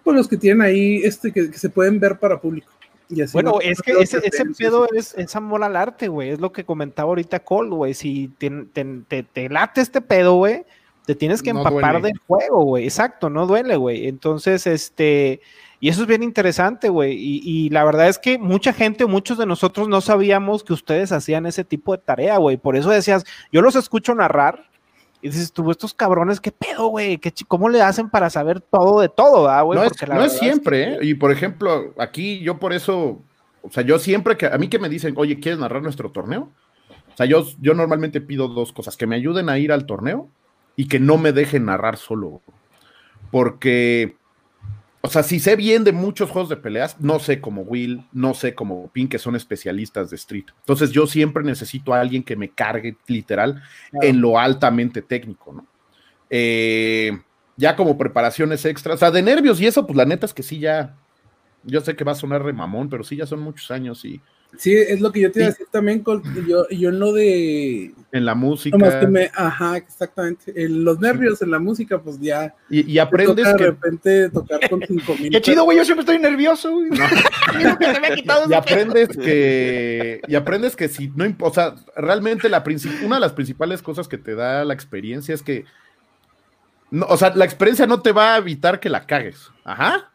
pues 0.04 0.18
los 0.18 0.28
que 0.28 0.38
tienen 0.38 0.62
ahí, 0.62 1.02
este, 1.04 1.32
que, 1.32 1.54
se 1.54 1.70
pueden 1.70 2.00
ver 2.00 2.18
para 2.18 2.40
público. 2.40 2.72
Y 3.10 3.22
así 3.22 3.34
bueno, 3.34 3.60
es 3.62 3.82
que 3.82 3.92
ese, 3.92 4.20
ese 4.24 4.46
pedo 4.58 4.88
es, 4.92 5.14
es, 5.16 5.36
amor 5.36 5.64
al 5.64 5.76
arte, 5.76 6.08
güey, 6.08 6.30
es 6.30 6.40
lo 6.40 6.52
que 6.52 6.64
comentaba 6.64 7.10
ahorita 7.10 7.42
Cole, 7.42 7.70
güey, 7.70 7.94
si 7.94 8.30
te, 8.38 8.50
te, 8.74 9.24
te, 9.24 9.50
late 9.50 9.82
este 9.82 10.02
pedo, 10.02 10.36
güey, 10.36 10.66
te 11.06 11.14
tienes 11.14 11.44
que 11.44 11.52
empapar 11.52 12.02
del 12.02 12.18
juego, 12.26 12.64
güey, 12.64 12.86
exacto, 12.86 13.30
no 13.30 13.46
duele, 13.46 13.76
güey, 13.76 14.08
entonces, 14.08 14.66
este 14.66 15.42
y 15.84 15.90
eso 15.90 16.04
es 16.04 16.08
bien 16.08 16.24
interesante, 16.24 16.88
güey. 16.88 17.18
Y, 17.20 17.70
la 17.70 17.84
verdad 17.84 18.08
es 18.08 18.18
que 18.18 18.38
mucha 18.38 18.72
gente, 18.72 19.06
muchos 19.06 19.38
de 19.38 19.46
nosotros 19.46 19.90
no 19.90 20.00
sabíamos 20.00 20.64
que 20.64 20.72
ustedes 20.72 21.12
hacían 21.12 21.46
ese 21.46 21.66
tipo 21.66 21.92
de 21.92 22.02
tarea, 22.02 22.38
güey. 22.38 22.56
Por 22.56 22.78
eso 22.78 22.90
decías, 22.90 23.26
yo 23.52 23.62
los 23.62 23.76
escucho 23.76 24.16
narrar 24.16 24.70
y 25.22 25.28
dices, 25.28 25.52
tú, 25.52 25.70
estos 25.70 25.94
cabrones, 25.94 26.40
¿qué 26.40 26.54
pedo, 26.54 26.88
güey? 26.88 27.20
¿Cómo 27.50 27.68
le 27.68 27.82
hacen 27.82 28.10
para 28.10 28.30
saber 28.30 28.62
todo 28.62 29.02
de 29.02 29.10
todo, 29.10 29.50
ah, 29.50 29.62
güey? 29.64 29.78
No, 29.78 29.84
es, 29.84 29.92
no 30.08 30.24
es 30.24 30.32
siempre, 30.40 30.84
¿eh? 30.84 31.00
Y 31.02 31.16
por 31.16 31.34
ejemplo, 31.34 31.94
aquí 32.00 32.40
yo 32.40 32.60
por 32.60 32.72
eso, 32.72 33.20
o 33.62 33.70
sea, 33.70 33.84
yo 33.84 34.00
siempre 34.00 34.38
que, 34.38 34.46
a 34.46 34.58
mí 34.58 34.70
que 34.70 34.80
me 34.80 34.88
dicen, 34.88 35.14
oye, 35.18 35.42
¿quieres 35.42 35.60
narrar 35.60 35.84
nuestro 35.84 36.12
torneo? 36.12 36.50
O 37.14 37.18
sea, 37.18 37.26
yo, 37.26 37.46
yo 37.60 37.74
normalmente 37.74 38.22
pido 38.22 38.48
dos 38.48 38.72
cosas, 38.72 38.96
que 38.96 39.06
me 39.06 39.18
ayuden 39.18 39.50
a 39.50 39.60
ir 39.60 39.74
al 39.74 39.86
torneo 39.86 40.30
y 40.78 40.88
que 40.88 41.02
no 41.02 41.18
me 41.18 41.34
dejen 41.34 41.66
narrar 41.66 41.98
solo. 41.98 42.40
Porque 43.32 44.16
o 45.06 45.10
sea, 45.10 45.22
si 45.22 45.42
sé 45.42 45.58
bien 45.58 45.84
de 45.84 45.92
muchos 45.92 46.30
juegos 46.30 46.48
de 46.48 46.56
peleas, 46.56 46.98
no 47.02 47.20
sé 47.20 47.42
como 47.42 47.64
Will, 47.64 48.06
no 48.14 48.34
sé 48.34 48.56
como 48.56 48.88
Pin, 48.88 49.10
que 49.10 49.20
son 49.20 49.36
especialistas 49.36 50.10
de 50.10 50.16
Street. 50.16 50.46
Entonces 50.60 50.92
yo 50.92 51.08
siempre 51.08 51.44
necesito 51.44 51.94
a 51.94 52.00
alguien 52.00 52.24
que 52.24 52.38
me 52.38 52.48
cargue 52.48 52.96
literal 53.08 53.62
en 54.02 54.22
lo 54.22 54.40
altamente 54.40 55.02
técnico, 55.02 55.52
¿no? 55.52 55.68
Eh, 56.30 57.12
ya 57.58 57.76
como 57.76 57.98
preparaciones 57.98 58.64
extras, 58.64 58.96
o 58.96 58.98
sea, 58.98 59.12
de 59.12 59.22
nervios 59.22 59.60
y 59.60 59.68
eso, 59.68 59.86
pues 59.86 59.98
la 59.98 60.06
neta 60.06 60.26
es 60.26 60.34
que 60.34 60.42
sí 60.42 60.60
ya, 60.60 60.96
yo 61.64 61.82
sé 61.82 61.98
que 61.98 62.06
va 62.06 62.14
a 62.14 62.16
sonar 62.16 62.42
remamón, 62.42 62.90
pero 62.90 63.04
sí 63.04 63.18
ya 63.18 63.26
son 63.26 63.42
muchos 63.42 63.72
años 63.72 64.06
y 64.06 64.22
Sí, 64.58 64.74
es 64.74 65.02
lo 65.02 65.12
que 65.12 65.22
yo 65.22 65.32
te 65.32 65.40
iba 65.40 65.48
a 65.48 65.52
decir 65.52 65.68
también, 65.72 66.04
yo, 66.48 66.68
yo 66.70 66.92
no 66.92 67.12
de... 67.12 67.92
En 68.12 68.26
la 68.26 68.36
música. 68.36 69.00
que 69.00 69.08
me, 69.08 69.32
ajá, 69.34 69.78
exactamente. 69.78 70.54
En 70.56 70.84
los 70.84 71.00
nervios 71.00 71.42
en 71.42 71.50
la 71.50 71.60
música, 71.60 72.00
pues 72.00 72.20
ya... 72.20 72.54
Y, 72.70 72.98
aprendes 73.00 73.48
que... 73.56 73.64
De 73.64 73.70
repente 73.72 74.30
tocar 74.30 74.70
con 74.70 74.82
cinco 74.88 75.16
mil... 75.20 75.32
Qué 75.32 75.42
chido, 75.42 75.64
güey, 75.64 75.78
yo 75.78 75.86
siempre 75.86 76.02
estoy 76.02 76.20
nervioso, 76.20 76.72
güey. 76.72 76.90
y 78.50 78.54
aprendes 78.54 79.10
que... 79.10 80.22
Y 80.28 80.36
aprendes 80.36 80.76
que 80.76 80.88
si 80.88 81.10
no... 81.16 81.26
O 81.40 81.54
sea, 81.54 81.76
realmente 81.96 82.48
la 82.50 82.64
una 83.04 83.16
de 83.16 83.22
las 83.22 83.34
principales 83.34 83.82
cosas 83.82 84.08
que 84.08 84.20
te 84.20 84.36
da 84.36 84.64
la 84.66 84.74
experiencia 84.74 85.34
es 85.34 85.42
que... 85.42 85.66
No, 86.92 87.08
o 87.08 87.18
sea, 87.18 87.34
la 87.36 87.46
experiencia 87.46 87.88
no 87.88 88.02
te 88.02 88.12
va 88.12 88.36
a 88.36 88.38
evitar 88.38 88.80
que 88.80 88.90
la 88.90 89.08
cagues. 89.08 89.50
Ajá. 89.64 90.13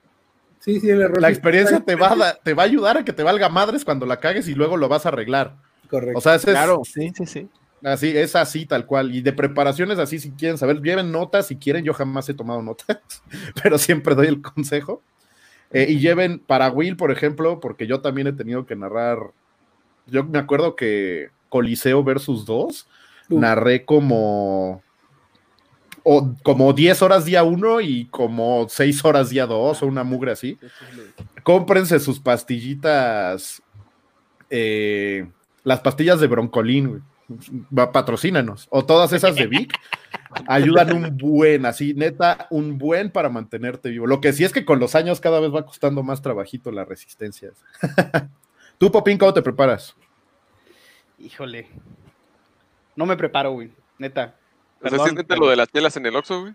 Sí, 0.60 0.80
sí, 0.80 0.90
el 0.90 1.02
error. 1.02 1.20
La 1.20 1.28
experiencia 1.28 1.80
te 1.80 1.94
va, 1.94 2.08
a, 2.12 2.34
te 2.34 2.54
va 2.54 2.62
a 2.64 2.66
ayudar 2.66 2.98
a 2.98 3.04
que 3.04 3.12
te 3.12 3.22
valga 3.22 3.48
madres 3.48 3.84
cuando 3.84 4.06
la 4.06 4.20
cagues 4.20 4.48
y 4.48 4.54
luego 4.54 4.76
lo 4.76 4.88
vas 4.88 5.06
a 5.06 5.10
arreglar. 5.10 5.56
Correcto. 5.88 6.18
O 6.18 6.20
sea, 6.20 6.34
es, 6.34 6.44
claro, 6.44 6.82
sí, 6.84 7.12
sí, 7.16 7.26
sí. 7.26 7.48
Así, 7.82 8.16
es 8.16 8.34
así, 8.34 8.66
tal 8.66 8.86
cual. 8.86 9.14
Y 9.14 9.20
de 9.20 9.32
preparaciones 9.32 9.98
así, 9.98 10.18
si 10.18 10.32
quieren 10.32 10.58
saber, 10.58 10.82
lleven 10.82 11.12
notas, 11.12 11.46
si 11.46 11.56
quieren, 11.56 11.84
yo 11.84 11.94
jamás 11.94 12.28
he 12.28 12.34
tomado 12.34 12.60
notas, 12.62 12.98
pero 13.62 13.78
siempre 13.78 14.14
doy 14.14 14.26
el 14.26 14.42
consejo. 14.42 15.02
Eh, 15.70 15.86
y 15.88 16.00
lleven 16.00 16.38
para 16.38 16.70
Will, 16.70 16.96
por 16.96 17.10
ejemplo, 17.10 17.60
porque 17.60 17.86
yo 17.86 18.00
también 18.00 18.26
he 18.26 18.32
tenido 18.32 18.66
que 18.66 18.74
narrar. 18.74 19.18
Yo 20.06 20.24
me 20.24 20.38
acuerdo 20.38 20.74
que 20.76 21.28
Coliseo 21.50 22.02
versus 22.02 22.46
2, 22.46 22.88
narré 23.28 23.84
como 23.84 24.82
o 26.10 26.34
como 26.42 26.72
10 26.72 27.02
horas 27.02 27.26
día 27.26 27.42
1 27.42 27.82
y 27.82 28.06
como 28.06 28.66
6 28.66 29.04
horas 29.04 29.28
día 29.28 29.44
2 29.44 29.82
o 29.82 29.86
una 29.86 30.04
mugre 30.04 30.32
así. 30.32 30.58
Cómprense 31.42 32.00
sus 32.00 32.18
pastillitas, 32.18 33.62
eh, 34.48 35.28
las 35.64 35.80
pastillas 35.80 36.18
de 36.18 36.26
broncolín, 36.26 37.04
patrocínanos. 37.92 38.68
O 38.70 38.86
todas 38.86 39.12
esas 39.12 39.36
de 39.36 39.48
Vic. 39.48 39.74
ayudan 40.46 40.94
un 40.94 41.16
buen, 41.18 41.66
así, 41.66 41.92
neta, 41.92 42.46
un 42.48 42.78
buen 42.78 43.10
para 43.10 43.28
mantenerte 43.28 43.90
vivo. 43.90 44.06
Lo 44.06 44.22
que 44.22 44.32
sí 44.32 44.44
es 44.44 44.52
que 44.54 44.64
con 44.64 44.78
los 44.78 44.94
años 44.94 45.20
cada 45.20 45.40
vez 45.40 45.54
va 45.54 45.66
costando 45.66 46.02
más 46.02 46.22
trabajito 46.22 46.72
la 46.72 46.86
resistencia. 46.86 47.50
¿Tú, 48.78 48.90
Popín, 48.90 49.18
cómo 49.18 49.34
te 49.34 49.42
preparas? 49.42 49.94
Híjole. 51.18 51.68
No 52.96 53.04
me 53.04 53.14
preparo, 53.14 53.52
güey. 53.52 53.70
Neta. 53.98 54.36
¿O 54.82 54.88
sea, 54.88 55.36
lo 55.36 55.48
de 55.48 55.56
las 55.56 55.68
telas 55.68 55.96
en 55.96 56.06
el 56.06 56.16
Oxxo, 56.16 56.42
güey? 56.42 56.54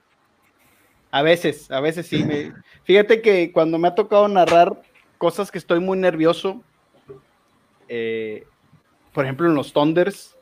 A 1.11 1.21
veces, 1.21 1.69
a 1.69 1.79
veces 1.79 2.07
sí. 2.07 2.23
Me... 2.23 2.53
Fíjate 2.83 3.21
que 3.21 3.51
cuando 3.51 3.77
me 3.77 3.87
ha 3.87 3.95
tocado 3.95 4.27
narrar 4.27 4.81
cosas 5.17 5.51
que 5.51 5.57
estoy 5.57 5.79
muy 5.79 5.97
nervioso, 5.97 6.63
eh, 7.87 8.45
por 9.13 9.23
ejemplo 9.25 9.47
en 9.47 9.55
los 9.55 9.73
Thunders, 9.73 10.35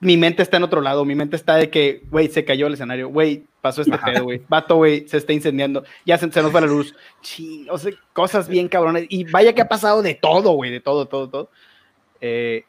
mi 0.00 0.16
mente 0.16 0.42
está 0.42 0.58
en 0.58 0.62
otro 0.62 0.80
lado, 0.80 1.04
mi 1.04 1.14
mente 1.14 1.36
está 1.36 1.56
de 1.56 1.70
que, 1.70 2.02
güey, 2.10 2.28
se 2.28 2.44
cayó 2.44 2.66
el 2.66 2.74
escenario, 2.74 3.08
güey, 3.08 3.44
pasó 3.60 3.82
este 3.82 3.98
pedo, 3.98 4.24
güey, 4.24 4.42
vato, 4.48 4.76
güey, 4.76 5.08
se 5.08 5.16
está 5.16 5.32
incendiando, 5.32 5.84
ya 6.04 6.18
se, 6.18 6.26
nos 6.26 6.54
va 6.54 6.60
la 6.60 6.66
luz, 6.66 6.94
sí, 7.22 7.66
o 7.70 7.78
sea, 7.78 7.92
cosas 8.12 8.48
bien 8.48 8.68
cabrones, 8.68 9.06
y 9.08 9.24
vaya 9.24 9.54
que 9.54 9.62
ha 9.62 9.68
pasado 9.68 10.02
de 10.02 10.14
todo, 10.14 10.52
güey, 10.52 10.70
de 10.70 10.80
todo, 10.80 11.06
todo, 11.06 11.28
todo. 11.28 11.50
Eh, 12.20 12.64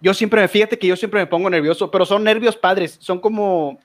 yo 0.00 0.14
siempre 0.14 0.40
me, 0.40 0.48
fíjate 0.48 0.78
que 0.78 0.86
yo 0.86 0.96
siempre 0.96 1.20
me 1.20 1.26
pongo 1.26 1.50
nervioso, 1.50 1.90
pero 1.90 2.06
son 2.06 2.24
nervios 2.24 2.56
padres, 2.56 2.98
son 3.00 3.20
como... 3.20 3.78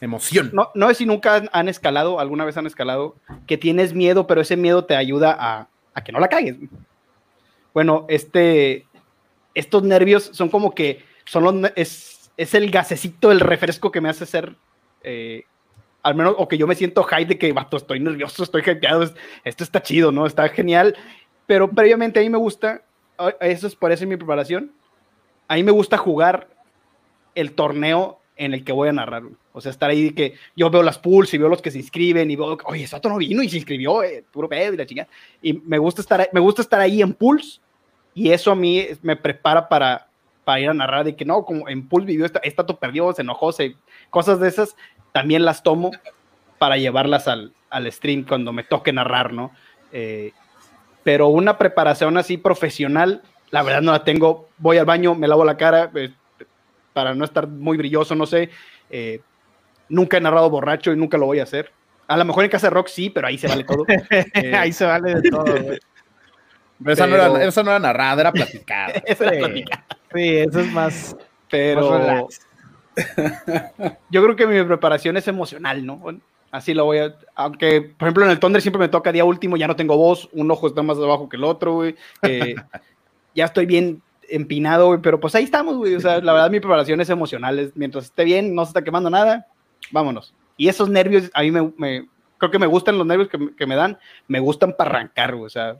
Emoción. 0.00 0.50
No, 0.52 0.70
no 0.74 0.90
es 0.90 0.98
si 0.98 1.06
nunca 1.06 1.44
han, 1.52 1.68
escalado, 1.68 2.18
alguna 2.18 2.44
vez 2.44 2.56
han 2.56 2.66
escalado, 2.66 3.16
que 3.46 3.56
tienes 3.56 3.94
miedo, 3.94 4.26
pero 4.26 4.40
ese 4.40 4.56
miedo 4.56 4.84
te 4.84 4.96
ayuda 4.96 5.36
a, 5.38 5.68
a 5.94 6.04
que 6.04 6.12
no 6.12 6.18
la 6.18 6.28
cagues. 6.28 6.56
Bueno, 7.72 8.04
este, 8.08 8.86
estos 9.54 9.82
nervios 9.82 10.30
son 10.32 10.48
como 10.48 10.74
que 10.74 11.04
son 11.24 11.70
es, 11.76 12.30
es 12.36 12.54
el 12.54 12.70
gasecito, 12.70 13.32
el 13.32 13.40
refresco 13.40 13.90
que 13.90 14.00
me 14.00 14.08
hace 14.08 14.26
ser, 14.26 14.56
eh, 15.02 15.44
al 16.02 16.14
menos, 16.14 16.34
o 16.38 16.48
que 16.48 16.58
yo 16.58 16.66
me 16.66 16.74
siento 16.74 17.02
high 17.04 17.24
de 17.24 17.38
que, 17.38 17.52
vato, 17.52 17.76
estoy 17.76 18.00
nervioso, 18.00 18.42
estoy 18.42 18.62
hypeado, 18.62 19.10
esto 19.44 19.64
está 19.64 19.82
chido, 19.82 20.12
¿no? 20.12 20.26
Está 20.26 20.48
genial, 20.48 20.96
pero 21.46 21.70
previamente 21.70 22.20
a 22.20 22.22
mí 22.22 22.28
me 22.28 22.38
gusta, 22.38 22.82
eso 23.40 23.66
es 23.66 23.74
por 23.74 23.92
eso 23.92 24.06
mi 24.06 24.16
preparación, 24.16 24.72
a 25.48 25.54
mí 25.54 25.62
me 25.62 25.72
gusta 25.72 25.96
jugar 25.96 26.48
el 27.34 27.52
torneo 27.52 28.20
en 28.36 28.54
el 28.54 28.64
que 28.64 28.72
voy 28.72 28.88
a 28.88 28.92
narrar. 28.92 29.22
O 29.52 29.60
sea, 29.60 29.70
estar 29.70 29.90
ahí 29.90 30.10
que 30.12 30.34
yo 30.56 30.70
veo 30.70 30.82
las 30.82 30.98
pools 30.98 31.32
y 31.34 31.38
veo 31.38 31.48
los 31.48 31.62
que 31.62 31.70
se 31.70 31.78
inscriben 31.78 32.30
y 32.30 32.36
veo, 32.36 32.58
oye, 32.64 32.84
ese 32.84 33.00
no 33.04 33.16
vino 33.16 33.42
y 33.42 33.48
se 33.48 33.56
inscribió, 33.56 34.02
eh, 34.02 34.24
puro 34.30 34.48
pedo 34.48 34.74
y 34.74 34.76
la 34.76 34.86
chingada. 34.86 35.08
Y 35.40 35.52
me 35.52 35.78
gusta 35.78 36.00
estar, 36.00 36.28
me 36.32 36.40
gusta 36.40 36.62
estar 36.62 36.80
ahí 36.80 37.00
en 37.00 37.12
pools 37.12 37.60
y 38.14 38.30
eso 38.30 38.52
a 38.52 38.56
mí 38.56 38.86
me 39.02 39.16
prepara 39.16 39.68
para, 39.68 40.08
para 40.44 40.60
ir 40.60 40.68
a 40.68 40.74
narrar 40.74 41.04
de 41.04 41.16
que 41.16 41.24
no, 41.24 41.44
como 41.44 41.68
en 41.68 41.88
pool 41.88 42.04
vivió, 42.04 42.24
esta, 42.24 42.40
esta 42.40 42.66
perdió, 42.66 43.12
se 43.12 43.22
enojó, 43.22 43.52
se, 43.52 43.76
cosas 44.10 44.40
de 44.40 44.48
esas, 44.48 44.76
también 45.12 45.44
las 45.44 45.62
tomo 45.62 45.90
para 46.58 46.76
llevarlas 46.76 47.28
al, 47.28 47.52
al 47.70 47.90
stream 47.90 48.24
cuando 48.24 48.52
me 48.52 48.62
toque 48.62 48.92
narrar, 48.92 49.32
¿no? 49.32 49.50
Eh, 49.92 50.32
pero 51.02 51.28
una 51.28 51.58
preparación 51.58 52.16
así 52.16 52.36
profesional, 52.36 53.22
la 53.50 53.62
verdad 53.62 53.82
no 53.82 53.92
la 53.92 54.04
tengo. 54.04 54.48
Voy 54.58 54.78
al 54.78 54.86
baño, 54.86 55.14
me 55.14 55.28
lavo 55.28 55.44
la 55.44 55.56
cara 55.56 55.90
eh, 55.94 56.12
para 56.92 57.14
no 57.14 57.24
estar 57.24 57.46
muy 57.46 57.76
brilloso, 57.76 58.14
no 58.14 58.26
sé. 58.26 58.50
Eh, 58.90 59.20
nunca 59.88 60.16
he 60.16 60.20
narrado 60.20 60.50
borracho 60.50 60.92
y 60.92 60.96
nunca 60.96 61.18
lo 61.18 61.26
voy 61.26 61.40
a 61.40 61.44
hacer. 61.44 61.72
A 62.06 62.16
lo 62.16 62.24
mejor 62.24 62.44
en 62.44 62.50
casa 62.50 62.66
de 62.66 62.74
rock 62.74 62.88
sí, 62.88 63.10
pero 63.10 63.26
ahí 63.26 63.38
se 63.38 63.48
vale 63.48 63.64
todo. 63.64 63.84
ahí 64.58 64.72
se 64.72 64.84
vale 64.84 65.14
de 65.14 65.30
todo, 65.30 65.44
esa, 66.86 67.06
no 67.06 67.14
era, 67.14 67.44
esa, 67.44 67.62
no 67.62 67.70
era, 67.70 67.78
narrada, 67.78 68.20
era 68.20 68.32
platicada. 68.32 68.92
sí, 69.06 69.64
sí, 70.14 70.36
eso 70.36 70.60
es 70.60 70.72
más. 70.72 71.16
Pero. 71.50 72.28
yo 74.10 74.22
creo 74.22 74.36
que 74.36 74.46
mi 74.46 74.62
preparación 74.64 75.16
es 75.16 75.26
emocional, 75.28 75.84
¿no? 75.84 76.00
Así 76.50 76.74
lo 76.74 76.84
voy 76.84 76.98
a. 76.98 77.16
Aunque, 77.34 77.80
por 77.80 78.06
ejemplo, 78.06 78.24
en 78.24 78.30
el 78.30 78.38
Thunder 78.38 78.62
siempre 78.62 78.78
me 78.78 78.88
toca 78.88 79.10
día 79.10 79.24
último, 79.24 79.56
ya 79.56 79.66
no 79.66 79.74
tengo 79.74 79.96
voz, 79.96 80.28
un 80.32 80.50
ojo 80.50 80.68
está 80.68 80.82
más 80.82 80.98
abajo 80.98 81.28
que 81.28 81.36
el 81.36 81.44
otro, 81.44 81.74
güey. 81.74 81.96
Eh, 82.22 82.54
ya 83.34 83.46
estoy 83.46 83.66
bien 83.66 84.02
empinado, 84.28 84.86
güey, 84.86 85.00
pero 85.00 85.20
pues 85.20 85.34
ahí 85.34 85.44
estamos, 85.44 85.76
güey. 85.76 85.94
O 85.94 86.00
sea, 86.00 86.20
la 86.20 86.32
verdad, 86.32 86.50
mi 86.50 86.60
preparación 86.60 87.00
es 87.00 87.10
emocional. 87.10 87.72
mientras 87.74 88.04
esté 88.04 88.24
bien, 88.24 88.54
no 88.54 88.64
se 88.64 88.70
está 88.70 88.82
quemando 88.82 89.10
nada, 89.10 89.46
vámonos. 89.90 90.34
Y 90.56 90.68
esos 90.68 90.88
nervios, 90.88 91.30
a 91.34 91.42
mí 91.42 91.50
me, 91.50 92.08
creo 92.38 92.50
que 92.50 92.58
me 92.58 92.66
gustan 92.66 92.96
los 92.98 93.06
nervios 93.06 93.28
que, 93.28 93.54
que 93.56 93.66
me 93.66 93.74
dan, 93.74 93.98
me 94.28 94.40
gustan 94.40 94.74
para 94.76 94.90
arrancar, 94.90 95.34
güey. 95.34 95.46
O 95.46 95.50
sea, 95.50 95.76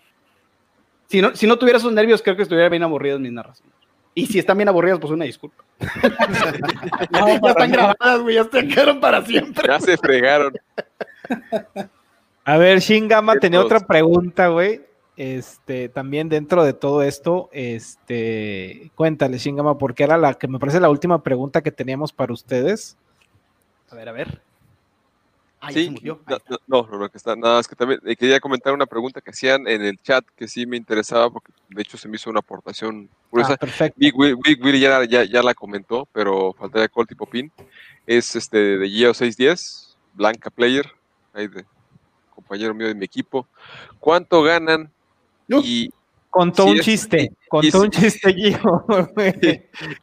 si 1.06 1.20
no, 1.20 1.34
si 1.36 1.46
no 1.46 1.58
tuviera 1.58 1.78
esos 1.78 1.92
nervios, 1.92 2.22
creo 2.22 2.36
que 2.36 2.42
estuviera 2.42 2.68
bien 2.68 2.82
aburrido 2.82 3.16
en 3.16 3.22
mis 3.22 3.32
narraciones. 3.32 3.74
Y 4.14 4.26
si 4.26 4.38
están 4.38 4.56
bien 4.56 4.68
aburridas, 4.68 5.00
pues 5.00 5.12
una 5.12 5.24
disculpa. 5.24 5.64
ya 7.10 7.34
están 7.34 7.72
grabadas, 7.72 8.20
güey, 8.20 8.36
ya 8.36 8.44
se 8.44 8.68
quedaron 8.68 9.00
para 9.00 9.22
siempre. 9.22 9.66
Ya 9.66 9.80
se 9.80 9.96
fregaron. 9.96 10.54
A 12.44 12.56
ver, 12.58 12.78
Shingama 12.78 13.36
tenía 13.36 13.60
otra 13.60 13.80
pregunta, 13.80 14.48
güey. 14.48 14.82
Este, 15.16 15.88
también 15.88 16.28
dentro 16.28 16.64
de 16.64 16.72
todo 16.72 17.02
esto, 17.02 17.48
este, 17.52 18.90
cuéntale, 18.96 19.38
Shingama, 19.38 19.78
porque 19.78 20.02
era 20.02 20.18
la 20.18 20.34
que 20.34 20.48
me 20.48 20.58
parece 20.58 20.80
la 20.80 20.90
última 20.90 21.22
pregunta 21.22 21.62
que 21.62 21.70
teníamos 21.70 22.12
para 22.12 22.32
ustedes. 22.32 22.96
A 23.90 23.94
ver, 23.94 24.08
a 24.08 24.12
ver 24.12 24.42
sí, 25.72 25.94
No, 26.02 26.18
no, 26.66 26.98
no, 26.98 27.08
que 27.08 27.18
está, 27.18 27.36
nada 27.36 27.56
más 27.56 27.68
que 27.68 27.76
también 27.76 28.00
eh, 28.04 28.16
quería 28.16 28.40
comentar 28.40 28.72
una 28.72 28.86
pregunta 28.86 29.20
que 29.20 29.30
hacían 29.30 29.66
en 29.66 29.82
el 29.82 29.98
chat 30.00 30.24
que 30.36 30.48
sí 30.48 30.66
me 30.66 30.76
interesaba 30.76 31.30
porque 31.30 31.52
de 31.68 31.82
hecho 31.82 31.96
se 31.96 32.08
me 32.08 32.16
hizo 32.16 32.30
una 32.30 32.40
aportación 32.40 33.08
curiosa. 33.30 33.54
Ah, 33.54 33.56
perfecto. 33.56 33.98
Willy 33.98 34.80
ya, 34.80 35.24
ya, 35.24 35.42
la 35.42 35.54
comentó, 35.54 36.08
pero 36.12 36.52
faltaría 36.54 36.88
Colt 36.88 37.12
y 37.12 37.14
Popín. 37.14 37.52
Es 38.06 38.36
este 38.36 38.78
de 38.78 38.90
Geo 38.90 39.14
610, 39.14 39.96
Blanca 40.12 40.50
Player, 40.50 40.90
ahí 41.32 41.48
de 41.48 41.64
compañero 42.34 42.74
mío 42.74 42.88
de 42.88 42.94
mi 42.94 43.04
equipo. 43.04 43.46
¿Cuánto 43.98 44.42
ganan? 44.42 44.90
Y 45.48 45.90
Contó 46.34 46.66
un 46.66 46.80
chiste, 46.80 47.30
contó 47.48 47.82
un 47.82 47.90
chiste 47.90 48.34
Gio. 48.34 48.58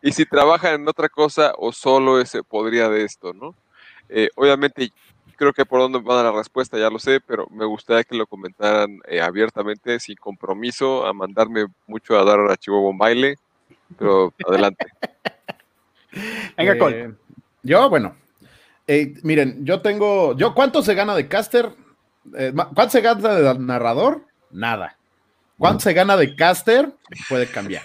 y, 0.02 0.08
y, 0.08 0.12
si 0.14 0.26
trabajan 0.26 0.76
en 0.76 0.88
otra 0.88 1.10
cosa 1.10 1.54
o 1.58 1.74
solo 1.74 2.22
ese 2.22 2.42
podría 2.42 2.88
de 2.88 3.04
esto, 3.04 3.34
¿no? 3.34 3.54
Eh, 4.08 4.30
obviamente 4.36 4.94
creo 5.36 5.52
que 5.52 5.66
por 5.66 5.82
dónde 5.82 6.00
va 6.00 6.14
a 6.14 6.24
dar 6.24 6.32
la 6.32 6.40
respuesta 6.40 6.78
ya 6.78 6.90
lo 6.90 7.00
sé, 7.00 7.20
pero 7.20 7.48
me 7.50 7.66
gustaría 7.66 8.06
que 8.06 8.16
lo 8.16 8.28
comentaran 8.28 9.00
eh, 9.10 9.20
abiertamente, 9.20 10.00
sin 10.00 10.16
compromiso, 10.16 11.06
a 11.06 11.12
mandarme 11.12 11.66
mucho 11.86 12.18
a 12.18 12.24
dar 12.24 12.40
archivo 12.40 12.80
bombaile, 12.80 13.36
pero 13.98 14.32
adelante. 14.48 14.86
Venga, 16.56 16.78
Col. 16.78 16.94
Eh, 16.94 17.14
yo, 17.64 17.90
bueno, 17.90 18.16
eh, 18.88 19.16
miren, 19.24 19.66
yo 19.66 19.82
tengo, 19.82 20.38
yo, 20.38 20.54
¿cuánto 20.54 20.82
se 20.82 20.94
gana 20.94 21.14
de 21.14 21.28
caster? 21.28 21.74
¿Cuánto 22.54 22.90
se 22.90 23.02
gana 23.02 23.36
de 23.36 23.60
narrador? 23.60 24.22
Nada. 24.52 24.96
¿Cuánto 25.62 25.84
se 25.84 25.94
gana 25.94 26.18
de 26.18 26.36
caster? 26.36 26.92
Puede 27.30 27.46
cambiar. 27.46 27.84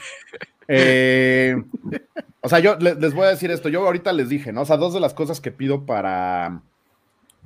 o 2.40 2.48
sea, 2.48 2.58
yo 2.58 2.76
les, 2.76 2.96
les, 2.96 3.12
voy 3.12 3.26
a 3.26 3.30
decir 3.30 3.50
esto. 3.50 3.68
Yo 3.68 3.84
ahorita 3.84 4.14
les 4.14 4.30
dije, 4.30 4.50
¿no? 4.50 4.62
O 4.62 4.64
sea, 4.64 4.78
dos 4.78 4.94
de 4.94 5.00
las 5.00 5.12
cosas 5.12 5.42
que 5.42 5.52
pido 5.52 5.84
para, 5.84 6.62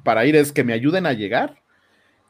para 0.04 0.24
ir 0.26 0.36
es 0.36 0.52
que 0.52 0.62
me 0.62 0.72
ayuden 0.72 1.06
a 1.06 1.14
llegar 1.14 1.56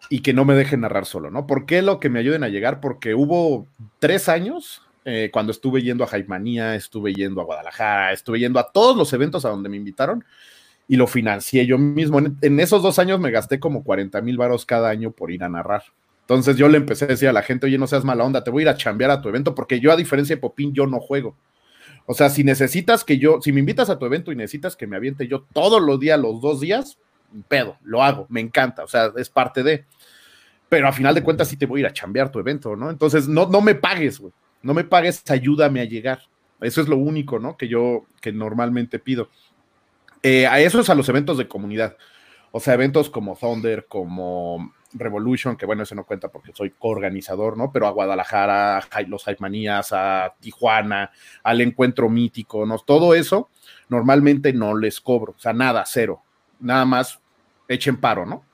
y 0.09 0.21
que 0.21 0.33
no 0.33 0.47
me 0.47 0.55
dejen 0.55 0.81
narrar 0.81 1.05
solo, 1.05 1.31
¿no? 1.31 1.47
¿Por 1.47 1.67
qué 1.67 1.83
lo 1.83 2.01
que 2.01 2.09
me 2.09 2.21
ayuden 2.21 2.43
a 2.43 2.49
llegar? 2.49 2.81
Porque 2.81 3.15
hubo 3.15 3.67
tres 3.99 4.31
años 4.31 4.81
eh, 5.05 5.29
cuando 5.31 5.53
estuve 5.53 5.83
yendo 5.83 6.03
a 6.03 6.07
Jaimanía, 6.07 6.75
estuve 6.77 7.13
yendo 7.13 7.43
a 7.43 7.45
Guadalajara, 7.45 8.13
estuve 8.13 8.39
yendo 8.39 8.59
a 8.59 8.73
todos 8.73 8.97
los 8.97 9.13
eventos 9.13 9.45
a 9.45 9.51
donde 9.51 9.69
me 9.69 9.77
invitaron 9.77 10.25
y 10.89 10.97
lo 10.97 11.07
financié 11.07 11.67
yo 11.67 11.77
mismo. 11.77 12.19
En, 12.19 12.61
esos 12.61 12.83
dos 12.83 12.99
años 12.99 13.21
me 13.21 13.31
gasté 13.31 13.61
como 13.61 13.85
40 13.85 14.23
mil 14.23 14.39
varos 14.39 14.65
cada 14.65 14.89
año 14.89 15.11
por 15.11 15.31
ir 15.31 15.45
a 15.45 15.51
narrar. 15.51 15.83
Entonces 16.31 16.57
yo 16.57 16.69
le 16.69 16.77
empecé 16.77 17.07
a 17.07 17.09
decir 17.09 17.29
a 17.29 17.33
la 17.33 17.43
gente, 17.43 17.67
oye, 17.67 17.77
no 17.77 17.89
seas 17.89 18.05
mala 18.05 18.23
onda, 18.23 18.45
te 18.45 18.53
voy 18.53 18.61
a 18.61 18.67
ir 18.67 18.69
a 18.69 18.77
chambear 18.77 19.11
a 19.11 19.21
tu 19.21 19.29
evento 19.29 19.53
porque 19.53 19.81
yo 19.81 19.91
a 19.91 19.97
diferencia 19.97 20.37
de 20.37 20.41
Popín, 20.41 20.73
yo 20.73 20.87
no 20.87 21.01
juego. 21.01 21.37
O 22.07 22.15
sea, 22.15 22.31
si 22.31 22.45
necesitas 22.45 23.03
que 23.03 23.19
yo, 23.19 23.41
si 23.43 23.51
me 23.51 23.59
invitas 23.59 23.91
a 23.91 23.99
tu 23.99 24.07
evento 24.07 24.31
y 24.31 24.37
necesitas 24.37 24.77
que 24.77 24.87
me 24.87 24.95
aviente 24.95 25.27
yo 25.27 25.43
todos 25.53 25.83
los 25.83 25.99
días, 25.99 26.21
los 26.21 26.41
dos 26.41 26.61
días, 26.61 26.99
pedo, 27.49 27.79
lo 27.83 28.01
hago, 28.05 28.27
me 28.29 28.39
encanta, 28.39 28.85
o 28.85 28.87
sea, 28.87 29.11
es 29.17 29.29
parte 29.29 29.65
de. 29.65 29.87
Pero 30.69 30.87
a 30.87 30.93
final 30.93 31.17
de 31.17 31.25
cuentas 31.25 31.49
sí 31.49 31.57
te 31.57 31.67
voy 31.67 31.81
a 31.81 31.83
ir 31.83 31.87
a 31.89 31.93
chambear 31.93 32.31
tu 32.31 32.39
evento, 32.39 32.77
¿no? 32.77 32.91
Entonces, 32.91 33.27
no, 33.27 33.49
no 33.49 33.61
me 33.61 33.75
pagues, 33.75 34.21
güey. 34.21 34.33
No 34.63 34.73
me 34.73 34.85
pagues, 34.85 35.29
ayúdame 35.29 35.81
a 35.81 35.85
llegar. 35.85 36.21
Eso 36.61 36.81
es 36.81 36.87
lo 36.87 36.97
único, 36.97 37.41
¿no? 37.41 37.57
Que 37.57 37.67
yo, 37.67 38.07
que 38.21 38.31
normalmente 38.31 39.01
pido. 39.01 39.31
Eh, 40.23 40.47
a 40.47 40.61
eso 40.61 40.79
es 40.79 40.91
a 40.91 40.95
los 40.95 41.09
eventos 41.09 41.39
de 41.39 41.49
comunidad. 41.49 41.97
O 42.53 42.61
sea, 42.61 42.75
eventos 42.75 43.11
como 43.11 43.37
Thunder, 43.37 43.87
como 43.89 44.73
Revolution, 44.93 45.57
que 45.57 45.67
bueno, 45.67 45.83
ese 45.83 45.95
no 45.95 46.05
cuenta 46.05 46.29
porque 46.29 46.53
soy 46.55 46.71
coorganizador, 46.71 47.57
¿no? 47.57 47.71
Pero 47.73 47.87
a 47.87 47.91
Guadalajara, 47.91 48.79
a 48.79 49.03
los 49.07 49.25
Hype 49.25 49.41
Manías, 49.41 49.93
a 49.93 50.35
Tijuana, 50.41 51.11
al 51.43 51.61
encuentro 51.61 52.09
mítico, 52.09 52.67
¿no? 52.67 52.79
Todo 52.79 53.15
eso 53.15 53.49
normalmente 53.89 54.53
no 54.53 54.77
les 54.77 55.01
cobro, 55.01 55.35
o 55.37 55.41
sea, 55.41 55.53
nada, 55.53 55.85
cero 55.87 56.23
nada 56.61 56.85
más 56.85 57.21
echen 57.69 57.97
paro, 57.97 58.27
¿no? 58.27 58.45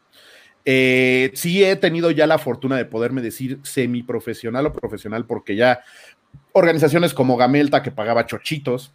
Eh, 0.65 1.31
sí 1.35 1.65
he 1.65 1.77
tenido 1.77 2.11
ya 2.11 2.27
la 2.27 2.39
fortuna 2.39 2.77
de 2.77 2.87
poderme 2.87 3.23
decir 3.23 3.61
semiprofesional 3.63 4.67
o 4.67 4.73
profesional 4.73 5.25
porque 5.25 5.55
ya 5.55 5.81
organizaciones 6.53 7.15
como 7.15 7.37
Gamelta 7.37 7.83
que 7.83 7.93
pagaba 7.93 8.27
chochitos 8.27 8.93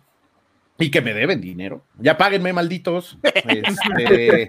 y 0.77 0.91
que 0.91 1.01
me 1.01 1.13
deben 1.13 1.39
dinero, 1.39 1.83
ya 1.97 2.17
páguenme 2.17 2.53
malditos, 2.53 3.17
este, 3.23 4.47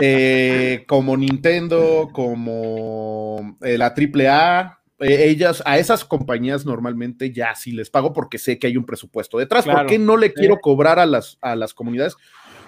eh, 0.00 0.84
como 0.86 1.16
Nintendo, 1.16 2.10
como 2.12 3.56
eh, 3.62 3.78
la 3.78 3.94
AAA, 3.96 4.78
eh, 5.00 5.28
ellas, 5.28 5.62
a 5.64 5.78
esas 5.78 6.04
compañías 6.04 6.66
normalmente 6.66 7.32
ya 7.32 7.54
sí 7.54 7.72
les 7.72 7.88
pago 7.88 8.12
porque 8.12 8.38
sé 8.38 8.58
que 8.58 8.66
hay 8.66 8.76
un 8.76 8.84
presupuesto 8.84 9.38
detrás. 9.38 9.64
¿Por 9.64 9.86
qué 9.86 9.98
no 9.98 10.16
le 10.16 10.32
quiero 10.32 10.58
cobrar 10.58 10.98
a 10.98 11.06
las, 11.06 11.38
a 11.40 11.54
las 11.54 11.72
comunidades? 11.72 12.16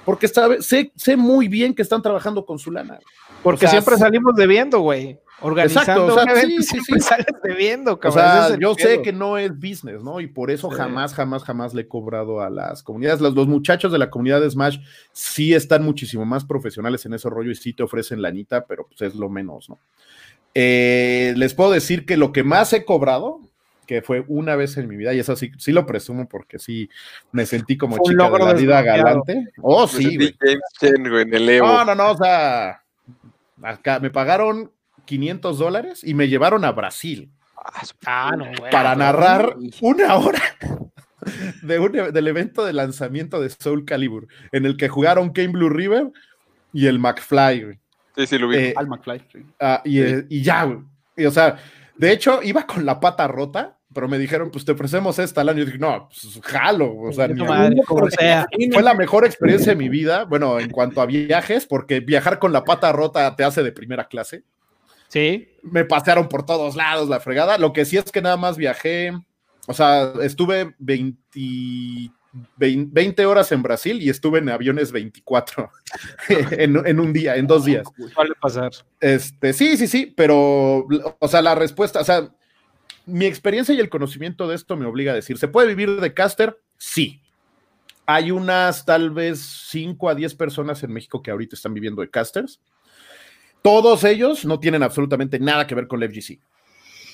Porque 0.05 0.29
sabe, 0.29 0.63
sé, 0.63 0.93
sé 0.97 1.17
muy 1.17 1.49
bien 1.49 1.75
que 1.75 1.83
están 1.83 2.03
trabajando 2.03 2.47
con 2.47 2.59
su 2.59 2.71
lana. 2.71 2.99
Porque 3.43 3.67
siempre 3.67 3.97
salimos 3.97 4.35
debiendo, 4.37 4.81
güey. 4.81 5.19
Organizando 5.43 6.07
Exacto, 6.07 6.31
o 6.31 6.35
sea, 6.35 6.43
sí, 6.43 6.63
sí, 6.63 6.79
sí. 6.81 7.01
sales 7.01 7.27
debiendo, 7.43 7.99
cabrón. 7.99 8.25
O 8.25 8.49
sea, 8.49 8.59
yo 8.59 8.75
sé 8.75 9.01
que 9.03 9.13
no 9.13 9.39
es 9.39 9.53
business, 9.55 10.03
¿no? 10.03 10.21
Y 10.21 10.27
por 10.27 10.51
eso 10.51 10.69
jamás, 10.69 11.15
jamás, 11.15 11.45
jamás 11.45 11.73
le 11.73 11.83
he 11.83 11.89
cobrado 11.89 12.43
a 12.43 12.51
las 12.51 12.83
comunidades. 12.83 13.21
Los, 13.21 13.35
los, 13.35 13.47
muchachos 13.47 13.91
de 13.91 13.99
la 13.99 14.11
comunidad 14.11 14.41
de 14.41 14.51
Smash 14.51 14.79
sí 15.13 15.55
están 15.55 15.83
muchísimo 15.83 16.25
más 16.25 16.45
profesionales 16.45 17.07
en 17.07 17.15
ese 17.15 17.31
rollo 17.31 17.51
y 17.51 17.55
sí 17.55 17.73
te 17.73 17.83
ofrecen 17.83 18.21
lanita, 18.21 18.67
pero 18.67 18.87
pues 18.87 19.01
es 19.03 19.15
lo 19.15 19.31
menos, 19.31 19.69
¿no? 19.71 19.79
Eh, 20.55 21.33
les 21.37 21.55
puedo 21.55 21.71
decir 21.71 22.05
que 22.07 22.17
lo 22.17 22.33
que 22.33 22.43
más 22.43 22.73
he 22.73 22.85
cobrado, 22.85 23.41
que 23.87 24.03
fue 24.03 24.25
una 24.29 24.57
vez 24.57 24.77
en 24.77 24.89
mi 24.89 24.97
vida, 24.97 25.15
y 25.15 25.21
eso 25.21 25.37
sí, 25.37 25.53
sí 25.59 25.73
lo 25.73 25.87
presumo 25.87 26.29
porque 26.29 26.59
sí 26.59 26.89
me 27.33 27.47
sentí 27.47 27.77
como 27.77 27.99
chica 27.99 28.31
de 28.31 28.39
la 28.39 28.53
vida 28.55 28.83
galante. 28.83 29.49
Oh, 29.63 29.87
sí. 29.87 30.19
No, 31.59 31.85
no, 31.85 31.95
no, 31.95 32.11
o 32.11 32.17
sea, 32.17 32.83
acá 33.63 34.01
me 34.01 34.11
pagaron 34.11 34.71
500 35.11 35.59
dólares 35.59 36.05
y 36.05 36.15
me 36.15 36.29
llevaron 36.29 36.65
a 36.65 36.71
Brasil. 36.71 37.33
Ah, 38.07 38.33
no, 38.39 38.47
para 38.71 38.95
narrar 38.95 39.57
una 39.81 40.15
hora 40.15 40.41
de 41.63 41.79
un, 41.81 41.93
del 41.93 42.29
evento 42.29 42.65
de 42.65 42.73
lanzamiento 42.73 43.41
de 43.41 43.51
Soul 43.51 43.85
Calibur, 43.85 44.29
en 44.53 44.67
el 44.67 44.77
que 44.77 44.89
jugaron 44.89 45.33
Game 45.35 45.49
Blue 45.49 45.69
River 45.69 46.13
y 46.73 46.87
el 46.87 47.01
McFly. 47.01 47.77
Sí, 48.17 48.27
sí, 48.29 48.39
lo 48.39 48.49
vi. 48.49 48.57
Eh, 48.57 48.75
Al 48.77 48.87
McFly. 48.87 49.23
Ah, 49.59 49.83
eh, 49.85 50.25
y, 50.29 50.43
ya, 50.43 50.63
güey. 50.63 51.27
o 51.27 51.31
sea, 51.33 51.59
de 51.97 52.13
hecho, 52.13 52.41
iba 52.45 52.65
con 52.65 52.87
la 52.87 53.01
pata 53.01 53.27
rota, 53.27 53.79
pero 53.93 54.07
me 54.07 54.17
dijeron, 54.17 54.53
pues 54.53 54.65
te 54.65 54.73
ofrecemos 54.73 55.19
esta 55.19 55.41
al 55.41 55.49
año. 55.49 55.63
Y 55.63 55.67
dije, 55.67 55.79
no, 55.79 56.09
pues 56.09 56.41
jalo. 56.45 56.97
O 56.97 57.13
sea, 57.13 57.29
fue 58.73 58.83
la 58.83 58.95
mejor 58.95 59.27
experiencia 59.27 59.73
de 59.73 59.77
mi 59.77 59.89
vida, 59.89 60.25
bueno, 60.25 60.61
en 60.61 60.71
cuanto 60.71 61.01
a 61.01 61.07
viajes, 61.07 61.67
porque 61.67 61.99
viajar 61.99 62.39
con 62.39 62.53
la 62.53 62.63
pata 62.63 62.93
rota 62.93 63.35
te 63.35 63.43
hace 63.43 63.65
de 63.65 63.73
primera 63.73 64.07
clase. 64.07 64.45
Sí. 65.11 65.49
Me 65.63 65.85
pasearon 65.85 66.29
por 66.29 66.47
todos 66.47 66.77
lados 66.77 67.09
la 67.09 67.21
fregada. 67.21 67.59
Lo 67.59 67.73
que 67.73 67.85
sí 67.85 67.99
es 67.99 68.11
que 68.11 68.23
nada 68.23 68.37
más 68.37 68.57
viajé, 68.57 69.13
o 69.67 69.75
sea, 69.75 70.13
estuve 70.23 70.75
20 70.79 72.11
20 72.57 73.27
horas 73.27 73.51
en 73.51 73.63
Brasil 73.63 74.01
y 74.01 74.09
estuve 74.09 74.39
en 74.39 74.49
aviones 74.49 74.93
24 74.93 75.71
en, 76.29 77.01
un 77.01 77.13
día, 77.13 77.37
en 77.37 77.47
dos 77.47 77.65
días. 77.65 77.85
Suele 78.15 78.35
pasar. 78.41 78.71
Este, 79.01 79.53
sí, 79.53 79.77
sí, 79.77 79.89
sí, 79.89 80.15
pero, 80.17 80.87
o 81.19 81.29
sea, 81.29 81.43
la 81.43 81.57
respuesta, 81.57 82.01
o 82.01 82.05
sea, 82.05 82.31
mi 83.07 83.27
experiencia 83.27 83.75
y 83.75 83.81
el 83.81 83.89
conocimiento 83.89 84.47
de 84.47 84.55
esto 84.55 84.77
me 84.77 84.87
obliga 84.87 85.13
a 85.13 85.17
decir, 85.17 85.39
¿se 85.39 85.49
puede 85.49 85.75
vivir 85.75 86.01
de 86.01 86.15
caster? 86.15 86.57
Sí. 86.77 87.21
Hay 88.07 88.31
unas 88.31 88.85
tal 88.85 89.11
vez 89.11 89.41
5 89.69 90.09
a 90.09 90.15
10 90.15 90.35
personas 90.35 90.83
en 90.85 90.93
México 90.93 91.23
que 91.23 91.31
ahorita 91.31 91.57
están 91.57 91.75
viviendo 91.75 92.03
de 92.03 92.11
casters. 92.11 92.61
Todos 93.63 94.05
ellos 94.05 94.45
no 94.45 94.59
tienen 94.59 94.83
absolutamente 94.83 95.39
nada 95.39 95.67
que 95.67 95.75
ver 95.75 95.87
con 95.87 96.01
la 96.01 96.07
FGC. 96.07 96.39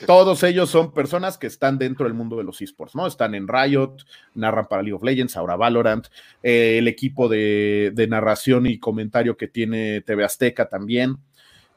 Todos 0.05 0.43
ellos 0.43 0.69
son 0.69 0.93
personas 0.93 1.39
que 1.39 1.47
están 1.47 1.79
dentro 1.79 2.05
del 2.05 2.13
mundo 2.13 2.37
de 2.37 2.45
los 2.45 2.61
esports, 2.61 2.95
¿no? 2.95 3.07
Están 3.07 3.35
en 3.35 3.49
Riot, 3.49 3.97
narran 4.35 4.67
para 4.67 4.83
League 4.83 4.95
of 4.95 5.03
Legends, 5.03 5.37
ahora 5.37 5.57
Valorant, 5.57 6.09
eh, 6.43 6.77
el 6.79 6.89
equipo 6.89 7.29
de, 7.29 8.07
narración 8.09 8.67
y 8.67 8.79
comentario 8.79 9.37
que 9.37 9.49
tiene 9.49 10.03
TV 10.03 10.25
Azteca 10.25 10.69
también, 10.69 11.17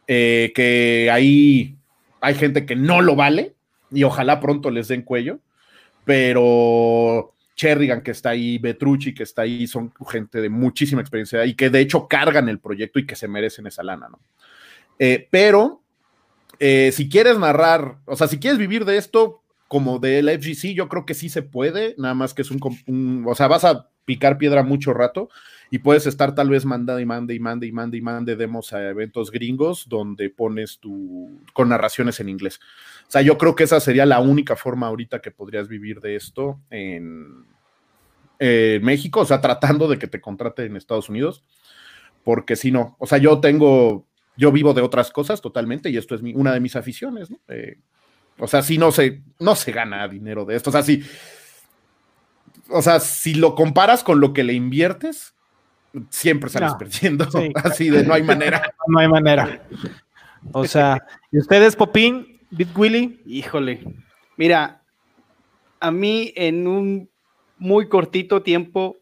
eh, 0.08 0.52
que 0.54 1.10
ahí 1.12 1.78
hay 2.20 2.36
gente 2.36 2.66
que 2.66 2.76
no 2.76 3.02
lo 3.02 3.16
vale 3.16 3.56
y 3.92 4.04
ojalá 4.04 4.42
pronto 4.42 4.70
les 4.70 4.90
den 4.90 5.04
cuello, 5.04 5.40
pero 6.04 7.34
Cherrigan 7.56 8.02
que 8.02 8.12
está 8.12 8.32
ahí, 8.32 8.58
Betrucci 8.58 9.14
que 9.14 9.24
está 9.24 9.44
ahí, 9.44 9.66
son 9.66 9.94
gente 10.10 10.42
de 10.42 10.50
muchísima 10.50 11.02
experiencia 11.02 11.46
y 11.46 11.54
que 11.56 11.70
de 11.70 11.80
hecho 11.80 12.08
cargan 12.08 12.50
el 12.50 12.60
proyecto 12.60 13.00
y 13.00 13.06
que 13.06 13.16
se 13.16 13.30
merecen 13.30 13.68
esa 13.68 13.84
lana, 13.84 14.10
¿no? 14.10 14.20
Eh, 15.00 15.28
pero 15.32 15.82
eh, 16.60 16.92
si 16.94 17.10
quieres 17.10 17.40
narrar, 17.40 17.98
o 18.06 18.16
sea, 18.16 18.28
si 18.28 18.38
quieres 18.38 18.60
vivir 18.60 18.84
de 18.84 18.98
esto 18.98 19.42
como 19.70 20.00
del 20.00 20.30
FGC, 20.30 20.74
yo 20.74 20.90
creo 20.90 21.06
que 21.06 21.14
sí 21.14 21.30
se 21.30 21.42
puede, 21.42 21.96
nada 21.98 22.14
más 22.14 22.34
que 22.34 22.42
es 22.42 22.52
un, 22.52 23.24
o 23.26 23.36
sea, 23.36 23.48
vas 23.48 23.64
a 23.64 23.90
picar 24.04 24.38
piedra 24.38 24.64
mucho 24.64 24.94
rato 24.94 25.30
y 25.70 25.78
puedes 25.78 26.08
estar 26.08 26.34
tal 26.34 26.50
vez 26.50 26.66
mandando 26.66 27.00
y 27.00 27.06
mande 27.06 27.36
y 27.36 27.40
mande 27.40 27.68
y 27.68 27.72
mande 27.72 27.98
y 27.98 28.02
mande 28.02 28.36
demos 28.36 28.74
a 28.74 28.90
eventos 28.90 29.30
gringos 29.30 29.88
donde 29.88 30.32
pones 30.32 30.80
tu 30.80 31.40
con 31.54 31.70
narraciones 31.70 32.20
en 32.20 32.28
inglés. 32.28 32.60
O 33.08 33.12
sea, 33.12 33.22
yo 33.22 33.38
creo 33.38 33.56
que 33.56 33.66
esa 33.66 33.80
sería 33.80 34.08
la 34.08 34.20
única 34.20 34.56
forma 34.56 34.88
ahorita 34.88 35.22
que 35.22 35.32
podrías 35.32 35.68
vivir 35.68 36.02
de 36.02 36.16
esto 36.16 36.60
en, 36.72 37.46
en 38.40 38.84
México, 38.84 39.22
o 39.22 39.26
sea, 39.26 39.40
tratando 39.40 39.88
de 39.88 40.00
que 40.00 40.08
te 40.08 40.20
contraten 40.20 40.66
en 40.66 40.78
Estados 40.78 41.10
Unidos, 41.10 41.44
porque 42.24 42.56
si 42.56 42.72
no, 42.72 42.96
o 42.98 43.06
sea, 43.06 43.20
yo 43.20 43.40
tengo 43.40 44.09
yo 44.40 44.54
vivo 44.54 44.74
de 44.74 44.82
otras 44.82 45.12
cosas 45.12 45.42
totalmente 45.42 45.90
y 45.90 45.98
esto 45.98 46.16
es 46.16 46.22
una 46.22 46.54
de 46.54 46.62
mis 46.62 46.78
aficiones, 46.78 47.30
¿no? 47.30 47.40
Eh, 47.50 47.78
o 48.38 48.48
sea, 48.48 48.62
si 48.62 48.78
no 48.78 48.94
se, 48.94 49.22
no 49.38 49.54
se 49.54 49.74
gana 49.74 50.08
dinero 50.08 50.46
de 50.46 50.56
esto. 50.56 50.70
O 50.70 50.72
sea, 50.72 50.82
si, 50.82 51.04
o 52.70 52.82
sea, 52.82 53.02
si 53.02 53.34
lo 53.34 53.54
comparas 53.54 54.02
con 54.02 54.22
lo 54.22 54.32
que 54.32 54.46
le 54.46 54.54
inviertes, 54.54 55.34
siempre 56.10 56.50
sales 56.50 56.74
perdiendo. 56.76 57.28
Así 57.56 57.90
de 57.90 58.06
no 58.06 58.14
hay 58.14 58.24
manera. 58.24 58.74
No 58.88 59.00
hay 59.00 59.10
manera. 59.10 59.62
O 60.54 60.66
sea, 60.66 61.06
¿y 61.32 61.38
ustedes, 61.38 61.76
Popín, 61.76 62.40
Bit 62.50 62.70
Willy? 62.76 63.22
Híjole. 63.26 63.84
Mira, 64.38 64.82
a 65.82 65.92
mí 65.92 66.34
en 66.36 66.66
un 66.66 67.10
muy 67.58 67.90
cortito 67.90 68.42
tiempo 68.42 68.98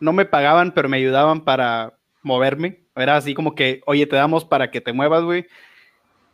no 0.00 0.12
me 0.12 0.24
pagaban, 0.24 0.72
pero 0.72 0.88
me 0.88 0.96
ayudaban 0.96 1.44
para 1.44 1.92
moverme. 2.22 2.81
Era 2.94 3.16
así 3.16 3.34
como 3.34 3.54
que, 3.54 3.80
oye, 3.86 4.06
te 4.06 4.16
damos 4.16 4.44
para 4.44 4.70
que 4.70 4.80
te 4.80 4.92
muevas, 4.92 5.22
güey. 5.24 5.46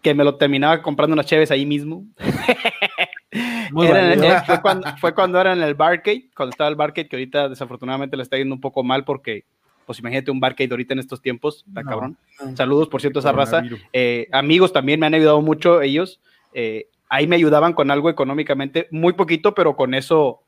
Que 0.03 0.15
me 0.15 0.25
lo 0.25 0.37
terminaba 0.37 0.83
comprando 0.83 1.15
unas 1.15 1.27
cheves 1.27 1.51
ahí 1.51 1.67
mismo. 1.67 2.05
fue, 3.73 4.61
cuando, 4.63 4.97
fue, 4.99 5.15
cuando, 5.15 5.41
era 5.41 5.53
en 5.53 5.63
el 5.63 5.75
barcade, 5.75 6.29
cuando 6.35 6.51
estaba 6.51 6.71
el 6.71 6.77
barcade, 6.77 7.09
que 7.09 7.17
ahorita 7.17 7.49
desafortunadamente 7.49 8.17
le 8.17 8.23
está 8.23 8.37
yendo 8.37 8.55
un 8.55 8.61
poco 8.61 8.83
mal 8.83 9.05
porque, 9.05 9.45
pues 9.87 9.99
imagínate 9.99 10.31
un 10.31 10.41
barcade 10.41 10.71
ahorita 10.71 10.95
en 10.95 11.01
estos 11.01 11.21
tiempos, 11.21 11.65
está 11.67 11.83
cabrón. 11.83 12.17
Saludos, 12.55 12.89
por 12.89 13.01
cierto, 13.01 13.19
a 13.19 13.21
esa 13.21 13.33
raza. 13.33 13.63
Eh, 13.93 14.29
amigos 14.33 14.73
también 14.73 15.01
me 15.01 15.07
han 15.07 15.15
ayudado 15.15 15.43
mucho 15.43 15.83
ellos. 15.83 16.21
Eh, 16.53 16.89
ahí 17.09 17.27
me 17.27 17.37
ayudaban 17.37 17.73
con 17.73 17.91
algo 17.91 18.11
económicamente, 18.11 18.89
muy 18.91 19.13
poquito, 19.13 19.55
pero 19.55 19.77
con 19.77 19.95
eso 19.95 20.43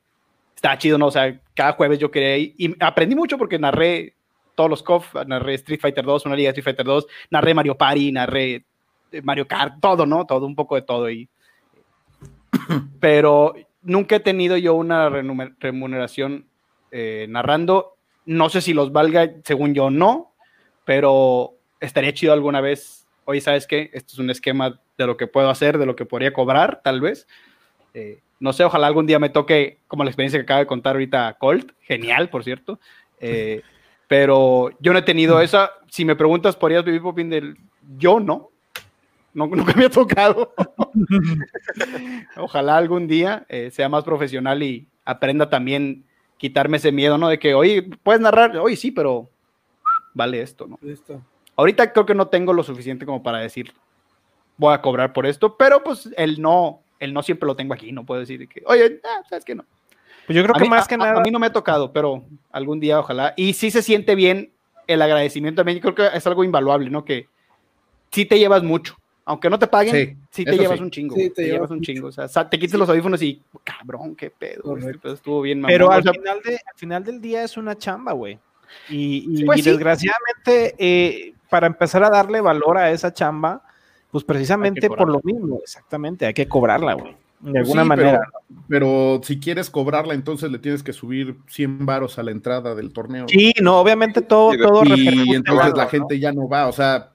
está 0.54 0.76
chido, 0.78 0.98
¿no? 0.98 1.06
O 1.06 1.10
sea, 1.10 1.40
cada 1.54 1.72
jueves 1.72 1.98
yo 1.98 2.10
quería 2.10 2.36
ir 2.36 2.54
y 2.58 2.76
aprendí 2.80 3.14
mucho 3.14 3.38
porque 3.38 3.58
narré 3.58 4.14
todos 4.54 4.70
los 4.70 4.82
KOF, 4.82 5.14
narré 5.26 5.54
Street 5.54 5.80
Fighter 5.80 6.04
2, 6.04 6.26
una 6.26 6.36
liga 6.36 6.48
de 6.48 6.50
Street 6.60 6.64
Fighter 6.64 6.86
2, 6.86 7.06
narré 7.30 7.54
Mario 7.54 7.76
Party, 7.76 8.12
narré 8.12 8.64
eh, 9.12 9.22
Mario 9.22 9.46
Kart, 9.46 9.80
todo, 9.80 10.06
¿no? 10.06 10.26
Todo, 10.26 10.46
un 10.46 10.54
poco 10.54 10.74
de 10.74 10.82
todo. 10.82 11.10
Y, 11.10 11.28
pero 13.00 13.54
nunca 13.82 14.16
he 14.16 14.20
tenido 14.20 14.56
yo 14.56 14.74
una 14.74 15.08
remuneración 15.08 16.46
eh, 16.90 17.26
narrando. 17.28 17.96
No 18.26 18.48
sé 18.48 18.60
si 18.60 18.74
los 18.74 18.92
valga, 18.92 19.30
según 19.44 19.74
yo 19.74 19.90
no, 19.90 20.32
pero 20.84 21.54
estaría 21.80 22.12
chido 22.12 22.32
alguna 22.32 22.60
vez. 22.60 23.06
Oye, 23.24 23.40
¿sabes 23.40 23.66
qué? 23.66 23.90
Esto 23.92 24.14
es 24.14 24.18
un 24.18 24.30
esquema 24.30 24.80
de 24.98 25.06
lo 25.06 25.16
que 25.16 25.26
puedo 25.26 25.50
hacer, 25.50 25.78
de 25.78 25.86
lo 25.86 25.96
que 25.96 26.04
podría 26.04 26.32
cobrar, 26.32 26.80
tal 26.82 27.00
vez. 27.00 27.26
Eh, 27.94 28.20
no 28.38 28.52
sé, 28.52 28.64
ojalá 28.64 28.86
algún 28.86 29.06
día 29.06 29.18
me 29.18 29.28
toque, 29.28 29.78
como 29.86 30.04
la 30.04 30.10
experiencia 30.10 30.38
que 30.38 30.44
acaba 30.44 30.60
de 30.60 30.66
contar 30.66 30.96
ahorita 30.96 31.36
Colt, 31.38 31.72
genial, 31.82 32.28
por 32.30 32.44
cierto. 32.44 32.80
Eh, 33.20 33.62
pero 34.10 34.70
yo 34.80 34.92
no 34.92 34.98
he 34.98 35.02
tenido 35.02 35.38
mm. 35.38 35.42
esa. 35.42 35.70
Si 35.88 36.04
me 36.04 36.16
preguntas, 36.16 36.56
¿podrías 36.56 36.84
vivir 36.84 37.00
Popín 37.00 37.30
del.? 37.30 37.56
Yo 37.96 38.18
no. 38.18 38.50
no 39.32 39.46
nunca 39.46 39.72
me 39.74 39.84
ha 39.84 39.88
tocado. 39.88 40.52
Ojalá 42.36 42.76
algún 42.76 43.06
día 43.06 43.46
eh, 43.48 43.70
sea 43.70 43.88
más 43.88 44.02
profesional 44.02 44.64
y 44.64 44.88
aprenda 45.04 45.48
también 45.48 46.04
quitarme 46.38 46.78
ese 46.78 46.90
miedo, 46.90 47.18
¿no? 47.18 47.28
De 47.28 47.38
que, 47.38 47.54
oye, 47.54 47.88
puedes 48.02 48.20
narrar, 48.20 48.56
oye, 48.56 48.74
sí, 48.74 48.90
pero 48.90 49.30
vale 50.12 50.42
esto, 50.42 50.66
¿no? 50.66 50.80
Ahorita 51.54 51.92
creo 51.92 52.04
que 52.04 52.16
no 52.16 52.26
tengo 52.26 52.52
lo 52.52 52.64
suficiente 52.64 53.06
como 53.06 53.22
para 53.22 53.38
decir, 53.38 53.72
voy 54.56 54.74
a 54.74 54.82
cobrar 54.82 55.12
por 55.12 55.24
esto, 55.24 55.56
pero 55.56 55.84
pues 55.84 56.08
el 56.16 56.42
no, 56.42 56.82
el 56.98 57.14
no 57.14 57.22
siempre 57.22 57.46
lo 57.46 57.54
tengo 57.54 57.74
aquí, 57.74 57.92
no 57.92 58.04
puedo 58.04 58.18
decir 58.18 58.48
que, 58.48 58.64
oye, 58.66 59.00
ah, 59.04 59.22
sabes 59.28 59.44
que 59.44 59.54
no. 59.54 59.64
Pues 60.30 60.36
yo 60.36 60.44
creo 60.44 60.54
que 60.54 60.70
más 60.70 60.86
que 60.86 60.96
nada. 60.96 61.18
A 61.18 61.22
mí 61.24 61.32
no 61.32 61.40
me 61.40 61.46
ha 61.46 61.52
tocado, 61.52 61.92
pero 61.92 62.22
algún 62.52 62.78
día 62.78 63.00
ojalá. 63.00 63.34
Y 63.36 63.54
sí 63.54 63.72
se 63.72 63.82
siente 63.82 64.14
bien 64.14 64.52
el 64.86 65.02
agradecimiento 65.02 65.58
también. 65.58 65.78
Yo 65.78 65.92
creo 65.92 66.08
que 66.08 66.16
es 66.16 66.24
algo 66.24 66.44
invaluable, 66.44 66.88
¿no? 66.88 67.04
Que 67.04 67.26
sí 68.12 68.24
te 68.26 68.38
llevas 68.38 68.62
mucho. 68.62 68.96
Aunque 69.24 69.50
no 69.50 69.58
te 69.58 69.66
paguen, 69.66 70.20
sí, 70.30 70.44
te 70.44 70.56
llevas 70.56 70.78
un 70.78 70.88
chingo. 70.92 71.16
Sí, 71.16 71.30
te, 71.30 71.46
llevas 71.46 71.72
un 71.72 71.80
chingo. 71.80 72.06
O 72.06 72.12
sea, 72.12 72.48
te 72.48 72.60
quites 72.60 72.78
los 72.78 72.88
audífonos 72.88 73.20
y, 73.22 73.42
cabrón, 73.64 74.14
qué 74.14 74.30
pedo. 74.30 74.76
Este 74.76 75.10
estuvo 75.10 75.42
bien, 75.42 75.62
Pero 75.62 75.90
al, 75.90 76.04
final 76.04 76.40
de, 76.44 76.52
al 76.52 76.76
final 76.76 77.02
del 77.02 77.20
día 77.20 77.42
es 77.42 77.56
una 77.56 77.76
chamba, 77.76 78.12
güey. 78.12 78.38
Y, 78.88 79.40
y, 79.40 79.44
pues 79.44 79.64
desgraciadamente, 79.64 80.76
eh, 80.78 81.34
para 81.48 81.66
empezar 81.66 82.04
a 82.04 82.08
darle 82.08 82.40
valor 82.40 82.78
a 82.78 82.92
esa 82.92 83.12
chamba, 83.12 83.64
Pues 84.12 84.22
precisamente 84.22 84.88
por 84.88 85.08
lo 85.08 85.20
mismo, 85.24 85.58
exactamente, 85.60 86.24
hay 86.26 86.34
que 86.34 86.46
cobrarla, 86.46 86.94
güey. 86.94 87.16
De 87.40 87.52
pues 87.52 87.62
alguna 87.62 87.84
manera. 87.84 88.20
Pero, 88.68 89.20
si 89.24 89.40
quieres 89.40 89.70
cobrarla, 89.70 90.14
entonces 90.14 90.50
le 90.50 90.58
tienes 90.58 90.82
que 90.82 90.92
subir 90.92 91.36
100 91.48 91.86
varos 91.86 92.18
a 92.18 92.22
la 92.22 92.30
entrada 92.30 92.74
del 92.74 92.92
torneo. 92.92 93.26
Sí, 93.28 93.52
no, 93.62 93.80
obviamente 93.80 94.22
todo, 94.22 94.52
todo 94.56 94.84
Y 94.84 95.34
entonces 95.34 95.72
la 95.74 95.86
gente 95.86 96.18
ya 96.18 96.32
no 96.32 96.48
va, 96.48 96.68
o 96.68 96.72
sea, 96.72 97.10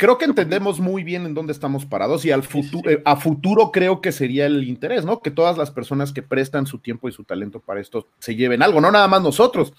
creo 0.00 0.16
que 0.16 0.24
entendemos 0.24 0.80
muy 0.80 1.04
bien 1.04 1.26
en 1.26 1.34
dónde 1.34 1.52
estamos 1.52 1.84
parados 1.84 2.24
y 2.24 2.30
al 2.30 2.42
futuro, 2.42 2.90
eh, 2.90 3.02
a 3.04 3.16
futuro 3.16 3.70
creo 3.70 4.00
que 4.00 4.12
sería 4.12 4.46
el 4.46 4.64
interés, 4.64 5.04
¿no? 5.04 5.20
Que 5.20 5.30
todas 5.30 5.58
las 5.58 5.70
personas 5.70 6.10
que 6.10 6.22
prestan 6.22 6.64
su 6.64 6.78
tiempo 6.78 7.06
y 7.06 7.12
su 7.12 7.24
talento 7.24 7.60
para 7.60 7.80
esto 7.80 8.08
se 8.18 8.34
lleven 8.34 8.62
algo, 8.62 8.80
no 8.80 8.90
nada 8.90 9.08
más 9.08 9.22
nosotros, 9.22 9.74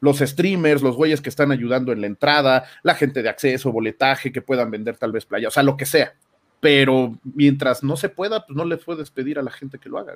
los 0.00 0.20
streamers, 0.20 0.80
los 0.80 0.96
güeyes 0.96 1.20
que 1.20 1.28
están 1.28 1.52
ayudando 1.52 1.92
en 1.92 2.00
la 2.00 2.06
entrada, 2.06 2.64
la 2.82 2.94
gente 2.94 3.22
de 3.22 3.28
acceso, 3.28 3.70
boletaje, 3.70 4.32
que 4.32 4.40
puedan 4.40 4.70
vender 4.70 4.96
tal 4.96 5.12
vez 5.12 5.26
playa, 5.26 5.48
o 5.48 5.50
sea, 5.50 5.62
lo 5.62 5.76
que 5.76 5.84
sea. 5.84 6.14
Pero 6.60 7.18
mientras 7.22 7.82
no 7.82 7.96
se 7.96 8.08
pueda, 8.08 8.46
pues 8.46 8.56
no 8.56 8.64
le 8.64 8.76
puedes 8.76 9.10
pedir 9.10 9.38
a 9.38 9.42
la 9.42 9.50
gente 9.50 9.78
que 9.78 9.88
lo 9.88 9.98
haga. 9.98 10.14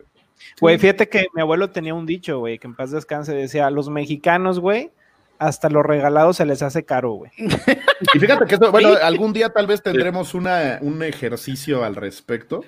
Güey, 0.61 0.79
fíjate 0.79 1.09
que 1.09 1.27
mi 1.35 1.43
abuelo 1.43 1.71
tenía 1.71 1.95
un 1.95 2.07
dicho, 2.07 2.39
güey, 2.39 2.59
que 2.59 2.67
en 2.67 2.75
paz 2.75 2.91
descanse, 2.91 3.35
decía, 3.35 3.71
los 3.71 3.91
mexicanos, 3.91 4.59
güey, 4.59 4.91
hasta 5.39 5.71
los 5.71 5.85
regalados 5.85 6.37
se 6.37 6.47
les 6.47 6.63
hace 6.63 6.85
caro, 6.85 7.13
güey. 7.13 7.31
Y 8.15 8.19
fíjate 8.19 8.47
que 8.47 8.55
esto, 8.55 8.71
bueno, 8.71 8.95
algún 9.03 9.33
día 9.33 9.51
tal 9.51 9.67
vez 9.67 9.83
tendremos 9.83 10.35
una, 10.35 10.79
un 10.81 11.03
ejercicio 11.03 11.85
al 11.85 11.97
respecto. 11.97 12.65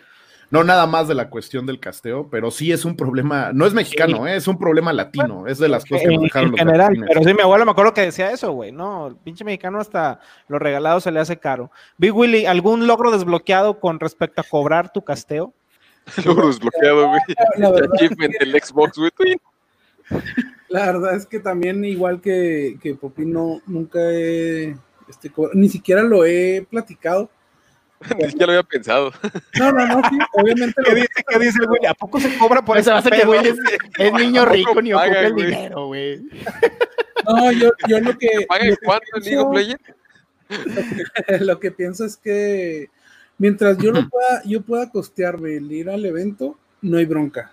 No 0.53 0.63
nada 0.65 0.87
más 0.87 1.09
de 1.09 1.15
la 1.15 1.31
cuestión 1.31 1.65
del 1.65 1.81
casteo, 1.81 2.29
pero 2.31 2.51
sí 2.51 2.73
es 2.73 2.85
un 2.85 2.95
problema, 2.95 3.53
no 3.55 3.65
es 3.65 3.73
mexicano, 3.73 4.27
¿eh? 4.29 4.37
es 4.37 4.47
un 4.47 4.59
problema 4.59 4.93
latino, 4.93 5.47
es 5.47 5.57
de 5.57 5.67
las 5.67 5.83
cosas 5.83 6.07
que 6.07 6.19
dejaron 6.19 6.51
en 6.51 6.57
general, 6.59 7.05
pero 7.09 7.25
sí, 7.25 7.33
mi 7.33 7.41
abuelo 7.41 7.65
me 7.65 7.71
acuerdo 7.71 7.95
que 7.95 8.03
decía 8.03 8.31
eso, 8.31 8.53
güey, 8.53 8.71
no, 8.71 9.07
el 9.07 9.17
pinche 9.17 9.45
mexicano 9.45 9.81
hasta 9.81 10.21
los 10.49 10.61
regalados 10.61 11.05
se 11.05 11.11
le 11.11 11.21
hace 11.21 11.39
caro. 11.39 11.71
Big 11.97 12.15
Willy, 12.15 12.45
¿algún 12.45 12.87
logro 12.87 13.11
desbloqueado 13.11 13.81
con 13.81 13.99
respecto 13.99 14.43
a 14.43 14.45
cobrar 14.45 14.93
tu 14.93 15.03
casteo? 15.03 15.55
logro 16.27 16.49
desbloqueado, 16.49 17.09
güey. 17.09 17.21
Achievement 17.95 18.35
del 18.39 18.61
Xbox, 18.61 18.99
güey. 18.99 19.41
La 20.69 20.85
verdad 20.85 21.15
es 21.15 21.25
que 21.25 21.41
también, 21.41 21.83
igual 21.87 22.21
que, 22.21 22.77
que 22.83 22.95
Popino, 22.95 23.63
nunca 23.67 24.01
he, 24.03 24.77
este, 25.09 25.33
ni 25.55 25.71
siquiera 25.71 26.03
lo 26.03 26.27
he 26.27 26.67
platicado. 26.71 27.31
Ni 28.19 28.25
siquiera 28.25 28.47
lo 28.47 28.53
había 28.59 28.63
pensado. 28.63 29.13
No, 29.59 29.73
no, 29.73 29.87
no, 29.87 30.09
sí, 30.09 30.19
obviamente. 30.33 30.83
¿Qué 30.85 30.95
dice, 30.95 31.09
¿Qué 31.29 31.39
dice 31.39 31.59
el 31.61 31.67
güey? 31.67 31.87
¿A 31.87 31.95
poco 31.95 32.21
se 32.21 32.37
cobra 32.37 32.65
por 32.65 32.79
eso? 32.79 32.91
Va 32.91 32.99
a 32.99 33.03
ser 33.03 33.13
que 33.13 33.25
güey 33.25 33.41
es, 33.47 34.13
niño 34.13 34.45
rico 34.45 34.81
ni 34.81 34.93
ocupa 34.93 35.21
el 35.21 35.35
dinero, 35.35 35.87
güey. 35.87 36.23
No, 37.27 37.53
yo, 37.53 37.71
yo 37.89 38.01
lo 38.01 38.17
que. 38.19 38.47
¿Paga 38.49 38.65
cuánto 38.85 39.07
en 39.17 39.23
League 39.23 39.39
of 39.39 39.55
Legends? 39.55 39.83
Lo 41.41 41.59
que 41.59 41.71
pienso 41.71 42.05
es 42.05 42.19
que 42.19 42.91
mientras 43.39 43.79
yo 43.79 43.91
lo 43.91 44.07
pueda, 44.07 44.43
yo 44.45 44.61
pueda 44.61 44.91
costearme 44.91 45.57
el 45.57 45.73
ir 45.73 45.89
al 45.89 46.05
evento, 46.05 46.59
no 46.83 46.99
hay 46.99 47.07
bronca 47.07 47.53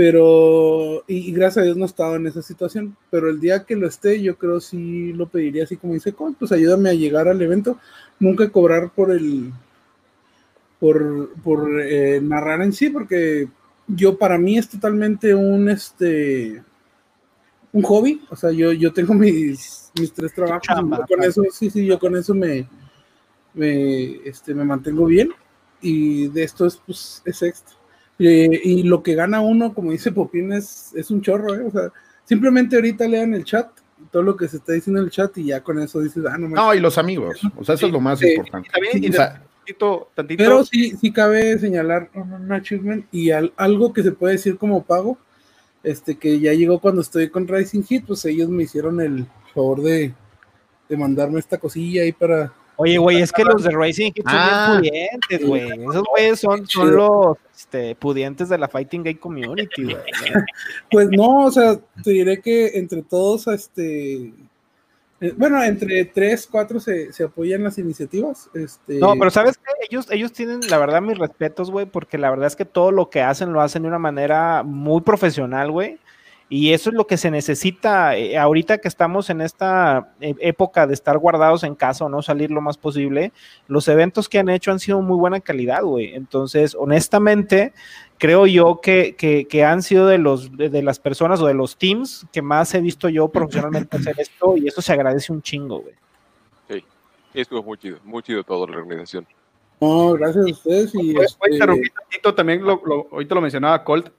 pero, 0.00 1.04
y, 1.08 1.30
gracias 1.32 1.58
a 1.58 1.64
Dios 1.64 1.76
no 1.76 1.84
he 1.84 1.86
estado 1.86 2.16
en 2.16 2.26
esa 2.26 2.40
situación, 2.40 2.96
pero 3.10 3.28
el 3.28 3.38
día 3.38 3.66
que 3.66 3.76
lo 3.76 3.86
esté, 3.86 4.22
yo 4.22 4.38
creo 4.38 4.58
sí 4.58 5.12
lo 5.12 5.28
pediría 5.28 5.64
así 5.64 5.76
como 5.76 5.92
dice 5.92 6.14
Cole, 6.14 6.36
pues 6.38 6.52
ayúdame 6.52 6.88
a 6.88 6.94
llegar 6.94 7.28
al 7.28 7.42
evento, 7.42 7.78
nunca 8.20 8.48
cobrar 8.50 8.90
por 8.90 9.10
el, 9.10 9.52
por, 10.78 11.32
por 11.42 11.80
eh, 11.80 12.20
narrar 12.22 12.62
en 12.62 12.72
sí, 12.72 12.90
porque 12.90 13.48
yo 13.88 14.16
para 14.16 14.38
mí 14.38 14.56
es 14.56 14.68
totalmente 14.68 15.34
un, 15.34 15.68
este, 15.68 16.62
un 17.72 17.82
hobby, 17.82 18.22
o 18.30 18.36
sea, 18.36 18.52
yo, 18.52 18.72
yo 18.72 18.92
tengo 18.92 19.14
mis, 19.14 19.90
mis 19.98 20.12
tres 20.12 20.32
trabajos, 20.32 20.66
con 21.08 21.22
eso, 21.22 21.42
sí, 21.50 21.70
sí, 21.70 21.84
yo 21.84 21.98
con 21.98 22.16
eso 22.16 22.34
me, 22.34 22.68
me, 23.54 24.26
este, 24.28 24.54
me 24.54 24.64
mantengo 24.64 25.06
bien, 25.06 25.30
y 25.80 26.28
de 26.28 26.44
esto 26.44 26.66
es, 26.66 26.80
pues, 26.84 27.22
es 27.24 27.42
extra. 27.42 27.76
Eh, 28.18 28.60
y 28.64 28.82
lo 28.82 29.02
que 29.02 29.14
gana 29.14 29.40
uno, 29.40 29.72
como 29.72 29.92
dice 29.92 30.12
Popín, 30.12 30.52
es, 30.52 30.92
es 30.94 31.10
un 31.10 31.22
chorro, 31.22 31.54
¿eh? 31.54 31.62
O 31.66 31.70
sea, 31.70 31.90
simplemente 32.24 32.76
ahorita 32.76 33.08
lean 33.08 33.32
el 33.32 33.44
chat, 33.44 33.70
todo 34.10 34.22
lo 34.22 34.36
que 34.36 34.48
se 34.48 34.58
está 34.58 34.72
diciendo 34.72 35.00
en 35.00 35.06
el 35.06 35.10
chat 35.10 35.36
y 35.38 35.46
ya 35.46 35.62
con 35.62 35.78
eso 35.78 36.00
dices, 36.00 36.24
ah, 36.30 36.38
no 36.38 36.48
No, 36.48 36.74
y 36.74 36.80
los 36.80 36.98
amigos, 36.98 37.40
o 37.56 37.64
sea, 37.64 37.74
eso 37.74 37.86
es 37.86 37.92
lo 37.92 38.00
más 38.00 38.22
importante. 38.22 38.68
Pero 40.36 40.64
sí, 40.64 40.96
sí 40.96 41.12
cabe 41.12 41.58
señalar 41.58 42.10
un 42.14 42.50
achievement 42.52 43.06
y 43.12 43.30
algo 43.30 43.92
que 43.92 44.02
se 44.02 44.12
puede 44.12 44.34
decir 44.34 44.56
como 44.58 44.82
pago, 44.82 45.18
este 45.82 46.16
que 46.18 46.40
ya 46.40 46.52
llegó 46.52 46.80
cuando 46.80 47.00
estoy 47.00 47.30
con 47.30 47.46
Rising 47.46 47.82
Hit, 47.82 48.06
pues 48.06 48.24
ellos 48.24 48.48
me 48.48 48.64
hicieron 48.64 49.00
el 49.00 49.26
favor 49.54 49.82
de, 49.82 50.12
de 50.88 50.96
mandarme 50.96 51.38
esta 51.38 51.58
cosilla 51.58 52.02
ahí 52.02 52.12
para, 52.12 52.52
Oye, 52.82 52.96
güey, 52.96 53.20
es 53.20 53.30
que 53.30 53.44
los 53.44 53.62
de 53.62 53.70
Racing 53.72 54.10
son 54.16 54.24
ah. 54.26 54.78
pudientes, 54.78 55.46
güey. 55.46 55.70
Esos 55.70 56.02
güeyes 56.04 56.40
son, 56.40 56.66
son 56.66 56.96
los 56.96 57.36
este, 57.54 57.94
pudientes 57.94 58.48
de 58.48 58.56
la 58.56 58.68
Fighting 58.68 59.02
Game 59.02 59.18
Community, 59.18 59.84
güey. 59.84 59.96
Pues 60.90 61.08
no, 61.10 61.44
o 61.44 61.50
sea, 61.50 61.78
te 62.02 62.10
diré 62.10 62.40
que 62.40 62.78
entre 62.78 63.02
todos, 63.02 63.46
este. 63.48 64.32
Eh, 65.20 65.34
bueno, 65.36 65.62
entre 65.62 66.06
tres, 66.06 66.48
cuatro 66.50 66.80
se, 66.80 67.12
se 67.12 67.24
apoyan 67.24 67.62
las 67.62 67.76
iniciativas. 67.76 68.48
Este... 68.54 68.98
No, 68.98 69.14
pero 69.18 69.30
sabes 69.30 69.58
que 69.58 69.64
ellos, 69.90 70.06
ellos 70.10 70.32
tienen, 70.32 70.60
la 70.70 70.78
verdad, 70.78 71.02
mis 71.02 71.18
respetos, 71.18 71.70
güey, 71.70 71.84
porque 71.84 72.16
la 72.16 72.30
verdad 72.30 72.46
es 72.46 72.56
que 72.56 72.64
todo 72.64 72.92
lo 72.92 73.10
que 73.10 73.20
hacen 73.20 73.52
lo 73.52 73.60
hacen 73.60 73.82
de 73.82 73.88
una 73.88 73.98
manera 73.98 74.62
muy 74.62 75.02
profesional, 75.02 75.70
güey. 75.70 75.98
Y 76.52 76.72
eso 76.72 76.90
es 76.90 76.96
lo 76.96 77.06
que 77.06 77.16
se 77.16 77.30
necesita 77.30 78.16
eh, 78.16 78.36
ahorita 78.36 78.78
que 78.78 78.88
estamos 78.88 79.30
en 79.30 79.40
esta 79.40 80.12
eh, 80.20 80.34
época 80.40 80.88
de 80.88 80.94
estar 80.94 81.16
guardados 81.16 81.62
en 81.62 81.76
casa 81.76 82.04
o 82.04 82.08
no 82.08 82.22
salir 82.22 82.50
lo 82.50 82.60
más 82.60 82.76
posible. 82.76 83.32
Los 83.68 83.86
eventos 83.86 84.28
que 84.28 84.40
han 84.40 84.48
hecho 84.48 84.72
han 84.72 84.80
sido 84.80 85.00
muy 85.00 85.16
buena 85.16 85.38
calidad, 85.38 85.84
güey. 85.84 86.12
Entonces, 86.12 86.74
honestamente, 86.74 87.72
creo 88.18 88.48
yo 88.48 88.80
que, 88.82 89.14
que, 89.16 89.64
han 89.64 89.80
sido 89.84 90.08
de, 90.08 90.18
los, 90.18 90.56
de, 90.56 90.82
las 90.82 90.98
personas 90.98 91.40
o 91.40 91.46
de 91.46 91.54
los 91.54 91.76
teams 91.76 92.26
que 92.32 92.42
más 92.42 92.74
he 92.74 92.80
visto 92.80 93.08
yo 93.08 93.28
profesionalmente 93.28 93.96
hacer 93.96 94.18
esto 94.18 94.56
y 94.56 94.66
eso 94.66 94.82
se 94.82 94.92
agradece 94.92 95.32
un 95.32 95.42
chingo, 95.42 95.82
güey. 95.82 95.94
Sí, 96.68 96.84
estuvo 97.32 97.62
muy 97.62 97.78
chido, 97.78 97.98
muy 98.02 98.24
chido 98.24 98.42
toda 98.42 98.68
la 98.68 98.78
organización. 98.78 99.24
No, 99.80 100.14
gracias 100.14 100.44
a 100.44 100.50
ustedes. 100.50 100.94
Y 100.96 101.14
este... 101.16 102.32
también, 102.32 102.64
lo, 102.64 102.82
lo, 102.84 103.06
ahorita 103.12 103.36
lo 103.36 103.40
mencionaba 103.40 103.84
Colt, 103.84 104.10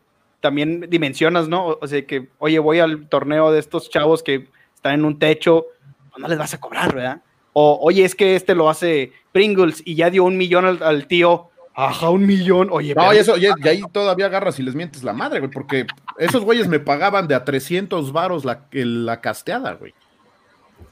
también 0.41 0.87
dimensionas, 0.89 1.47
¿no? 1.47 1.77
O 1.79 1.87
sea, 1.87 2.05
que, 2.05 2.29
oye, 2.39 2.59
voy 2.59 2.79
al 2.79 3.07
torneo 3.07 3.51
de 3.51 3.59
estos 3.59 3.89
chavos 3.89 4.23
que 4.23 4.49
están 4.75 4.95
en 4.95 5.05
un 5.05 5.19
techo, 5.19 5.67
pues 6.09 6.21
no 6.21 6.27
les 6.27 6.37
vas 6.37 6.53
a 6.53 6.59
cobrar, 6.59 6.93
¿verdad? 6.93 7.21
O, 7.53 7.79
oye, 7.81 8.03
es 8.03 8.15
que 8.15 8.35
este 8.35 8.55
lo 8.55 8.69
hace 8.69 9.13
Pringles 9.31 9.81
y 9.85 9.95
ya 9.95 10.09
dio 10.09 10.23
un 10.23 10.37
millón 10.37 10.65
al, 10.81 11.07
tío. 11.07 11.49
Ajá, 11.73 12.09
un 12.09 12.25
millón. 12.25 12.69
Oye, 12.71 12.95
no, 12.95 13.13
y 13.13 13.17
eso, 13.17 13.37
y, 13.37 13.45
ahí 13.45 13.81
todavía 13.91 14.25
agarras 14.25 14.59
y 14.59 14.63
les 14.63 14.75
mientes 14.75 15.03
la 15.03 15.13
madre, 15.13 15.39
güey, 15.39 15.51
porque 15.51 15.85
esos 16.17 16.43
güeyes 16.43 16.67
me 16.67 16.79
pagaban 16.79 17.27
de 17.27 17.35
a 17.35 17.45
300 17.45 18.11
varos 18.11 18.43
la, 18.43 18.65
la 18.71 19.21
casteada, 19.21 19.73
güey. 19.73 19.93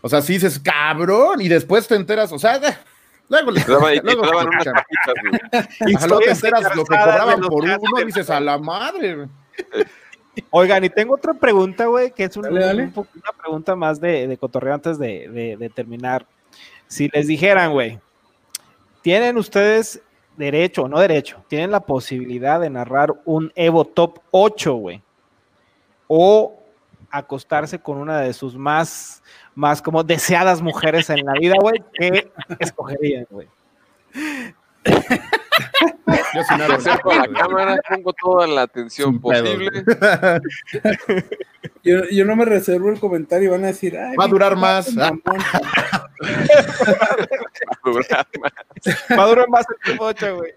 O 0.01 0.09
sea, 0.09 0.21
si 0.21 0.33
dices, 0.33 0.59
cabrón, 0.59 1.41
y 1.41 1.47
después 1.47 1.87
te 1.87 1.95
enteras, 1.95 2.31
o 2.31 2.39
sea, 2.39 2.59
Luego 3.29 3.51
le 3.51 3.61
daban, 3.61 3.93
y 3.93 3.99
luego, 3.99 4.23
unas 4.23 4.65
Y 5.81 6.07
luego 6.07 6.19
te 6.19 6.31
enteras 6.31 6.75
lo 6.75 6.83
que 6.83 6.97
cobraban 6.97 7.41
por 7.41 7.63
uno 7.63 8.01
y 8.01 8.05
dices 8.05 8.29
a 8.29 8.39
la 8.39 8.57
madre. 8.57 9.27
Oigan, 10.51 10.83
y 10.83 10.89
tengo 10.89 11.15
otra 11.15 11.33
pregunta, 11.33 11.85
güey, 11.87 12.11
que 12.11 12.23
es 12.23 12.37
una 12.37 12.49
pregunta 13.41 13.75
más 13.75 13.99
de, 13.99 14.27
de 14.27 14.37
cotorreo 14.37 14.73
antes 14.73 14.97
de, 14.97 15.57
de, 15.57 15.69
terminar. 15.69 16.25
Si 16.87 17.09
les 17.09 17.27
dijeran, 17.27 17.71
güey, 17.73 17.99
¿tienen 19.01 19.37
ustedes 19.37 20.01
derecho 20.37 20.83
o 20.83 20.87
no 20.87 20.99
derecho? 20.99 21.43
¿Tienen 21.47 21.71
la 21.71 21.81
posibilidad 21.81 22.59
de 22.59 22.69
narrar 22.69 23.13
un 23.25 23.51
Evo 23.55 23.85
Top 23.85 24.19
8, 24.31 24.73
güey? 24.75 25.01
O 26.07 26.63
acostarse 27.11 27.79
con 27.79 27.97
una 27.97 28.21
de 28.21 28.33
sus 28.33 28.55
más 28.55 29.21
más 29.55 29.81
como 29.81 30.03
deseadas 30.03 30.61
mujeres 30.61 31.09
en 31.09 31.25
la 31.25 31.33
vida, 31.33 31.55
güey, 31.59 31.83
¿qué 31.93 32.31
escogerían, 32.59 33.27
güey? 33.29 33.47
Yo 36.33 36.43
si 36.43 36.55
me 36.55 36.63
acerco 36.65 37.11
a 37.11 37.15
la 37.15 37.27
cámara, 37.27 37.77
pongo 37.87 38.13
toda 38.13 38.47
la 38.47 38.63
atención 38.63 39.19
posible. 39.19 39.69
Yo, 41.83 42.03
yo, 42.11 42.25
no 42.25 42.35
me 42.35 42.45
reservo 42.45 42.89
el 42.89 42.99
comentario 42.99 43.49
y 43.49 43.51
van 43.51 43.63
a 43.63 43.67
decir, 43.67 43.95
va 43.95 44.25
a 44.25 44.27
durar 44.27 44.55
más. 44.55 44.95
va 44.97 45.07
a 45.07 45.11
durar 47.85 48.27
más. 48.39 48.51
Va 49.17 49.23
a 49.23 49.27
durar 49.27 49.49
más 49.49 49.65
el 49.85 49.97
pocho, 49.97 50.37
güey. 50.37 50.53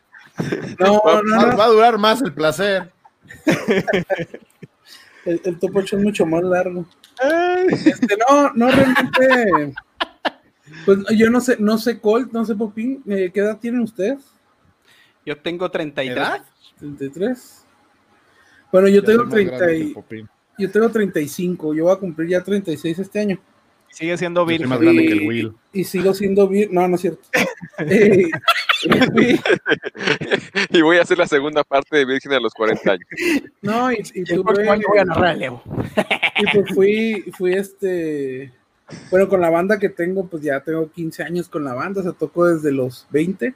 No, 0.79 1.01
no, 1.05 1.23
no, 1.23 1.57
va 1.57 1.65
a 1.65 1.69
durar 1.69 1.99
más 1.99 2.23
el 2.23 2.33
placer. 2.33 2.93
El, 5.25 5.41
el 5.45 5.59
topo 5.59 5.81
es 5.81 5.93
mucho 5.95 6.27
más 6.27 6.43
largo. 6.43 6.85
Este, 7.69 8.17
no, 8.29 8.51
no 8.55 8.69
realmente. 8.69 9.75
Pues 10.85 10.99
yo 11.17 11.31
no 11.31 11.41
sé, 11.41 11.57
no 11.59 11.79
sé 11.79 12.01
Colt, 12.01 12.33
no 12.33 12.45
sé 12.45 12.55
Popín, 12.55 13.03
eh, 13.09 13.31
¿qué 13.33 13.41
edad 13.41 13.59
tienen 13.59 13.83
ustedes? 13.83 14.25
Yo 15.25 15.39
tengo 15.39 15.71
33. 15.71 16.17
¿Edad? 16.17 16.45
33. 16.79 17.67
Bueno, 18.73 18.89
yo 18.89 19.05
tengo 19.05 19.29
30 19.29 19.73
y, 19.75 19.95
yo 20.59 20.71
tengo 20.71 20.89
35, 20.91 21.75
yo 21.75 21.85
voy 21.85 21.93
a 21.93 21.97
cumplir 21.97 22.31
ya 22.31 22.43
36 22.43 22.99
este 22.99 23.21
año. 23.21 23.39
Sigue 23.91 24.17
siendo 24.17 24.47
virgen. 24.47 24.69
más 24.71 24.81
grande 24.81 25.05
que 25.05 25.13
el 25.13 25.27
Will. 25.27 25.55
Y, 25.73 25.85
sigo 25.85 26.15
siendo 26.15 26.49
virgen. 26.49 26.75
No, 26.75 26.89
no 26.89 26.95
es 26.95 27.03
cierto. 27.03 27.23
y 30.71 30.81
voy 30.81 30.97
a 30.97 31.03
hacer 31.03 31.19
la 31.19 31.27
segunda 31.27 31.63
parte 31.63 31.99
de 31.99 32.05
Virgen 32.05 32.33
a 32.33 32.41
los 32.41 32.55
40 32.55 32.91
años. 32.91 33.07
No, 33.63 33.93
y, 33.93 34.03
y 34.15 34.25
tuve, 34.25 34.65
voy 34.65 34.99
a 34.99 35.05
narrar 35.05 35.37
el 35.37 35.43
Evo. 35.43 35.63
Y 36.39 36.47
pues 36.53 36.75
fui, 36.75 37.25
fui 37.37 37.55
este. 37.55 38.53
Bueno, 39.11 39.29
con 39.29 39.41
la 39.41 39.51
banda 39.51 39.79
que 39.79 39.89
tengo, 39.89 40.27
pues 40.27 40.43
ya 40.43 40.61
tengo 40.61 40.91
15 40.91 41.23
años 41.23 41.49
con 41.49 41.63
la 41.65 41.75
banda, 41.75 42.03
se 42.03 42.13
tocó 42.13 42.47
desde 42.47 42.73
los 42.73 43.07
20. 43.11 43.55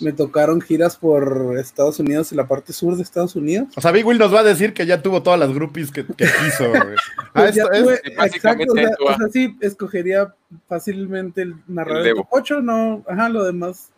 Me 0.00 0.12
tocaron 0.12 0.60
giras 0.60 0.96
por 0.96 1.56
Estados 1.58 1.98
Unidos 2.00 2.32
y 2.32 2.34
la 2.34 2.48
parte 2.48 2.72
sur 2.72 2.96
de 2.96 3.02
Estados 3.02 3.36
Unidos. 3.36 3.68
O 3.76 3.80
sea, 3.80 3.90
Big 3.92 4.06
Will 4.06 4.18
nos 4.18 4.32
va 4.32 4.40
a 4.40 4.44
decir 4.44 4.72
que 4.72 4.86
ya 4.86 5.02
tuvo 5.02 5.22
todas 5.22 5.38
las 5.38 5.52
groupies 5.52 5.90
que, 5.90 6.06
quiso. 6.06 6.72
ah, 7.34 7.46
exacto, 7.46 8.72
o 8.72 9.14
sea, 9.14 9.28
sí, 9.30 9.56
escogería 9.60 10.34
fácilmente 10.66 11.42
el 11.42 11.54
narrar 11.66 12.06
el, 12.06 12.16
8, 12.30 12.62
no, 12.62 13.04
ajá, 13.06 13.28
lo 13.28 13.44
demás. 13.44 13.90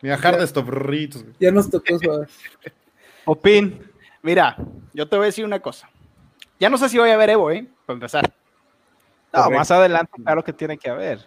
Mira, 0.00 0.16
Hardstop 0.16 0.68
Ritos. 0.68 1.24
Ya 1.40 1.50
nos 1.50 1.70
tocó 1.70 1.98
suave. 1.98 2.26
Opin, 3.24 3.80
mira, 4.22 4.56
yo 4.94 5.08
te 5.08 5.16
voy 5.16 5.24
a 5.24 5.26
decir 5.26 5.44
una 5.44 5.58
cosa. 5.60 5.90
Ya 6.60 6.70
no 6.70 6.78
sé 6.78 6.88
si 6.88 6.98
voy 6.98 7.10
a 7.10 7.16
ver 7.16 7.30
Evo, 7.30 7.50
¿eh? 7.50 7.66
Para 7.84 7.94
empezar. 7.94 8.32
No, 9.32 9.50
más 9.50 9.70
adelante, 9.70 10.12
claro 10.22 10.44
que 10.44 10.52
tiene 10.52 10.78
que 10.78 10.88
haber. 10.88 11.26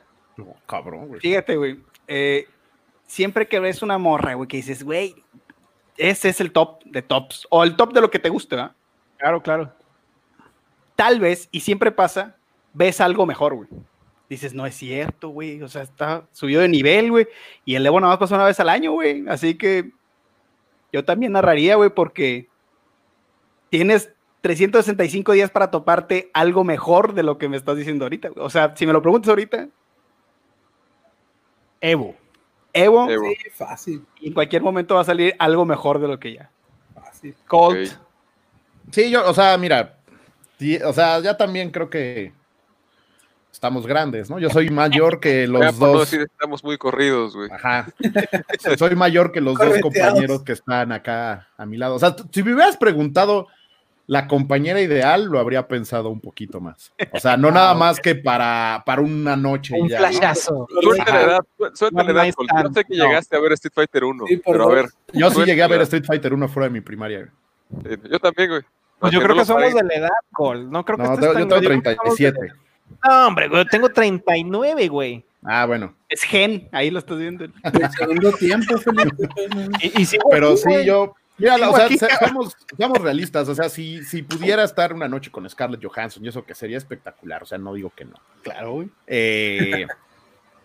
cabrón, 0.65 1.09
güey. 1.09 1.19
Fíjate, 1.19 1.57
güey. 1.57 1.79
Eh, 2.07 2.47
siempre 3.09 3.47
que 3.47 3.59
ves 3.59 3.81
una 3.81 3.97
morra, 3.97 4.35
güey, 4.35 4.47
que 4.47 4.57
dices, 4.57 4.83
güey, 4.83 5.15
ese 5.97 6.29
es 6.29 6.39
el 6.39 6.51
top 6.51 6.83
de 6.85 7.01
tops, 7.01 7.47
o 7.49 7.63
el 7.63 7.75
top 7.75 7.91
de 7.91 8.01
lo 8.01 8.11
que 8.11 8.19
te 8.19 8.29
guste, 8.29 8.55
¿verdad? 8.55 8.75
Claro, 9.17 9.41
claro. 9.41 9.73
Tal 10.95 11.19
vez, 11.19 11.49
y 11.51 11.61
siempre 11.61 11.91
pasa, 11.91 12.37
ves 12.71 13.01
algo 13.01 13.25
mejor, 13.25 13.55
güey. 13.55 13.67
Dices, 14.29 14.53
no 14.53 14.67
es 14.67 14.75
cierto, 14.75 15.29
güey, 15.29 15.59
o 15.63 15.67
sea, 15.67 15.81
está 15.81 16.27
subido 16.31 16.61
de 16.61 16.69
nivel, 16.69 17.09
güey, 17.09 17.27
y 17.65 17.75
el 17.75 17.85
Evo 17.85 17.99
nada 17.99 18.13
más 18.13 18.19
pasa 18.19 18.35
una 18.35 18.45
vez 18.45 18.59
al 18.59 18.69
año, 18.69 18.91
güey, 18.91 19.27
así 19.27 19.57
que 19.57 19.91
yo 20.93 21.03
también 21.03 21.31
narraría, 21.31 21.75
güey, 21.75 21.89
porque 21.89 22.47
tienes 23.69 24.13
365 24.41 25.31
días 25.31 25.49
para 25.49 25.71
toparte 25.71 26.29
algo 26.31 26.63
mejor 26.63 27.13
de 27.15 27.23
lo 27.23 27.39
que 27.39 27.49
me 27.49 27.57
estás 27.57 27.75
diciendo 27.75 28.05
ahorita. 28.05 28.29
O 28.37 28.49
sea, 28.49 28.75
si 28.75 28.85
me 28.85 28.93
lo 28.93 29.01
preguntas 29.01 29.29
ahorita, 29.29 29.67
Evo. 32.73 33.09
Evo, 33.09 33.25
Sí, 33.29 33.49
fácil. 33.51 34.05
Y 34.19 34.27
en 34.27 34.33
cualquier 34.33 34.61
momento 34.61 34.95
va 34.95 35.01
a 35.01 35.05
salir 35.05 35.35
algo 35.39 35.65
mejor 35.65 35.99
de 35.99 36.07
lo 36.07 36.19
que 36.19 36.33
ya. 36.33 36.49
Fácil. 36.93 37.35
Colt. 37.47 37.91
Sí, 38.91 39.09
yo, 39.11 39.27
o 39.29 39.33
sea, 39.33 39.57
mira, 39.57 39.97
o 40.85 40.93
sea, 40.93 41.19
ya 41.19 41.37
también 41.37 41.71
creo 41.71 41.89
que 41.89 42.33
estamos 43.51 43.85
grandes, 43.85 44.29
¿no? 44.29 44.39
Yo 44.39 44.49
soy 44.49 44.69
mayor 44.69 45.19
que 45.19 45.47
los 45.47 45.77
dos. 45.77 46.13
estamos 46.13 46.63
muy 46.63 46.77
corridos, 46.77 47.35
güey. 47.35 47.49
Ajá. 47.51 47.87
soy 48.77 48.95
mayor 48.95 49.31
que 49.31 49.41
los 49.41 49.57
dos 49.57 49.77
compañeros 49.79 50.43
que 50.43 50.53
están 50.53 50.91
acá 50.91 51.49
a 51.57 51.65
mi 51.65 51.77
lado. 51.77 51.95
O 51.95 51.99
sea, 51.99 52.15
si 52.31 52.43
me 52.43 52.53
hubieras 52.53 52.77
preguntado 52.77 53.47
la 54.09 54.27
compañera 54.27 54.81
ideal 54.81 55.25
lo 55.25 55.37
habría 55.37 55.67
pensado 55.67 56.09
un 56.09 56.19
poquito 56.19 56.59
más. 56.59 56.91
O 57.11 57.19
sea, 57.19 57.37
no 57.37 57.51
nada 57.51 57.75
más 57.75 57.99
que 57.99 58.15
para, 58.15 58.81
para 58.83 59.03
una 59.03 59.35
noche. 59.35 59.75
Un 59.79 59.87
flashazo. 59.87 60.67
Suerte 60.81 61.11
la 61.11 61.21
edad. 61.21 62.33
Yo 62.63 62.73
sé 62.73 62.83
que 62.85 62.95
llegaste 62.95 63.37
a 63.37 63.39
ver 63.39 63.51
Street 63.53 63.73
Fighter 63.75 64.03
1, 64.03 64.25
pero 64.43 64.63
a 64.63 64.73
ver. 64.73 64.85
Yo 65.13 65.29
sí 65.29 65.43
llegué 65.45 65.61
a 65.61 65.67
ver 65.67 65.81
Street 65.81 66.05
Fighter 66.05 66.33
1 66.33 66.47
fuera 66.47 66.67
de 66.69 66.73
mi 66.73 66.81
primaria. 66.81 67.31
yo 68.09 68.19
también, 68.19 68.49
güey. 68.49 68.61
Pues 68.97 69.13
yo 69.13 69.21
creo 69.21 69.35
que 69.35 69.45
somos 69.45 69.75
de 69.75 69.83
la 69.83 69.93
edad, 69.93 70.09
Cole. 70.33 70.65
No 70.65 70.83
creo 70.83 70.97
que 70.97 71.03
no, 71.03 71.21
yo 71.21 71.47
tengo 71.47 71.61
37. 71.61 72.39
No, 73.07 73.27
hombre, 73.27 73.47
güey, 73.47 73.65
tengo 73.65 73.89
39, 73.89 74.87
güey. 74.87 75.23
Ah, 75.43 75.67
bueno. 75.67 75.93
Es 76.09 76.23
gen, 76.23 76.67
ahí 76.71 76.89
lo 76.89 76.97
estás 76.97 77.19
viendo. 77.19 77.45
El 77.63 77.91
segundo 77.91 78.31
tiempo, 78.31 78.75
Felipe. 78.79 79.29
y, 79.83 80.01
y 80.01 80.07
pero 80.31 80.57
sí, 80.57 80.83
yo, 80.83 81.13
Mira, 81.39 81.69
o 81.69 81.75
sea, 81.75 81.87
seamos, 82.77 82.97
realistas, 83.01 83.47
o 83.47 83.55
sea, 83.55 83.69
si, 83.69 84.03
si 84.03 84.21
pudiera 84.23 84.63
estar 84.63 84.93
una 84.93 85.07
noche 85.07 85.31
con 85.31 85.49
Scarlett 85.49 85.83
Johansson 85.83 86.23
y 86.23 86.27
eso 86.27 86.43
que 86.43 86.53
sería 86.53 86.77
espectacular, 86.77 87.43
o 87.43 87.45
sea, 87.45 87.57
no 87.57 87.73
digo 87.73 87.91
que 87.95 88.05
no. 88.05 88.15
Claro, 88.43 88.73
güey. 88.73 88.89
Eh, 89.07 89.87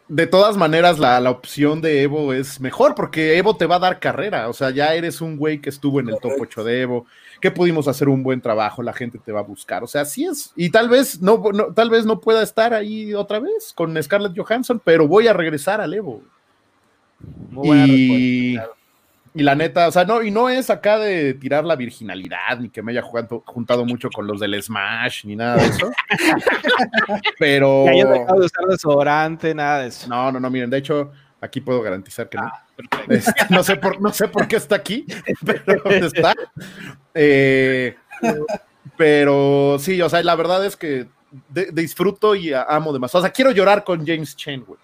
de 0.08 0.26
todas 0.26 0.56
maneras, 0.56 0.98
la, 0.98 1.30
opción 1.30 1.80
de 1.80 2.02
Evo 2.02 2.32
es 2.32 2.60
mejor 2.60 2.94
porque 2.94 3.38
Evo 3.38 3.56
te 3.56 3.66
va 3.66 3.76
a 3.76 3.80
dar 3.80 4.00
carrera, 4.00 4.48
o 4.48 4.52
sea, 4.52 4.70
ya 4.70 4.94
eres 4.94 5.20
un 5.20 5.36
güey 5.36 5.60
que 5.60 5.70
estuvo 5.70 6.00
en 6.00 6.08
el 6.08 6.18
top 6.20 6.32
8 6.40 6.64
de 6.64 6.82
Evo, 6.82 7.06
que 7.40 7.50
pudimos 7.50 7.88
hacer 7.88 8.08
un 8.08 8.22
buen 8.22 8.40
trabajo, 8.40 8.82
la 8.82 8.92
gente 8.92 9.18
te 9.18 9.32
va 9.32 9.40
a 9.40 9.44
buscar, 9.44 9.82
o 9.82 9.86
sea, 9.86 10.04
sí 10.04 10.26
es, 10.26 10.52
y 10.56 10.70
tal 10.70 10.88
vez 10.88 11.22
no, 11.22 11.42
tal 11.74 11.88
vez 11.88 12.04
no 12.04 12.20
pueda 12.20 12.42
estar 12.42 12.74
ahí 12.74 13.14
otra 13.14 13.38
vez 13.38 13.72
con 13.74 14.00
Scarlett 14.02 14.36
Johansson, 14.36 14.80
pero 14.84 15.08
voy 15.08 15.26
a 15.26 15.32
regresar 15.32 15.80
al 15.80 15.94
Evo. 15.94 16.22
Muy 17.50 17.66
buena 17.68 17.86
respuesta, 17.86 18.83
y 19.36 19.42
la 19.42 19.56
neta, 19.56 19.88
o 19.88 19.92
sea, 19.92 20.04
no, 20.04 20.22
y 20.22 20.30
no 20.30 20.48
es 20.48 20.70
acá 20.70 20.96
de 20.96 21.34
tirar 21.34 21.64
la 21.64 21.74
virginalidad, 21.74 22.60
ni 22.60 22.68
que 22.68 22.82
me 22.82 22.92
haya 22.92 23.02
jugado, 23.02 23.42
juntado 23.44 23.84
mucho 23.84 24.08
con 24.08 24.28
los 24.28 24.38
del 24.38 24.62
Smash, 24.62 25.24
ni 25.24 25.34
nada 25.34 25.56
de 25.56 25.66
eso. 25.66 25.90
Pero. 27.40 27.88
haya 27.88 28.06
dejado 28.06 28.38
de 28.38 28.46
usar 28.46 28.64
desodorante, 28.66 29.52
nada 29.52 29.80
de 29.80 29.88
eso. 29.88 30.08
No, 30.08 30.30
no, 30.30 30.38
no, 30.38 30.48
miren, 30.50 30.70
de 30.70 30.78
hecho, 30.78 31.10
aquí 31.40 31.60
puedo 31.60 31.82
garantizar 31.82 32.28
que 32.28 32.38
no. 32.38 32.44
Ah, 32.44 32.64
este, 33.08 33.32
no, 33.50 33.64
sé 33.64 33.74
por, 33.74 34.00
no 34.00 34.12
sé 34.12 34.28
por 34.28 34.46
qué 34.46 34.54
está 34.54 34.76
aquí, 34.76 35.04
pero 35.44 35.90
está. 35.90 36.34
Eh, 37.12 37.96
pero 38.96 39.78
sí, 39.80 40.00
o 40.00 40.08
sea, 40.08 40.22
la 40.22 40.36
verdad 40.36 40.64
es 40.64 40.76
que 40.76 41.08
disfruto 41.72 42.36
y 42.36 42.52
amo 42.52 42.92
demasiado. 42.92 43.24
O 43.24 43.26
sea, 43.26 43.32
quiero 43.32 43.50
llorar 43.50 43.82
con 43.82 44.06
James 44.06 44.36
Chen, 44.36 44.64
güey. 44.64 44.78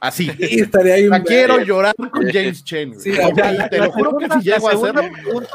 Así. 0.00 0.30
estaría 0.38 0.94
ahí 0.94 1.08
quiero 1.24 1.60
llorar 1.62 1.94
con 1.96 2.30
James 2.30 2.62
Chen. 2.64 2.94
te 2.98 3.78
lo 3.78 3.90
juro 3.90 4.16
que 4.18 4.28
si 4.28 4.40
llego 4.42 4.68
a 4.68 4.72
hacerlo. 4.72 5.02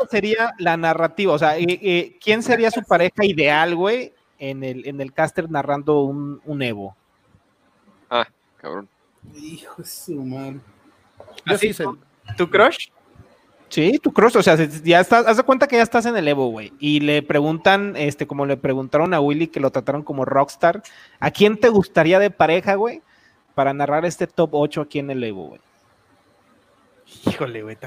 sería 0.10 0.54
la 0.58 0.78
narrativa. 0.78 1.34
O 1.34 1.40
sea, 1.40 1.58
eh, 1.58 1.66
eh, 1.82 2.18
¿quién 2.22 2.42
sería 2.44 2.72
su 2.72 2.84
pareja 2.84 3.24
ideal, 3.24 3.76
güey, 3.76 4.14
en 4.40 4.64
el, 4.64 4.88
en 4.88 5.00
el 5.02 5.14
caster 5.14 5.50
narrando 5.50 6.02
un, 6.02 6.42
un 6.46 6.62
Evo? 6.62 6.96
Ah, 8.10 8.28
cabrón. 8.58 8.90
Hijo 9.36 9.76
de 9.78 9.88
su 9.88 10.24
madre. 10.24 10.60
Así, 11.46 11.72
¿Tu 12.38 12.50
crush? 12.50 12.90
Sí, 13.70 14.00
tu 14.00 14.12
crush, 14.12 14.36
o 14.36 14.44
sea, 14.44 14.58
ya 14.84 15.00
estás, 15.00 15.26
haz 15.26 15.38
de 15.38 15.44
cuenta 15.44 15.66
que 15.66 15.78
ya 15.78 15.84
estás 15.84 16.06
en 16.06 16.18
el 16.18 16.28
Evo, 16.28 16.50
güey, 16.50 16.74
y 16.78 17.00
le 17.00 17.22
preguntan, 17.22 17.96
este, 17.96 18.28
como 18.28 18.46
le 18.46 18.58
preguntaron 18.58 19.14
a 19.14 19.22
Willy 19.22 19.48
que 19.48 19.62
lo 19.62 19.72
trataron 19.72 20.04
como 20.04 20.26
rockstar, 20.26 20.84
¿a 21.22 21.32
quién 21.32 21.58
te 21.58 21.70
gustaría 21.70 22.20
de 22.20 22.32
pareja, 22.32 22.76
güey? 22.76 23.02
Para 23.62 23.76
narrar 23.76 24.06
este 24.06 24.26
top 24.26 24.56
8 24.56 24.82
aquí 24.82 24.98
en 24.98 25.12
el 25.12 25.24
Evo, 25.24 25.50
güey. 25.50 25.62
Híjole, 27.28 27.62
güey. 27.62 27.78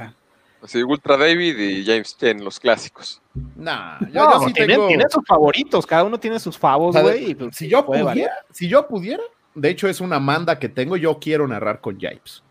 Así, 0.63 0.85
Ultra 0.85 1.17
David 1.17 1.59
y 1.59 1.85
James 1.85 2.17
Chen, 2.17 2.45
los 2.45 2.61
clásicos. 2.61 3.21
Nah, 3.57 3.99
yo, 4.13 4.31
no, 4.31 4.47
sí 4.47 4.53
tiene, 4.53 4.79
tiene, 4.87 5.05
sus 5.11 5.27
favoritos, 5.27 5.85
cada 5.85 6.05
uno 6.05 6.21
tiene 6.21 6.39
sus 6.39 6.57
favos, 6.57 6.95
güey. 6.97 7.35
Pues, 7.35 7.57
si, 7.57 7.69
yo 7.69 7.85
pudiera, 7.85 8.33
si 8.53 8.69
yo 8.69 8.87
pudiera, 8.87 9.25
de 9.57 9.69
hecho 9.69 9.89
es 9.89 10.01
una 10.01 10.21
manda 10.21 10.61
que 10.61 10.69
tengo, 10.69 10.97
yo 10.97 11.19
quiero 11.19 11.49
narrar 11.49 11.81
con 11.81 11.99
James. 11.99 12.45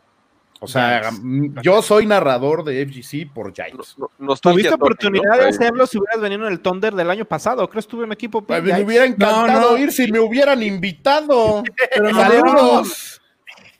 O 0.63 0.67
sea, 0.67 1.11
mm, 1.11 1.59
yo 1.61 1.81
soy 1.81 2.05
narrador 2.05 2.63
de 2.63 2.85
FGC 2.85 3.29
por 3.33 3.53
Giants. 3.53 3.97
No, 4.17 4.35
Tuviste 4.37 4.73
oportunidad 4.73 5.37
de 5.37 5.49
hacerlo 5.49 5.85
si 5.85 5.97
hubieras 5.97 6.21
venido 6.21 6.47
en 6.47 6.53
el 6.53 6.61
Thunder 6.61 6.93
del 6.95 7.09
año 7.09 7.25
pasado. 7.25 7.69
¿Crees 7.69 7.85
que 7.85 7.89
estuve 7.89 8.05
en 8.05 8.13
equipo? 8.13 8.45
me 8.47 8.81
hubiera 8.81 9.03
encantado 9.03 9.77
ir 9.77 9.91
si 9.91 10.09
me 10.09 10.21
hubieran 10.21 10.63
invitado. 10.63 11.63
Pero 11.93 12.11
no, 12.11 12.83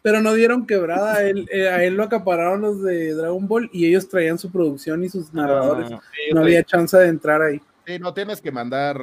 pero 0.02 0.20
no 0.20 0.34
dieron 0.34 0.68
quebrada. 0.68 1.16
A 1.16 1.24
él, 1.24 1.48
eh, 1.50 1.70
a 1.70 1.82
él 1.82 1.94
lo 1.94 2.04
acapararon 2.04 2.60
los 2.60 2.84
de 2.84 3.14
Dragon 3.14 3.48
Ball 3.48 3.70
y 3.72 3.88
ellos 3.88 4.10
traían 4.10 4.38
su 4.38 4.52
producción 4.52 5.02
y 5.06 5.08
sus 5.08 5.28
ah, 5.28 5.36
narradores. 5.36 5.90
no 6.34 6.42
había 6.42 6.62
chance 6.66 6.98
de 6.98 7.08
entrar 7.08 7.42
ahí. 7.42 7.62
Sí, 7.88 7.98
no 8.00 8.14
tienes 8.14 8.42
que 8.42 8.52
mandar. 8.52 9.02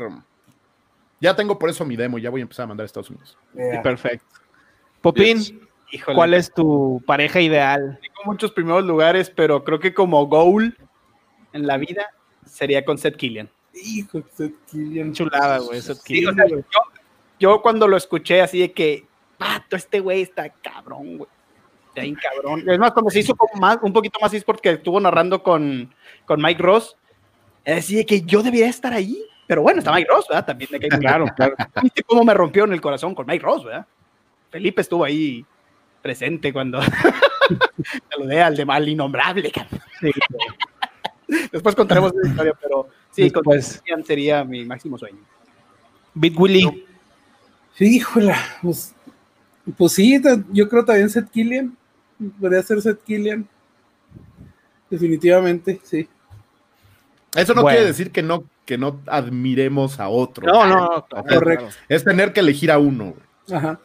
Ya 1.18 1.34
tengo 1.34 1.58
por 1.58 1.70
eso 1.70 1.86
mi 1.86 1.96
demo. 1.96 2.18
Ya 2.18 2.28
voy 2.28 2.42
a 2.42 2.42
empezar 2.42 2.64
a 2.64 2.66
mandar 2.66 2.84
a 2.84 2.86
Estados 2.86 3.08
Unidos. 3.08 3.38
perfecto. 3.82 4.26
Popín. 5.00 5.69
¿Cuál 6.14 6.34
es 6.34 6.52
tu 6.52 7.02
pareja 7.06 7.40
ideal? 7.40 7.98
Tengo 8.00 8.32
muchos 8.32 8.52
primeros 8.52 8.84
lugares, 8.84 9.30
pero 9.30 9.64
creo 9.64 9.80
que 9.80 9.94
como 9.94 10.26
goal 10.26 10.76
en 11.52 11.66
la 11.66 11.76
vida 11.76 12.06
sería 12.44 12.84
con 12.84 12.98
Seth 12.98 13.16
Killian. 13.16 13.48
Hijo, 13.74 14.22
Seth 14.34 14.54
Killian. 14.70 15.12
Chulada, 15.12 15.58
güey. 15.58 15.80
Seth 15.80 16.02
Killian. 16.02 16.36
yo, 17.38 17.62
cuando 17.62 17.88
lo 17.88 17.96
escuché 17.96 18.40
así 18.40 18.60
de 18.60 18.72
que, 18.72 19.06
pato, 19.38 19.76
este 19.76 20.00
güey 20.00 20.22
está 20.22 20.48
cabrón, 20.48 21.18
güey. 21.18 21.30
Está 21.88 22.02
bien 22.02 22.14
cabrón. 22.14 22.64
Es 22.68 22.78
más, 22.78 22.92
cuando 22.92 23.10
se 23.10 23.20
hizo 23.20 23.34
más, 23.58 23.78
un 23.82 23.92
poquito 23.92 24.18
más 24.20 24.32
es 24.32 24.44
porque 24.44 24.70
estuvo 24.70 25.00
narrando 25.00 25.42
con, 25.42 25.92
con 26.24 26.40
Mike 26.40 26.62
Ross, 26.62 26.96
así 27.66 27.96
de 27.96 28.06
que 28.06 28.22
yo 28.22 28.42
debería 28.42 28.68
estar 28.68 28.92
ahí. 28.92 29.24
Pero 29.48 29.62
bueno, 29.62 29.80
está 29.80 29.92
Mike 29.92 30.08
Ross, 30.08 30.26
¿verdad? 30.28 30.46
También 30.46 30.70
de 30.70 30.78
que 30.78 30.88
claro, 30.88 31.26
claro. 31.34 31.56
¿Viste 31.82 32.04
cómo 32.04 32.22
me 32.22 32.32
rompió 32.32 32.62
en 32.64 32.72
el 32.72 32.80
corazón 32.80 33.16
con 33.16 33.26
Mike 33.26 33.44
Ross, 33.44 33.64
¿verdad? 33.64 33.84
Felipe 34.50 34.80
estuvo 34.80 35.04
ahí 35.04 35.44
presente 36.02 36.52
cuando 36.52 36.80
saludé 38.10 38.42
al 38.42 38.56
de 38.56 38.64
mal 38.64 38.88
innombrable. 38.88 39.52
Después 41.52 41.74
contaremos 41.74 42.12
la 42.14 42.28
historia, 42.28 42.54
pero 42.60 42.88
sí, 43.10 43.30
pues 43.44 43.82
sería 44.04 44.44
mi 44.44 44.64
máximo 44.64 44.98
sueño. 44.98 45.18
Bit 46.14 46.34
Willy. 46.36 46.86
Híjole, 47.78 48.34
pues, 48.60 48.94
pues 49.76 49.92
sí, 49.92 50.20
yo 50.52 50.68
creo 50.68 50.84
también 50.84 51.08
Seth 51.08 51.30
Killian. 51.30 51.76
Podría 52.38 52.62
ser 52.62 52.82
Seth 52.82 53.02
Killian. 53.04 53.48
Definitivamente, 54.90 55.80
sí. 55.84 56.08
Eso 57.34 57.54
no 57.54 57.64
quiere 57.64 57.84
decir 57.84 58.10
que 58.10 58.22
no, 58.22 58.44
que 58.66 58.76
no 58.76 59.00
admiremos 59.06 60.00
a 60.00 60.08
otro. 60.08 60.46
No, 60.46 60.66
no, 60.66 61.06
correcto. 61.08 61.68
Es 61.88 62.04
tener 62.04 62.32
que 62.32 62.40
elegir 62.40 62.72
a 62.72 62.78
uno. 62.78 63.14
Ajá. 63.50 63.78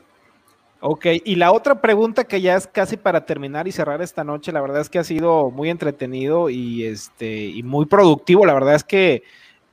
Ok, 0.82 1.06
y 1.24 1.36
la 1.36 1.52
otra 1.52 1.82
pregunta 1.82 2.26
que 2.26 2.42
ya 2.42 2.56
es 2.56 2.68
casi 2.68 2.98
para 2.98 3.26
terminar 3.26 3.68
y 3.68 3.72
cerrar 3.72 4.02
esta 4.02 4.24
noche, 4.24 4.52
la 4.52 4.62
verdad 4.62 4.82
es 4.82 4.90
que 4.90 5.00
ha 5.00 5.04
sido 5.04 5.50
muy 5.50 5.70
entretenido 5.70 6.50
y, 6.50 6.86
este, 6.86 7.46
y 7.46 7.64
muy 7.64 7.86
productivo. 7.86 8.46
La 8.46 8.54
verdad 8.54 8.76
es 8.76 8.84
que 8.84 9.24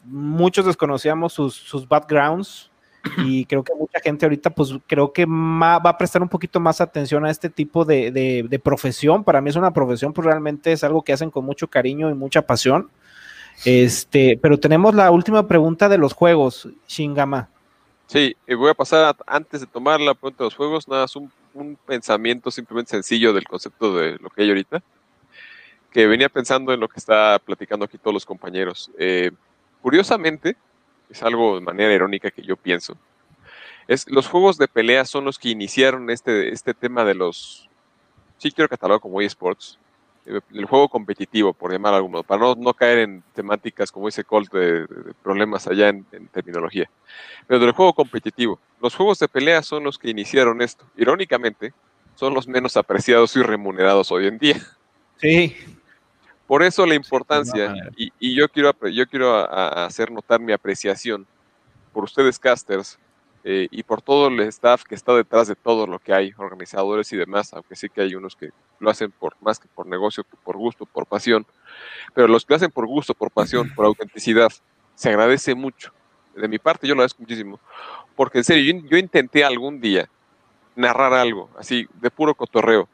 muchos 0.05 0.65
desconocíamos 0.65 1.33
sus, 1.33 1.55
sus 1.55 1.87
backgrounds 1.87 2.71
y 3.19 3.45
creo 3.47 3.65
que 3.65 3.75
mucha 3.75 4.01
gente 4.01 4.25
ahorita, 4.25 4.51
pues 4.51 4.75
creo 4.87 5.13
que 5.13 5.27
va 5.27 5.77
a 5.77 5.99
prestar 5.99 6.23
un 6.23 6.29
poquito 6.29 6.61
más 6.61 6.81
atención 6.81 7.27
a 7.27 7.31
este 7.31 7.51
tipo 7.51 7.85
de, 7.85 8.11
de, 8.11 8.59
profesión. 8.59 9.25
Para 9.25 9.41
mí 9.41 9.51
es 9.51 9.57
una 9.57 9.73
profesión, 9.73 10.13
pues 10.13 10.25
realmente 10.25 10.73
es 10.73 10.85
algo 10.85 11.03
que 11.03 11.13
hacen 11.13 11.31
con 11.31 11.45
mucho 11.45 11.69
cariño 11.69 12.11
y 12.11 12.15
mucha 12.15 12.43
pasión. 12.43 12.91
Este, 13.65 14.39
pero 14.41 14.59
tenemos 14.59 14.95
la 14.95 15.11
última 15.11 15.47
pregunta 15.47 15.89
de 15.89 15.99
los 15.99 16.15
juegos, 16.15 16.69
Shingama. 16.89 17.51
Sí, 18.13 18.37
y 18.47 18.53
voy 18.53 18.69
a 18.69 18.75
pasar 18.75 19.17
antes 19.27 19.63
de 19.63 19.67
tomar 19.67 19.99
la 19.99 20.13
pregunta 20.13 20.45
de 20.45 20.49
los 20.49 20.55
juegos, 20.55 20.87
nada, 20.87 21.07
es 21.07 21.17
un, 21.17 21.33
pensamiento 21.87 22.51
simplemente 22.51 22.91
sencillo 22.91 23.33
del 23.33 23.45
concepto 23.49 23.97
de 23.97 24.19
lo 24.19 24.29
que 24.29 24.43
hay 24.43 24.51
ahorita, 24.51 24.83
que 25.91 26.07
venía 26.07 26.29
pensando 26.29 26.75
en 26.75 26.81
lo 26.81 26.89
que 26.89 26.99
está 26.99 27.39
platicando 27.39 27.87
aquí 27.87 27.97
todos 27.97 28.13
los 28.13 28.27
compañeros. 28.27 28.91
Eh, 28.99 29.31
curiosamente, 29.81 30.59
es 31.09 31.23
algo 31.23 31.55
de 31.55 31.63
manera 31.63 31.91
irónica 31.91 32.31
que 32.31 32.43
yo 32.43 32.55
pienso, 32.55 32.99
es 33.89 34.07
los 34.11 34.29
juegos 34.29 34.59
de 34.59 34.69
pelea 34.69 35.07
son 35.07 35.25
los 35.25 35.39
que 35.39 35.49
iniciaron 35.49 36.11
este, 36.11 36.51
este 36.53 36.75
tema 36.75 37.07
de 37.07 37.15
los, 37.15 37.67
sí 38.37 38.53
quiero 38.53 38.69
catalogar 38.69 39.01
como 39.01 39.23
eSports, 39.23 39.79
el 40.25 40.67
juego 40.67 40.89
competitivo, 40.89 41.53
por 41.53 41.73
llamar 41.73 41.95
algo 41.95 42.09
modo, 42.09 42.23
para 42.23 42.41
no, 42.41 42.55
no, 42.55 42.75
caer 42.75 42.99
en 42.99 43.23
temáticas 43.35 43.91
como 43.91 44.07
dice 44.07 44.25
Colt 44.25 44.53
de, 44.53 44.87
problemas 45.23 45.67
allá 45.67 45.89
en, 45.89 46.05
terminología. 46.33 46.89
Pero 47.47 47.61
del 47.61 47.73
juego 47.73 47.93
competitivo, 47.93 48.61
los 48.81 48.95
juegos 48.95 49.19
de 49.19 49.29
pelea 49.29 49.63
son 49.63 49.85
los 49.85 49.99
que 49.99 50.11
iniciaron 50.11 50.63
esto. 50.63 50.85
Irónicamente, 50.97 51.73
son 52.15 52.35
los 52.35 52.47
menos 52.47 52.77
apreciados 52.77 53.35
y 53.37 53.43
remunerados 53.43 54.13
hoy 54.13 54.29
en 54.29 54.39
día. 54.39 54.61
Sí. 55.17 55.57
Por 56.47 56.63
eso 56.63 56.85
la 56.87 56.95
importancia, 56.95 57.75
y, 57.97 58.13
y, 58.19 58.35
yo 58.35 58.49
quiero, 58.49 58.73
yo 58.89 59.07
quiero 59.07 59.35
hacer 59.51 60.11
notar 60.11 60.41
mi 60.41 60.53
apreciación 60.53 61.27
por 61.93 62.05
ustedes 62.05 62.39
casters, 62.39 62.99
eh, 63.45 63.67
y 63.71 63.83
por 63.83 64.03
todo 64.03 64.29
el 64.29 64.39
staff 64.41 64.85
que 64.85 64.95
está 64.95 65.15
detrás 65.15 65.49
de 65.49 65.57
todo 65.57 65.87
lo 65.87 65.99
que 65.99 66.13
hay, 66.13 66.33
organizadores 66.37 67.13
y 67.13 67.17
demás, 67.17 67.53
aunque 67.53 67.75
sí 67.75 67.89
que 67.89 68.03
hay 68.03 68.15
unos 68.15 68.37
que 68.37 68.51
lo 68.79 68.91
hacen 68.91 69.11
por 69.11 69.35
más 69.41 69.59
que 69.59 69.69
por 69.69 69.87
negocio, 69.87 70.25
por 70.45 70.57
gusto, 70.57 70.87
por 70.87 71.07
pasión, 71.07 71.45
pero 72.15 72.29
los 72.29 72.45
que 72.45 72.53
lo 72.53 72.57
hacen 72.57 72.71
por 72.71 72.87
gusto, 72.87 73.15
por 73.15 73.31
pasión, 73.31 73.73
por 73.75 73.87
autenticidad, 73.87 74.51
se 74.95 75.09
agradece 75.09 75.55
mucho. 75.55 75.93
De 76.37 76.49
mi 76.49 76.59
parte 76.59 76.87
yo 76.87 76.95
lo 76.95 77.01
agradezco 77.01 77.23
muchísimo, 77.23 77.59
porque 78.15 78.39
en 78.39 78.45
serio, 78.45 78.83
yo 78.89 78.97
intenté 78.97 79.45
algún 79.45 79.81
día 79.81 80.09
narrar 80.77 81.13
algo, 81.13 81.51
así, 81.59 81.87
de 82.01 82.11
puro 82.11 82.35
cotorreo, 82.35 82.89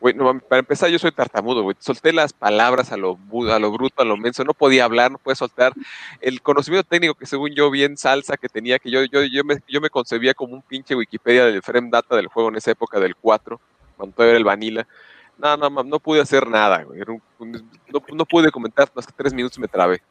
para 0.00 0.60
empezar, 0.60 0.90
yo 0.90 0.98
soy 0.98 1.10
tartamudo, 1.10 1.62
güey. 1.62 1.76
Solté 1.80 2.12
las 2.12 2.32
palabras 2.32 2.92
a 2.92 2.96
lo, 2.96 3.18
a 3.50 3.58
lo 3.58 3.72
bruto, 3.72 4.02
a 4.02 4.04
lo 4.04 4.16
menso. 4.16 4.44
No 4.44 4.54
podía 4.54 4.84
hablar, 4.84 5.10
no 5.10 5.18
podía 5.18 5.34
soltar. 5.34 5.72
El 6.20 6.40
conocimiento 6.40 6.88
técnico 6.88 7.14
que 7.14 7.26
según 7.26 7.50
yo 7.54 7.70
bien 7.70 7.96
salsa 7.96 8.36
que 8.36 8.48
tenía, 8.48 8.78
que 8.78 8.90
yo, 8.90 9.04
yo, 9.04 9.24
yo, 9.24 9.44
me, 9.44 9.56
yo 9.66 9.80
me 9.80 9.90
concebía 9.90 10.34
como 10.34 10.54
un 10.54 10.62
pinche 10.62 10.94
Wikipedia 10.94 11.46
del 11.46 11.62
frame 11.62 11.88
data 11.90 12.14
del 12.14 12.28
juego 12.28 12.48
en 12.48 12.56
esa 12.56 12.70
época 12.70 13.00
del 13.00 13.16
4, 13.16 13.60
cuando 13.96 14.14
todavía 14.14 14.32
era 14.32 14.38
el 14.38 14.44
vanilla. 14.44 14.86
No, 15.36 15.56
no, 15.56 15.68
no 15.68 15.98
pude 15.98 16.20
hacer 16.20 16.46
nada, 16.48 16.82
güey. 16.84 17.00
no, 17.00 18.02
no, 18.12 18.24
pude 18.24 18.50
comentar 18.50 18.90
más 18.94 19.06
que 19.06 19.12
tres 19.12 19.32
minutos 19.34 19.58
y 19.58 19.60
me 19.60 19.68
trabé. 19.68 20.02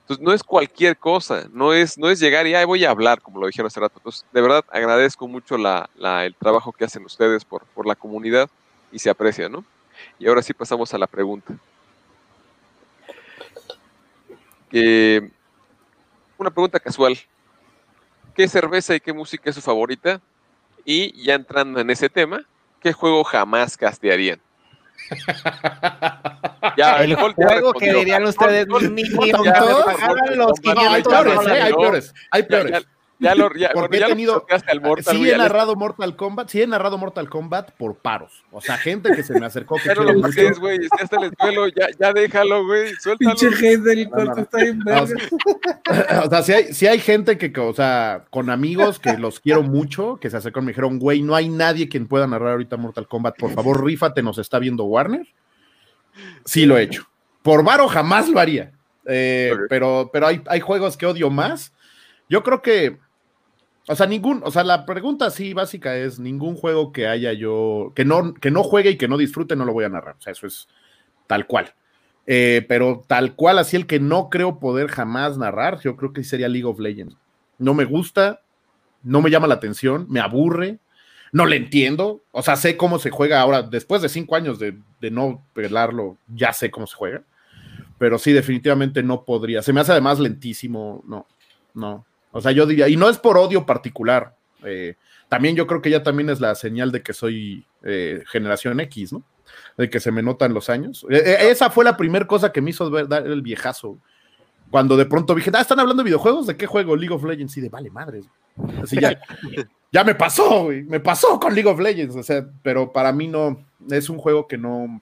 Entonces, 0.00 0.22
no 0.22 0.32
es 0.32 0.42
cualquier 0.42 0.96
cosa, 0.98 1.48
no 1.50 1.72
es, 1.72 1.96
no 1.96 2.10
es 2.10 2.20
llegar 2.20 2.46
y 2.46 2.54
Ay, 2.54 2.66
voy 2.66 2.84
a 2.84 2.90
hablar, 2.90 3.22
como 3.22 3.40
lo 3.40 3.46
dijeron 3.46 3.68
hace 3.68 3.80
rato. 3.80 3.94
Entonces, 3.96 4.24
de 4.32 4.40
verdad, 4.40 4.64
agradezco 4.70 5.26
mucho 5.26 5.56
la, 5.56 5.88
la, 5.96 6.24
el 6.26 6.34
trabajo 6.34 6.72
que 6.72 6.84
hacen 6.84 7.04
ustedes 7.04 7.44
por, 7.44 7.64
por 7.66 7.86
la 7.86 7.94
comunidad 7.94 8.50
y 8.94 8.98
se 9.00 9.10
aprecia, 9.10 9.48
¿no? 9.48 9.64
Y 10.20 10.28
ahora 10.28 10.40
sí 10.40 10.54
pasamos 10.54 10.94
a 10.94 10.98
la 10.98 11.08
pregunta. 11.08 11.52
una 16.38 16.50
pregunta 16.50 16.80
casual. 16.80 17.18
¿Qué 18.34 18.48
cerveza 18.48 18.94
y 18.94 19.00
qué 19.00 19.12
música 19.12 19.50
es 19.50 19.56
su 19.56 19.62
favorita? 19.62 20.20
Y 20.84 21.24
ya 21.24 21.34
entrando 21.34 21.80
en 21.80 21.90
ese 21.90 22.08
tema, 22.08 22.44
¿qué 22.80 22.92
juego 22.92 23.24
jamás 23.24 23.76
castearían? 23.76 24.40
ya, 26.76 27.02
el 27.02 27.14
juego 27.14 27.72
que 27.74 27.92
dirían 27.92 28.24
ustedes, 28.24 28.66
ni, 28.90 29.02
ni, 29.02 29.30
los 30.34 30.60
500 30.60 30.76
hay 30.76 31.02
peores, 31.02 31.46
hay 31.46 31.72
peores, 31.72 32.14
hay 32.30 32.42
peores. 32.44 32.86
Ya 33.20 33.34
lo, 33.34 33.54
ya, 33.54 33.70
Porque 33.72 33.98
he 33.98 34.06
tenido, 34.06 34.44
sí 35.08 35.30
he 35.30 35.36
narrado 35.36 35.76
Mortal 35.76 36.16
Kombat, 36.16 36.48
sí 36.48 36.62
he 36.62 36.66
narrado 36.66 36.98
Mortal 36.98 37.28
Kombat 37.28 37.70
por 37.72 37.94
paros. 37.96 38.44
O 38.50 38.60
sea, 38.60 38.76
gente 38.76 39.14
que 39.14 39.22
se 39.22 39.38
me 39.38 39.46
acercó 39.46 39.76
que 39.76 39.88
ya 39.88 39.94
no 39.94 40.02
lo 40.02 40.14
busques, 40.14 40.58
güey, 40.58 40.80
ya 40.80 41.04
está 41.04 41.16
el 41.20 41.30
duelo, 41.30 41.68
ya, 41.68 41.86
ya 41.98 42.12
déjalo, 42.12 42.66
güey, 42.66 42.92
suéltalo. 42.96 43.36
Pinche 43.36 43.56
gente 43.56 43.88
del 43.90 44.10
corto 44.10 44.40
está 44.40 44.58
bien 44.58 44.80
O 46.24 46.28
sea, 46.28 46.42
si 46.42 46.52
hay, 46.52 46.74
si 46.74 46.86
hay 46.86 46.98
gente 46.98 47.38
que, 47.38 47.52
o 47.60 47.72
sea, 47.72 48.24
con 48.30 48.50
amigos 48.50 48.98
que 48.98 49.16
los 49.16 49.38
quiero 49.38 49.62
mucho, 49.62 50.16
que 50.16 50.28
se 50.28 50.36
acercó 50.36 50.60
y 50.60 50.64
me 50.64 50.72
dijeron, 50.72 50.98
güey, 50.98 51.22
no 51.22 51.36
hay 51.36 51.48
nadie 51.48 51.88
quien 51.88 52.08
pueda 52.08 52.26
narrar 52.26 52.52
ahorita 52.52 52.76
Mortal 52.76 53.06
Kombat, 53.06 53.38
por 53.38 53.52
favor, 53.52 53.84
rífate, 53.84 54.22
nos 54.22 54.38
está 54.38 54.58
viendo 54.58 54.84
Warner. 54.84 55.26
Sí 56.44 56.66
lo 56.66 56.76
he 56.76 56.82
hecho. 56.82 57.08
Por 57.42 57.62
varo 57.64 57.88
jamás 57.88 58.28
lo 58.28 58.40
haría. 58.40 58.72
Eh, 59.06 59.52
pero, 59.68 60.10
pero 60.12 60.26
hay, 60.26 60.42
hay 60.46 60.60
juegos 60.60 60.96
que 60.96 61.06
odio 61.06 61.30
más. 61.30 61.72
Yo 62.28 62.42
creo 62.42 62.62
que 62.62 63.03
o 63.86 63.94
sea, 63.94 64.06
ningún, 64.06 64.40
o 64.44 64.50
sea, 64.50 64.64
la 64.64 64.86
pregunta 64.86 65.26
así 65.26 65.52
básica 65.52 65.96
es 65.96 66.18
ningún 66.18 66.56
juego 66.56 66.90
que 66.90 67.06
haya 67.06 67.32
yo, 67.34 67.92
que 67.94 68.04
no, 68.04 68.32
que 68.34 68.50
no 68.50 68.62
juegue 68.62 68.90
y 68.90 68.96
que 68.96 69.08
no 69.08 69.18
disfrute, 69.18 69.56
no 69.56 69.66
lo 69.66 69.74
voy 69.74 69.84
a 69.84 69.90
narrar. 69.90 70.16
O 70.18 70.22
sea, 70.22 70.32
eso 70.32 70.46
es 70.46 70.68
tal 71.26 71.46
cual. 71.46 71.74
Eh, 72.26 72.64
pero 72.66 73.02
tal 73.06 73.34
cual, 73.34 73.58
así 73.58 73.76
el 73.76 73.86
que 73.86 74.00
no 74.00 74.30
creo 74.30 74.58
poder 74.58 74.88
jamás 74.88 75.36
narrar, 75.36 75.80
yo 75.80 75.96
creo 75.96 76.14
que 76.14 76.24
sería 76.24 76.48
League 76.48 76.64
of 76.64 76.78
Legends. 76.78 77.16
No 77.58 77.74
me 77.74 77.84
gusta, 77.84 78.40
no 79.02 79.20
me 79.20 79.30
llama 79.30 79.46
la 79.46 79.54
atención, 79.54 80.06
me 80.08 80.20
aburre, 80.20 80.78
no 81.32 81.44
le 81.44 81.56
entiendo. 81.56 82.22
O 82.32 82.42
sea, 82.42 82.56
sé 82.56 82.78
cómo 82.78 82.98
se 82.98 83.10
juega 83.10 83.40
ahora, 83.40 83.62
después 83.62 84.00
de 84.00 84.08
cinco 84.08 84.36
años 84.36 84.58
de, 84.58 84.78
de 85.02 85.10
no 85.10 85.44
pelarlo, 85.52 86.16
ya 86.28 86.54
sé 86.54 86.70
cómo 86.70 86.86
se 86.86 86.96
juega. 86.96 87.22
Pero 87.98 88.18
sí, 88.18 88.32
definitivamente 88.32 89.02
no 89.02 89.24
podría. 89.24 89.62
Se 89.62 89.74
me 89.74 89.80
hace 89.80 89.92
además 89.92 90.18
lentísimo, 90.18 91.02
no, 91.06 91.26
no. 91.74 92.06
O 92.34 92.40
sea, 92.40 92.50
yo 92.50 92.66
diría, 92.66 92.88
y 92.88 92.96
no 92.96 93.08
es 93.08 93.16
por 93.16 93.38
odio 93.38 93.64
particular. 93.64 94.36
Eh, 94.64 94.96
también 95.28 95.54
yo 95.54 95.68
creo 95.68 95.80
que 95.80 95.90
ya 95.90 96.02
también 96.02 96.28
es 96.30 96.40
la 96.40 96.54
señal 96.56 96.90
de 96.90 97.00
que 97.00 97.12
soy 97.12 97.64
eh, 97.84 98.24
generación 98.26 98.80
X, 98.80 99.12
¿no? 99.12 99.22
De 99.78 99.88
que 99.88 100.00
se 100.00 100.10
me 100.10 100.20
notan 100.20 100.52
los 100.52 100.68
años. 100.68 101.06
Eh, 101.10 101.36
esa 101.42 101.70
fue 101.70 101.84
la 101.84 101.96
primera 101.96 102.26
cosa 102.26 102.52
que 102.52 102.60
me 102.60 102.70
hizo 102.70 102.90
ver, 102.90 103.06
dar 103.06 103.24
el 103.24 103.40
viejazo. 103.40 103.98
Cuando 104.68 104.96
de 104.96 105.06
pronto 105.06 105.32
dije, 105.36 105.52
ah, 105.54 105.60
¿están 105.60 105.78
hablando 105.78 106.02
de 106.02 106.08
videojuegos? 106.08 106.48
¿De 106.48 106.56
qué 106.56 106.66
juego? 106.66 106.96
League 106.96 107.14
of 107.14 107.22
Legends. 107.22 107.56
Y 107.56 107.60
de, 107.60 107.68
vale, 107.68 107.88
madres. 107.88 108.24
Así 108.82 109.00
ya, 109.00 109.16
ya 109.92 110.02
me 110.02 110.16
pasó, 110.16 110.64
güey. 110.64 110.82
Me 110.82 110.98
pasó 110.98 111.38
con 111.38 111.54
League 111.54 111.70
of 111.70 111.78
Legends. 111.78 112.16
O 112.16 112.22
sea, 112.24 112.44
pero 112.64 112.92
para 112.92 113.12
mí 113.12 113.28
no, 113.28 113.64
es 113.90 114.08
un 114.10 114.18
juego 114.18 114.48
que 114.48 114.58
no, 114.58 115.00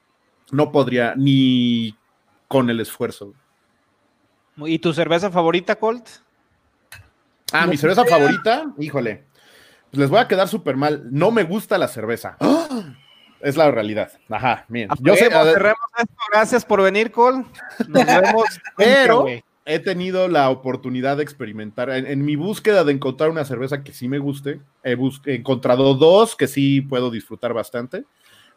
no 0.50 0.70
podría 0.70 1.14
ni 1.16 1.96
con 2.46 2.68
el 2.68 2.80
esfuerzo. 2.80 3.32
¿Y 4.58 4.78
tu 4.80 4.92
cerveza 4.92 5.30
favorita, 5.30 5.76
Colt? 5.76 6.06
Ah, 7.52 7.66
mi 7.66 7.76
cerveza 7.76 8.04
favorita, 8.04 8.72
híjole. 8.78 9.24
Pues 9.90 10.00
les 10.00 10.10
voy 10.10 10.20
a 10.20 10.28
quedar 10.28 10.48
súper 10.48 10.76
mal. 10.76 11.06
No 11.10 11.30
me 11.30 11.44
gusta 11.44 11.78
la 11.78 11.88
cerveza. 11.88 12.36
Es 13.42 13.56
la 13.56 13.72
realidad. 13.72 14.12
Ajá, 14.28 14.64
bien. 14.68 14.88
Yo 15.00 15.16
sé, 15.16 15.28
Gracias 16.32 16.64
por 16.64 16.80
venir, 16.80 17.10
Col. 17.10 17.44
Nos 17.88 18.06
vemos. 18.06 18.44
Pero 18.76 19.26
he 19.64 19.78
tenido 19.80 20.28
la 20.28 20.48
oportunidad 20.48 21.16
de 21.16 21.24
experimentar. 21.24 21.90
En, 21.90 22.24
mi 22.24 22.36
búsqueda 22.36 22.84
de 22.84 22.92
encontrar 22.92 23.30
una 23.30 23.44
cerveza 23.44 23.82
que 23.82 23.92
sí 23.92 24.06
me 24.06 24.20
guste, 24.20 24.60
he, 24.84 24.96
encontrado 25.26 25.94
dos 25.94 26.36
que 26.36 26.46
sí 26.46 26.82
puedo 26.82 27.10
disfrutar 27.10 27.52
bastante. 27.52 28.04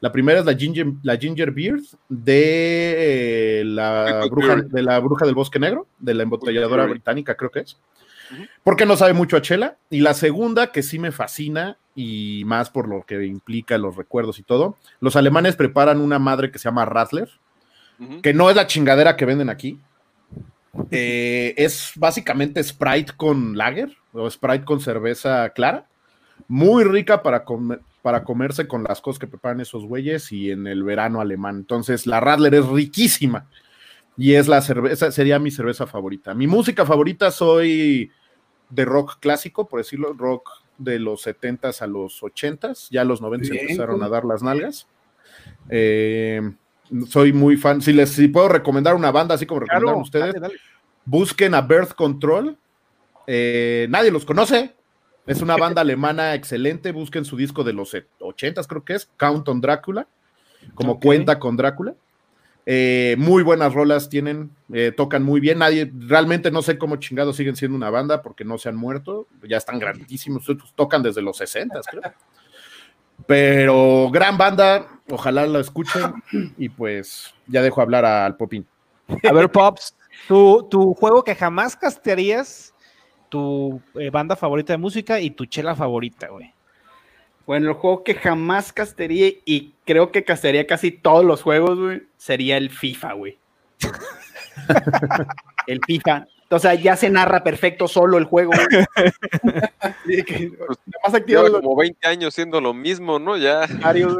La 0.01 0.11
primera 0.11 0.39
es 0.39 0.45
la 0.45 0.55
Ginger, 0.55 0.87
la 1.01 1.17
ginger 1.17 1.51
Beard 1.51 1.81
de, 2.07 3.61
eh, 3.61 3.63
la 3.65 4.27
bruja, 4.29 4.57
de 4.57 4.83
la 4.83 4.99
Bruja 4.99 5.25
del 5.25 5.33
Bosque 5.33 5.57
Negro, 5.57 5.87
de 5.97 6.13
la 6.13 6.23
embotelladora 6.23 6.85
británica, 6.85 7.35
creo 7.35 7.49
que 7.49 7.61
es 7.61 7.79
porque 8.63 8.85
no 8.85 8.97
sabe 8.97 9.13
mucho 9.13 9.37
a 9.37 9.41
Chela. 9.41 9.77
Y 9.89 10.01
la 10.01 10.13
segunda, 10.13 10.71
que 10.71 10.83
sí 10.83 10.99
me 10.99 11.11
fascina, 11.11 11.77
y 11.95 12.43
más 12.45 12.69
por 12.69 12.87
lo 12.87 13.03
que 13.03 13.25
implica 13.25 13.77
los 13.77 13.95
recuerdos 13.95 14.39
y 14.39 14.43
todo, 14.43 14.77
los 14.99 15.15
alemanes 15.15 15.55
preparan 15.55 16.01
una 16.01 16.19
madre 16.19 16.51
que 16.51 16.59
se 16.59 16.65
llama 16.65 16.85
Rattler, 16.85 17.29
que 18.21 18.33
no 18.33 18.49
es 18.49 18.55
la 18.55 18.67
chingadera 18.67 19.15
que 19.15 19.25
venden 19.25 19.49
aquí, 19.49 19.79
Eh, 20.91 21.53
es 21.57 21.93
básicamente 21.95 22.61
Sprite 22.61 23.13
con 23.15 23.57
lager 23.57 23.95
o 24.11 24.29
Sprite 24.29 24.65
con 24.65 24.79
cerveza 24.81 25.49
clara. 25.51 25.87
Muy 26.47 26.83
rica 26.83 27.23
para, 27.23 27.45
para 28.01 28.23
comerse 28.23 28.67
con 28.67 28.83
las 28.83 28.99
cosas 29.01 29.19
que 29.19 29.27
preparan 29.27 29.61
esos 29.61 29.85
güeyes 29.85 30.31
y 30.31 30.51
en 30.51 30.67
el 30.67 30.83
verano 30.83 31.21
alemán. 31.21 31.55
Entonces, 31.57 32.05
la 32.05 32.19
Radler 32.19 32.55
es 32.55 32.67
riquísima 32.67 33.47
y 34.17 34.33
es 34.33 34.47
la 34.47 34.61
cerveza, 34.61 35.11
sería 35.11 35.39
mi 35.39 35.51
cerveza 35.51 35.87
favorita. 35.87 36.33
Mi 36.33 36.47
música 36.47 36.85
favorita 36.85 37.31
soy 37.31 38.11
de 38.69 38.85
rock 38.85 39.17
clásico, 39.19 39.67
por 39.67 39.79
decirlo, 39.79 40.13
rock 40.13 40.49
de 40.77 40.99
los 40.99 41.25
70s 41.25 41.81
a 41.81 41.87
los 41.87 42.21
80s, 42.21 42.87
ya 42.91 43.03
los 43.03 43.21
90s 43.21 43.59
empezaron 43.59 44.03
a 44.03 44.09
dar 44.09 44.25
las 44.25 44.41
nalgas. 44.41 44.87
Eh, 45.69 46.41
soy 47.07 47.33
muy 47.33 47.57
fan, 47.57 47.81
si 47.81 47.93
les 47.93 48.11
si 48.11 48.27
puedo 48.27 48.47
recomendar 48.47 48.95
una 48.95 49.11
banda, 49.11 49.35
así 49.35 49.45
como 49.45 49.61
recomendaron 49.61 50.01
ustedes, 50.01 50.35
busquen 51.05 51.53
a 51.53 51.61
Birth 51.61 51.93
Control. 51.93 52.57
Eh, 53.27 53.87
nadie 53.89 54.11
los 54.11 54.25
conoce, 54.25 54.75
es 55.25 55.41
una 55.41 55.57
banda 55.57 55.81
alemana 55.81 56.35
excelente, 56.35 56.91
busquen 56.91 57.25
su 57.25 57.35
disco 57.35 57.63
de 57.63 57.73
los 57.73 57.93
80s, 57.93 58.67
creo 58.67 58.85
que 58.85 58.93
es, 58.93 59.09
Count 59.17 59.47
on 59.49 59.61
Drácula, 59.61 60.07
como 60.73 60.99
cuenta 60.99 61.39
con 61.39 61.57
Drácula. 61.57 61.95
Eh, 62.67 63.15
muy 63.19 63.43
buenas 63.43 63.73
rolas 63.73 64.09
tienen, 64.09 64.49
eh, 64.73 64.91
tocan 64.95 65.23
muy 65.23 65.39
bien. 65.39 65.59
Nadie, 65.59 65.91
realmente 66.07 66.49
no 66.49 66.61
sé 66.61 66.77
cómo 66.77 66.95
chingados 66.95 67.35
siguen 67.35 67.55
siendo 67.55 67.77
una 67.77 67.91
banda 67.91 68.21
porque 68.21 68.43
no 68.43 68.57
se 68.57 68.69
han 68.69 68.75
muerto, 68.75 69.27
ya 69.47 69.57
están 69.57 69.77
grandísimos, 69.77 70.45
tocan 70.75 71.03
desde 71.03 71.21
los 71.21 71.37
60, 71.37 71.79
creo. 71.81 72.01
Pero 73.27 74.09
gran 74.11 74.37
banda, 74.37 74.87
ojalá 75.09 75.45
la 75.45 75.59
escuchen 75.59 76.01
y 76.57 76.69
pues 76.69 77.33
ya 77.47 77.61
dejo 77.61 77.81
hablar 77.81 78.03
al 78.03 78.35
Popín. 78.35 78.65
A 79.23 79.31
ver, 79.31 79.49
Pops, 79.49 79.95
tu, 80.27 80.67
tu 80.69 80.93
juego 80.95 81.23
que 81.23 81.35
jamás 81.35 81.75
castearías, 81.75 82.73
tu 83.29 83.79
eh, 83.93 84.09
banda 84.09 84.35
favorita 84.35 84.73
de 84.73 84.77
música 84.77 85.19
y 85.19 85.29
tu 85.29 85.45
chela 85.45 85.75
favorita, 85.75 86.29
güey. 86.29 86.54
Bueno, 87.45 87.69
el 87.69 87.75
juego 87.75 88.03
que 88.03 88.15
jamás 88.15 88.73
castearía 88.73 89.29
y 89.45 89.73
creo 89.85 90.11
que 90.11 90.23
castearía 90.23 90.65
casi 90.65 90.91
todos 90.91 91.23
los 91.23 91.43
juegos, 91.43 91.77
güey, 91.79 92.03
sería 92.17 92.57
el 92.57 92.69
FIFA, 92.69 93.13
güey. 93.13 93.37
el 95.67 95.79
FIFA. 95.85 96.27
O 96.49 96.59
sea, 96.59 96.75
ya 96.75 96.95
se 96.95 97.09
narra 97.09 97.43
perfecto 97.43 97.87
solo 97.87 98.17
el 98.17 98.25
juego. 98.25 98.51
Pues, 100.05 100.79
más 101.03 101.13
activo 101.13 101.51
como 101.51 101.75
20 101.75 102.07
años 102.07 102.33
siendo 102.33 102.61
lo 102.61 102.73
mismo, 102.73 103.19
¿no? 103.19 103.37
Ya. 103.37 103.67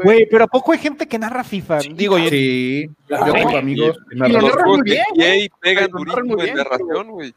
Güey, 0.02 0.28
pero 0.28 0.44
¿a 0.44 0.46
poco 0.48 0.72
hay 0.72 0.78
gente 0.78 1.06
que 1.06 1.18
narra 1.18 1.44
FIFA? 1.44 1.78
Digo 1.94 2.18
yo. 2.18 2.28
Sí, 2.28 2.88
yo 3.08 3.32
tengo 3.32 3.56
amigos 3.56 3.96
que 4.10 4.16
narran. 4.16 4.30
Y 4.30 4.34
lo 4.34 4.48
narran 4.48 4.68
muy 4.68 4.82
bien. 4.82 5.04
Y 5.16 5.48
pegan 5.60 5.90
durísimo 5.90 6.42
en 6.42 6.54
narración, 6.54 7.10
güey. 7.10 7.34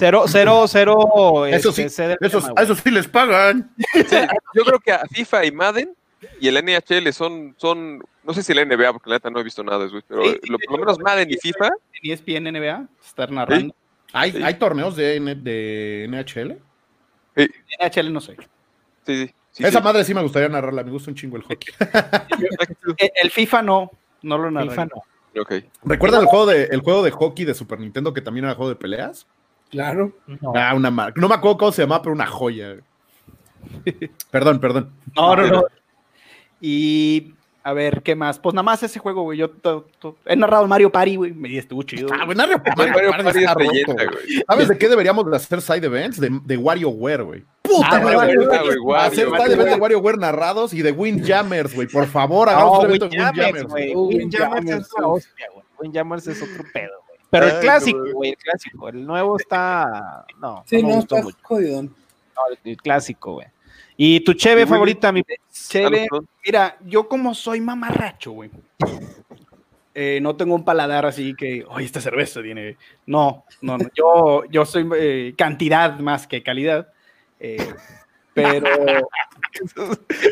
Cero, 0.00 0.24
cero, 0.26 0.64
cero. 0.66 1.44
Eso 1.44 1.72
sí, 1.72 1.82
este, 1.82 2.16
eso 2.22 2.74
sí 2.74 2.90
les 2.90 3.06
pagan. 3.06 3.70
yo 4.54 4.64
creo 4.64 4.80
que 4.80 4.92
a 4.92 5.04
FIFA 5.06 5.44
y 5.44 5.52
Madden 5.52 5.94
y 6.40 6.48
el 6.48 6.54
NHL 6.54 7.12
son, 7.12 7.54
son 7.58 8.02
no 8.24 8.32
sé 8.32 8.42
si 8.42 8.54
la 8.54 8.64
NBA, 8.64 8.94
porque 8.94 9.10
la 9.10 9.16
neta 9.16 9.28
no 9.28 9.40
he 9.40 9.44
visto 9.44 9.62
nada 9.62 9.80
de 9.80 9.86
eso, 9.88 10.00
pero 10.08 10.22
lo, 10.24 10.58
por 10.58 10.72
lo 10.72 10.78
menos 10.78 10.98
Madden 11.00 11.30
y 11.30 11.36
FIFA. 11.36 11.68
¿En 12.02 12.12
ESPN 12.12 12.44
NBA? 12.50 12.88
Estar 13.04 13.30
narrando. 13.30 13.74
¿Hay, 14.14 14.42
¿Hay 14.42 14.54
torneos 14.54 14.96
de, 14.96 15.20
de 15.20 16.06
NHL? 16.08 16.56
Sí. 17.36 17.50
NHL 17.78 18.10
no 18.10 18.22
sé. 18.22 18.38
Sí, 19.04 19.30
sí. 19.50 19.64
Esa 19.66 19.80
madre 19.80 20.02
sí 20.04 20.14
me 20.14 20.22
gustaría 20.22 20.48
narrarla, 20.48 20.82
me 20.82 20.92
gusta 20.92 21.10
un 21.10 21.14
chingo 21.14 21.36
el 21.36 21.42
hockey. 21.42 21.74
el, 23.22 23.30
FIFA 23.30 23.62
no, 23.62 23.90
no 24.22 24.38
lo 24.38 24.50
narra. 24.50 24.70
FIFA 24.70 24.86
no. 24.86 25.42
Okay. 25.42 25.68
¿Recuerdan 25.84 26.22
el 26.22 26.26
juego, 26.26 26.46
de, 26.46 26.64
el 26.64 26.80
juego 26.80 27.02
de 27.02 27.10
hockey 27.10 27.44
de 27.44 27.52
Super 27.52 27.78
Nintendo 27.78 28.14
que 28.14 28.22
también 28.22 28.46
era 28.46 28.54
juego 28.54 28.70
de 28.70 28.76
peleas? 28.76 29.26
Claro. 29.70 30.12
Ah, 30.54 30.74
una 30.74 30.90
marca. 30.90 31.20
No 31.20 31.28
me 31.28 31.34
acuerdo 31.34 31.58
cómo 31.58 31.72
se 31.72 31.82
llamaba, 31.82 32.02
pero 32.02 32.14
una 32.14 32.26
joya. 32.26 32.76
perdón, 34.30 34.60
perdón. 34.60 34.90
No, 35.14 35.36
no, 35.36 35.46
no. 35.46 35.64
Y 36.60 37.34
a 37.62 37.72
ver, 37.72 38.02
¿qué 38.02 38.14
más? 38.14 38.38
Pues 38.38 38.54
nada 38.54 38.62
más 38.62 38.82
ese 38.82 38.98
juego, 38.98 39.22
güey. 39.22 39.38
Yo 39.38 39.52
he 40.24 40.36
narrado 40.36 40.66
Mario 40.66 40.90
Party, 40.90 41.16
güey. 41.16 41.32
Me 41.32 41.56
estuvo 41.56 41.82
chido. 41.82 42.08
Ah, 42.12 42.24
güey, 42.24 42.36
Mario, 42.36 42.60
Mario, 42.76 43.10
Party 43.10 43.38
está 43.38 43.54
roto, 43.54 43.94
güey. 43.94 44.42
¿Sabes 44.46 44.68
de 44.68 44.78
qué 44.78 44.88
deberíamos 44.88 45.30
de 45.30 45.36
hacer 45.36 45.60
side 45.60 45.86
events? 45.86 46.18
De, 46.18 46.40
de 46.44 46.56
WarioWare, 46.56 47.22
güey. 47.22 47.44
Puta, 47.62 47.88
ah, 47.90 47.98
güey. 47.98 48.96
Hacer 48.96 49.28
side 49.28 49.52
events 49.52 49.74
de 49.74 49.80
WarioWare 49.80 50.18
narrados 50.18 50.72
y 50.72 50.80
de 50.80 50.90
Windjammers, 50.92 51.74
güey. 51.74 51.86
Por 51.86 52.06
favor, 52.06 52.48
hagamos 52.48 52.78
un 52.78 52.86
evento 52.86 53.08
de 53.08 53.18
Windjammers. 53.18 53.66
Windjammers 53.94 54.70
es 54.70 54.92
una 54.96 55.06
hostia, 55.06 55.46
güey. 55.52 55.64
Windjammers 55.80 56.26
es 56.26 56.42
otro 56.42 56.64
pedo, 56.72 56.92
güey. 57.06 57.09
Pero 57.30 57.46
el 57.46 57.60
clásico, 57.60 58.04
güey, 58.12 58.30
el 58.30 58.36
clásico. 58.36 58.88
El 58.88 59.06
nuevo 59.06 59.36
está. 59.36 60.26
No, 60.40 60.64
sí, 60.66 60.82
no, 60.82 60.88
me 60.88 60.94
gustó 60.96 61.16
está 61.16 61.24
mucho. 61.24 61.38
jodidón. 61.42 61.86
No, 61.86 62.56
el 62.64 62.76
clásico, 62.76 63.34
güey. 63.34 63.46
¿Y 63.96 64.20
tu 64.20 64.32
cheve 64.32 64.66
favorita, 64.66 65.12
mi 65.12 65.22
cheve? 65.52 66.08
Mira, 66.44 66.76
yo 66.84 67.06
como 67.06 67.34
soy 67.34 67.60
mamarracho, 67.60 68.32
güey. 68.32 68.50
Eh, 69.94 70.20
no 70.22 70.36
tengo 70.36 70.54
un 70.54 70.64
paladar 70.64 71.04
así 71.04 71.34
que, 71.34 71.64
oye, 71.68 71.84
esta 71.84 72.00
cerveza 72.00 72.42
tiene. 72.42 72.76
No, 73.06 73.44
no, 73.60 73.76
no. 73.76 73.84
Yo, 73.94 74.44
yo 74.50 74.64
soy 74.64 74.88
eh, 74.96 75.34
cantidad 75.36 75.98
más 75.98 76.26
que 76.26 76.42
calidad. 76.42 76.88
Eh, 77.38 77.58
pero. 78.34 78.66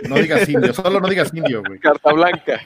No 0.09 0.17
digas 0.17 0.49
indio, 0.49 0.73
solo 0.73 1.01
no 1.01 1.09
digas 1.09 1.33
indio, 1.35 1.63
güey. 1.67 1.79
Carta 1.81 2.13
blanca. 2.13 2.61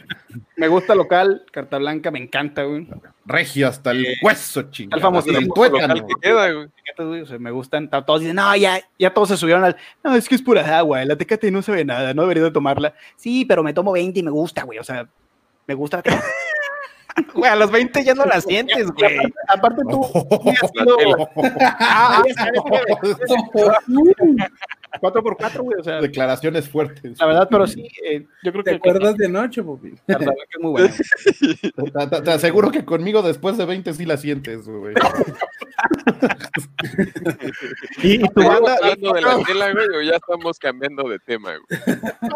Me 0.57 0.69
gusta 0.69 0.95
local, 0.95 1.45
carta 1.51 1.79
blanca, 1.79 2.11
me 2.11 2.19
encanta, 2.19 2.65
güey. 2.65 2.87
Regio 3.25 3.69
hasta 3.69 3.93
el 3.93 4.07
hueso, 4.23 4.71
chingado. 4.71 4.99
El 4.99 5.03
famoso 5.03 5.33
local 5.33 6.05
que 6.07 6.15
queda, 6.21 6.53
güey. 6.53 6.69
O 7.23 7.27
sea, 7.27 7.39
me 7.39 7.51
gustan, 7.51 7.89
todos 7.89 8.21
dicen, 8.21 8.37
no, 8.37 8.55
ya, 8.57 8.81
ya 8.99 9.15
todos 9.15 9.29
se 9.31 9.37
subieron 9.37 9.65
al, 9.65 9.77
no, 10.05 10.15
es 10.15 10.29
que 10.29 10.35
es 10.35 10.43
pura 10.43 10.79
agua, 10.79 11.05
la 11.05 11.17
tecate 11.17 11.51
no 11.51 11.63
se 11.63 11.73
ve 11.73 11.85
nada, 11.85 12.13
no 12.13 12.23
debería 12.23 12.45
de 12.45 12.51
tomarla. 12.51 12.95
Sí, 13.17 13.45
pero 13.47 13.63
me 13.63 13.73
tomo 13.73 13.93
20 13.93 14.21
y 14.21 14.23
me 14.23 14.31
gusta, 14.31 14.65
güey, 14.65 14.79
o 14.79 14.85
sea, 14.85 15.09
me 15.67 15.75
gusta. 15.75 16.03
Güey, 17.35 17.51
a 17.51 17.57
los 17.57 17.71
20 17.71 18.05
ya 18.05 18.15
no 18.15 18.25
la 18.25 18.41
sientes, 18.41 18.91
güey. 18.91 19.19
Aparte, 19.49 19.83
tú. 19.91 20.03
4 25.01 25.23
por 25.23 25.37
4 25.37 25.63
güey. 25.63 25.81
O 25.81 25.85
sea, 25.85 26.01
Declaraciones 26.01 26.69
fuertes. 26.69 27.19
La 27.19 27.27
verdad, 27.27 27.49
pero 27.51 27.67
sí, 27.67 27.89
eh, 28.05 28.27
yo 28.43 28.53
creo 28.53 28.65
que. 28.65 28.71
¿Te 28.71 28.77
acuerdas 28.77 29.17
de 29.17 29.29
noche, 29.29 29.63
Popi? 29.63 29.95
es 30.07 30.19
muy 30.61 30.71
buena. 30.71 32.23
Te, 32.23 32.31
aseguro 32.31 32.71
que 32.71 32.85
conmigo 32.85 33.23
después 33.23 33.57
de 33.57 33.65
20 33.65 33.93
sí 33.95 34.05
la 34.05 34.17
sientes, 34.17 34.69
güey. 34.69 34.95
y, 38.03 38.19
tu 38.19 38.43
banda. 38.43 38.77
hablando 38.77 39.13
de 39.13 39.21
la 39.21 39.43
tela, 39.43 39.73
güey, 39.73 39.89
o 39.97 40.03
ya 40.03 40.17
estamos 40.17 40.59
cambiando 40.59 41.09
de 41.09 41.19
tema, 41.19 41.51
güey. 41.57 41.81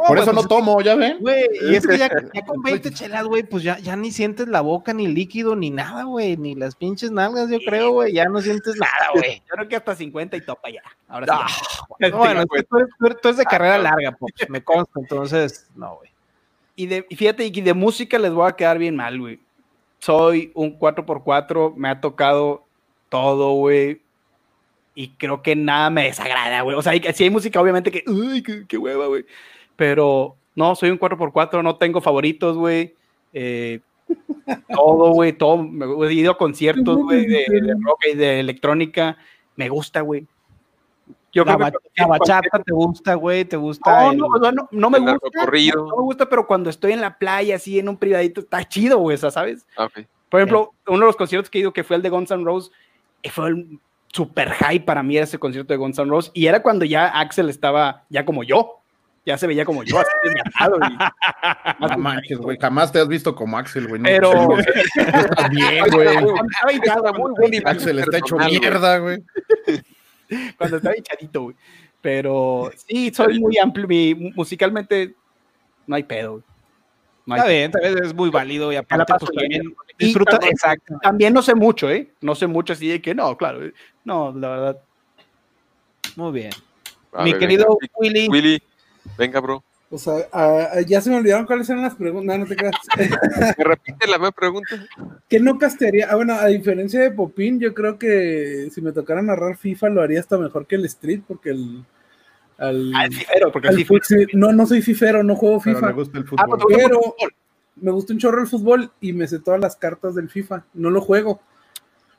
Por 0.06 0.18
eso 0.18 0.32
no 0.32 0.40
pues, 0.40 0.48
tomo, 0.48 0.80
¿ya 0.80 0.94
ven? 0.94 1.18
Güey, 1.20 1.44
y 1.62 1.74
es 1.74 1.86
que 1.86 1.98
ya, 1.98 2.08
con 2.46 2.62
20 2.62 2.90
chelas, 2.92 3.24
güey, 3.24 3.42
pues 3.42 3.62
ya, 3.62 3.78
ya 3.78 3.96
ni 3.96 4.10
sientes 4.10 4.48
la 4.48 4.60
boca, 4.60 4.92
ni 4.92 5.06
líquido, 5.06 5.56
ni 5.56 5.70
nada, 5.70 6.04
güey. 6.04 6.36
Ni 6.36 6.54
las 6.54 6.76
pinches 6.76 7.10
nalgas, 7.10 7.50
yo 7.50 7.58
creo, 7.58 7.92
güey. 7.92 8.12
Ya 8.12 8.26
no 8.26 8.40
sientes 8.40 8.76
nada, 8.76 9.10
güey. 9.14 9.42
Yo 9.48 9.54
creo 9.54 9.68
que 9.68 9.76
hasta 9.76 9.94
50 9.94 10.36
y 10.36 10.40
topa 10.40 10.70
ya. 10.70 10.82
Ahora 11.08 11.26
sí. 11.26 11.32
Ah, 11.32 12.08
bueno, 12.16 12.44
tú, 12.46 13.06
eres 13.06 13.36
de 13.36 13.44
carrera 13.44 13.78
larga, 13.78 14.12
pues, 14.18 14.32
me 14.48 14.62
consta, 14.62 15.00
entonces, 15.00 15.70
no, 15.74 15.96
güey. 15.96 16.10
Y, 16.74 16.86
de, 16.86 17.06
fíjate, 17.16 17.46
y 17.46 17.60
de 17.60 17.74
música 17.74 18.18
les 18.18 18.32
voy 18.32 18.48
a 18.48 18.52
quedar 18.52 18.78
bien 18.78 18.96
mal, 18.96 19.18
güey. 19.18 19.40
Soy 19.98 20.52
un 20.54 20.78
4x4, 20.78 21.74
me 21.74 21.88
ha 21.88 22.00
tocado 22.00 22.65
todo, 23.16 23.52
güey. 23.52 24.02
Y 24.94 25.08
creo 25.16 25.42
que 25.42 25.56
nada 25.56 25.90
me 25.90 26.04
desagrada, 26.04 26.60
güey. 26.62 26.76
O 26.76 26.82
sea, 26.82 26.92
si 27.14 27.24
hay 27.24 27.30
música, 27.30 27.60
obviamente 27.60 27.90
que, 27.90 28.04
uy, 28.06 28.42
qué, 28.68 28.78
hueva, 28.78 29.06
güey. 29.06 29.24
Pero 29.74 30.36
no, 30.54 30.74
soy 30.74 30.90
un 30.90 30.98
4x4, 30.98 31.62
no 31.62 31.76
tengo 31.76 32.00
favoritos, 32.00 32.56
güey. 32.56 32.94
Eh, 33.32 33.80
todo, 34.74 35.12
güey, 35.12 35.32
todo. 35.32 35.62
Me 35.62 35.86
he 36.06 36.12
ido 36.12 36.32
a 36.32 36.38
conciertos, 36.38 36.96
güey, 36.98 37.26
de, 37.26 37.44
de, 37.48 37.74
rock 37.82 38.04
y 38.12 38.16
de 38.16 38.40
electrónica. 38.40 39.16
Me 39.56 39.68
gusta, 39.68 40.02
güey. 40.02 40.26
Yo 41.32 41.44
la, 41.44 41.56
creo 41.56 41.70
que 41.70 42.00
la 42.00 42.06
bachata 42.06 42.62
te 42.64 42.72
gusta, 42.72 43.14
güey, 43.14 43.44
te 43.44 43.56
gusta. 43.56 44.12
No, 44.14 44.28
no, 44.38 44.50
no, 44.50 44.68
no, 44.70 44.90
me 44.90 44.98
gusta. 44.98 45.28
No, 45.74 45.86
me 45.86 46.02
gusta, 46.02 46.26
pero 46.28 46.46
cuando 46.46 46.70
estoy 46.70 46.92
en 46.92 47.00
la 47.00 47.18
playa, 47.18 47.56
así 47.56 47.78
en 47.78 47.88
un 47.88 47.96
privadito, 47.96 48.40
está 48.40 48.66
chido, 48.66 48.98
güey, 48.98 49.18
¿sabes? 49.18 49.66
Ah, 49.76 49.88
Por 50.30 50.40
ejemplo, 50.40 50.72
uno 50.86 51.00
de 51.00 51.06
los 51.06 51.16
conciertos 51.16 51.50
que 51.50 51.58
he 51.58 51.60
ido, 51.60 51.72
que 51.72 51.84
fue 51.84 51.96
el 51.96 52.02
de 52.02 52.08
Guns 52.08 52.30
N' 52.30 52.44
Roses, 52.44 52.72
eh, 52.72 52.85
fue 53.30 53.48
el 53.48 53.80
super 54.12 54.50
high 54.50 54.84
para 54.84 55.02
mí 55.02 55.18
ese 55.18 55.38
concierto 55.38 55.72
de 55.72 55.78
Guns 55.78 55.98
N' 55.98 56.08
Roses, 56.08 56.30
y 56.34 56.46
era 56.46 56.62
cuando 56.62 56.84
ya 56.84 57.06
Axel 57.06 57.48
estaba 57.48 58.04
ya 58.08 58.24
como 58.24 58.44
yo, 58.44 58.82
ya 59.26 59.36
se 59.36 59.46
veía 59.46 59.64
como 59.64 59.82
yo, 59.82 59.98
así 59.98 60.08
y, 60.24 61.80
no 61.80 61.98
manches, 61.98 62.38
güey, 62.38 62.56
jamás 62.58 62.92
te 62.92 63.00
has 63.00 63.08
visto 63.08 63.34
como 63.34 63.58
Axel, 63.58 63.88
güey. 63.88 64.00
pero. 64.00 64.56
estás 64.58 65.50
bien, 65.50 65.84
güey. 65.90 67.62
Axel 67.64 67.98
está 67.98 68.18
hecho 68.18 68.36
mierda, 68.36 68.98
güey. 68.98 69.22
cuando 70.56 70.76
estaba 70.76 70.96
hinchadito, 70.96 71.42
güey. 71.42 71.56
Pero 72.00 72.70
sí, 72.86 73.12
soy 73.12 73.40
muy 73.40 73.58
amplio, 73.58 73.86
musicalmente 74.34 75.14
no 75.86 75.96
hay 75.96 76.04
pedo. 76.04 76.42
Está 77.26 77.46
bien, 77.46 77.70
también 77.72 78.04
es 78.04 78.14
muy 78.14 78.30
válido 78.30 78.72
y 78.72 78.76
aparte 78.76 79.12
pues, 79.18 79.30
también 79.32 79.74
disfruta. 79.98 80.38
exacto. 80.48 80.94
También 81.02 81.34
no 81.34 81.42
sé 81.42 81.54
mucho, 81.54 81.90
¿eh? 81.90 82.12
No 82.20 82.34
sé 82.34 82.46
mucho 82.46 82.72
así 82.72 82.88
de 82.88 83.02
que 83.02 83.14
no, 83.14 83.36
claro. 83.36 83.60
No, 84.04 84.32
la 84.32 84.48
verdad. 84.48 84.78
Muy 86.16 86.32
bien. 86.32 86.50
Mi 87.24 87.34
querido 87.34 87.78
Willy. 87.98 88.28
Willy, 88.28 88.62
venga, 89.18 89.40
bro. 89.40 89.62
O 89.88 89.98
sea, 89.98 90.16
ya 90.84 91.00
se 91.00 91.10
me 91.10 91.16
olvidaron 91.16 91.46
cuáles 91.46 91.70
eran 91.70 91.82
las 91.82 91.94
preguntas. 91.94 92.36
No, 92.36 92.44
no 92.44 92.48
te 92.48 92.56
creas. 92.56 92.74
¿Me 93.58 93.64
repite 93.64 94.06
la 94.08 94.18
misma 94.18 94.32
pregunta? 94.32 94.84
¿Qué 95.28 95.38
no 95.38 95.58
castearía? 95.58 96.08
Ah, 96.10 96.16
bueno, 96.16 96.34
a 96.34 96.46
diferencia 96.46 97.00
de 97.00 97.12
Popín, 97.12 97.60
yo 97.60 97.72
creo 97.72 97.98
que 97.98 98.68
si 98.72 98.80
me 98.80 98.92
tocara 98.92 99.22
narrar 99.22 99.56
FIFA 99.56 99.90
lo 99.90 100.02
haría 100.02 100.18
hasta 100.18 100.38
mejor 100.38 100.66
que 100.66 100.74
el 100.74 100.84
Street, 100.86 101.20
porque 101.26 101.50
el. 101.50 101.84
Al, 102.58 102.92
ah, 102.94 103.08
porque 103.52 103.68
el 103.68 104.28
No, 104.32 104.52
no 104.52 104.66
soy 104.66 104.82
fifero, 104.82 105.22
no 105.22 105.36
juego 105.36 105.60
FIFA. 105.60 105.80
Pero 105.80 105.86
me 105.88 105.92
gusta 105.92 106.18
el 106.18 106.24
ah, 106.24 106.46
fútbol. 106.46 106.66
pero 106.68 107.00
me 107.76 107.90
gusta 107.90 108.12
un 108.12 108.18
chorro 108.18 108.40
el 108.40 108.46
fútbol 108.46 108.90
y 109.00 109.12
me 109.12 109.28
sé 109.28 109.38
todas 109.40 109.60
las 109.60 109.76
cartas 109.76 110.14
del 110.14 110.28
FIFA. 110.28 110.64
No 110.74 110.90
lo 110.90 111.00
juego 111.00 111.40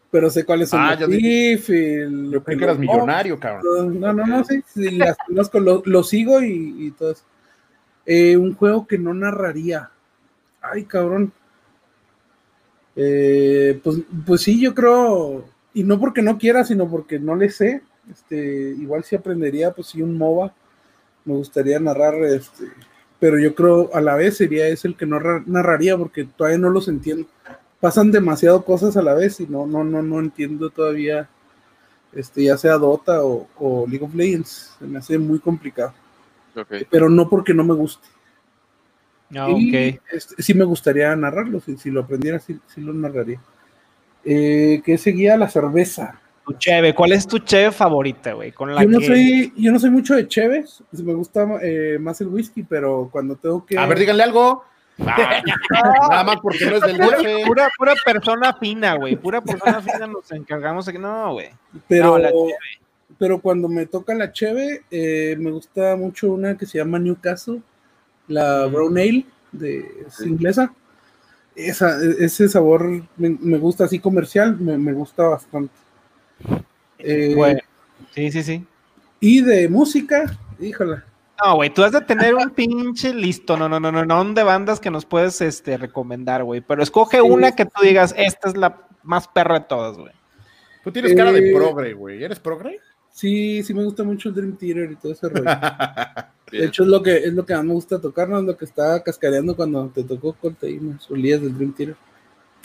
pero 0.09 0.30
sé 0.30 0.45
cuáles 0.45 0.69
son 0.69 0.80
ah, 0.81 0.95
los 0.95 1.09
GIF. 1.09 1.69
yo 1.69 2.43
creo 2.43 2.57
que 2.57 2.64
eras 2.64 2.80
millonario, 2.80 3.39
cabrón. 3.39 3.99
No, 3.99 4.14
no, 4.14 4.26
no, 4.26 4.43
sí, 4.43 4.61
las 4.91 5.18
conozco, 5.27 5.59
lo, 5.59 6.03
sigo 6.03 6.41
y, 6.41 6.88
y 6.88 6.91
todo 6.91 7.11
eso. 7.11 7.23
Eh, 8.05 8.38
un 8.38 8.55
juego 8.55 8.88
que 8.88 8.97
no 8.97 9.14
narraría. 9.14 9.89
Ay, 10.61 10.85
cabrón. 10.85 11.31
Eh, 12.95 13.80
pues, 13.84 13.97
pues 14.26 14.41
sí, 14.41 14.59
yo 14.59 14.73
creo, 14.73 15.45
y 15.73 15.84
no 15.84 15.99
porque 15.99 16.22
no 16.22 16.38
quiera, 16.38 16.64
sino 16.64 16.89
porque 16.89 17.19
no 17.19 17.35
le 17.35 17.49
sé. 17.49 17.81
Este, 18.12 18.76
igual 18.80 19.04
si 19.04 19.16
aprendería, 19.16 19.72
pues 19.72 19.88
sí, 19.88 20.02
un 20.02 20.18
MOBA. 20.18 20.54
Me 21.26 21.34
gustaría 21.34 21.80
narrar, 21.80 22.16
este, 22.24 22.66
pero 23.20 23.40
yo 23.40 23.54
creo 23.54 23.90
a 23.94 24.02
la 24.02 24.16
vez 24.16 24.38
sería 24.38 24.68
ese 24.68 24.88
el 24.88 24.96
que 24.96 25.06
no 25.06 25.20
narraría 25.46 25.98
porque 25.98 26.24
todavía 26.24 26.58
no 26.58 26.70
los 26.70 26.88
entiendo. 26.88 27.28
Pasan 27.80 28.12
demasiado 28.12 28.64
cosas 28.64 28.96
a 28.98 29.02
la 29.02 29.14
vez 29.14 29.40
y 29.40 29.48
no, 29.48 29.68
no, 29.68 29.84
no, 29.84 30.02
no 30.02 30.20
entiendo 30.20 30.70
todavía, 30.70 31.30
este, 32.14 32.46
ya 32.46 32.58
sea 32.58 32.78
Dota 32.78 33.24
o, 33.24 33.48
o 33.58 33.86
League 33.88 34.06
of 34.06 34.16
Legends. 34.16 34.76
Se 34.80 34.86
me 34.86 35.00
hace 35.00 35.18
muy 35.18 35.40
complicado. 35.40 35.94
Pero 36.90 37.10
no 37.10 37.30
porque 37.30 37.54
no 37.54 37.64
me 37.64 37.74
guste. 37.74 38.08
Ah, 39.36 39.50
okay. 39.50 40.00
Este, 40.12 40.42
sí 40.42 40.54
me 40.54 40.64
gustaría 40.64 41.16
narrarlo, 41.16 41.60
si, 41.60 41.92
lo 41.92 42.02
aprendiera, 42.02 42.40
sí, 42.40 42.60
lo 42.78 42.94
narraría. 42.94 43.42
Eh, 44.24 44.82
¿Qué 44.84 44.98
seguía 44.98 45.38
la 45.38 45.50
cerveza? 45.50 46.20
Tu 46.48 46.53
cheve, 46.53 46.95
¿cuál 46.95 47.11
es 47.11 47.28
tu 47.28 47.40
cheve 47.40 47.74
favorita, 47.74 48.32
güey? 48.32 48.53
Con 48.53 48.74
la 48.74 48.82
yo, 48.82 48.90
no 48.90 49.02
soy, 49.02 49.53
yo 49.57 49.69
no 49.69 49.80
soy 49.80 49.90
mucho 49.90 50.15
de 50.15 50.30
cheves, 50.30 50.82
me 50.91 51.14
gusta 51.14 51.45
eh, 51.61 51.98
más 51.99 52.22
el 52.22 52.28
whisky, 52.28 52.64
pero 52.64 53.10
cuando 53.11 53.36
tengo 53.36 53.65
que... 53.65 53.78
A 53.78 53.86
ver, 53.86 53.99
díganle 53.99 54.24
algo. 54.24 54.64
Ah, 55.06 55.41
nada 56.10 56.24
más 56.24 56.38
porque 56.41 56.65
no 56.65 56.78
es 56.78 56.82
del 56.82 57.03
jefe. 57.03 57.45
Pura, 57.45 57.69
pura 57.78 57.94
persona 58.06 58.53
fina, 58.53 58.95
güey. 58.95 59.18
Pura 59.18 59.41
persona 59.41 59.82
fina 59.82 60.07
nos 60.07 60.32
encargamos 60.32 60.86
de 60.86 60.94
que 60.94 60.99
no, 60.99 61.34
güey. 61.34 61.49
Pero, 61.90 62.18
pero 63.18 63.41
cuando 63.41 63.68
me 63.68 63.86
toca 63.86 64.15
la 64.15 64.32
cheve, 64.32 64.84
eh, 64.90 65.36
me 65.38 65.52
gusta 65.52 65.98
mucho 65.98 66.32
una 66.32 66.57
que 66.57 66.65
se 66.65 66.78
llama 66.78 66.98
Newcastle, 66.98 67.61
la 68.30 68.68
Brown 68.68 68.98
Ale 68.98 69.26
de 69.52 69.86
inglesa. 70.26 70.74
Esa, 71.56 71.98
ese 72.19 72.48
sabor 72.48 73.03
me, 73.18 73.57
gusta 73.57 73.86
así 73.86 73.99
comercial, 73.99 74.57
me, 74.60 74.94
gusta 74.94 75.24
bastante. 75.24 75.74
Eh, 76.99 77.34
bueno, 77.35 77.59
sí, 78.14 78.31
sí, 78.31 78.43
sí. 78.43 78.65
Y 79.19 79.41
de 79.41 79.68
música, 79.69 80.38
híjola. 80.59 81.05
No, 81.43 81.55
güey, 81.55 81.72
tú 81.72 81.84
has 81.84 81.91
de 81.91 82.01
tener 82.01 82.34
un 82.34 82.49
pinche 82.49 83.14
listo, 83.14 83.57
no, 83.57 83.69
no, 83.69 83.80
no, 83.80 83.91
no, 83.91 84.03
no, 84.05 84.34
de 84.34 84.43
bandas 84.43 84.80
que 84.80 84.89
nos 84.89 85.05
puedes 85.05 85.39
este, 85.41 85.77
recomendar, 85.77 86.43
güey. 86.43 86.61
Pero 86.61 86.81
escoge 86.81 87.22
una 87.22 87.55
que 87.55 87.65
tú 87.65 87.84
digas, 87.84 88.14
esta 88.18 88.49
es 88.49 88.57
la 88.57 88.88
más 89.03 89.27
perra 89.27 89.59
de 89.59 89.65
todas, 89.65 89.97
güey. 89.97 90.14
Tú 90.84 90.91
tienes 90.91 91.14
cara 91.15 91.31
de 91.31 91.49
eh, 91.49 91.53
progre, 91.53 91.93
güey. 91.93 92.23
¿Eres 92.23 92.39
progre? 92.39 92.80
Sí, 93.11 93.61
sí 93.64 93.73
me 93.73 93.84
gusta 93.84 94.03
mucho 94.03 94.30
el 94.30 94.35
Dream 94.35 94.57
Theater 94.57 94.91
y 94.91 94.95
todo 94.95 95.11
ese 95.11 95.30
rollo. 95.30 95.45
de 96.51 96.65
hecho, 96.65 96.84
es 96.84 96.89
lo 96.89 97.03
que 97.03 97.18
es 97.18 97.34
lo 97.34 97.45
que 97.45 97.55
más 97.55 97.65
me 97.65 97.73
gusta 97.73 97.99
tocar, 97.99 98.30
¿no? 98.30 98.39
Es 98.39 98.45
lo 98.45 98.57
que 98.57 98.65
estaba 98.65 99.03
cascareando 99.03 99.55
cuando 99.55 99.89
te 99.89 100.03
tocó 100.03 100.35
me 100.61 100.99
solías 100.99 101.41
del 101.41 101.55
Dream 101.55 101.73
Theater. 101.73 101.95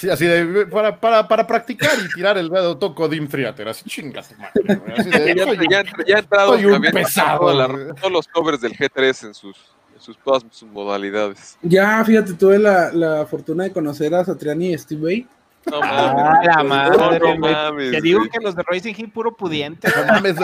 Sí, 0.03 0.11
así 0.11 0.27
de, 0.27 0.67
para, 0.67 0.99
para, 0.99 1.29
para 1.29 1.47
practicar 1.47 1.93
y 2.05 2.13
tirar 2.13 2.37
el 2.37 2.49
dedo 2.49 2.77
toco 2.77 3.07
Dream 3.07 3.29
Theater, 3.29 3.69
así 3.69 3.89
chingas, 3.89 4.35
ya, 4.37 5.55
ya, 5.71 5.85
ya, 6.05 6.19
entrado, 6.19 6.55
un 6.55 6.83
pesado, 6.83 7.95
todos 7.95 8.11
los 8.11 8.27
covers 8.27 8.61
del 8.61 8.73
G3 8.73 9.27
en 9.29 9.33
sus, 9.35 9.57
en 9.95 10.01
sus 10.01 10.19
todas 10.19 10.45
sus 10.51 10.69
modalidades. 10.69 11.57
Ya, 11.63 12.05
fíjate, 12.05 12.33
tuve 12.33 12.59
la, 12.59 12.91
la 12.91 13.27
fortuna 13.27 13.63
de 13.63 13.71
conocer 13.71 14.13
a 14.13 14.25
Satriani 14.25 14.73
y 14.73 14.79
Steve 14.79 15.01
Bay 15.01 15.29
no 15.71 15.79
ah, 15.81 16.41
la 16.45 16.65
madre. 16.65 17.93
Te 17.93 18.01
digo 18.01 18.23
que 18.25 18.41
los 18.43 18.57
de 18.57 18.65
Racing 18.65 18.95
Hill 18.97 19.13
puro 19.13 19.37
pudiente. 19.37 19.89
No 19.97 20.05
mames, 20.15 20.35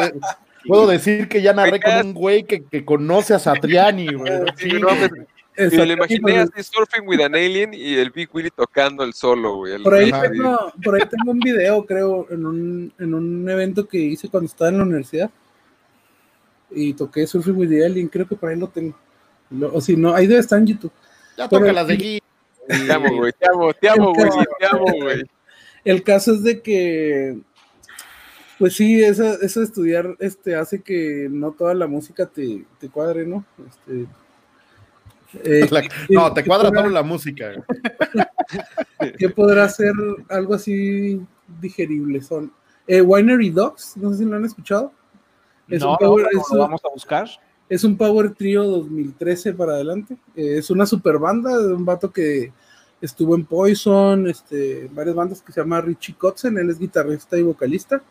puedo 0.69 0.87
decir 0.87 1.29
que 1.29 1.43
ya 1.43 1.53
narré 1.53 1.81
con 1.81 2.07
un 2.07 2.15
güey 2.15 2.45
que, 2.45 2.63
que 2.63 2.85
conoce 2.85 3.35
a 3.35 3.41
Satriani, 3.41 4.15
güey. 4.15 4.33
Sí, 4.57 4.71
no, 4.75 4.87
me, 5.59 5.87
lo 5.87 5.93
imaginé 5.93 6.39
así 6.39 6.63
surfing 6.63 7.07
with 7.07 7.21
an 7.21 7.35
alien 7.35 7.75
y 7.75 7.95
el 7.95 8.11
Big 8.11 8.29
Willy 8.33 8.51
tocando 8.51 9.03
el 9.03 9.13
solo, 9.13 9.57
güey. 9.57 9.83
Por 9.83 9.95
ahí, 9.95 10.11
tengo, 10.11 10.73
por 10.85 10.95
ahí 10.95 11.03
tengo 11.09 11.33
un 11.33 11.41
video, 11.41 11.85
creo, 11.85 12.27
en 12.31 12.47
un, 12.47 12.93
en 12.99 13.15
un 13.15 13.49
evento 13.49 13.87
que 13.87 13.99
hice 13.99 14.29
cuando 14.29 14.47
estaba 14.47 14.71
en 14.71 14.79
la 14.79 14.85
universidad. 14.85 15.31
Y 16.71 16.93
toqué 16.95 17.27
surfing 17.27 17.57
with 17.57 17.69
the 17.69 17.85
alien, 17.85 18.09
creo 18.09 18.29
que 18.29 18.37
por 18.37 18.51
ahí 18.51 18.57
lo 18.57 18.69
tengo. 18.69 18.97
o 19.73 19.81
si 19.81 19.97
no, 19.97 20.15
ahí 20.15 20.27
debe 20.27 20.41
estar 20.41 20.59
en 20.59 20.67
YouTube. 20.67 20.93
Ya 21.37 21.49
toca 21.49 21.73
las 21.73 21.87
de 21.87 21.95
aquí. 21.95 22.23
Te 22.67 22.93
amo, 22.93 23.17
güey, 23.17 23.33
te 23.33 23.49
amo, 23.49 23.73
te 23.73 23.89
amo, 23.89 24.13
güey, 24.13 24.31
te 24.59 24.67
amo, 24.67 24.87
güey. 25.03 25.25
El 25.85 26.03
caso 26.03 26.35
es 26.35 26.43
de 26.43 26.61
que, 26.61 27.39
pues 28.59 28.77
sí, 28.77 29.03
eso, 29.03 29.41
eso 29.41 29.61
de 29.61 29.67
estudiar 29.67 30.17
este, 30.19 30.55
hace 30.55 30.83
que 30.83 31.29
no 31.31 31.53
toda 31.53 31.73
la 31.75 31.87
música 31.87 32.27
te, 32.27 32.65
te 32.79 32.91
cuadre, 32.91 33.25
¿no? 33.25 33.45
Este, 33.67 34.07
eh, 35.35 35.69
no, 36.09 36.33
te 36.33 36.45
cuadra 36.45 36.71
toda 36.71 36.89
la 36.89 37.03
música. 37.03 37.53
¿Qué 39.19 39.29
podrá 39.29 39.69
ser 39.69 39.93
algo 40.29 40.55
así 40.55 41.21
digerible? 41.61 42.23
Son 42.23 42.53
eh, 42.87 43.03
Winery 43.03 43.51
Dogs, 43.51 43.97
no 43.97 44.11
sé 44.13 44.19
si 44.19 44.25
lo 44.25 44.37
han 44.37 44.45
escuchado. 44.45 44.93
Es 45.69 45.83
no, 45.83 45.93
un 45.93 45.97
power, 45.99 46.27
no, 46.33 46.59
vamos 46.59 46.81
a 46.85 46.89
buscar. 46.89 47.29
Es 47.69 47.85
un 47.85 47.99
Power 47.99 48.31
Trio 48.31 48.65
2013 48.65 49.53
para 49.53 49.73
adelante. 49.73 50.17
Eh, 50.35 50.57
es 50.59 50.71
una 50.71 50.87
super 50.87 51.19
banda 51.19 51.59
de 51.59 51.75
un 51.75 51.85
vato 51.85 52.11
que 52.11 52.53
estuvo 53.01 53.35
en 53.35 53.45
Poison, 53.45 54.27
este, 54.27 54.89
varias 54.93 55.15
bandas 55.15 55.43
que 55.43 55.53
se 55.53 55.61
llama 55.61 55.83
Richie 55.83 56.15
Kotzen, 56.15 56.57
él 56.57 56.71
es 56.71 56.79
guitarrista 56.79 57.37
y 57.37 57.43
vocalista. 57.43 58.03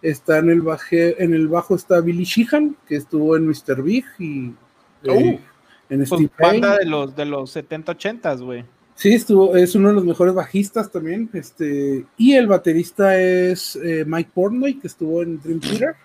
Está 0.00 0.38
en 0.38 0.50
el, 0.50 0.62
baje, 0.62 1.22
en 1.22 1.34
el 1.34 1.48
bajo 1.48 1.74
está 1.74 2.00
Billy 2.00 2.24
Sheehan, 2.24 2.76
que 2.86 2.96
estuvo 2.96 3.36
en 3.36 3.46
Mr. 3.46 3.82
Big 3.82 4.04
y 4.18 4.52
eh, 5.04 5.40
en 5.92 6.04
pues 6.06 6.30
banda 6.38 6.78
de 6.78 6.86
los 6.86 7.14
de 7.14 7.26
los 7.26 7.50
70 7.50 7.92
80 7.92 8.34
güey. 8.36 8.64
Sí, 8.94 9.14
estuvo, 9.14 9.56
es 9.56 9.74
uno 9.74 9.88
de 9.88 9.94
los 9.94 10.04
mejores 10.04 10.34
bajistas 10.34 10.90
también. 10.90 11.28
Este, 11.32 12.04
y 12.16 12.34
el 12.34 12.46
baterista 12.46 13.18
es 13.20 13.76
eh, 13.76 14.04
Mike 14.06 14.30
Portnoy, 14.32 14.78
que 14.78 14.86
estuvo 14.86 15.22
en 15.22 15.40
Dream 15.40 15.60
Theater. 15.60 15.96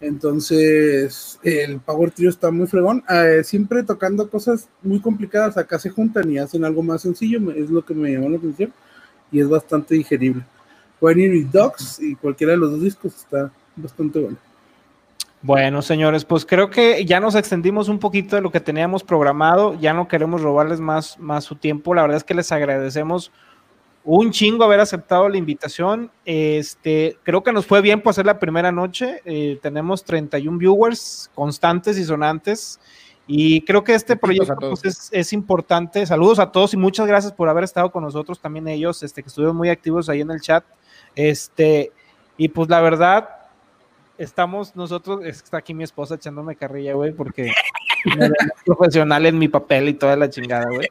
Entonces, 0.00 1.40
el 1.42 1.80
Power 1.80 2.12
Trio 2.12 2.30
está 2.30 2.50
muy 2.50 2.66
fregón. 2.66 3.02
Eh, 3.08 3.42
siempre 3.44 3.82
tocando 3.82 4.30
cosas 4.30 4.68
muy 4.82 5.00
complicadas. 5.00 5.56
Acá 5.56 5.78
se 5.78 5.90
juntan 5.90 6.30
y 6.30 6.38
hacen 6.38 6.64
algo 6.64 6.82
más 6.82 7.02
sencillo. 7.02 7.50
Es 7.50 7.68
lo 7.68 7.84
que 7.84 7.94
me 7.94 8.12
llamó 8.12 8.28
la 8.28 8.36
atención. 8.36 8.72
Y 9.32 9.40
es 9.40 9.48
bastante 9.48 9.96
digerible. 9.96 10.44
y 11.00 11.42
Dogs 11.44 12.00
y 12.00 12.14
cualquiera 12.14 12.52
de 12.52 12.58
los 12.58 12.70
dos 12.70 12.82
discos 12.82 13.16
está 13.16 13.50
bastante 13.76 14.20
bueno. 14.20 14.38
Bueno, 15.42 15.82
señores, 15.82 16.24
pues 16.24 16.46
creo 16.46 16.70
que 16.70 17.04
ya 17.04 17.18
nos 17.18 17.34
extendimos 17.34 17.88
un 17.88 17.98
poquito 17.98 18.36
de 18.36 18.42
lo 18.42 18.52
que 18.52 18.60
teníamos 18.60 19.02
programado. 19.02 19.74
Ya 19.74 19.92
no 19.92 20.06
queremos 20.06 20.40
robarles 20.40 20.78
más, 20.78 21.18
más 21.18 21.42
su 21.42 21.56
tiempo. 21.56 21.94
La 21.94 22.02
verdad 22.02 22.18
es 22.18 22.24
que 22.24 22.34
les 22.34 22.52
agradecemos 22.52 23.32
un 24.04 24.30
chingo 24.30 24.62
haber 24.62 24.78
aceptado 24.78 25.28
la 25.28 25.36
invitación. 25.36 26.12
Este, 26.24 27.18
creo 27.24 27.42
que 27.42 27.52
nos 27.52 27.66
fue 27.66 27.80
bien 27.80 28.02
por 28.02 28.14
ser 28.14 28.26
la 28.26 28.38
primera 28.38 28.70
noche. 28.70 29.20
Eh, 29.24 29.58
tenemos 29.60 30.04
31 30.04 30.58
viewers 30.58 31.28
constantes 31.34 31.98
y 31.98 32.04
sonantes. 32.04 32.78
Y 33.26 33.62
creo 33.62 33.82
que 33.82 33.94
este 33.94 34.16
proyecto 34.16 34.54
pues, 34.60 35.10
es, 35.10 35.32
importante. 35.32 36.06
Saludos 36.06 36.38
a 36.38 36.52
todos 36.52 36.72
y 36.74 36.76
muchas 36.76 37.08
gracias 37.08 37.32
por 37.32 37.48
haber 37.48 37.64
estado 37.64 37.90
con 37.90 38.04
nosotros 38.04 38.40
también 38.40 38.68
ellos, 38.68 39.02
este, 39.02 39.22
que 39.22 39.28
estuvieron 39.28 39.56
muy 39.56 39.70
activos 39.70 40.08
ahí 40.08 40.20
en 40.20 40.30
el 40.30 40.40
chat. 40.40 40.64
Este, 41.16 41.90
y 42.36 42.48
pues 42.48 42.68
la 42.68 42.80
verdad, 42.80 43.28
estamos 44.22 44.76
nosotros, 44.76 45.24
está 45.24 45.58
aquí 45.58 45.74
mi 45.74 45.84
esposa 45.84 46.14
echándome 46.14 46.56
carrilla, 46.56 46.94
güey, 46.94 47.12
porque 47.12 47.52
profesional 48.66 49.26
en 49.26 49.38
mi 49.38 49.48
papel 49.48 49.88
y 49.88 49.94
toda 49.94 50.16
la 50.16 50.30
chingada, 50.30 50.66
güey. 50.70 50.88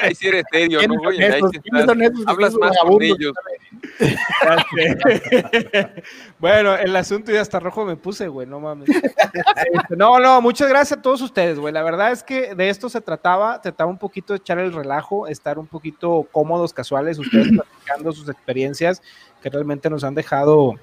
ahí 0.00 0.14
sí 0.16 0.26
eres 0.26 0.44
serio, 0.50 0.80
¿no, 0.88 0.98
güey? 0.98 1.18
Hablas 2.26 2.54
más 2.54 2.76
con 2.82 3.02
ellos. 3.02 3.32
bueno, 6.40 6.74
el 6.74 6.96
asunto 6.96 7.30
ya 7.30 7.40
hasta 7.40 7.60
rojo 7.60 7.84
me 7.84 7.94
puse, 7.94 8.26
güey, 8.26 8.46
no 8.46 8.58
mames. 8.58 8.88
Este, 8.88 9.96
no, 9.96 10.18
no, 10.18 10.40
muchas 10.40 10.68
gracias 10.68 10.98
a 10.98 11.02
todos 11.02 11.22
ustedes, 11.22 11.60
güey. 11.60 11.72
La 11.72 11.84
verdad 11.84 12.10
es 12.10 12.24
que 12.24 12.56
de 12.56 12.68
esto 12.68 12.88
se 12.88 13.00
trataba, 13.00 13.60
trataba 13.60 13.88
un 13.88 13.98
poquito 13.98 14.32
de 14.32 14.38
echar 14.38 14.58
el 14.58 14.72
relajo, 14.72 15.28
estar 15.28 15.58
un 15.58 15.68
poquito 15.68 16.26
cómodos, 16.32 16.72
casuales, 16.72 17.18
ustedes 17.18 17.48
platicando 17.52 18.10
sus 18.10 18.28
experiencias 18.28 19.02
que 19.40 19.50
realmente 19.50 19.88
nos 19.88 20.02
han 20.02 20.16
dejado 20.16 20.74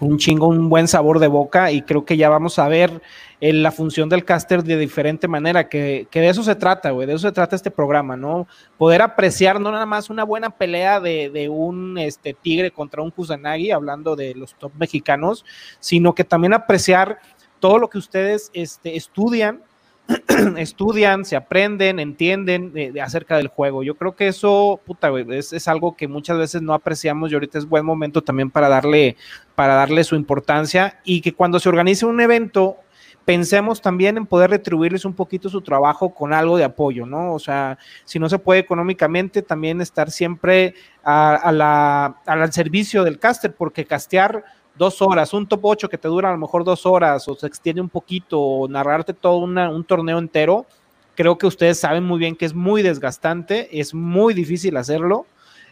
un 0.00 0.18
chingo, 0.18 0.48
un 0.48 0.68
buen 0.68 0.88
sabor 0.88 1.18
de 1.18 1.28
boca 1.28 1.72
y 1.72 1.82
creo 1.82 2.04
que 2.04 2.16
ya 2.16 2.28
vamos 2.28 2.58
a 2.58 2.68
ver 2.68 3.00
eh, 3.40 3.52
la 3.52 3.72
función 3.72 4.08
del 4.08 4.24
caster 4.24 4.62
de 4.62 4.76
diferente 4.76 5.28
manera, 5.28 5.68
que, 5.68 6.06
de 6.10 6.28
eso 6.28 6.42
se 6.42 6.54
trata, 6.54 6.90
güey, 6.90 7.06
de 7.06 7.14
eso 7.14 7.28
se 7.28 7.32
trata 7.32 7.56
este 7.56 7.70
programa, 7.70 8.16
¿no? 8.16 8.46
Poder 8.78 9.02
apreciar 9.02 9.60
no 9.60 9.70
nada 9.70 9.86
más 9.86 10.10
una 10.10 10.24
buena 10.24 10.50
pelea 10.50 11.00
de, 11.00 11.48
un 11.50 11.98
este, 11.98 12.34
tigre 12.34 12.70
contra 12.70 13.02
un 13.02 13.10
Kusanagi, 13.10 13.70
hablando 13.70 14.16
de 14.16 14.34
los 14.34 14.54
top 14.54 14.72
mexicanos, 14.78 15.44
sino 15.80 16.14
que 16.14 16.24
también 16.24 16.52
apreciar 16.52 17.18
todo 17.60 17.78
lo 17.78 17.88
que 17.88 17.98
ustedes 17.98 18.50
este, 18.52 18.96
estudian 18.96 19.62
estudian, 20.56 21.24
se 21.24 21.36
aprenden, 21.36 21.98
entienden 21.98 22.72
de, 22.72 23.00
acerca 23.00 23.36
del 23.36 23.48
juego. 23.48 23.82
Yo 23.82 23.96
creo 23.96 24.14
que 24.14 24.28
eso, 24.28 24.80
puta, 24.84 25.10
es, 25.30 25.68
algo 25.68 25.96
que 25.96 26.08
muchas 26.08 26.38
veces 26.38 26.62
no 26.62 26.74
apreciamos 26.74 27.30
y 27.30 27.34
ahorita 27.34 27.58
es 27.58 27.68
buen 27.68 27.84
momento 27.84 28.22
también 28.22 28.50
para 28.50 28.68
darle, 28.68 29.16
para 29.54 29.74
darle 29.74 30.04
su 30.04 30.14
importancia 30.14 31.00
y 31.04 31.20
que 31.20 31.32
cuando 31.32 31.58
se 31.58 31.68
organice 31.68 32.06
un 32.06 32.20
evento, 32.20 32.76
pensemos 33.24 33.82
también 33.82 34.16
en 34.16 34.26
poder 34.26 34.50
retribuirles 34.50 35.04
un 35.04 35.12
poquito 35.12 35.48
su 35.48 35.60
trabajo 35.60 36.14
con 36.14 36.32
algo 36.32 36.56
de 36.56 36.64
apoyo, 36.64 37.06
¿no? 37.06 37.34
O 37.34 37.40
sea, 37.40 37.76
si 38.04 38.20
no 38.20 38.28
se 38.28 38.38
puede 38.38 38.60
económicamente, 38.60 39.42
también 39.42 39.80
estar 39.80 40.10
siempre 40.12 40.74
al 41.02 42.52
servicio 42.52 43.02
del 43.02 43.18
caster, 43.18 43.54
porque 43.54 43.84
castear 43.84 44.44
dos 44.78 45.00
horas, 45.02 45.32
un 45.32 45.46
top 45.46 45.64
8 45.64 45.88
que 45.88 45.98
te 45.98 46.08
dura 46.08 46.28
a 46.28 46.32
lo 46.32 46.38
mejor 46.38 46.64
dos 46.64 46.86
horas 46.86 47.26
o 47.28 47.34
se 47.34 47.46
extiende 47.46 47.80
un 47.80 47.88
poquito 47.88 48.40
o 48.40 48.68
narrarte 48.68 49.14
todo 49.14 49.38
un 49.38 49.84
torneo 49.84 50.18
entero, 50.18 50.66
creo 51.14 51.38
que 51.38 51.46
ustedes 51.46 51.80
saben 51.80 52.04
muy 52.04 52.18
bien 52.18 52.36
que 52.36 52.44
es 52.44 52.54
muy 52.54 52.82
desgastante, 52.82 53.80
es 53.80 53.94
muy 53.94 54.34
difícil 54.34 54.76
hacerlo. 54.76 55.26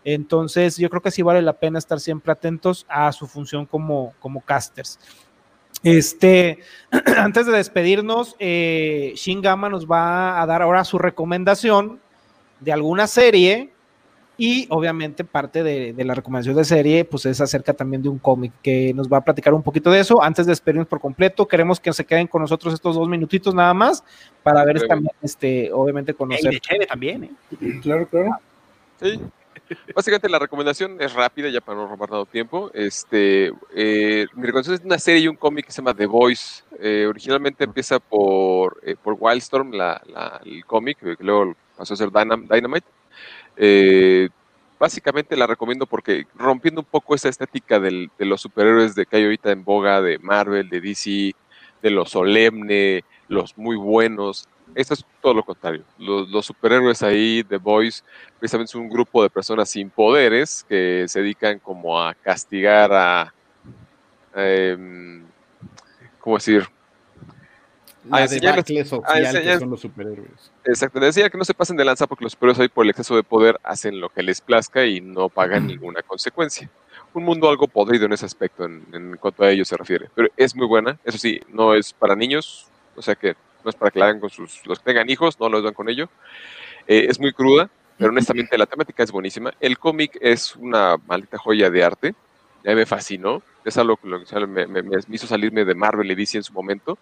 Entonces 0.04 0.76
yo 0.76 0.90
creo 0.90 1.02
que 1.02 1.10
sí 1.10 1.22
vale 1.22 1.40
la 1.42 1.54
pena 1.54 1.78
estar 1.78 2.00
siempre 2.00 2.32
atentos 2.32 2.84
a 2.88 3.10
su 3.12 3.26
función 3.26 3.66
como, 3.66 4.14
como 4.18 4.40
casters. 4.40 4.98
Este, 5.82 6.60
antes 7.18 7.46
de 7.46 7.52
despedirnos, 7.52 8.36
eh, 8.38 9.12
Shin 9.16 9.42
Gama 9.42 9.68
nos 9.68 9.86
va 9.86 10.40
a 10.40 10.46
dar 10.46 10.62
ahora 10.62 10.84
su 10.84 10.98
recomendación 10.98 12.00
de 12.60 12.72
alguna 12.72 13.06
serie 13.06 13.73
y 14.36 14.66
obviamente 14.70 15.22
parte 15.24 15.62
de, 15.62 15.94
la 16.04 16.14
recomendación 16.14 16.56
de 16.56 16.64
serie, 16.64 17.04
pues 17.04 17.24
es 17.26 17.40
acerca 17.40 17.72
también 17.72 18.02
de 18.02 18.08
un 18.08 18.18
cómic 18.18 18.52
que 18.62 18.92
nos 18.92 19.08
va 19.08 19.18
a 19.18 19.24
platicar 19.24 19.54
un 19.54 19.62
poquito 19.62 19.90
de 19.90 20.00
eso. 20.00 20.22
Antes 20.22 20.46
de 20.46 20.50
despedirnos 20.50 20.88
por 20.88 21.00
completo, 21.00 21.46
queremos 21.46 21.78
que 21.78 21.92
se 21.92 22.04
queden 22.04 22.26
con 22.26 22.42
nosotros 22.42 22.74
estos 22.74 22.96
dos 22.96 23.08
minutitos 23.08 23.54
nada 23.54 23.72
más 23.74 24.02
para 24.42 24.64
ver 24.64 24.86
también, 24.88 25.14
este, 25.22 25.72
obviamente 25.72 26.14
conocer. 26.14 26.60
también, 26.88 27.24
¿eh? 27.24 27.30
Claro, 27.82 28.06
claro. 28.08 28.36
Sí. 29.00 29.20
Básicamente 29.94 30.28
la 30.28 30.38
recomendación 30.38 31.00
es 31.00 31.14
rápida, 31.14 31.48
ya 31.48 31.60
para 31.60 31.78
no 31.78 31.86
robar 31.86 32.10
tanto 32.10 32.26
tiempo. 32.26 32.70
Este, 32.74 33.52
eh, 33.74 34.26
mi 34.34 34.46
recomendación 34.46 34.74
es 34.74 34.84
una 34.84 34.98
serie 34.98 35.22
y 35.22 35.28
un 35.28 35.36
cómic 35.36 35.66
que 35.66 35.72
se 35.72 35.80
llama 35.80 35.94
The 35.94 36.06
Voice. 36.06 36.64
Eh, 36.80 37.06
originalmente 37.08 37.64
empieza 37.64 38.00
por, 38.00 38.80
por 39.02 39.16
Wildstorm, 39.18 39.72
la, 39.72 40.02
el 40.44 40.64
cómic, 40.66 40.98
que 40.98 41.16
luego 41.20 41.54
pasó 41.76 41.94
a 41.94 41.96
ser 41.96 42.10
Dynamite. 42.10 42.86
Eh, 43.56 44.28
básicamente 44.78 45.36
la 45.36 45.46
recomiendo 45.46 45.86
porque 45.86 46.26
rompiendo 46.34 46.80
un 46.80 46.86
poco 46.86 47.14
esa 47.14 47.28
estética 47.28 47.80
de 47.80 48.10
los 48.18 48.40
superhéroes 48.40 48.94
de 48.94 49.06
que 49.06 49.16
hay 49.16 49.24
ahorita 49.24 49.50
en 49.50 49.64
boga 49.64 50.02
de 50.02 50.18
Marvel, 50.18 50.68
de 50.68 50.80
DC, 50.80 51.34
de 51.82 51.90
lo 51.90 52.06
solemne, 52.06 53.04
los 53.28 53.56
muy 53.56 53.76
buenos. 53.76 54.48
Esto 54.74 54.94
es 54.94 55.04
todo 55.20 55.34
lo 55.34 55.42
contrario. 55.44 55.84
Los, 55.98 56.46
superhéroes 56.46 57.02
ahí, 57.02 57.44
The 57.44 57.58
Boys, 57.58 58.02
precisamente 58.38 58.70
es 58.70 58.74
un 58.74 58.88
grupo 58.88 59.22
de 59.22 59.30
personas 59.30 59.68
sin 59.68 59.90
poderes 59.90 60.64
que 60.68 61.04
se 61.08 61.20
dedican 61.20 61.58
como 61.58 62.00
a 62.00 62.14
castigar 62.14 62.92
a, 62.92 63.34
eh, 64.34 65.22
¿cómo 66.18 66.36
decir? 66.36 66.66
A 68.10 68.26
que 68.26 68.84
son 69.58 69.70
los 69.70 69.80
superhéroes. 69.80 70.52
Exacto, 70.64 71.00
decía 71.00 71.30
que 71.30 71.38
no 71.38 71.44
se 71.44 71.54
pasen 71.54 71.76
de 71.76 71.84
lanza 71.84 72.06
porque 72.06 72.24
los 72.24 72.32
superhéroes 72.32 72.58
hoy 72.58 72.68
por 72.68 72.84
el 72.84 72.90
exceso 72.90 73.16
de 73.16 73.22
poder 73.22 73.58
hacen 73.62 74.00
lo 74.00 74.08
que 74.10 74.22
les 74.22 74.40
plazca 74.40 74.84
y 74.84 75.00
no 75.00 75.28
pagan 75.28 75.66
ninguna 75.66 76.02
consecuencia. 76.02 76.68
Un 77.14 77.24
mundo 77.24 77.48
algo 77.48 77.68
podrido 77.68 78.06
en 78.06 78.12
ese 78.12 78.26
aspecto 78.26 78.64
en, 78.64 79.16
cuanto 79.18 79.44
a 79.44 79.50
ello 79.50 79.64
se 79.64 79.76
refiere, 79.76 80.10
pero 80.14 80.28
es 80.36 80.54
muy 80.54 80.66
buena, 80.66 80.98
eso 81.04 81.16
sí, 81.16 81.40
no 81.48 81.74
es 81.74 81.92
para 81.92 82.16
niños, 82.16 82.66
o 82.96 83.02
sea 83.02 83.14
que 83.14 83.34
no 83.62 83.70
es 83.70 83.76
para 83.76 83.90
que 83.90 83.98
la 83.98 84.06
hagan 84.06 84.20
con 84.20 84.30
sus, 84.30 84.66
los 84.66 84.78
que 84.78 84.84
tengan 84.84 85.08
hijos, 85.08 85.38
no 85.38 85.48
lo 85.48 85.58
hagan 85.58 85.74
con 85.74 85.88
ello. 85.88 86.08
Eh, 86.86 87.06
es 87.08 87.18
muy 87.18 87.32
cruda, 87.32 87.70
pero 87.96 88.10
honestamente 88.10 88.58
la 88.58 88.66
temática 88.66 89.02
es 89.02 89.12
buenísima. 89.12 89.54
El 89.60 89.78
cómic 89.78 90.18
es 90.20 90.54
una 90.56 90.96
maldita 91.06 91.38
joya 91.38 91.70
de 91.70 91.84
arte, 91.84 92.14
ya 92.64 92.74
me 92.74 92.84
fascinó, 92.84 93.42
es 93.64 93.78
algo 93.78 93.96
que 93.96 94.08
me, 94.46 94.66
me, 94.66 94.82
me 94.82 94.98
hizo 95.10 95.26
salirme 95.26 95.64
de 95.64 95.74
Marvel 95.74 96.10
y 96.10 96.14
DC 96.14 96.38
en 96.38 96.44
su 96.44 96.52
momento 96.52 96.98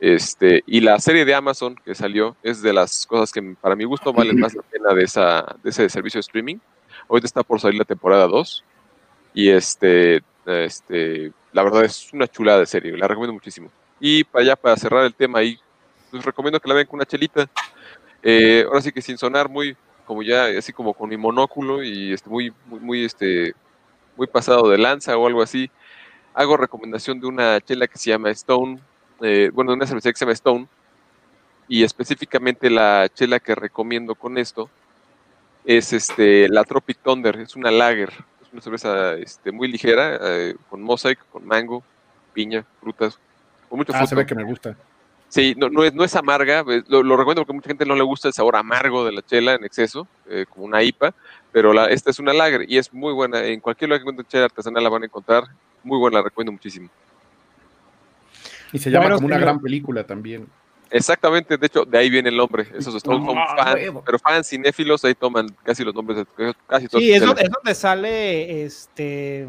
este, 0.00 0.62
y 0.66 0.80
la 0.80 0.98
serie 0.98 1.24
de 1.24 1.34
Amazon 1.34 1.76
que 1.84 1.94
salió 1.94 2.36
es 2.42 2.62
de 2.62 2.72
las 2.72 3.06
cosas 3.06 3.32
que 3.32 3.56
para 3.60 3.76
mi 3.76 3.84
gusto 3.84 4.12
valen 4.12 4.38
más 4.38 4.54
la 4.54 4.62
pena 4.70 4.92
de, 4.92 5.04
esa, 5.04 5.56
de 5.62 5.70
ese 5.70 5.88
servicio 5.88 6.18
de 6.18 6.22
streaming. 6.22 6.56
Ahorita 7.08 7.26
está 7.26 7.42
por 7.42 7.60
salir 7.60 7.78
la 7.78 7.84
temporada 7.84 8.26
2. 8.26 8.64
Y 9.34 9.48
este, 9.50 10.22
este, 10.46 11.32
la 11.52 11.62
verdad 11.62 11.84
es 11.84 12.12
una 12.12 12.28
chulada 12.28 12.60
de 12.60 12.66
serie, 12.66 12.96
la 12.96 13.08
recomiendo 13.08 13.32
muchísimo. 13.32 13.70
Y 13.98 14.24
para 14.24 14.44
allá, 14.44 14.56
para 14.56 14.76
cerrar 14.76 15.04
el 15.04 15.14
tema 15.14 15.40
ahí, 15.40 15.58
pues 16.10 16.24
recomiendo 16.24 16.60
que 16.60 16.68
la 16.68 16.74
vean 16.74 16.86
con 16.86 16.98
una 16.98 17.06
chelita. 17.06 17.48
Eh, 18.22 18.64
ahora 18.66 18.80
sí 18.80 18.92
que 18.92 19.02
sin 19.02 19.18
sonar 19.18 19.48
muy, 19.48 19.76
como 20.06 20.22
ya, 20.22 20.46
así 20.46 20.72
como 20.72 20.94
con 20.94 21.08
mi 21.08 21.16
monóculo 21.16 21.82
y 21.82 22.12
este, 22.12 22.30
muy, 22.30 22.52
muy, 22.66 22.80
muy, 22.80 23.04
este, 23.04 23.54
muy 24.16 24.26
pasado 24.26 24.68
de 24.68 24.78
lanza 24.78 25.16
o 25.16 25.26
algo 25.26 25.42
así, 25.42 25.70
hago 26.32 26.56
recomendación 26.56 27.20
de 27.20 27.26
una 27.26 27.60
chela 27.60 27.86
que 27.86 27.98
se 27.98 28.10
llama 28.10 28.30
Stone 28.30 28.80
eh, 29.24 29.50
bueno, 29.52 29.72
una 29.72 29.86
cerveza 29.86 30.10
que 30.10 30.18
se 30.18 30.24
llama 30.24 30.34
Stone, 30.34 30.66
y 31.66 31.82
específicamente 31.82 32.68
la 32.68 33.08
chela 33.12 33.40
que 33.40 33.54
recomiendo 33.54 34.14
con 34.14 34.36
esto 34.36 34.68
es 35.64 35.94
este, 35.94 36.46
la 36.48 36.64
Tropic 36.64 36.98
Thunder, 37.02 37.36
es 37.36 37.56
una 37.56 37.70
lager, 37.70 38.10
es 38.42 38.52
una 38.52 38.60
cerveza 38.60 39.14
este, 39.14 39.50
muy 39.50 39.68
ligera, 39.68 40.18
eh, 40.20 40.54
con 40.68 40.82
mosaic, 40.82 41.18
con 41.30 41.46
mango, 41.46 41.82
piña, 42.34 42.66
frutas, 42.80 43.18
con 43.70 43.78
mucho 43.78 43.92
ah, 43.94 44.06
se 44.06 44.14
ve 44.14 44.26
que 44.26 44.34
me 44.34 44.44
gusta. 44.44 44.76
Sí, 45.28 45.54
no, 45.56 45.70
no, 45.70 45.82
es, 45.82 45.94
no 45.94 46.04
es 46.04 46.14
amarga, 46.14 46.60
eh, 46.68 46.82
lo, 46.86 47.02
lo, 47.02 47.16
recomiendo 47.16 47.40
porque 47.40 47.52
a 47.52 47.56
mucha 47.56 47.70
gente 47.70 47.86
no 47.86 47.96
le 47.96 48.02
gusta 48.02 48.28
el 48.28 48.34
sabor 48.34 48.56
amargo 48.56 49.06
de 49.06 49.12
la 49.12 49.22
chela 49.22 49.54
en 49.54 49.64
exceso, 49.64 50.06
como 50.50 50.66
una 50.66 50.82
IPA, 50.82 51.14
pero 51.50 51.72
la, 51.72 51.86
esta 51.86 52.10
es 52.10 52.18
una 52.18 52.34
lager 52.34 52.70
y 52.70 52.76
es 52.76 52.92
muy 52.92 53.14
buena. 53.14 53.42
En 53.42 53.60
cualquier 53.60 53.88
lugar 53.88 54.00
que 54.00 54.02
encuentren 54.02 54.28
chela 54.28 54.44
artesanal 54.44 54.84
la 54.84 54.90
van 54.90 55.02
a 55.02 55.06
encontrar, 55.06 55.44
muy 55.82 55.98
buena, 55.98 56.18
la 56.18 56.24
recomiendo 56.24 56.52
muchísimo. 56.52 56.90
Y 58.74 58.78
se 58.80 58.90
llama 58.90 59.14
como 59.14 59.26
una 59.26 59.38
gran 59.38 59.60
película 59.60 60.04
también. 60.04 60.46
Exactamente, 60.90 61.56
de 61.56 61.66
hecho, 61.66 61.84
de 61.84 61.96
ahí 61.96 62.10
viene 62.10 62.28
el 62.28 62.36
nombre. 62.36 62.66
Esos 62.76 63.00
son, 63.02 63.24
fans, 63.24 64.00
pero 64.04 64.18
fans 64.18 64.48
cinéfilos 64.48 65.04
ahí 65.04 65.14
toman 65.14 65.46
casi 65.62 65.84
los 65.84 65.94
nombres 65.94 66.18
de 66.18 66.54
casi 66.66 66.88
todos. 66.88 67.02
Sí, 67.02 67.12
es, 67.12 67.22
donde, 67.22 67.74
sale 67.74 68.64
este. 68.64 69.48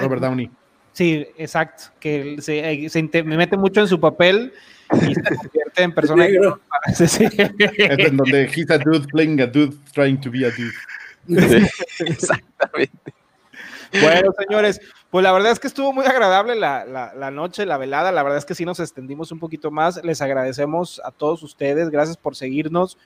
Robert 0.00 0.22
Downey. 0.22 0.50
Sí, 0.92 1.26
exacto. 1.36 1.84
Que 2.00 2.36
se, 2.40 2.88
se 2.88 3.02
me 3.22 3.36
mete 3.36 3.56
mucho 3.56 3.80
en 3.80 3.88
su 3.88 4.00
papel 4.00 4.52
y 4.92 5.14
se 5.14 5.22
convierte 5.22 5.82
en 5.82 5.92
persona. 5.94 6.26
sí. 6.94 7.04
Es 7.04 7.98
en 7.98 8.16
donde 8.16 8.44
he's 8.44 8.70
a 8.70 8.78
dude 8.78 9.06
playing 9.08 9.40
a 9.40 9.46
dude 9.46 9.76
trying 9.94 10.20
to 10.20 10.30
be 10.30 10.44
a 10.44 10.50
dude. 10.50 10.74
exactamente. 12.00 13.14
Bueno, 13.92 14.32
señores, 14.38 14.80
pues 15.10 15.22
la 15.22 15.32
verdad 15.32 15.52
es 15.52 15.58
que 15.58 15.66
estuvo 15.66 15.92
muy 15.92 16.04
agradable 16.04 16.54
la, 16.54 17.30
noche, 17.32 17.66
la 17.66 17.78
velada. 17.78 18.12
La 18.12 18.22
verdad 18.22 18.38
es 18.38 18.44
que 18.44 18.54
sí 18.54 18.64
nos 18.64 18.80
extendimos 18.80 19.32
un 19.32 19.38
poquito 19.38 19.70
más. 19.70 20.02
Les 20.04 20.20
agradecemos 20.20 21.00
a 21.04 21.10
todos 21.10 21.42
ustedes. 21.42 21.90
Gracias 21.90 22.16
por 22.16 22.36
seguirnos. 22.36 22.98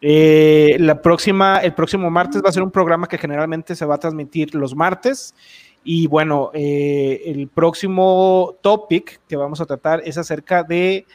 Eh, 0.00 0.76
la 0.78 1.02
próxima, 1.02 1.58
el 1.58 1.74
próximo 1.74 2.08
martes 2.10 2.42
va 2.44 2.50
a 2.50 2.52
ser 2.52 2.62
un 2.62 2.70
programa 2.70 3.08
que 3.08 3.18
generalmente 3.18 3.74
se 3.74 3.84
va 3.84 3.96
a 3.96 3.98
transmitir 3.98 4.54
los 4.54 4.74
martes. 4.74 5.34
Y 5.82 6.06
bueno, 6.06 6.50
eh, 6.54 7.22
el 7.26 7.48
próximo 7.48 8.56
topic 8.60 9.20
que 9.28 9.36
vamos 9.36 9.60
a 9.60 9.66
tratar 9.66 10.02
es 10.04 10.18
acerca 10.18 10.62
de 10.62 11.06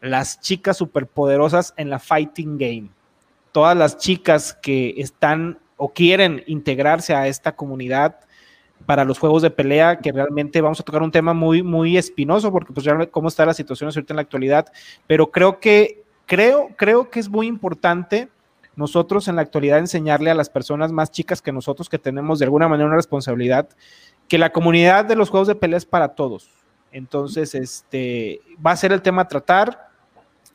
las 0.00 0.40
chicas 0.40 0.76
superpoderosas 0.76 1.74
en 1.76 1.90
la 1.90 1.98
fighting 1.98 2.58
game. 2.58 2.90
Todas 3.52 3.76
las 3.76 3.98
chicas 3.98 4.56
que 4.60 4.94
están 4.98 5.58
o 5.76 5.92
quieren 5.92 6.42
integrarse 6.46 7.14
a 7.14 7.26
esta 7.26 7.56
comunidad 7.56 8.20
para 8.86 9.04
los 9.04 9.18
juegos 9.18 9.42
de 9.42 9.50
pelea, 9.50 9.98
que 9.98 10.12
realmente 10.12 10.60
vamos 10.60 10.80
a 10.80 10.82
tocar 10.82 11.02
un 11.02 11.10
tema 11.10 11.32
muy, 11.32 11.62
muy 11.62 11.96
espinoso, 11.96 12.52
porque 12.52 12.72
pues 12.72 12.84
ya 12.84 13.06
cómo 13.06 13.28
está 13.28 13.46
la 13.46 13.54
situación 13.54 13.88
ahorita 13.88 14.12
en 14.12 14.16
la 14.16 14.22
actualidad, 14.22 14.66
pero 15.06 15.30
creo 15.30 15.60
que 15.60 16.04
creo, 16.26 16.70
creo 16.76 17.10
que 17.10 17.20
es 17.20 17.28
muy 17.28 17.46
importante 17.46 18.28
nosotros 18.76 19.28
en 19.28 19.36
la 19.36 19.42
actualidad 19.42 19.78
enseñarle 19.78 20.30
a 20.30 20.34
las 20.34 20.50
personas 20.50 20.90
más 20.90 21.10
chicas 21.10 21.40
que 21.40 21.52
nosotros 21.52 21.88
que 21.88 21.98
tenemos 21.98 22.38
de 22.38 22.46
alguna 22.46 22.68
manera 22.68 22.88
una 22.88 22.96
responsabilidad, 22.96 23.68
que 24.28 24.38
la 24.38 24.50
comunidad 24.50 25.04
de 25.04 25.16
los 25.16 25.30
juegos 25.30 25.48
de 25.48 25.54
pelea 25.54 25.78
es 25.78 25.86
para 25.86 26.08
todos. 26.08 26.50
Entonces, 26.90 27.54
este 27.54 28.40
va 28.64 28.72
a 28.72 28.76
ser 28.76 28.92
el 28.92 29.02
tema 29.02 29.22
a 29.22 29.28
tratar. 29.28 29.90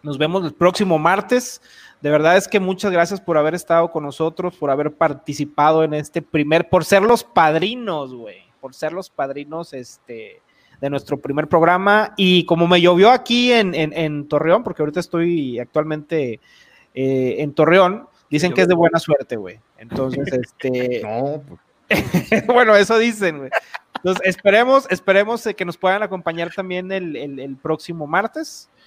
Nos 0.02 0.18
vemos 0.18 0.46
el 0.46 0.54
próximo 0.54 0.98
martes. 0.98 1.62
De 2.02 2.10
verdad 2.10 2.38
es 2.38 2.48
que 2.48 2.60
muchas 2.60 2.92
gracias 2.92 3.20
por 3.20 3.38
haber 3.38 3.56
estado 3.56 3.92
con 3.92 4.04
nosotros, 4.04 4.56
por 4.56 4.70
haber 4.70 4.94
participado 4.94 5.84
en 5.84 5.94
este 5.94 6.22
primer, 6.22 6.70
por 6.70 6.86
ser 6.86 7.02
los 7.02 7.24
padrinos, 7.24 8.14
güey, 8.14 8.38
por 8.62 8.74
ser 8.74 8.94
los 8.94 9.10
padrinos, 9.10 9.74
este, 9.74 10.42
de 10.80 10.90
nuestro 10.90 11.18
primer 11.20 11.48
programa. 11.48 12.14
Y 12.16 12.46
como 12.46 12.68
me 12.68 12.80
llovió 12.82 13.12
aquí 13.12 13.52
en, 13.52 14.28
Torreón, 14.28 14.64
porque 14.64 14.82
ahorita 14.82 15.00
estoy 15.00 15.60
actualmente 15.60 16.40
eh, 16.94 17.36
en 17.40 17.54
Torreón, 17.54 18.08
dicen 18.30 18.54
que 18.54 18.62
es 18.62 18.68
de 18.68 18.76
buena 18.76 19.00
suerte, 19.00 19.36
güey. 19.36 19.60
Entonces, 19.78 20.28
este. 20.32 21.02
no, 21.04 21.42
pues. 21.48 21.60
bueno, 22.48 22.76
eso 22.76 22.98
dicen, 22.98 23.40
güey. 23.40 23.50
Entonces, 23.96 24.28
esperemos, 24.28 24.88
esperemos 24.90 25.48
que 25.58 25.66
nos 25.66 25.78
puedan 25.78 26.04
acompañar 26.04 26.54
también 26.54 26.92
el, 26.92 27.58
próximo 27.62 28.08
martes 28.08 28.70
eh, 28.78 28.79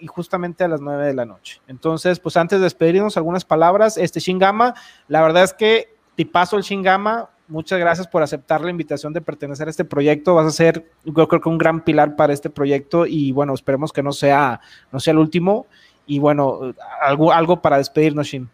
y 0.00 0.06
justamente 0.06 0.64
a 0.64 0.68
las 0.68 0.80
9 0.80 1.06
de 1.06 1.14
la 1.14 1.24
noche. 1.24 1.60
Entonces, 1.68 2.18
pues 2.20 2.36
antes 2.36 2.58
de 2.58 2.64
despedirnos, 2.64 3.16
algunas 3.16 3.44
palabras. 3.44 3.96
Este 3.96 4.20
Shingama, 4.20 4.74
la 5.06 5.22
verdad 5.22 5.44
es 5.44 5.52
que 5.52 5.94
tipazo 6.14 6.56
el 6.56 6.62
Shingama, 6.62 7.30
muchas 7.46 7.78
gracias 7.78 8.06
por 8.06 8.22
aceptar 8.22 8.60
la 8.60 8.70
invitación 8.70 9.12
de 9.12 9.20
pertenecer 9.20 9.68
a 9.68 9.70
este 9.70 9.84
proyecto. 9.84 10.34
Vas 10.34 10.46
a 10.46 10.50
ser, 10.50 10.90
yo 11.04 11.28
creo 11.28 11.40
que 11.40 11.48
un 11.48 11.58
gran 11.58 11.82
pilar 11.82 12.16
para 12.16 12.32
este 12.32 12.50
proyecto 12.50 13.06
y 13.06 13.32
bueno, 13.32 13.54
esperemos 13.54 13.92
que 13.92 14.02
no 14.02 14.12
sea, 14.12 14.60
no 14.92 15.00
sea 15.00 15.12
el 15.12 15.18
último. 15.18 15.66
Y 16.06 16.18
bueno, 16.18 16.74
algo, 17.00 17.32
algo 17.32 17.60
para 17.60 17.78
despedirnos, 17.78 18.26
Shin. 18.26 18.48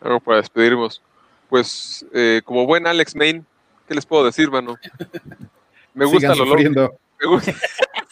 Algo 0.00 0.20
para 0.20 0.38
despedirnos. 0.38 1.02
Pues 1.48 2.06
eh, 2.12 2.42
como 2.44 2.66
buen 2.66 2.86
Alex 2.86 3.16
Main, 3.16 3.44
¿qué 3.88 3.94
les 3.94 4.06
puedo 4.06 4.24
decir, 4.24 4.50
mano? 4.50 4.76
Me 5.94 6.04
gusta 6.04 6.34
lo 6.34 6.44
low. 6.44 6.56
Me 7.20 7.26
gusta, 7.26 7.52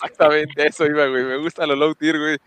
exactamente, 0.02 0.66
eso 0.66 0.86
iba, 0.86 1.06
güey. 1.06 1.24
Me 1.24 1.36
gusta 1.38 1.66
lo 1.66 1.76
low 1.76 1.94
tier, 1.94 2.18
güey. 2.18 2.38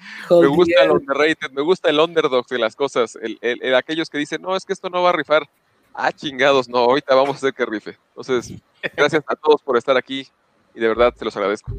Me 0.42 0.48
gusta 0.48 0.84
el 0.84 0.92
underrated, 0.92 1.52
me 1.52 1.62
gusta 1.62 1.90
el 1.90 2.00
underdog 2.00 2.48
de 2.48 2.60
las 2.60 2.76
cosas. 2.76 3.18
El, 3.22 3.38
el, 3.42 3.76
aquellos 3.76 4.10
que 4.10 4.18
dicen, 4.18 4.42
no, 4.42 4.56
es 4.56 4.66
que 4.66 4.74
esto 4.74 4.90
no 4.90 5.02
va 5.02 5.10
a 5.10 5.14
rifar. 5.14 5.48
Ah, 5.94 6.12
chingados, 6.12 6.70
no, 6.70 6.78
ahorita 6.78 7.14
vamos 7.16 7.36
a 7.36 7.38
hacer 7.38 7.54
que 7.54 7.66
rife. 7.66 7.98
Entonces, 8.10 8.54
gracias 8.96 9.24
a 9.28 9.36
todos 9.36 9.62
por 9.62 9.78
estar 9.78 9.98
aquí 9.98 10.28
y 10.74 10.80
de 10.80 10.88
verdad 10.88 11.14
se 11.16 11.26
los 11.26 11.36
agradezco. 11.36 11.74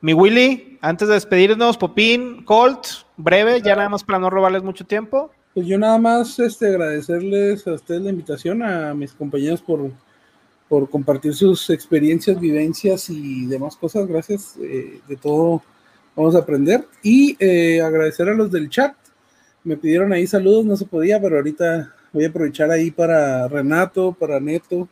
Mi 0.00 0.14
Willy, 0.14 0.78
antes 0.80 1.08
de 1.08 1.14
despedirnos, 1.14 1.76
Popín, 1.76 2.42
Colt, 2.44 2.86
breve, 3.16 3.60
ya 3.60 3.76
nada 3.76 3.90
más 3.90 4.02
para 4.02 4.18
no 4.18 4.30
robarles 4.30 4.62
mucho 4.62 4.84
tiempo. 4.84 5.30
Pues 5.54 5.66
yo 5.66 5.78
nada 5.78 5.98
más 5.98 6.38
este, 6.38 6.68
agradecerles 6.68 7.66
a 7.66 7.74
ustedes 7.74 8.02
la 8.02 8.10
invitación, 8.10 8.62
a 8.62 8.94
mis 8.94 9.12
compañeros 9.12 9.60
por, 9.60 9.90
por 10.70 10.88
compartir 10.88 11.34
sus 11.34 11.68
experiencias, 11.68 12.40
vivencias 12.40 13.10
y 13.10 13.44
demás 13.44 13.76
cosas. 13.76 14.06
Gracias, 14.06 14.56
eh, 14.62 15.02
de 15.06 15.16
todo 15.16 15.62
vamos 16.16 16.34
a 16.34 16.38
aprender. 16.38 16.86
Y 17.02 17.36
eh, 17.38 17.82
agradecer 17.82 18.30
a 18.30 18.34
los 18.34 18.50
del 18.50 18.70
chat. 18.70 18.94
Me 19.64 19.76
pidieron 19.76 20.14
ahí 20.14 20.26
saludos, 20.26 20.64
no 20.64 20.76
se 20.76 20.86
podía, 20.86 21.20
pero 21.20 21.36
ahorita 21.36 21.94
Voy 22.12 22.24
a 22.24 22.28
aprovechar 22.28 22.70
ahí 22.70 22.90
para 22.90 23.46
Renato, 23.46 24.12
para 24.12 24.40
Neto, 24.40 24.88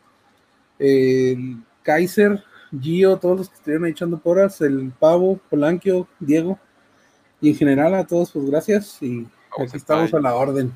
el 0.79 1.57
Kaiser, 1.83 2.45
Gio, 2.81 3.17
todos 3.17 3.39
los 3.39 3.49
que 3.49 3.57
estuvieron 3.57 3.85
ahí 3.87 3.91
echando 3.91 4.19
poras, 4.19 4.61
el 4.61 4.93
Pavo, 4.97 5.41
Polanquio, 5.51 6.07
Diego, 6.21 6.59
y 7.41 7.51
en 7.51 7.57
general 7.57 7.95
a 7.95 8.07
todos, 8.07 8.31
pues 8.31 8.49
gracias 8.49 9.03
y 9.03 9.27
aquí 9.59 9.77
estamos 9.77 10.15
a 10.15 10.21
la 10.21 10.35
orden. 10.35 10.73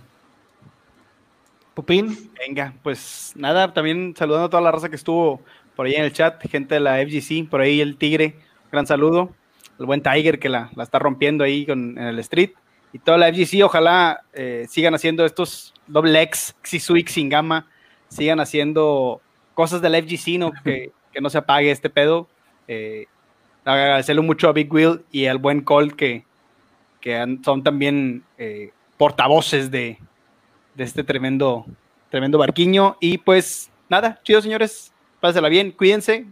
Pupín. 1.74 2.30
Venga, 2.38 2.74
pues 2.82 3.32
nada, 3.36 3.72
también 3.72 4.14
saludando 4.16 4.46
a 4.46 4.50
toda 4.50 4.62
la 4.62 4.72
raza 4.72 4.88
que 4.88 4.96
estuvo 4.96 5.40
por 5.74 5.86
ahí 5.86 5.94
en 5.94 6.04
el 6.04 6.12
chat, 6.12 6.40
gente 6.48 6.74
de 6.74 6.80
la 6.80 6.98
FGC, 6.98 7.48
por 7.48 7.60
ahí 7.60 7.80
el 7.80 7.96
Tigre, 7.96 8.36
gran 8.70 8.86
saludo, 8.86 9.34
el 9.78 9.86
buen 9.86 10.02
Tiger 10.02 10.38
que 10.38 10.48
la, 10.48 10.70
está 10.78 10.98
rompiendo 10.98 11.44
ahí 11.44 11.64
con, 11.64 11.98
en 11.98 12.04
el 12.04 12.18
street, 12.18 12.50
y 12.92 12.98
toda 12.98 13.16
la 13.16 13.32
FGC, 13.32 13.62
ojalá 13.64 14.22
eh, 14.34 14.66
sigan 14.68 14.94
haciendo 14.94 15.24
estos 15.24 15.72
doble 15.86 16.20
X, 16.22 16.54
Xisuik 16.62 17.08
sin 17.08 17.30
gama, 17.30 17.66
sigan 18.08 18.38
haciendo 18.38 19.22
cosas 19.54 19.80
de 19.80 19.88
la 19.88 19.98
FGC, 20.02 20.38
¿no? 20.38 20.52
Que, 20.64 20.92
que 21.12 21.20
no 21.20 21.30
se 21.30 21.38
apague 21.38 21.70
este 21.70 21.88
pedo. 21.88 22.28
Eh, 22.68 23.06
agradecerle 23.64 24.22
mucho 24.22 24.48
a 24.48 24.52
Big 24.52 24.72
Wheel 24.72 25.04
y 25.10 25.26
al 25.26 25.38
buen 25.38 25.62
Colt 25.62 25.94
que, 25.94 26.24
que 27.00 27.38
son 27.44 27.62
también 27.62 28.24
eh, 28.36 28.72
portavoces 28.98 29.70
de, 29.70 29.98
de, 30.74 30.84
este 30.84 31.04
tremendo, 31.04 31.66
tremendo 32.10 32.38
barquiño. 32.38 32.96
Y 33.00 33.18
pues 33.18 33.70
nada, 33.88 34.20
chido 34.22 34.40
señores, 34.42 34.92
pásela 35.20 35.48
bien, 35.48 35.72
cuídense, 35.72 36.26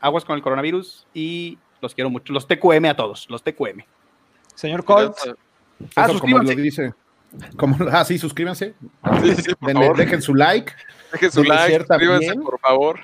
aguas 0.00 0.24
con 0.24 0.36
el 0.36 0.42
coronavirus 0.42 1.06
y 1.14 1.58
los 1.80 1.94
quiero 1.94 2.10
mucho. 2.10 2.32
Los 2.32 2.46
TQM 2.46 2.86
a 2.86 2.96
todos, 2.96 3.28
los 3.28 3.42
TQM. 3.42 3.84
Señor 4.54 4.84
Colt. 4.84 5.16
Ah, 5.96 6.08
como 6.20 6.38
lo 6.38 6.50
dice. 6.50 6.94
Como, 7.56 7.76
ah, 7.90 8.04
sí, 8.04 8.18
suscríbanse. 8.18 8.74
dejen 9.96 10.22
su 10.22 10.34
like. 10.34 10.72
Dejen 11.12 11.32
su 11.32 11.42
like, 11.42 11.78
suscríbanse, 11.78 12.34
por 12.34 12.58
favor. 12.60 13.00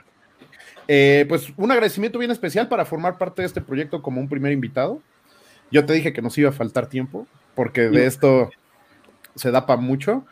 Eh, 0.86 1.26
pues 1.28 1.52
un 1.56 1.70
agradecimiento 1.70 2.18
bien 2.18 2.30
especial 2.30 2.68
para 2.68 2.86
formar 2.86 3.18
parte 3.18 3.42
de 3.42 3.46
este 3.46 3.60
proyecto 3.60 4.00
como 4.00 4.20
un 4.20 4.28
primer 4.28 4.52
invitado. 4.52 5.02
Yo 5.70 5.84
te 5.84 5.92
dije 5.92 6.14
que 6.14 6.22
nos 6.22 6.36
iba 6.38 6.48
a 6.48 6.52
faltar 6.52 6.88
tiempo, 6.88 7.26
porque 7.54 7.82
de 7.82 8.06
esto 8.06 8.50
se 9.34 9.50
da 9.50 9.66
para 9.66 9.80
mucho. 9.80 10.24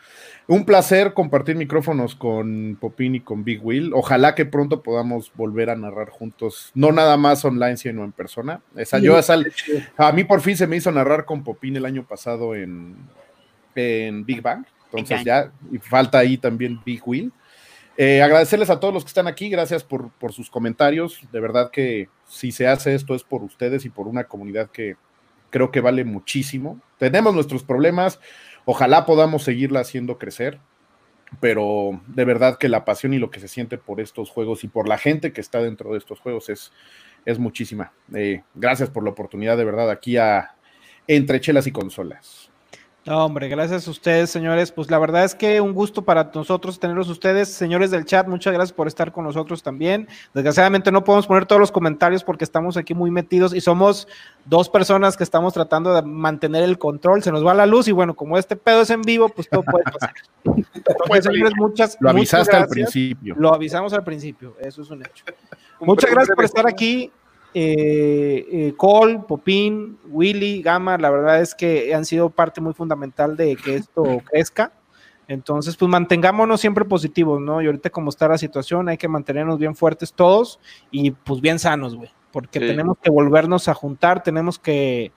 Un 0.47 0.63
placer 0.63 1.13
compartir 1.13 1.57
micrófonos 1.57 2.15
con 2.15 2.77
Popín 2.79 3.15
y 3.15 3.19
con 3.19 3.43
Big 3.43 3.63
Will. 3.65 3.91
Ojalá 3.93 4.33
que 4.33 4.45
pronto 4.45 4.81
podamos 4.81 5.29
volver 5.35 5.69
a 5.69 5.75
narrar 5.75 6.09
juntos, 6.09 6.71
no 6.73 6.93
nada 6.93 7.17
más 7.17 7.43
online, 7.43 7.75
sino 7.75 8.05
en 8.05 8.13
persona. 8.13 8.61
Esa, 8.77 8.99
yo, 8.99 9.19
a 9.97 10.11
mí 10.13 10.23
por 10.23 10.39
fin 10.39 10.55
se 10.55 10.65
me 10.65 10.77
hizo 10.77 10.89
narrar 10.91 11.25
con 11.25 11.43
Popín 11.43 11.75
el 11.75 11.85
año 11.85 12.05
pasado 12.05 12.55
en, 12.55 12.95
en 13.75 14.25
Big 14.25 14.41
Bang. 14.41 14.65
Entonces 14.85 15.25
ya, 15.25 15.51
y 15.69 15.79
falta 15.79 16.19
ahí 16.19 16.37
también 16.37 16.79
Big 16.85 17.05
Will. 17.05 17.33
Eh, 17.97 18.21
agradecerles 18.21 18.69
a 18.69 18.79
todos 18.79 18.93
los 18.93 19.03
que 19.03 19.09
están 19.09 19.27
aquí, 19.27 19.49
gracias 19.49 19.83
por, 19.83 20.11
por, 20.11 20.31
sus 20.31 20.49
comentarios. 20.49 21.19
De 21.33 21.41
verdad 21.41 21.71
que 21.71 22.07
si 22.25 22.53
se 22.53 22.67
hace 22.67 22.95
esto 22.95 23.15
es 23.15 23.23
por 23.23 23.43
ustedes 23.43 23.83
y 23.83 23.89
por 23.89 24.07
una 24.07 24.25
comunidad 24.25 24.69
que 24.69 24.95
creo 25.49 25.71
que 25.71 25.81
vale 25.81 26.03
muchísimo. 26.03 26.79
Tenemos 26.99 27.33
nuestros 27.33 27.63
problemas, 27.63 28.19
ojalá 28.67 29.05
podamos 29.05 29.43
seguirla 29.43 29.79
haciendo 29.79 30.19
crecer, 30.19 30.59
pero 31.39 32.01
de 32.05 32.25
verdad 32.25 32.57
que 32.57 32.67
la 32.67 32.83
pasión 32.83 33.13
y 33.13 33.17
lo 33.17 33.31
que 33.31 33.39
se 33.39 33.47
siente 33.47 33.77
por 33.77 34.01
estos 34.01 34.29
juegos 34.29 34.65
y 34.65 34.67
por 34.67 34.89
la 34.89 34.97
gente 34.97 35.31
que 35.31 35.39
está 35.39 35.61
dentro 35.61 35.93
de 35.93 35.97
estos 35.97 36.19
juegos 36.19 36.49
es, 36.49 36.73
es 37.25 37.39
muchísima. 37.39 37.93
Eh, 38.13 38.43
gracias 38.55 38.89
por 38.89 39.05
la 39.05 39.11
oportunidad 39.11 39.55
de 39.57 39.63
verdad 39.63 39.89
aquí 39.89 40.17
a 40.17 40.55
Entre 41.07 41.39
Chelas 41.39 41.65
y 41.65 41.71
Consolas. 41.71 42.51
No, 43.07 43.23
hombre, 43.23 43.47
gracias 43.47 43.87
a 43.87 43.91
ustedes, 43.91 44.29
señores. 44.29 44.69
Pues 44.69 44.91
la 44.91 44.99
verdad 44.99 45.23
es 45.23 45.33
que 45.33 45.61
un 45.61 45.71
gusto 45.73 46.01
para 46.01 46.29
nosotros 46.35 46.77
tenerlos 46.77 47.07
ustedes, 47.07 47.47
señores 47.47 47.89
del 47.89 48.03
chat. 48.03 48.27
Muchas 48.27 48.53
gracias 48.53 48.73
por 48.73 48.85
estar 48.85 49.13
con 49.13 49.23
nosotros 49.23 49.63
también. 49.63 50.09
Desgraciadamente 50.33 50.91
no 50.91 51.05
podemos 51.05 51.25
poner 51.25 51.45
todos 51.45 51.61
los 51.61 51.71
comentarios 51.71 52.25
porque 52.25 52.43
estamos 52.43 52.75
aquí 52.75 52.93
muy 52.93 53.09
metidos 53.09 53.55
y 53.55 53.61
somos 53.61 54.09
dos 54.43 54.67
personas 54.67 55.15
que 55.15 55.23
estamos 55.23 55.53
tratando 55.53 55.93
de 55.93 56.01
mantener 56.01 56.63
el 56.63 56.77
control. 56.77 57.23
Se 57.23 57.31
nos 57.31 57.45
va 57.45 57.53
la 57.53 57.65
luz 57.65 57.87
y 57.87 57.93
bueno, 57.93 58.13
como 58.13 58.37
este 58.37 58.57
pedo 58.57 58.81
es 58.81 58.89
en 58.89 59.01
vivo, 59.03 59.29
pues 59.29 59.47
todo 59.47 59.63
puede 59.63 59.85
pasar. 59.85 60.13
Entonces, 60.43 61.23
señores, 61.23 61.53
muchas, 61.55 61.97
lo 62.01 62.09
avisaste 62.09 62.57
al 62.57 62.67
principio. 62.67 63.35
Lo 63.39 63.53
avisamos 63.53 63.93
al 63.93 64.03
principio, 64.03 64.57
eso 64.59 64.81
es 64.81 64.89
un 64.89 65.05
hecho. 65.05 65.23
Muchas 65.79 66.11
gracias 66.11 66.35
por 66.35 66.43
estar 66.43 66.67
aquí 66.67 67.09
eh, 67.59 68.45
eh, 68.51 68.73
Cole, 68.77 69.23
Popín, 69.27 69.97
Willy, 70.09 70.61
Gama, 70.61 70.95
la 70.99 71.09
verdad 71.09 71.41
es 71.41 71.55
que 71.55 71.91
han 71.95 72.05
sido 72.05 72.29
parte 72.29 72.61
muy 72.61 72.75
fundamental 72.75 73.35
de 73.35 73.55
que 73.55 73.77
esto 73.77 74.21
crezca. 74.25 74.71
Entonces, 75.27 75.75
pues 75.75 75.89
mantengámonos 75.89 76.61
siempre 76.61 76.85
positivos, 76.85 77.41
¿no? 77.41 77.59
Y 77.59 77.65
ahorita 77.65 77.89
como 77.89 78.11
está 78.11 78.27
la 78.27 78.37
situación, 78.37 78.89
hay 78.89 78.97
que 78.97 79.07
mantenernos 79.07 79.57
bien 79.57 79.75
fuertes 79.75 80.13
todos 80.13 80.59
y 80.91 81.09
pues 81.09 81.41
bien 81.41 81.57
sanos, 81.57 81.95
güey, 81.95 82.11
porque 82.31 82.59
tenemos 82.59 82.99
que 83.01 83.09
volvernos 83.09 83.67
a 83.67 83.73
juntar, 83.73 84.21
tenemos 84.21 84.59
que, 84.59 85.11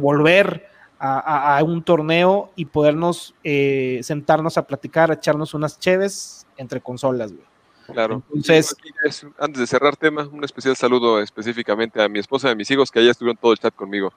volver 0.00 0.68
a, 1.00 1.60
un 1.64 1.82
torneo 1.82 2.52
y 2.54 2.66
podernos 2.66 3.34
eh, 3.42 3.98
sentarnos 4.04 4.58
a 4.58 4.66
platicar, 4.68 5.10
a 5.10 5.14
echarnos 5.14 5.54
unas 5.54 5.80
cheves 5.80 6.46
entre 6.56 6.80
consolas, 6.80 7.32
güey. 7.32 7.53
Claro. 7.92 8.22
Entonces, 8.28 8.74
antes 9.38 9.60
de 9.60 9.66
cerrar 9.66 9.96
tema, 9.96 10.28
un 10.30 10.42
especial 10.44 10.76
saludo 10.76 11.20
específicamente 11.20 12.02
a 12.02 12.08
mi 12.08 12.18
esposa 12.18 12.48
y 12.48 12.52
a 12.52 12.54
mis 12.54 12.70
hijos 12.70 12.90
que 12.90 13.00
allá 13.00 13.10
estuvieron 13.10 13.36
todo 13.36 13.52
el 13.52 13.58
chat 13.58 13.74
conmigo. 13.74 14.12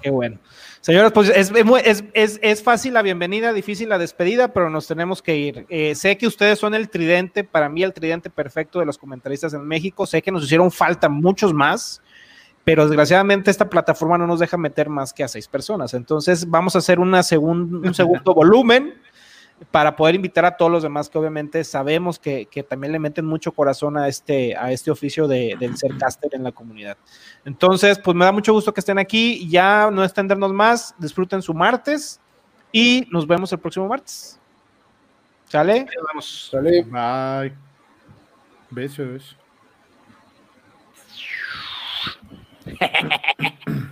Qué 0.00 0.10
bueno. 0.10 0.38
Señores, 0.80 1.12
pues 1.12 1.30
es, 1.30 1.52
es, 2.14 2.38
es, 2.42 2.62
fácil 2.62 2.94
la 2.94 3.02
bienvenida, 3.02 3.52
difícil 3.52 3.88
la 3.88 3.98
despedida, 3.98 4.52
pero 4.52 4.70
nos 4.70 4.86
tenemos 4.86 5.22
que 5.22 5.36
ir. 5.36 5.66
Eh, 5.68 5.94
sé 5.94 6.16
que 6.16 6.26
ustedes 6.26 6.58
son 6.58 6.74
el 6.74 6.88
tridente, 6.88 7.44
para 7.44 7.68
mí 7.68 7.82
el 7.82 7.92
tridente 7.92 8.30
perfecto 8.30 8.80
de 8.80 8.86
los 8.86 8.98
comentaristas 8.98 9.54
en 9.54 9.66
México. 9.66 10.06
Sé 10.06 10.22
que 10.22 10.30
nos 10.30 10.44
hicieron 10.44 10.70
falta 10.70 11.08
muchos 11.08 11.52
más. 11.52 12.00
pero 12.64 12.86
desgraciadamente 12.86 13.50
esta 13.50 13.68
plataforma 13.68 14.16
no 14.16 14.26
nos 14.26 14.40
deja 14.40 14.56
meter 14.56 14.88
más 14.88 15.12
que 15.12 15.22
a 15.22 15.28
seis 15.28 15.46
personas. 15.48 15.92
Entonces 15.92 16.48
vamos 16.48 16.74
a 16.74 16.78
hacer 16.78 16.98
una 16.98 17.20
un 17.38 17.94
segundo 17.94 18.34
volumen 18.34 18.94
para 19.70 19.96
poder 19.96 20.14
invitar 20.14 20.44
a 20.44 20.56
todos 20.56 20.70
los 20.70 20.82
demás 20.82 21.08
que 21.08 21.18
obviamente 21.18 21.62
sabemos 21.64 22.18
que, 22.18 22.48
también 22.68 22.92
le 22.92 22.98
meten 22.98 23.24
mucho 23.24 23.52
corazón 23.52 23.96
a 23.96 24.08
este, 24.08 24.56
a 24.56 24.72
este 24.72 24.90
oficio 24.90 25.28
de, 25.28 25.56
del 25.58 25.76
ser 25.76 25.96
caster 25.96 26.34
en 26.34 26.42
la 26.42 26.52
comunidad. 26.52 26.96
Entonces, 27.44 27.98
pues 27.98 28.16
me 28.16 28.24
da 28.24 28.32
mucho 28.32 28.52
gusto 28.52 28.72
que 28.72 28.80
estén 28.80 28.98
aquí. 28.98 29.48
Ya 29.48 29.90
no 29.90 30.02
extendernos 30.02 30.52
más, 30.52 30.94
disfruten 30.98 31.42
su 31.42 31.54
martes 31.54 32.20
y 32.72 33.06
nos 33.10 33.26
vemos 33.26 33.52
el 33.52 33.58
próximo 33.58 33.88
martes. 33.88 34.40
¿Sale? 35.46 35.86
Vamos. 36.08 36.48
Sale. 36.50 36.82
Bye. 36.82 37.54
Besos. 38.70 39.36